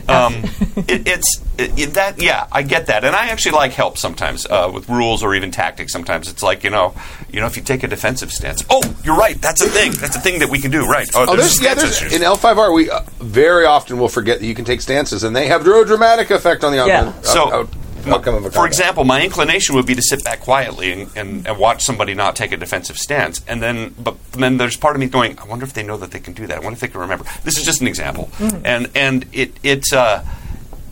Um, 0.10 0.34
it, 0.88 1.08
it's 1.08 1.42
it, 1.58 1.78
it- 1.80 1.94
that 1.96 2.22
yeah 2.22 2.48
i 2.52 2.62
get 2.62 2.88
that. 2.88 3.04
And 3.06 3.16
i 3.16 3.28
actually 3.28 3.54
like 3.54 3.72
help 3.74 3.98
sometimes 3.98 4.46
uh, 4.46 4.70
with 4.74 4.90
rules 4.90 5.24
or 5.24 5.34
even 5.36 5.52
tactics 5.52 5.92
sometimes. 5.92 6.30
It's 6.30 6.44
like 6.44 6.64
you 6.64 6.70
know 6.70 6.94
you 7.32 7.40
know 7.40 7.48
if 7.48 7.56
you 7.58 7.64
take 7.64 7.84
a 7.84 7.88
defensive 7.88 8.32
stance 8.32 8.64
oh 8.70 8.82
you're 9.04 9.18
right 9.18 9.40
that's 9.42 9.62
a 9.62 9.68
thing 9.70 9.92
that's 9.94 10.16
a 10.16 10.20
thing 10.20 10.40
that 10.40 10.50
we 10.50 10.60
can 10.60 10.72
do 10.72 10.86
right. 10.86 11.08
Oh, 11.16 11.36
there's, 11.36 11.62
yeah, 11.62 11.74
there's, 11.74 12.02
in 12.02 12.22
L5R, 12.22 12.74
we 12.76 12.90
uh, 12.90 13.02
very 13.20 13.66
often 13.66 13.98
will 13.98 14.10
forget 14.10 14.40
that 14.40 14.46
you 14.46 14.56
can 14.56 14.66
take 14.66 14.82
stances, 14.82 15.24
and 15.24 15.36
they 15.36 15.48
have 15.48 15.62
a 15.66 15.86
dramatic 15.86 16.30
effect 16.32 16.64
on 16.64 16.72
the 16.72 16.78
Yeah. 16.78 17.00
outcome, 17.08 17.24
so 17.24 17.54
out, 17.54 17.70
outcome 18.14 18.36
of 18.36 18.46
a 18.46 18.52
for 18.52 18.66
example 18.68 19.04
my 19.04 19.22
inclination 19.24 19.76
would 19.76 19.86
be 19.86 19.96
to 19.96 20.02
sit 20.02 20.24
back 20.24 20.40
quietly 20.42 20.92
and, 20.92 21.10
and, 21.18 21.48
and 21.48 21.58
watch 21.58 21.84
somebody 21.84 22.14
not 22.14 22.36
take 22.36 22.52
a 22.52 22.58
defensive 22.58 22.98
stance. 22.98 23.42
And 23.48 23.62
then 23.62 23.94
but 24.00 24.16
then 24.34 24.58
there's 24.58 24.78
part 24.78 24.96
of 24.96 25.00
me 25.00 25.08
going 25.08 25.38
i 25.40 25.46
wonder 25.46 25.66
if 25.66 25.74
they 25.74 25.84
know 25.84 25.98
that 25.98 26.12
they 26.12 26.20
can 26.20 26.34
do 26.34 26.48
that. 26.48 26.58
I 26.58 26.60
wonder 26.60 26.74
if 26.76 26.80
they 26.82 26.88
can 26.88 27.00
remember. 27.02 27.26
This 27.44 27.58
is 27.58 27.66
just 27.66 27.82
an 27.82 27.88
example. 27.88 28.30
And 28.64 28.90
and 28.96 29.26
it 29.34 29.58
it's 29.64 29.92
uh 29.94 30.24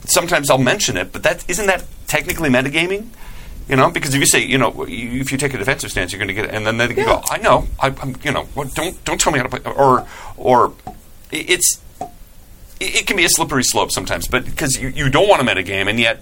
sometimes 0.05 0.49
I'll 0.49 0.57
mention 0.57 0.97
it, 0.97 1.11
but 1.11 1.24
that 1.24 1.43
isn't 1.49 1.66
that 1.68 1.86
technically 2.07 2.49
metagaming? 2.49 3.07
You 3.70 3.78
know, 3.78 3.89
because 3.89 4.14
if 4.14 4.20
you 4.20 4.26
say, 4.28 4.43
you 4.45 4.57
know, 4.57 4.84
if 4.88 5.32
you 5.32 5.38
take 5.38 5.53
a 5.53 5.57
defensive 5.57 5.89
stance, 5.89 6.11
you're 6.11 6.20
going 6.20 6.28
to 6.28 6.34
get, 6.34 6.49
and 6.49 6.68
then 6.68 6.76
they 6.78 6.89
can 6.93 7.05
go, 7.05 7.22
I 7.32 7.38
know, 7.38 7.66
I, 7.80 7.95
I'm, 8.01 8.14
you 8.22 8.34
know, 8.34 8.45
well, 8.55 8.68
don't 8.74 9.01
don't 9.05 9.22
tell 9.22 9.32
me 9.32 9.39
how 9.39 9.47
to 9.47 9.49
play, 9.57 9.72
or 9.74 10.05
or 10.36 10.74
it- 11.32 11.49
it's 11.49 11.80
it 12.82 12.95
it 12.95 13.07
can 13.07 13.16
be 13.16 13.24
a 13.24 13.30
slippery 13.30 13.64
slope 13.64 13.89
sometimes, 13.91 14.28
but 14.28 14.43
because 14.43 14.78
you, 14.82 14.89
you 14.89 15.09
don't 15.09 15.30
want 15.30 15.41
to 15.41 15.47
metagame, 15.47 15.89
and 15.89 15.97
yet 15.97 16.20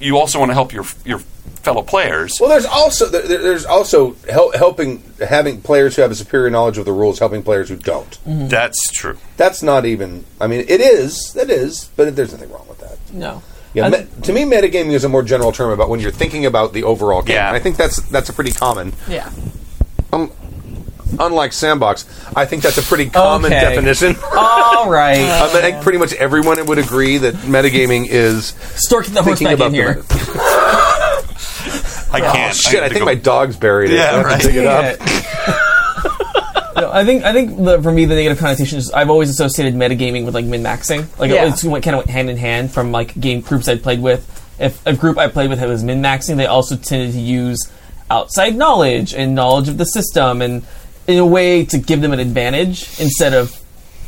you 0.00 0.18
also 0.18 0.38
want 0.38 0.50
to 0.50 0.54
help 0.54 0.72
your 0.72 0.84
your 1.04 1.18
fellow 1.62 1.82
players. 1.82 2.38
Well, 2.40 2.50
there's 2.50 2.66
also 2.66 3.06
there, 3.08 3.22
there- 3.22 3.42
there's 3.42 3.64
also 3.64 4.16
hel- 4.28 4.52
helping 4.52 5.02
having 5.26 5.60
players 5.62 5.94
who 5.96 6.02
have 6.02 6.10
a 6.10 6.14
superior 6.14 6.50
knowledge 6.50 6.78
of 6.78 6.84
the 6.84 6.92
rules 6.92 7.18
helping 7.20 7.42
players 7.42 7.68
who 7.68 7.76
don't. 7.76 8.10
Mm-hmm. 8.24 8.48
That's 8.48 8.80
true. 8.92 9.16
That's 9.36 9.62
not 9.62 9.86
even. 9.86 10.24
I 10.40 10.46
mean, 10.48 10.60
it 10.68 10.80
is. 10.80 11.36
It 11.36 11.50
is, 11.50 11.90
but 11.96 12.14
there's 12.16 12.32
nothing 12.32 12.50
wrong 12.50 12.66
with 12.68 12.78
that. 12.80 12.98
No. 13.12 13.42
Yeah, 13.74 13.88
me, 13.88 14.06
to 14.24 14.32
me, 14.34 14.42
metagaming 14.42 14.92
is 14.92 15.04
a 15.04 15.08
more 15.08 15.22
general 15.22 15.50
term 15.50 15.70
about 15.70 15.88
when 15.88 15.98
you're 15.98 16.10
thinking 16.10 16.44
about 16.44 16.74
the 16.74 16.82
overall 16.84 17.22
game. 17.22 17.36
Yeah. 17.36 17.46
And 17.48 17.56
I 17.56 17.58
think 17.60 17.76
that's 17.78 18.02
that's 18.10 18.28
a 18.28 18.32
pretty 18.34 18.52
common. 18.52 18.92
Yeah. 19.08 19.30
Um, 20.12 20.30
Unlike 21.18 21.52
sandbox, 21.52 22.06
I 22.34 22.46
think 22.46 22.62
that's 22.62 22.78
a 22.78 22.82
pretty 22.82 23.10
common 23.10 23.52
Okay. 23.52 23.60
definition. 23.60 24.16
All 24.34 24.88
right. 24.90 25.18
I, 25.18 25.52
mean, 25.52 25.62
think 25.62 25.82
pretty 25.82 25.98
much 25.98 26.12
everyone 26.14 26.64
would 26.66 26.78
agree 26.78 27.18
that 27.18 27.34
metagaming 27.34 28.06
is 28.08 28.54
Stork 28.76 29.06
the 29.06 29.22
horse 29.22 29.38
thinking 29.38 29.48
back 29.48 29.54
about 29.56 29.66
in 29.66 29.72
the 29.72 29.78
here. 29.78 29.94
meta- 29.96 30.06
I 32.14 32.20
can't. 32.20 32.50
Oh, 32.50 32.54
shit, 32.54 32.80
I, 32.80 32.84
have 32.84 32.92
think 32.92 33.00
go- 33.00 33.04
my 33.06 33.14
dog's 33.14 33.56
buried 33.56 33.90
it. 33.90 33.96
Yeah, 33.96 34.02
I 34.02 34.06
have 34.16 34.22
to 34.22 34.28
right. 34.28 34.42
dig 34.42 34.56
it 34.56 34.66
up. 34.66 35.58
No, 36.74 36.90
I 36.90 37.04
think 37.04 37.22
I 37.22 37.32
think 37.34 37.62
the, 37.62 37.80
for 37.82 37.92
me 37.92 38.06
the 38.06 38.14
negative 38.16 38.38
connotation 38.38 38.78
is 38.78 38.90
I've 38.90 39.10
always 39.10 39.28
associated 39.30 39.74
metagaming 39.74 40.24
with 40.24 40.34
like 40.34 40.46
min 40.46 40.62
maxing. 40.64 41.06
Like 41.18 41.30
Yeah. 41.30 41.46
it's 41.46 41.62
went 41.62 41.84
kind 41.84 41.94
of 41.94 41.98
went 42.00 42.10
hand 42.10 42.28
in 42.30 42.36
hand 42.38 42.72
from 42.72 42.90
like 42.92 43.14
game 43.20 43.42
groups 43.42 43.68
I 43.68 43.76
played 43.76 44.00
with. 44.00 44.26
If 44.58 44.84
a 44.86 44.94
group 44.94 45.16
I 45.18 45.28
played 45.28 45.50
with 45.50 45.60
was 45.62 45.84
min 45.84 46.02
maxing, 46.02 46.38
they 46.38 46.46
also 46.46 46.76
tended 46.76 47.12
to 47.12 47.20
use 47.20 47.70
outside 48.10 48.56
knowledge 48.56 49.12
and 49.14 49.34
knowledge 49.34 49.68
of 49.68 49.76
the 49.78 49.84
system 49.84 50.40
and 50.42 50.64
in 51.12 51.18
a 51.18 51.26
way 51.26 51.64
to 51.66 51.78
give 51.78 52.00
them 52.00 52.12
an 52.12 52.20
advantage 52.20 52.98
instead 53.00 53.34
of. 53.34 53.58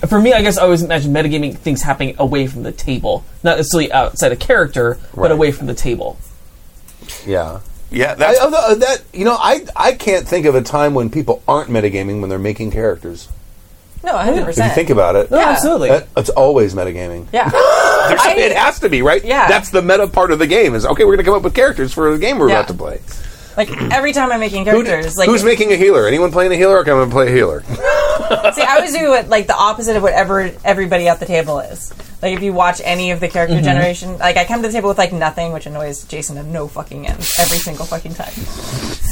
For 0.09 0.21
me, 0.21 0.33
I 0.33 0.43
guess 0.43 0.59
I 0.59 0.63
always 0.63 0.83
imagine 0.83 1.13
metagaming 1.13 1.57
things 1.57 1.81
happening 1.83 2.15
away 2.19 2.47
from 2.47 2.63
the 2.63 2.73
table, 2.73 3.25
not 3.43 3.57
necessarily 3.57 3.91
outside 3.93 4.33
a 4.33 4.37
character, 4.37 4.99
but 5.15 5.21
Right. 5.23 5.31
away 5.33 5.51
from 5.53 5.67
the 5.67 5.75
table. 5.75 6.19
Yeah. 7.27 7.61
Yeah, 7.91 8.13
I, 8.13 8.15
that's 8.17 8.41
although 8.41 8.57
uh, 8.59 8.75
that 8.75 9.03
you 9.13 9.25
know, 9.25 9.37
I 9.41 9.65
I 9.77 9.93
can't 9.93 10.27
think 10.27 10.47
of 10.47 10.55
a 10.55 10.63
time 10.63 10.95
when 10.95 11.11
people 11.11 11.43
aren't 11.47 11.71
metagaming 11.71 12.21
when 12.21 12.29
they're 12.29 12.39
making 12.39 12.73
characters. 12.73 13.29
No, 14.03 14.13
100%. 14.15 14.49
If 14.49 14.57
you 14.59 14.69
think 14.71 14.91
about 14.91 15.17
it, 15.17 15.31
No, 15.31 15.39
Yeah. 15.39 15.49
absolutely. 15.51 15.89
that- 15.91 16.09
it's 16.17 16.29
always 16.31 16.75
metagaming. 16.75 17.27
yeah. 17.33 17.49
There's- 18.09 18.21
I- 18.23 18.35
it 18.37 18.53
has 18.55 18.81
to 18.81 18.91
be 18.91 19.01
right. 19.01 19.25
Yeah. 19.25 19.49
that's 19.49 19.71
the 19.71 19.81
meta 19.81 20.07
part 20.09 20.31
of 20.33 20.39
the 20.39 20.47
game. 20.47 20.75
Is 20.75 20.85
okay. 20.85 21.05
We're 21.05 21.13
going 21.17 21.25
to 21.25 21.31
come 21.31 21.35
up 21.35 21.43
with 21.43 21.55
characters 21.55 21.93
for 21.95 22.13
the 22.13 22.19
game 22.19 22.39
we're 22.39 22.49
Yeah. 22.51 22.57
about 22.61 22.69
to 22.69 22.75
play. 22.75 23.01
Like 23.57 23.71
every 23.93 24.13
time 24.13 24.33
I'm 24.33 24.41
making 24.41 24.65
characters, 24.65 25.17
like 25.17 25.29
who's 25.29 25.45
making 25.45 25.73
a 25.73 25.77
healer? 25.77 26.07
Anyone 26.07 26.33
playing 26.33 26.53
a 26.53 26.57
healer? 26.57 26.79
Okay, 26.79 26.91
I'm 26.91 26.97
going 26.99 27.09
to 27.11 27.15
play 27.15 27.29
a 27.29 27.35
healer. 27.35 27.63
See, 28.55 28.63
I 28.63 28.75
always 28.77 28.93
do 28.93 29.11
what 29.11 29.29
like 29.29 29.47
the 29.47 29.55
opposite 29.57 29.97
of 29.97 30.03
whatever 30.03 30.51
everybody 30.65 31.09
at 31.09 31.21
the 31.21 31.27
table 31.27 31.61
is. 31.61 31.93
Like 32.23 32.33
if 32.37 32.43
you 32.43 32.53
watch 32.55 32.81
any 32.85 33.11
of 33.11 33.21
the 33.21 33.29
character 33.29 33.55
Mm-hmm. 33.57 33.65
generation, 33.65 34.19
like 34.19 34.37
I 34.37 34.45
come 34.45 34.63
to 34.63 34.69
the 34.69 34.73
table 34.73 34.89
with 34.89 34.99
like 34.99 35.13
nothing, 35.13 35.53
which 35.53 35.67
annoys 35.67 36.05
Jason 36.05 36.37
to 36.37 36.43
no 36.43 36.67
fucking 36.69 37.07
end 37.07 37.19
every 37.39 37.59
single 37.59 37.85
fucking 37.85 38.15
time. 38.15 38.33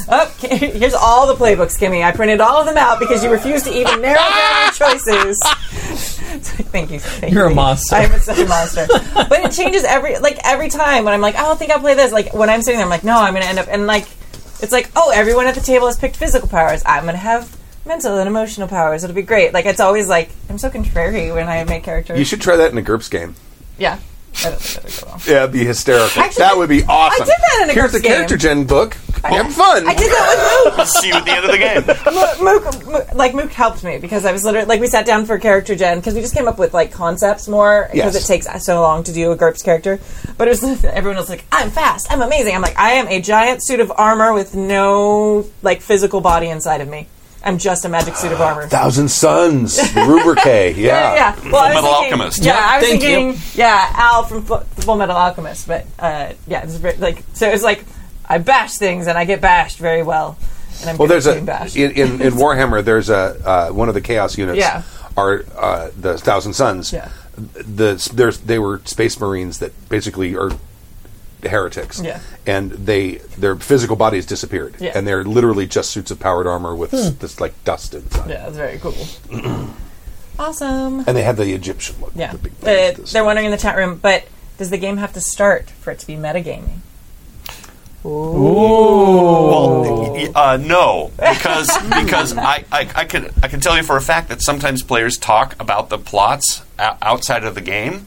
Oh, 0.08 0.34
here's 0.40 0.94
all 0.94 1.26
the 1.26 1.34
playbooks, 1.34 1.78
Kimmy. 1.78 2.02
I 2.02 2.10
printed 2.12 2.40
all 2.40 2.58
of 2.60 2.66
them 2.66 2.76
out 2.78 2.98
because 2.98 3.22
you 3.22 3.30
refused 3.30 3.66
to 3.66 3.72
even 3.72 4.00
narrow 4.00 4.16
down 4.16 4.62
your 4.64 4.72
choices. 4.72 5.38
It's 6.34 6.58
like, 6.58 6.66
Thank 6.68 6.90
you. 6.90 6.98
Thank 7.00 7.32
You're 7.34 7.46
a 7.46 7.50
you. 7.50 7.54
monster. 7.54 7.96
I'm 7.96 8.18
such 8.20 8.38
a 8.38 8.46
monster. 8.46 8.86
but 9.14 9.40
it 9.40 9.52
changes 9.52 9.84
every 9.84 10.18
like 10.18 10.38
every 10.44 10.68
time 10.70 11.04
when 11.04 11.12
I'm 11.12 11.20
like, 11.20 11.36
I 11.36 11.42
don't 11.42 11.58
think 11.58 11.70
I'll 11.70 11.80
play 11.80 11.94
this. 11.94 12.12
Like 12.12 12.32
when 12.34 12.48
I'm 12.48 12.62
sitting 12.62 12.78
there, 12.78 12.86
I'm 12.86 12.90
like, 12.90 13.04
no, 13.04 13.16
I'm 13.20 13.34
gonna 13.34 13.44
end 13.46 13.58
up 13.58 13.68
and 13.70 13.86
like 13.86 14.06
it's 14.62 14.72
like, 14.72 14.90
oh, 14.96 15.10
everyone 15.14 15.46
at 15.46 15.54
the 15.54 15.60
table 15.60 15.86
has 15.86 15.98
picked 15.98 16.16
physical 16.16 16.48
powers. 16.48 16.82
I'm 16.86 17.04
gonna 17.04 17.18
have 17.18 17.56
mental 17.84 18.16
and 18.18 18.28
emotional 18.28 18.68
powers. 18.68 19.04
It'll 19.04 19.14
be 19.16 19.22
great. 19.22 19.52
Like 19.52 19.66
it's 19.66 19.80
always 19.80 20.08
like 20.08 20.30
I'm 20.48 20.58
so 20.58 20.70
contrary 20.70 21.32
when 21.32 21.48
I 21.48 21.64
make 21.64 21.82
characters. 21.84 22.18
You 22.18 22.24
should 22.24 22.40
try 22.40 22.56
that 22.56 22.70
in 22.72 22.78
a 22.78 22.82
GURPS 22.82 23.10
game. 23.10 23.34
yeah. 23.78 23.98
I 24.44 24.50
don't 24.50 24.60
think 24.60 24.82
that'd 24.86 25.00
go 25.04 25.06
well. 25.10 25.20
Yeah, 25.26 25.42
it'd 25.44 25.52
be 25.52 25.64
hysterical. 25.64 26.22
Actually, 26.22 26.40
that 26.40 26.56
would 26.56 26.68
be 26.68 26.82
awesome. 26.84 27.22
I 27.22 27.26
did 27.26 27.34
that 27.38 27.60
in 27.64 27.70
a 27.70 27.72
Here's 27.74 27.90
GURPS 27.90 28.02
the 28.02 28.08
character 28.08 28.36
gen 28.36 28.64
book. 28.64 28.96
I, 29.24 29.34
Have 29.34 29.52
fun. 29.52 29.86
I 29.86 29.94
did 29.94 30.10
that 30.10 30.62
with 30.66 30.76
Mook. 30.78 30.86
see 30.88 31.08
you 31.08 31.14
at 31.14 31.24
the 31.24 31.30
end 31.30 31.44
of 31.44 31.52
the 31.52 31.58
game. 31.58 31.84
Mook. 32.14 32.64
Mook, 32.64 32.86
Mook. 32.88 33.14
Like 33.14 33.34
Mook 33.34 33.52
helped 33.52 33.84
me 33.84 33.98
because 33.98 34.24
I 34.24 34.32
was 34.32 34.42
literally 34.42 34.66
like 34.66 34.80
we 34.80 34.88
sat 34.88 35.06
down 35.06 35.26
for 35.26 35.38
character 35.38 35.76
gen 35.76 35.98
because 35.98 36.14
we 36.14 36.20
just 36.22 36.34
came 36.34 36.48
up 36.48 36.58
with 36.58 36.74
like 36.74 36.90
concepts 36.90 37.46
more 37.46 37.88
because 37.92 38.14
Yes. 38.14 38.24
it 38.24 38.26
takes 38.26 38.64
so 38.64 38.80
long 38.80 39.04
to 39.04 39.12
do 39.12 39.30
a 39.30 39.36
GURPS 39.36 39.62
character. 39.64 40.00
But 40.38 40.48
it 40.48 40.50
was 40.60 40.84
everyone 40.84 41.18
was 41.18 41.28
like, 41.28 41.44
I'm 41.52 41.70
fast, 41.70 42.08
I'm 42.10 42.20
amazing. 42.22 42.54
I'm 42.54 42.62
like, 42.62 42.76
I 42.78 42.92
am 42.94 43.06
a 43.06 43.20
giant 43.20 43.64
suit 43.64 43.78
of 43.78 43.92
armor 43.94 44.32
with 44.32 44.56
no 44.56 45.46
like 45.62 45.82
physical 45.82 46.20
body 46.20 46.48
inside 46.48 46.80
of 46.80 46.88
me. 46.88 47.06
I'm 47.44 47.58
just 47.58 47.84
a 47.84 47.88
magic 47.88 48.16
suit 48.16 48.32
of 48.32 48.40
armor. 48.40 48.68
Thousand 48.68 49.08
Sons, 49.08 49.78
Rubric. 49.94 50.38
Yeah. 50.44 50.72
yeah, 50.76 51.14
yeah. 51.14 51.50
Well, 51.50 51.62
Full 51.64 51.74
Metal 51.74 51.82
thinking- 51.82 52.12
Alchemist. 52.12 52.38
Yeah, 52.44 52.54
Yeah, 52.54 52.66
I 52.70 52.78
was 52.78 52.88
thank 52.88 53.00
thinking, 53.02 53.28
you. 53.34 53.38
yeah, 53.54 53.90
Al 53.94 54.24
from 54.24 54.44
Fu- 54.44 54.58
Full 54.82 54.96
Metal 54.96 55.16
Alchemist. 55.16 55.66
But 55.66 55.86
uh, 55.98 56.32
yeah, 56.46 56.62
it's 56.62 56.76
very, 56.76 56.96
like 56.98 57.22
so. 57.34 57.48
It's 57.48 57.62
like 57.64 57.84
I 58.28 58.38
bash 58.38 58.76
things 58.76 59.06
and 59.08 59.18
I 59.18 59.24
get 59.24 59.40
bashed 59.40 59.78
very 59.78 60.02
well. 60.02 60.36
And 60.80 60.90
I'm 60.90 60.96
Well, 60.98 61.08
there's 61.08 61.26
a 61.26 61.34
being 61.34 61.44
bashed. 61.44 61.76
in, 61.76 61.90
in, 61.92 62.20
in 62.22 62.32
Warhammer. 62.34 62.84
There's 62.84 63.10
a 63.10 63.36
uh, 63.44 63.68
one 63.70 63.88
of 63.88 63.94
the 63.94 64.00
Chaos 64.00 64.38
units. 64.38 64.58
Yeah. 64.58 64.82
Are 65.16 65.44
uh, 65.56 65.90
the 66.00 66.16
Thousand 66.18 66.54
Sons? 66.54 66.92
Yeah. 66.92 67.10
The 67.36 68.10
there's 68.14 68.38
they 68.38 68.58
were 68.58 68.80
Space 68.84 69.18
Marines 69.20 69.58
that 69.58 69.72
basically 69.88 70.34
are 70.36 70.50
heretics. 71.42 72.00
Yeah. 72.00 72.20
And 72.46 72.70
they 72.72 73.16
their 73.38 73.56
physical 73.56 73.96
bodies 73.96 74.26
disappeared, 74.26 74.76
Yeah. 74.78 74.92
and 74.94 75.06
they're 75.06 75.24
literally 75.24 75.66
just 75.66 75.90
suits 75.90 76.10
of 76.10 76.20
powered 76.20 76.46
armor 76.46 76.74
with 76.74 76.94
s- 76.94 77.10
this 77.10 77.40
like 77.40 77.52
dust 77.64 77.94
inside. 77.94 78.30
Yeah, 78.30 78.44
that's 78.48 78.56
very 78.56 78.78
cool. 78.78 78.94
awesome. 80.38 81.04
And 81.06 81.16
they 81.16 81.22
had 81.22 81.36
the 81.36 81.52
Egyptian 81.52 81.96
look. 82.00 82.12
Yeah. 82.14 82.32
The 82.32 82.38
big 82.38 82.52
Uh, 82.52 82.64
thing 82.64 82.94
this. 82.96 83.12
they're 83.12 83.24
wondering 83.24 83.46
in 83.46 83.52
the 83.52 83.58
chat 83.58 83.76
room, 83.76 83.98
but 84.00 84.24
does 84.58 84.70
the 84.70 84.78
game 84.78 84.96
have 84.98 85.12
to 85.14 85.20
start 85.20 85.70
for 85.80 85.90
it 85.90 85.98
to 86.00 86.06
be 86.06 86.14
metagaming? 86.14 86.78
Well, 88.04 90.12
y- 90.14 90.30
uh, 90.34 90.56
no, 90.56 91.10
because 91.18 91.70
because 92.02 92.36
I, 92.36 92.64
I, 92.72 92.88
I 92.94 93.04
can 93.04 93.30
I 93.42 93.48
can 93.48 93.60
tell 93.60 93.76
you 93.76 93.82
for 93.82 93.96
a 93.96 94.00
fact 94.02 94.28
that 94.28 94.42
sometimes 94.42 94.82
players 94.82 95.16
talk 95.16 95.60
about 95.60 95.88
the 95.88 95.98
plots 95.98 96.62
o- 96.78 96.96
outside 97.00 97.44
of 97.44 97.54
the 97.54 97.60
game, 97.60 98.06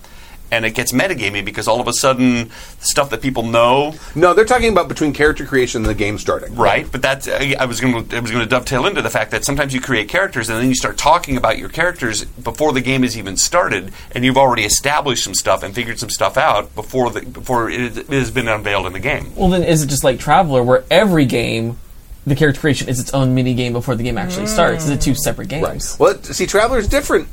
and 0.51 0.65
it 0.65 0.71
gets 0.71 0.91
metagaming 0.91 1.43
because 1.43 1.67
all 1.67 1.81
of 1.81 1.87
a 1.87 1.93
sudden 1.93 2.51
stuff 2.79 3.09
that 3.09 3.21
people 3.21 3.43
know, 3.43 3.95
no, 4.15 4.33
they're 4.33 4.45
talking 4.45 4.71
about 4.71 4.87
between 4.87 5.11
character 5.13 5.45
creation 5.45 5.81
and 5.81 5.89
the 5.89 5.95
game 5.95 6.17
starting. 6.17 6.55
right? 6.55 6.89
But 6.91 7.01
that's 7.01 7.27
I 7.27 7.55
I 7.59 7.65
was 7.65 7.81
going 7.81 8.07
to 8.07 8.17
I 8.17 8.19
was 8.19 8.31
going 8.31 8.43
to 8.43 8.49
dovetail 8.49 8.85
into 8.85 9.01
the 9.01 9.09
fact 9.09 9.31
that 9.31 9.43
sometimes 9.43 9.73
you 9.73 9.81
create 9.81 10.07
characters 10.07 10.49
and 10.49 10.59
then 10.59 10.67
you 10.67 10.75
start 10.75 10.97
talking 10.97 11.37
about 11.37 11.57
your 11.57 11.69
characters 11.69 12.25
before 12.25 12.73
the 12.73 12.81
game 12.81 13.01
has 13.03 13.17
even 13.17 13.37
started, 13.37 13.91
and 14.11 14.23
you've 14.23 14.37
already 14.37 14.63
established 14.63 15.23
some 15.23 15.33
stuff 15.33 15.63
and 15.63 15.73
figured 15.73 15.99
some 15.99 16.09
stuff 16.09 16.37
out 16.37 16.73
before 16.75 17.09
the 17.11 17.21
before 17.21 17.69
it, 17.69 17.97
it 17.97 18.07
has 18.07 18.31
been 18.31 18.47
unveiled 18.47 18.85
in 18.85 18.93
the 18.93 18.99
game. 18.99 19.33
Well, 19.35 19.49
then 19.49 19.63
is 19.63 19.83
it 19.83 19.87
just 19.87 20.03
like 20.03 20.19
Traveller, 20.19 20.63
where 20.63 20.83
every 20.91 21.25
game, 21.25 21.77
the 22.25 22.35
character 22.35 22.61
creation 22.61 22.87
is 22.89 22.99
its 22.99 23.13
own 23.13 23.33
mini 23.35 23.53
game 23.53 23.73
before 23.73 23.95
the 23.95 24.03
game 24.03 24.17
actually 24.17 24.47
starts? 24.47 24.85
Is 24.85 24.89
it 24.91 25.01
two 25.01 25.15
separate 25.15 25.47
games? 25.49 25.63
Right. 25.63 25.95
Well, 25.99 26.23
see, 26.23 26.45
Traveller 26.45 26.79
is 26.79 26.87
different 26.87 27.27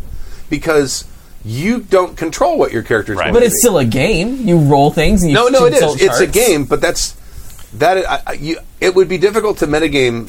because 0.51 1.05
you 1.45 1.81
don't 1.81 2.17
control 2.17 2.59
what 2.59 2.73
your 2.73 2.83
character 2.83 3.13
is 3.13 3.19
Right. 3.19 3.25
going 3.27 3.35
But 3.35 3.43
it's 3.43 3.55
be. 3.55 3.59
still 3.59 3.79
a 3.79 3.85
game. 3.85 4.47
You 4.47 4.59
roll 4.59 4.91
things 4.93 5.23
and 5.23 5.31
you 5.31 5.37
No, 5.37 5.49
no, 5.49 5.65
it 5.67 5.71
consult 5.73 5.97
is. 5.97 6.03
It's 6.03 6.21
It's 6.21 6.31
a 6.31 6.33
game, 6.33 6.65
but 6.65 6.81
that's 6.81 7.17
that. 7.75 7.99
I, 8.09 8.23
I, 8.27 8.33
you, 8.35 8.59
it 8.81 8.95
would 8.95 9.09
be 9.09 9.19
difficult 9.19 9.59
to 9.59 9.67
metagame 9.67 10.29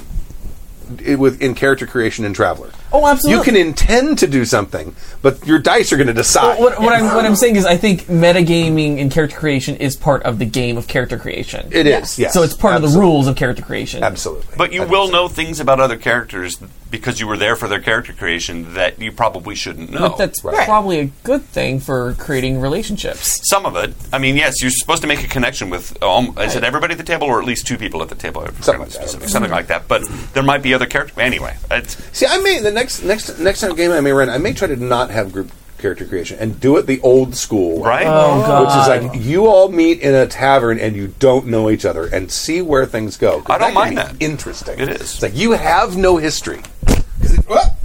it 1.03 1.17
with 1.17 1.41
in 1.41 1.55
character 1.55 1.87
creation 1.87 2.25
in 2.25 2.33
Traveller. 2.33 2.69
Oh, 2.91 3.07
absolutely. 3.07 3.37
You 3.37 3.43
can 3.43 3.55
intend 3.55 4.19
to 4.19 4.27
do 4.27 4.43
something, 4.43 4.95
but 5.21 5.45
your 5.47 5.57
dice 5.57 5.91
are 5.93 5.97
going 5.97 6.07
to 6.07 6.13
decide. 6.13 6.59
What, 6.59 6.79
what 6.79 6.93
I'm 6.93 7.05
what 7.15 7.25
I'm 7.25 7.35
saying 7.35 7.55
is, 7.55 7.65
I 7.65 7.77
think 7.77 8.03
metagaming 8.03 8.99
and 8.99 9.09
character 9.11 9.37
creation 9.37 9.77
is 9.77 9.95
part 9.95 10.23
of 10.23 10.39
the 10.39 10.45
game 10.45 10.77
of 10.77 10.87
character 10.87 11.17
creation. 11.17 11.69
It 11.71 11.87
is, 11.87 12.19
yes. 12.19 12.33
So 12.33 12.43
it's 12.43 12.53
part 12.55 12.75
of 12.75 12.81
the 12.81 12.99
rules 12.99 13.27
of 13.27 13.35
character 13.35 13.63
creation. 13.63 14.03
Absolutely. 14.03 14.55
But 14.57 14.73
you 14.73 14.83
I 14.83 14.85
will 14.85 15.05
think 15.05 15.13
so. 15.15 15.21
know 15.21 15.27
things 15.29 15.59
about 15.59 15.79
other 15.79 15.97
characters 15.97 16.57
because 16.93 17.19
you 17.19 17.27
were 17.27 17.37
there 17.37 17.55
for 17.55 17.67
their 17.67 17.79
character 17.81 18.13
creation 18.13 18.75
that 18.75 19.01
you 19.01 19.11
probably 19.11 19.55
shouldn't 19.55 19.89
know. 19.89 20.09
But 20.09 20.17
that's 20.19 20.43
Right. 20.43 20.65
probably 20.65 20.99
a 20.99 21.05
good 21.23 21.43
thing 21.49 21.79
for 21.79 22.13
creating 22.19 22.61
relationships. 22.61 23.39
Some 23.49 23.65
of 23.65 23.75
it. 23.75 23.93
I 24.13 24.19
mean, 24.19 24.37
yes, 24.37 24.61
you're 24.61 24.69
supposed 24.71 25.01
to 25.01 25.07
make 25.07 25.23
a 25.23 25.27
connection 25.27 25.69
with. 25.71 26.01
Um, 26.03 26.37
is 26.39 26.55
it 26.55 26.63
everybody 26.63 26.91
at 26.93 26.99
the 26.99 27.03
table, 27.03 27.27
or 27.27 27.39
at 27.39 27.45
least 27.45 27.65
two 27.65 27.77
people 27.77 28.01
at 28.03 28.09
the 28.09 28.15
table? 28.15 28.41
I 28.41 28.45
Something 28.61 28.85
the 28.89 28.99
like 28.99 29.09
that. 29.19 29.29
Something 29.29 29.51
like 29.51 29.67
that. 29.67 29.87
But 29.87 30.03
there 30.33 30.43
might 30.43 30.61
be 30.61 30.73
other 30.73 30.85
characters. 30.85 31.17
Anyway, 31.17 31.57
it's, 31.71 31.97
See, 32.17 32.27
I 32.27 32.37
may 32.37 32.59
the 32.59 32.71
next 32.71 33.03
next 33.03 33.39
next 33.39 33.61
time 33.61 33.75
game 33.75 33.91
I 33.91 33.99
may 34.01 34.11
run, 34.11 34.29
I 34.29 34.37
may 34.37 34.53
try 34.53 34.67
to 34.67 34.75
not 34.75 35.09
have 35.09 35.33
group 35.33 35.51
character 35.79 36.05
creation 36.05 36.37
and 36.39 36.61
do 36.61 36.77
it 36.77 36.85
the 36.85 37.01
old 37.01 37.35
school 37.35 37.79
way. 37.81 37.89
right. 37.89 38.07
Oh 38.07 38.61
Which 38.61 38.69
is 38.69 38.87
like 39.13 39.25
you 39.25 39.47
all 39.47 39.67
meet 39.67 39.99
in 39.99 40.13
a 40.15 40.25
tavern 40.27 40.79
and 40.79 40.95
you 40.95 41.13
don't 41.19 41.47
know 41.47 41.69
each 41.69 41.83
other 41.83 42.05
and 42.05 42.31
see 42.31 42.61
where 42.61 42.85
things 42.85 43.17
go. 43.17 43.43
I 43.47 43.57
don't 43.57 43.67
can 43.69 43.73
mind 43.73 43.97
that. 43.97 44.15
Interesting. 44.21 44.79
It 44.79 44.87
is. 44.87 45.01
It's 45.01 45.21
like 45.21 45.35
you 45.35 45.51
have 45.51 45.97
no 45.97 46.15
history. 46.17 46.61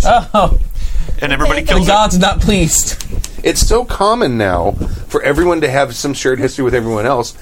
'Cause 0.08 0.24
it- 0.24 0.30
whoop! 0.32 0.60
oh, 0.60 0.60
And 1.20 1.32
everybody 1.32 1.62
the 1.62 1.68
kills 1.72 1.86
it. 1.86 1.90
gods 1.90 2.18
not 2.18 2.40
pleased. 2.40 3.02
it's 3.42 3.60
so 3.66 3.84
common 3.84 4.38
now 4.38 4.72
for 5.08 5.22
everyone 5.22 5.60
to 5.62 5.70
have 5.70 5.94
some 5.94 6.14
shared 6.14 6.38
history 6.38 6.64
with 6.64 6.74
everyone 6.74 7.06
else. 7.06 7.34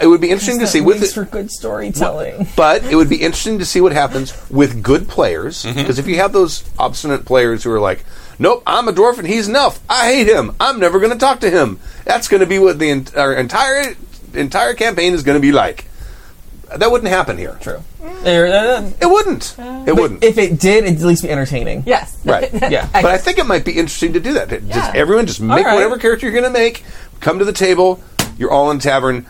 it 0.00 0.06
would 0.06 0.20
be 0.20 0.28
interesting 0.30 0.58
to 0.60 0.66
see 0.66 0.80
with 0.80 1.02
it, 1.02 1.10
for 1.10 1.24
good 1.24 1.50
storytelling. 1.50 2.46
but 2.56 2.84
it 2.84 2.96
would 2.96 3.08
be 3.08 3.16
interesting 3.16 3.58
to 3.58 3.64
see 3.64 3.80
what 3.80 3.92
happens 3.92 4.34
with 4.50 4.82
good 4.82 5.08
players 5.08 5.64
Mm-hmm. 5.64 5.78
because 5.78 5.98
if 5.98 6.06
you 6.06 6.16
have 6.16 6.32
those 6.32 6.64
obstinate 6.78 7.24
players 7.24 7.64
who 7.64 7.70
are 7.72 7.80
like, 7.80 8.04
"Nope, 8.38 8.62
I'm 8.66 8.88
a 8.88 8.92
dwarf 8.92 9.18
and 9.18 9.26
he's 9.26 9.48
an 9.48 9.56
elf. 9.56 9.80
I 9.88 10.12
hate 10.12 10.26
him. 10.28 10.54
I'm 10.60 10.78
never 10.78 10.98
going 11.00 11.12
to 11.12 11.18
talk 11.18 11.40
to 11.40 11.50
him." 11.50 11.78
That's 12.04 12.28
going 12.28 12.40
to 12.40 12.46
be 12.46 12.58
what 12.58 12.78
the 12.78 12.90
en- 12.90 13.06
our 13.16 13.32
entire 13.34 13.94
entire 14.34 14.74
campaign 14.74 15.14
is 15.14 15.22
going 15.22 15.36
to 15.36 15.40
be 15.40 15.52
like. 15.52 15.86
That 16.74 16.90
wouldn't 16.90 17.08
happen 17.10 17.38
here. 17.38 17.56
True. 17.60 17.82
Uh, 18.02 18.90
It 19.00 19.06
wouldn't. 19.06 19.54
It 19.58 19.94
wouldn't. 19.94 20.24
if 20.24 20.36
it 20.38 20.58
did, 20.58 20.84
it'd 20.84 20.98
at 21.00 21.04
least 21.06 21.22
be 21.22 21.30
entertaining. 21.30 21.84
Yes. 21.86 22.16
Right. 22.24 22.50
Yeah. 22.70 22.88
But 22.92 23.06
I 23.06 23.18
think 23.18 23.38
it 23.38 23.46
might 23.46 23.64
be 23.64 23.72
interesting 23.72 24.12
to 24.14 24.20
do 24.20 24.32
that. 24.34 24.48
Just 24.48 24.64
Yeah. 24.64 24.92
everyone 24.94 25.26
just 25.26 25.40
make 25.40 25.64
right. 25.64 25.74
whatever 25.74 25.96
character 25.98 26.26
you're 26.26 26.32
going 26.38 26.52
to 26.52 26.58
make. 26.58 26.84
Come 27.20 27.38
to 27.38 27.44
the 27.44 27.52
table. 27.52 28.00
You're 28.36 28.50
all 28.50 28.70
in 28.72 28.78
tavern. 28.80 29.26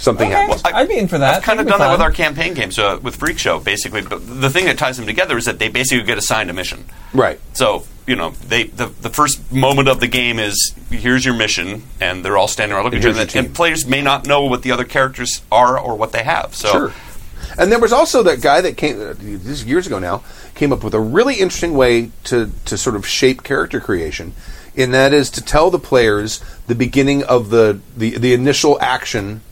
Something 0.00 0.30
happens. 0.30 0.62
I'd 0.64 0.88
be 0.88 0.98
in 0.98 1.08
for 1.08 1.18
that. 1.18 1.36
I've 1.36 1.42
kind 1.42 1.60
of 1.60 1.66
That'd 1.66 1.78
done 1.78 1.86
be 1.86 1.90
that 1.90 1.92
with 1.92 2.00
our 2.00 2.10
campaign 2.10 2.54
games 2.54 2.78
uh, 2.78 2.98
with 3.02 3.16
Freak 3.16 3.38
Show, 3.38 3.60
basically. 3.60 4.00
But 4.00 4.40
the 4.40 4.48
thing 4.48 4.64
that 4.64 4.78
ties 4.78 4.96
them 4.96 5.06
together 5.06 5.36
is 5.36 5.44
that 5.44 5.58
they 5.58 5.68
basically 5.68 6.04
get 6.06 6.16
assigned 6.16 6.48
a 6.48 6.54
mission. 6.54 6.86
Right. 7.12 7.38
So 7.52 7.84
you 8.06 8.16
know, 8.16 8.30
they 8.30 8.64
the, 8.64 8.86
the 8.86 9.10
first 9.10 9.52
moment 9.52 9.88
of 9.88 10.00
the 10.00 10.08
game 10.08 10.38
is 10.38 10.74
here's 10.90 11.24
your 11.24 11.34
mission, 11.34 11.82
and 12.00 12.24
they're 12.24 12.38
all 12.38 12.48
standing 12.48 12.74
around 12.74 12.84
looking 12.84 12.98
at 12.98 13.04
each 13.04 13.36
other, 13.36 13.46
and 13.46 13.54
players 13.54 13.86
may 13.86 14.00
not 14.00 14.26
know 14.26 14.44
what 14.46 14.62
the 14.62 14.72
other 14.72 14.84
characters 14.84 15.42
are 15.52 15.78
or 15.78 15.96
what 15.96 16.12
they 16.12 16.24
have. 16.24 16.54
So 16.54 16.72
Sure. 16.72 16.92
And 17.58 17.70
there 17.70 17.78
was 17.78 17.92
also 17.92 18.22
that 18.22 18.40
guy 18.40 18.60
that 18.62 18.76
came 18.76 19.00
uh, 19.00 19.14
this 19.18 19.64
years 19.64 19.86
ago 19.86 19.98
now 19.98 20.22
came 20.54 20.72
up 20.72 20.82
with 20.82 20.94
a 20.94 21.00
really 21.00 21.34
interesting 21.34 21.74
way 21.74 22.10
to 22.24 22.50
to 22.64 22.78
sort 22.78 22.96
of 22.96 23.06
shape 23.06 23.42
character 23.42 23.80
creation, 23.80 24.32
and 24.76 24.94
that 24.94 25.12
is 25.12 25.30
to 25.30 25.42
tell 25.42 25.70
the 25.70 25.78
players 25.78 26.42
the 26.66 26.74
beginning 26.74 27.22
of 27.24 27.50
the 27.50 27.80
the, 27.96 28.16
the 28.18 28.32
initial 28.32 28.80
action 28.80 29.42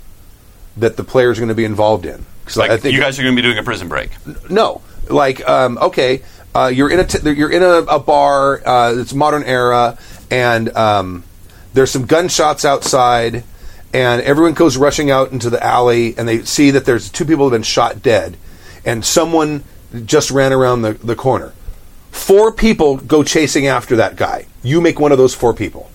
that 0.81 0.97
the 0.97 1.05
players 1.05 1.39
are 1.39 1.43
going 1.43 1.49
to 1.49 1.55
be 1.55 1.65
involved 1.65 2.07
in. 2.07 2.25
like 2.57 2.71
I 2.71 2.77
think 2.77 2.95
you 2.95 3.01
guys 3.01 3.19
are 3.19 3.23
going 3.23 3.35
to 3.35 3.43
be 3.43 3.47
doing 3.47 3.59
a 3.59 3.63
prison 3.63 3.89
break. 3.89 4.11
no, 4.51 4.83
like 5.09 5.47
um, 5.49 5.79
okay, 5.79 6.23
uh, 6.55 6.71
you're 6.73 6.91
in 6.91 7.01
a 7.01 7.05
t- 7.05 7.31
you're 7.31 7.53
in 7.53 7.63
a, 7.63 7.95
a 7.95 7.99
bar. 7.99 8.67
Uh, 8.67 8.95
it's 8.97 9.15
modern 9.15 9.45
era, 9.45 9.99
and 10.31 10.75
um, 10.77 11.25
there's 11.75 11.91
some 11.91 12.07
gunshots 12.07 12.65
outside, 12.65 13.45
and 13.93 14.23
everyone 14.23 14.55
goes 14.55 14.77
rushing 14.77 15.11
out 15.11 15.33
into 15.33 15.51
the 15.51 15.63
alley, 15.63 16.17
and 16.17 16.29
they 16.29 16.43
see 16.45 16.71
that 16.73 16.85
there's 16.85 17.11
two 17.11 17.25
people 17.25 17.45
have 17.45 17.53
been 17.53 17.63
shot 17.63 18.03
dead, 18.03 18.37
and 18.85 19.05
someone 19.05 19.65
just 20.05 20.31
ran 20.31 20.53
around 20.53 20.83
the, 20.83 20.93
the 20.95 21.17
corner. 21.17 21.53
Four 22.11 22.53
people 22.53 22.97
go 22.97 23.23
chasing 23.23 23.67
after 23.67 23.97
that 23.97 24.17
guy. 24.17 24.47
You 24.63 24.81
make 24.81 24.99
one 24.99 25.13
of 25.13 25.19
those 25.19 25.35
four 25.35 25.55
people. 25.55 25.91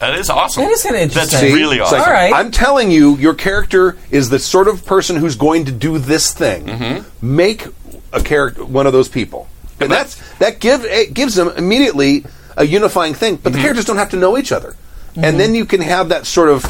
That 0.00 0.14
is 0.14 0.30
awesome. 0.30 0.64
That 0.64 0.72
is 0.72 0.82
kinda 0.82 0.98
That's 1.08 1.32
interesting. 1.32 1.54
really 1.54 1.76
It's 1.76 1.86
awesome. 1.86 1.98
like, 1.98 2.08
All 2.08 2.12
right. 2.14 2.32
I'm 2.32 2.50
telling 2.50 2.90
you, 2.90 3.16
your 3.16 3.34
character 3.34 3.96
is 4.10 4.30
the 4.30 4.38
sort 4.38 4.66
of 4.66 4.84
person 4.86 5.16
who's 5.16 5.36
going 5.36 5.66
to 5.66 5.72
do 5.72 5.98
this 5.98 6.32
thing. 6.32 6.64
Mm-hmm. 6.66 7.36
Make 7.36 7.66
a 8.12 8.22
character 8.22 8.64
one 8.64 8.86
of 8.86 8.92
those 8.92 9.08
people, 9.08 9.46
and 9.78 9.90
that's 9.90 10.16
that 10.38 10.58
give 10.58 10.84
it 10.84 11.12
gives 11.14 11.34
them 11.34 11.48
immediately 11.56 12.24
a 12.56 12.64
unifying 12.66 13.14
thing. 13.14 13.36
But 13.36 13.50
Mm-hmm. 13.50 13.56
the 13.58 13.62
characters 13.62 13.84
don't 13.84 13.98
have 13.98 14.10
to 14.10 14.16
know 14.16 14.36
each 14.38 14.52
other, 14.52 14.74
and 15.16 15.38
then 15.38 15.54
you 15.54 15.64
can 15.66 15.80
have 15.82 16.08
that 16.08 16.26
sort 16.26 16.48
of. 16.48 16.64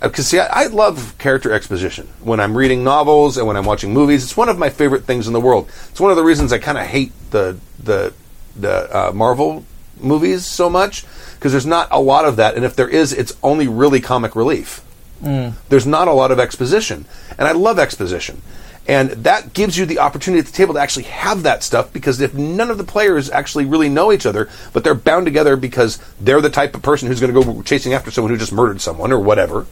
Because 0.00 0.26
see, 0.26 0.40
I, 0.40 0.64
I 0.64 0.66
love 0.66 1.14
character 1.18 1.52
exposition 1.52 2.08
when 2.20 2.40
I'm 2.40 2.56
reading 2.56 2.82
novels 2.82 3.38
and 3.38 3.46
when 3.46 3.56
I'm 3.56 3.64
watching 3.64 3.92
movies. 3.92 4.24
It's 4.24 4.36
one 4.36 4.48
of 4.48 4.58
my 4.58 4.68
favorite 4.68 5.04
things 5.04 5.28
in 5.28 5.32
the 5.32 5.40
world. 5.40 5.70
It's 5.90 6.00
one 6.00 6.10
of 6.10 6.16
the 6.16 6.24
reasons 6.24 6.52
I 6.52 6.58
kind 6.58 6.76
of 6.76 6.84
hate 6.86 7.12
the 7.30 7.56
the 7.78 8.12
the 8.56 8.74
uh, 9.08 9.12
Marvel 9.12 9.64
movies 10.00 10.44
so 10.44 10.68
much 10.68 11.06
because 11.42 11.50
there's 11.50 11.66
not 11.66 11.88
a 11.90 11.98
lot 11.98 12.24
of 12.24 12.36
that, 12.36 12.54
and 12.54 12.64
if 12.64 12.76
there 12.76 12.88
is, 12.88 13.12
it's 13.12 13.36
only 13.42 13.66
really 13.66 14.00
comic 14.00 14.36
relief. 14.36 14.80
Mm. 15.20 15.54
There's 15.70 15.88
not 15.88 16.06
a 16.06 16.12
lot 16.12 16.30
of 16.30 16.38
exposition, 16.38 17.04
and 17.36 17.48
I 17.48 17.50
love 17.50 17.80
exposition, 17.80 18.40
and 18.86 19.10
that 19.10 19.52
gives 19.52 19.76
you 19.76 19.84
the 19.84 19.98
opportunity 19.98 20.38
at 20.38 20.46
the 20.46 20.52
table 20.52 20.74
to 20.74 20.80
actually 20.80 21.06
have 21.06 21.42
that 21.42 21.64
stuff. 21.64 21.92
Because 21.92 22.20
if 22.20 22.32
none 22.32 22.70
of 22.70 22.78
the 22.78 22.84
players 22.84 23.28
actually 23.28 23.64
really 23.64 23.88
know 23.88 24.12
each 24.12 24.24
other, 24.24 24.48
but 24.72 24.84
they're 24.84 24.94
bound 24.94 25.26
together 25.26 25.56
because 25.56 25.98
they're 26.20 26.40
the 26.40 26.48
type 26.48 26.76
of 26.76 26.82
person 26.82 27.08
who's 27.08 27.18
going 27.18 27.34
to 27.34 27.42
go 27.42 27.62
chasing 27.62 27.92
after 27.92 28.12
someone 28.12 28.30
who 28.30 28.38
just 28.38 28.52
murdered 28.52 28.80
someone 28.80 29.10
or 29.10 29.18
whatever, 29.18 29.66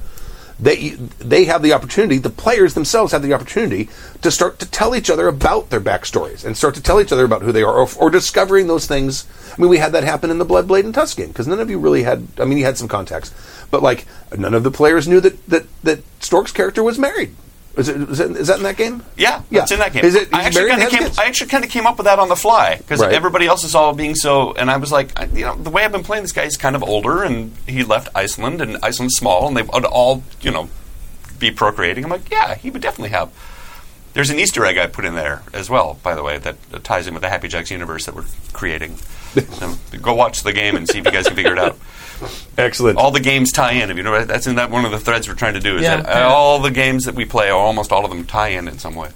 they 0.61 0.91
they 1.19 1.47
have 1.47 1.63
the 1.63 1.73
opportunity. 1.73 2.19
The 2.19 2.31
players 2.31 2.75
themselves 2.75 3.13
have 3.13 3.23
the 3.23 3.33
opportunity 3.33 3.89
to 4.23 4.31
start 4.31 4.59
to 4.59 4.67
tell 4.67 4.95
each 4.95 5.11
other 5.11 5.27
about 5.27 5.71
their 5.71 5.81
backstories 5.81 6.45
and 6.45 6.57
start 6.57 6.75
to 6.75 6.83
tell 6.83 7.01
each 7.01 7.13
other 7.13 7.25
about 7.25 7.43
who 7.43 7.53
they 7.53 7.63
are, 7.63 7.75
or, 7.75 7.89
or 7.99 8.11
discovering 8.11 8.67
those 8.67 8.87
things. 8.87 9.27
I 9.57 9.61
mean, 9.61 9.71
we 9.71 9.79
had 9.79 9.93
that 9.93 10.05
happen 10.05 10.31
in 10.31 10.39
the 10.39 10.45
Blood 10.45 10.69
Blade 10.69 10.85
and 10.85 10.95
Tusk 10.95 11.17
game 11.17 11.29
because 11.29 11.47
none 11.47 11.61
of 11.61 11.71
you 11.71 11.79
really 11.79 12.03
had. 12.03 12.27
I 12.39 12.45
mean, 12.45 12.59
you 12.59 12.65
had 12.65 12.79
some 12.79 12.89
context, 12.89 13.35
but 13.71 13.83
like 13.83 14.07
none 14.37 14.55
of 14.55 14.63
the 14.63 14.71
players 14.71 15.09
knew 15.09 15.21
that 15.21 15.47
that 15.47 15.67
that 15.83 16.01
Stork's 16.21 16.53
character 16.53 16.83
was 16.83 16.99
married. 16.99 17.35
Is, 17.77 17.89
it, 17.89 17.97
is, 18.11 18.19
that, 18.19 18.31
is 18.33 18.47
that 18.49 18.57
in 18.59 18.63
that 18.65 18.77
game? 18.77 19.03
Yeah, 19.17 19.43
Yeah. 19.49 19.63
it's 19.63 19.71
in 19.71 19.79
that 19.79 19.93
game. 19.93 20.05
Is 20.05 20.15
it- 20.17 20.29
I 20.35 20.43
actually 20.45 20.69
kind 20.71 20.83
of 20.83 20.89
came. 20.91 21.09
I 21.19 21.25
actually 21.27 21.49
kind 21.51 21.65
of 21.65 21.71
came 21.71 21.87
up 21.87 21.99
with 21.99 22.07
that 22.07 22.19
on 22.19 22.29
the 22.29 22.35
fly 22.37 22.77
because 22.77 23.01
Right. 23.01 23.13
everybody 23.13 23.47
else 23.47 23.63
is 23.65 23.75
all 23.77 23.93
being 23.95 24.15
so. 24.17 24.53
And 24.53 24.71
I 24.71 24.77
was 24.77 24.91
like, 24.91 25.19
I, 25.19 25.27
you 25.27 25.45
know, 25.45 25.55
the 25.57 25.71
way 25.71 25.85
I've 25.85 25.93
been 25.93 26.03
playing 26.03 26.25
this 26.25 26.33
guy, 26.33 26.45
he's 26.45 26.57
kind 26.57 26.75
of 26.75 26.83
older, 26.83 27.23
and 27.23 27.53
he 27.69 27.85
left 27.85 28.09
Iceland, 28.15 28.61
and 28.61 28.77
Iceland's 28.83 29.15
small, 29.17 29.47
and 29.47 29.57
they 29.57 29.63
would 29.63 29.85
all, 29.85 30.25
you 30.41 30.51
know, 30.51 30.69
be 31.39 31.51
procreating. 31.53 32.05
I'm 32.05 32.11
like, 32.11 32.29
yeah, 32.31 32.55
he 32.57 32.71
would 32.71 32.83
definitely 32.83 33.11
have. 33.11 33.31
There's 34.13 34.31
an 34.31 34.39
Easter 34.39 34.65
egg 34.65 34.77
I 34.79 34.87
put 34.87 35.05
in 35.05 35.15
there 35.15 35.43
as 35.53 35.71
well, 35.71 35.99
by 36.03 36.15
the 36.15 36.23
way, 36.23 36.39
that, 36.39 36.61
that 36.71 36.83
ties 36.85 37.07
in 37.07 37.15
with 37.15 37.23
the 37.23 37.29
Happy 37.29 37.47
Jacks 37.49 37.71
universe 37.71 38.07
that 38.07 38.15
we're 38.15 38.25
creating. 38.53 38.97
so 38.97 39.75
go 40.03 40.15
watch 40.15 40.43
the 40.43 40.53
game 40.53 40.77
and 40.77 40.89
see 40.89 40.99
if 40.99 41.05
you 41.07 41.13
guys 41.13 41.27
can 41.27 41.37
figure 41.37 41.53
it 41.53 41.59
out. 41.59 41.79
Excellent. 42.59 42.99
All 42.99 43.11
the 43.13 43.21
games 43.21 43.53
tie 43.53 43.73
in. 43.73 43.91
If 43.91 43.97
you 43.97 44.03
know, 44.03 44.25
that's 44.25 44.47
in 44.47 44.57
that 44.57 44.71
one 44.71 44.85
of 44.85 44.91
the 44.91 44.99
threads 44.99 45.29
we're 45.29 45.35
trying 45.35 45.55
to 45.55 45.61
do. 45.61 45.77
Is 45.77 45.83
Yeah. 45.83 46.03
that 46.03 46.23
all 46.23 46.59
the 46.59 46.71
games 46.71 47.05
that 47.05 47.15
we 47.15 47.25
play, 47.25 47.51
or 47.51 47.55
almost 47.61 47.93
all 47.93 48.05
of 48.05 48.11
them, 48.11 48.25
tie 48.27 48.49
in 48.49 48.69
in 48.69 48.79
some 48.79 48.95
way. 48.95 49.11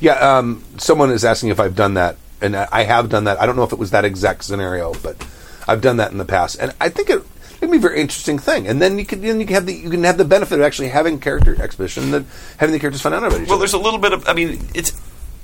Yeah, 0.00 0.12
um, 0.14 0.64
someone 0.78 1.10
is 1.10 1.24
asking 1.24 1.48
if 1.50 1.58
I've 1.60 1.74
done 1.74 1.94
that, 1.94 2.16
and 2.40 2.56
I 2.56 2.68
I 2.70 2.82
have 2.84 3.08
done 3.08 3.24
that. 3.24 3.40
I 3.42 3.46
don't 3.46 3.56
know 3.56 3.64
if 3.64 3.72
it 3.72 3.78
was 3.78 3.90
that 3.90 4.04
exact 4.04 4.44
scenario, 4.44 4.94
but 5.02 5.16
I've 5.66 5.80
done 5.80 5.96
that 5.98 6.12
in 6.12 6.18
the 6.18 6.24
past, 6.24 6.56
and 6.60 6.72
I 6.80 6.88
think 6.88 7.10
it 7.10 7.22
it'd 7.60 7.70
be 7.70 7.76
a 7.78 7.80
very 7.80 8.00
interesting 8.00 8.38
thing. 8.38 8.66
And 8.66 8.80
then 8.80 8.98
you 8.98 9.04
can 9.06 9.20
then 9.20 9.40
you 9.40 9.46
can 9.46 9.54
have 9.54 9.66
the 9.66 9.74
you 9.74 9.90
can 9.90 10.04
have 10.04 10.16
the 10.18 10.24
benefit 10.24 10.58
of 10.58 10.64
actually 10.64 10.88
having 10.88 11.18
character 11.20 11.60
exposition, 11.60 12.04
and 12.04 12.14
then 12.14 12.26
having 12.58 12.72
the 12.72 12.78
characters 12.78 13.02
find 13.02 13.14
out 13.14 13.24
about 13.24 13.40
each 13.40 13.46
Well, 13.48 13.54
other. 13.56 13.60
there's 13.60 13.72
a 13.74 13.78
little 13.78 13.98
bit 14.00 14.12
of. 14.12 14.28
I 14.28 14.32
mean, 14.32 14.66
it's 14.74 14.90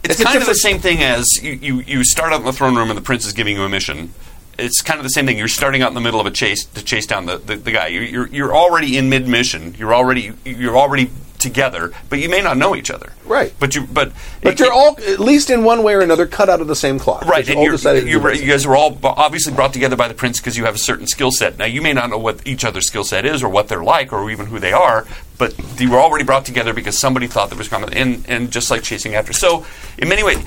it's, 0.03 0.21
It's 0.21 0.23
kind 0.25 0.39
of 0.41 0.47
the 0.47 0.55
same 0.55 0.79
thing 0.81 1.03
as 1.03 1.25
you, 1.43 1.53
you 1.53 1.81
you 1.81 2.05
start 2.05 2.33
out 2.33 2.41
in 2.41 2.47
the 2.47 2.53
throne 2.53 2.75
room 2.77 2.91
and 2.91 2.97
the 2.97 3.03
prince 3.03 3.25
is 3.27 3.33
giving 3.33 3.57
you 3.57 3.63
a 3.63 3.69
mission. 3.69 4.13
It's 4.59 4.81
kind 4.83 4.99
of 4.99 5.05
the 5.05 5.11
same 5.11 5.27
thing. 5.27 5.39
You're 5.39 5.49
starting 5.49 5.83
out 5.83 5.89
in 5.89 5.95
the 5.95 6.01
middle 6.01 6.21
of 6.21 6.27
a 6.27 6.31
chase 6.31 6.65
to 6.65 6.85
chase 6.85 7.07
down 7.07 7.27
the, 7.27 7.39
the, 7.39 7.57
the 7.57 7.73
guy. 7.73 7.89
You're, 7.89 8.03
you're 8.03 8.27
you're 8.29 8.55
already 8.57 8.97
in 8.97 9.09
mid 9.09 9.27
mission. 9.29 9.75
You're 9.79 9.95
already 9.95 10.33
you're 10.45 10.77
already 10.77 11.11
together, 11.39 11.93
but 12.09 12.21
you 12.21 12.29
may 12.31 12.41
not 12.41 12.57
know 12.57 12.75
each 12.75 12.91
other. 12.91 13.13
Right. 13.27 13.53
But 13.61 13.75
you 13.75 13.87
but 13.87 14.13
but 14.43 14.55
it- 14.55 14.61
you're 14.61 14.73
all 14.73 14.97
at 15.07 15.21
least 15.21 15.51
in 15.51 15.63
one 15.63 15.83
way 15.83 15.95
or 15.95 16.01
another 16.01 16.27
cut 16.27 16.49
out 16.49 16.63
of 16.63 16.69
the 16.69 16.77
same 16.77 16.99
cloth. 16.99 17.27
Right, 17.27 17.47
You 17.47 17.53
and 17.55 17.63
you're, 17.63 17.73
decided 17.73 18.01
to 18.01 18.07
do 18.07 18.13
you're, 18.13 18.33
you 18.33 18.47
guys 18.51 18.65
are 18.65 18.75
all 18.75 18.99
obviously 19.05 19.53
brought 19.53 19.75
together 19.75 19.95
by 19.97 20.09
the 20.09 20.15
prince 20.15 20.41
because 20.41 20.57
you 20.57 20.65
have 20.65 20.75
a 20.75 20.79
certain 20.79 21.07
skill 21.07 21.31
set. 21.31 21.59
Now, 21.59 21.67
you 21.67 21.83
may 21.83 21.93
not 21.93 22.09
know 22.09 22.17
what 22.19 22.47
each 22.47 22.65
other's 22.65 22.87
skill 22.87 23.05
set 23.05 23.27
is, 23.27 23.43
or 23.43 23.51
what 23.51 23.69
they're 23.69 23.85
like, 23.85 24.11
or 24.13 24.31
even 24.31 24.47
who 24.47 24.59
they 24.59 24.73
are, 24.73 25.07
but 25.37 25.55
you 25.79 25.91
were 25.91 25.99
already 25.99 26.25
brought 26.25 26.47
together 26.47 26.73
because 26.73 26.99
somebody 26.99 27.27
thought 27.27 27.51
there 27.51 27.59
was 27.59 27.69
common, 27.69 27.93
and 27.93 28.25
and 28.27 28.51
just 28.51 28.71
like 28.71 28.83
chasing 28.83 29.15
after. 29.15 29.35
So, 29.35 29.67
in 29.99 30.09
many 30.09 30.23
ways, 30.23 30.39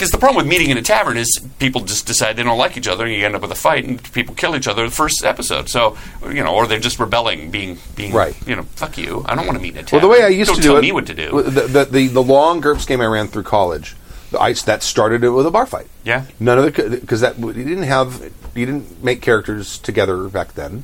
because 0.00 0.12
the 0.12 0.16
problem 0.18 0.38
with 0.38 0.46
meeting 0.46 0.70
in 0.70 0.78
a 0.78 0.82
tavern 0.82 1.18
is 1.18 1.46
people 1.58 1.82
just 1.82 2.06
decide 2.06 2.34
they 2.34 2.42
don't 2.42 2.56
like 2.56 2.78
each 2.78 2.88
other, 2.88 3.04
and 3.04 3.12
you 3.14 3.22
end 3.22 3.34
up 3.34 3.42
with 3.42 3.52
a 3.52 3.54
fight, 3.54 3.84
and 3.84 4.02
people 4.14 4.34
kill 4.34 4.56
each 4.56 4.66
other 4.66 4.82
the 4.86 4.90
first 4.90 5.22
episode. 5.26 5.68
So, 5.68 5.98
you 6.26 6.42
know, 6.42 6.54
or 6.54 6.66
they're 6.66 6.78
just 6.78 6.98
rebelling, 6.98 7.50
being 7.50 7.76
being 7.96 8.14
Right. 8.14 8.34
You 8.48 8.56
know, 8.56 8.62
fuck 8.62 8.96
you. 8.96 9.22
I 9.28 9.34
don't 9.34 9.46
want 9.46 9.58
to 9.58 9.62
meet 9.62 9.76
in 9.76 9.84
a 9.84 9.88
Well, 9.92 10.00
the 10.00 10.08
way 10.08 10.22
I 10.22 10.28
used 10.28 10.48
don't 10.48 10.56
to 10.56 10.62
tell 10.62 10.72
do 10.72 10.78
it, 10.78 10.80
me 10.80 10.92
what 10.92 11.06
to 11.08 11.14
do. 11.14 11.42
The, 11.42 11.60
the, 11.60 11.84
the, 11.84 12.06
the 12.08 12.22
long 12.22 12.62
GURPS 12.62 12.86
game 12.86 13.02
I 13.02 13.06
ran 13.06 13.28
through 13.28 13.42
college, 13.42 13.94
the 14.30 14.40
ice 14.40 14.62
that 14.62 14.82
started 14.82 15.22
it 15.22 15.30
with 15.30 15.44
a 15.44 15.50
bar 15.50 15.66
fight. 15.66 15.88
Yeah. 16.02 16.24
None 16.40 16.58
of 16.58 16.74
the 16.74 16.98
because 16.98 17.20
that 17.20 17.38
you 17.38 17.52
didn't 17.52 17.82
have 17.82 18.32
you 18.54 18.64
didn't 18.64 19.04
make 19.04 19.20
characters 19.20 19.76
together 19.78 20.28
back 20.30 20.54
then. 20.54 20.82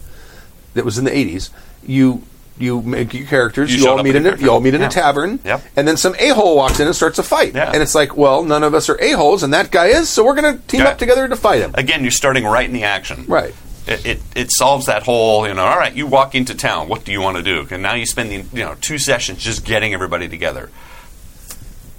That 0.75 0.85
was 0.85 0.99
in 0.99 1.07
the 1.07 1.17
eighties. 1.17 1.49
You 1.83 2.23
you 2.59 2.81
make 2.83 3.13
your 3.15 3.27
characters. 3.27 3.75
You 3.75 3.83
You, 3.83 3.89
all 3.91 4.03
meet 4.03 4.17
in 4.17 4.27
in 4.27 4.33
a 4.33 4.37
a, 4.37 4.39
you 4.39 4.51
all 4.51 4.61
meet 4.61 4.75
in 4.75 4.81
Yeah. 4.81 4.87
a 4.87 4.91
tavern. 4.91 5.39
Yep. 5.45 5.63
And 5.77 5.87
then 5.87 5.97
some 5.97 6.15
a 6.19 6.29
hole 6.31 6.57
walks 6.57 6.81
in 6.81 6.87
and 6.87 6.97
starts 6.97 7.19
a 7.19 7.23
fight. 7.23 7.55
Yeah. 7.55 7.71
And 7.73 7.83
it's 7.83 7.95
like, 7.95 8.17
well, 8.17 8.43
none 8.43 8.63
of 8.63 8.75
us 8.75 8.89
are 8.89 9.01
a 9.01 9.13
holes, 9.13 9.43
and 9.43 9.53
that 9.55 9.71
guy 9.71 9.87
is, 9.87 10.09
so 10.09 10.25
we're 10.25 10.35
going 10.35 10.57
to 10.59 10.67
team 10.67 10.81
Yeah. 10.81 10.89
up 10.89 10.99
together 10.99 11.29
to 11.29 11.37
fight 11.37 11.61
him. 11.61 11.73
Again, 11.75 12.03
you're 12.03 12.11
starting 12.11 12.45
right 12.45 12.67
in 12.67 12.73
the 12.73 12.85
action. 12.85 13.25
Right. 13.29 13.55
It, 13.87 14.05
it, 14.07 14.23
it 14.35 14.49
solves 14.51 14.87
that 14.87 15.05
whole, 15.05 15.47
you 15.47 15.55
know, 15.55 15.65
all 15.65 15.79
right, 15.79 15.95
you 15.95 16.07
walk 16.09 16.35
into 16.35 16.55
town, 16.57 16.89
what 16.89 17.05
do 17.05 17.13
you 17.13 17.21
want 17.21 17.37
to 17.37 17.43
do? 17.43 17.69
And 17.71 17.83
now 17.83 17.95
you 17.95 18.05
spend, 18.07 18.31
the, 18.31 18.37
you 18.57 18.65
know, 18.65 18.75
two 18.81 18.99
sessions 18.99 19.39
just 19.45 19.65
getting 19.65 19.95
everybody 19.95 20.29
together. 20.29 20.71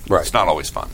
Right. 0.10 0.22
It's 0.22 0.34
not 0.34 0.48
always 0.48 0.70
fun. 0.70 0.90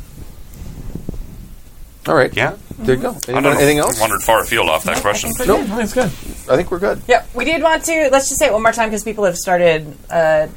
All 2.07 2.15
right. 2.15 2.35
Yeah. 2.35 2.57
There 2.79 2.95
you 2.95 3.01
go. 3.01 3.17
Anyone, 3.27 3.45
I 3.45 3.55
anything 3.55 3.77
else? 3.77 3.99
Wandered 3.99 4.21
far 4.21 4.41
afield 4.41 4.69
off 4.69 4.83
that 4.83 4.97
question. 4.97 5.31
No, 5.39 5.61
nope. 5.61 5.79
it's 5.79 5.93
good. 5.93 6.05
I 6.05 6.57
think 6.57 6.71
we're 6.71 6.79
good. 6.79 7.01
Yeah, 7.07 7.25
we 7.33 7.45
did 7.45 7.61
want 7.61 7.85
to. 7.85 8.09
Let's 8.11 8.27
just 8.27 8.39
say 8.39 8.47
it 8.47 8.53
one 8.53 8.61
more 8.61 8.73
time 8.73 8.89
because 8.89 9.03
people 9.03 9.23
have 9.23 9.37
started 9.37 9.95
uh, 10.09 10.47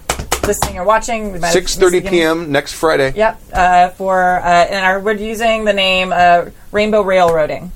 listening 0.44 0.78
or 0.78 0.84
watching. 0.84 1.40
Six 1.42 1.76
thirty 1.76 2.00
p.m. 2.00 2.50
next 2.50 2.72
Friday. 2.72 3.12
Yep. 3.14 3.40
Uh, 3.52 3.88
for 3.90 4.40
uh, 4.40 4.44
and 4.44 4.84
our, 4.84 5.00
we're 5.00 5.12
using 5.12 5.64
the 5.64 5.72
name 5.72 6.12
uh, 6.12 6.46
Rainbow 6.72 7.02
Railroading. 7.02 7.70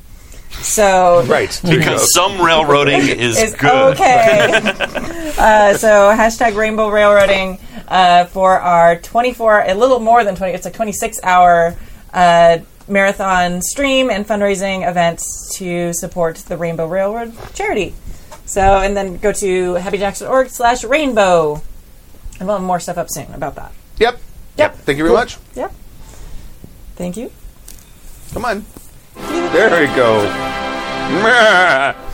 So 0.51 1.25
right 1.27 1.61
because 1.63 2.13
some 2.13 2.41
railroading 2.41 3.01
is, 3.01 3.41
is 3.41 3.55
good. 3.55 3.95
Okay. 3.95 4.51
uh, 5.39 5.77
so 5.77 6.11
hashtag 6.11 6.57
Rainbow 6.57 6.89
Railroading 6.89 7.59
uh, 7.87 8.25
for 8.27 8.59
our 8.59 8.97
24, 8.97 9.65
a 9.69 9.75
little 9.75 10.01
more 10.01 10.25
than 10.25 10.35
20. 10.35 10.53
It's 10.53 10.67
a 10.67 10.71
26 10.71 11.21
hour 11.23 11.77
uh, 12.13 12.59
marathon 12.91 13.62
stream 13.62 14.11
and 14.11 14.27
fundraising 14.27 14.89
events 14.89 15.55
to 15.57 15.93
support 15.93 16.37
the 16.37 16.57
Rainbow 16.57 16.87
Railroad 16.87 17.35
charity. 17.55 17.95
So, 18.47 18.61
and 18.61 18.97
then 18.97 19.17
go 19.19 19.33
to 19.33 19.75
happyjacks.org 19.75 20.49
slash 20.49 20.83
rainbow. 20.85 21.62
And 22.39 22.49
we'll 22.49 22.57
have 22.59 22.67
more 22.67 22.81
stuff 22.81 22.99
up 22.99 23.09
soon 23.11 23.33
about 23.33 23.55
that. 23.57 23.73
Yep. 23.99 24.19
Yep. 24.57 24.75
Thank 24.77 24.99
you 24.99 25.05
very 25.05 25.15
much. 25.15 25.37
Yep. 25.55 25.73
Thank 26.97 27.17
you. 27.17 27.31
Come 28.33 28.45
on. 28.45 28.65
There 29.17 29.81
we 29.81 29.95
go. 29.95 30.23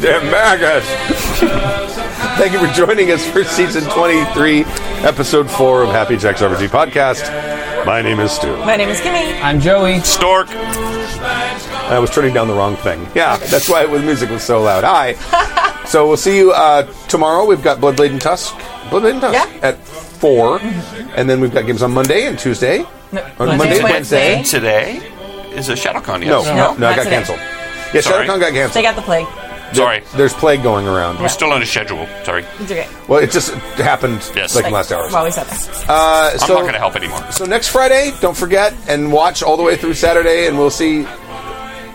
Damn 0.00 0.30
maggots. 0.30 0.86
Thank 2.38 2.52
you 2.52 2.66
for 2.66 2.72
joining 2.72 3.10
us 3.10 3.28
for 3.30 3.44
season 3.44 3.84
23, 3.90 4.64
episode 5.04 5.50
4 5.50 5.82
of 5.82 5.90
Happy 5.90 6.16
Jacks 6.16 6.40
RPG 6.40 6.68
Podcast. 6.68 7.61
My 7.84 8.00
name 8.00 8.20
is 8.20 8.30
Stu. 8.30 8.56
My 8.58 8.76
name 8.76 8.88
is 8.90 9.00
Kimmy. 9.00 9.42
I'm 9.42 9.58
Joey. 9.58 9.98
Stork. 10.00 10.46
I 10.50 11.98
was 11.98 12.10
turning 12.10 12.32
down 12.32 12.46
the 12.46 12.54
wrong 12.54 12.76
thing. 12.76 13.08
Yeah, 13.12 13.38
that's 13.38 13.68
why 13.68 13.84
the 13.84 13.98
music 13.98 14.30
was 14.30 14.44
so 14.44 14.62
loud. 14.62 14.84
Hi. 14.84 15.14
so 15.86 16.06
we'll 16.06 16.16
see 16.16 16.38
you 16.38 16.52
uh, 16.52 16.84
tomorrow. 17.08 17.44
We've 17.44 17.62
got 17.62 17.78
Bloodblade 17.78 18.10
and 18.10 18.20
Tusk. 18.20 18.54
Bloodblade 18.88 19.12
and 19.12 19.20
Tusk 19.20 19.34
yeah. 19.34 19.68
at 19.68 19.78
4. 19.78 20.60
And 21.16 21.28
then 21.28 21.40
we've 21.40 21.52
got 21.52 21.66
games 21.66 21.82
on 21.82 21.92
Monday 21.92 22.26
and 22.26 22.38
Tuesday. 22.38 22.84
No, 23.10 23.22
on 23.40 23.58
Monday, 23.58 23.82
Wednesday. 23.82 24.34
Wednesday. 24.36 24.42
Today 24.44 24.96
is 25.50 25.68
a 25.68 25.72
ShadowCon, 25.72 26.24
yes. 26.24 26.46
No, 26.46 26.54
no, 26.54 26.54
no, 26.54 26.78
no 26.78 26.90
it 26.90 26.96
got 26.96 27.02
today. 27.02 27.10
canceled. 27.10 27.38
Yeah, 27.92 28.00
Sorry. 28.00 28.26
ShadowCon 28.26 28.40
got 28.40 28.52
canceled. 28.52 28.74
They 28.74 28.82
got 28.82 28.94
the 28.94 29.02
plague. 29.02 29.26
Sorry. 29.74 30.02
There's 30.14 30.34
plague 30.34 30.62
going 30.62 30.86
around. 30.86 31.18
We're 31.20 31.28
still 31.28 31.52
on 31.52 31.62
a 31.62 31.66
schedule. 31.66 32.06
Sorry. 32.24 32.44
It's 32.60 32.70
okay. 32.70 32.88
Well, 33.08 33.20
it 33.20 33.30
just 33.30 33.52
happened 33.76 34.30
yes. 34.34 34.54
like, 34.54 34.64
like 34.64 34.72
last 34.72 34.92
hour. 34.92 35.08
While 35.10 35.24
we 35.24 35.30
said 35.30 35.46
that. 35.46 35.88
Uh, 35.88 36.38
so, 36.38 36.44
I'm 36.44 36.54
not 36.54 36.60
going 36.62 36.72
to 36.74 36.78
help 36.78 36.96
anymore. 36.96 37.30
So 37.32 37.44
next 37.44 37.68
Friday, 37.68 38.12
don't 38.20 38.36
forget, 38.36 38.74
and 38.88 39.12
watch 39.12 39.42
all 39.42 39.56
the 39.56 39.62
way 39.62 39.76
through 39.76 39.94
Saturday, 39.94 40.46
and 40.46 40.58
we'll 40.58 40.70
see 40.70 41.02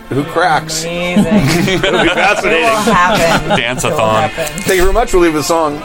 who 0.10 0.24
cracks. 0.26 0.84
Amazing. 0.84 1.26
It'll 1.84 2.04
be 2.04 2.10
fascinating. 2.10 2.64
It 2.64 2.70
will 2.70 2.94
happen. 2.94 3.58
Dance-a-thon. 3.58 3.94
It 3.94 4.02
will 4.02 4.10
happen. 4.10 4.62
Thank 4.62 4.76
you 4.78 4.82
very 4.82 4.94
much. 4.94 5.14
We'll 5.14 5.24
leave 5.24 5.34
the 5.34 5.44
song. 5.44 5.82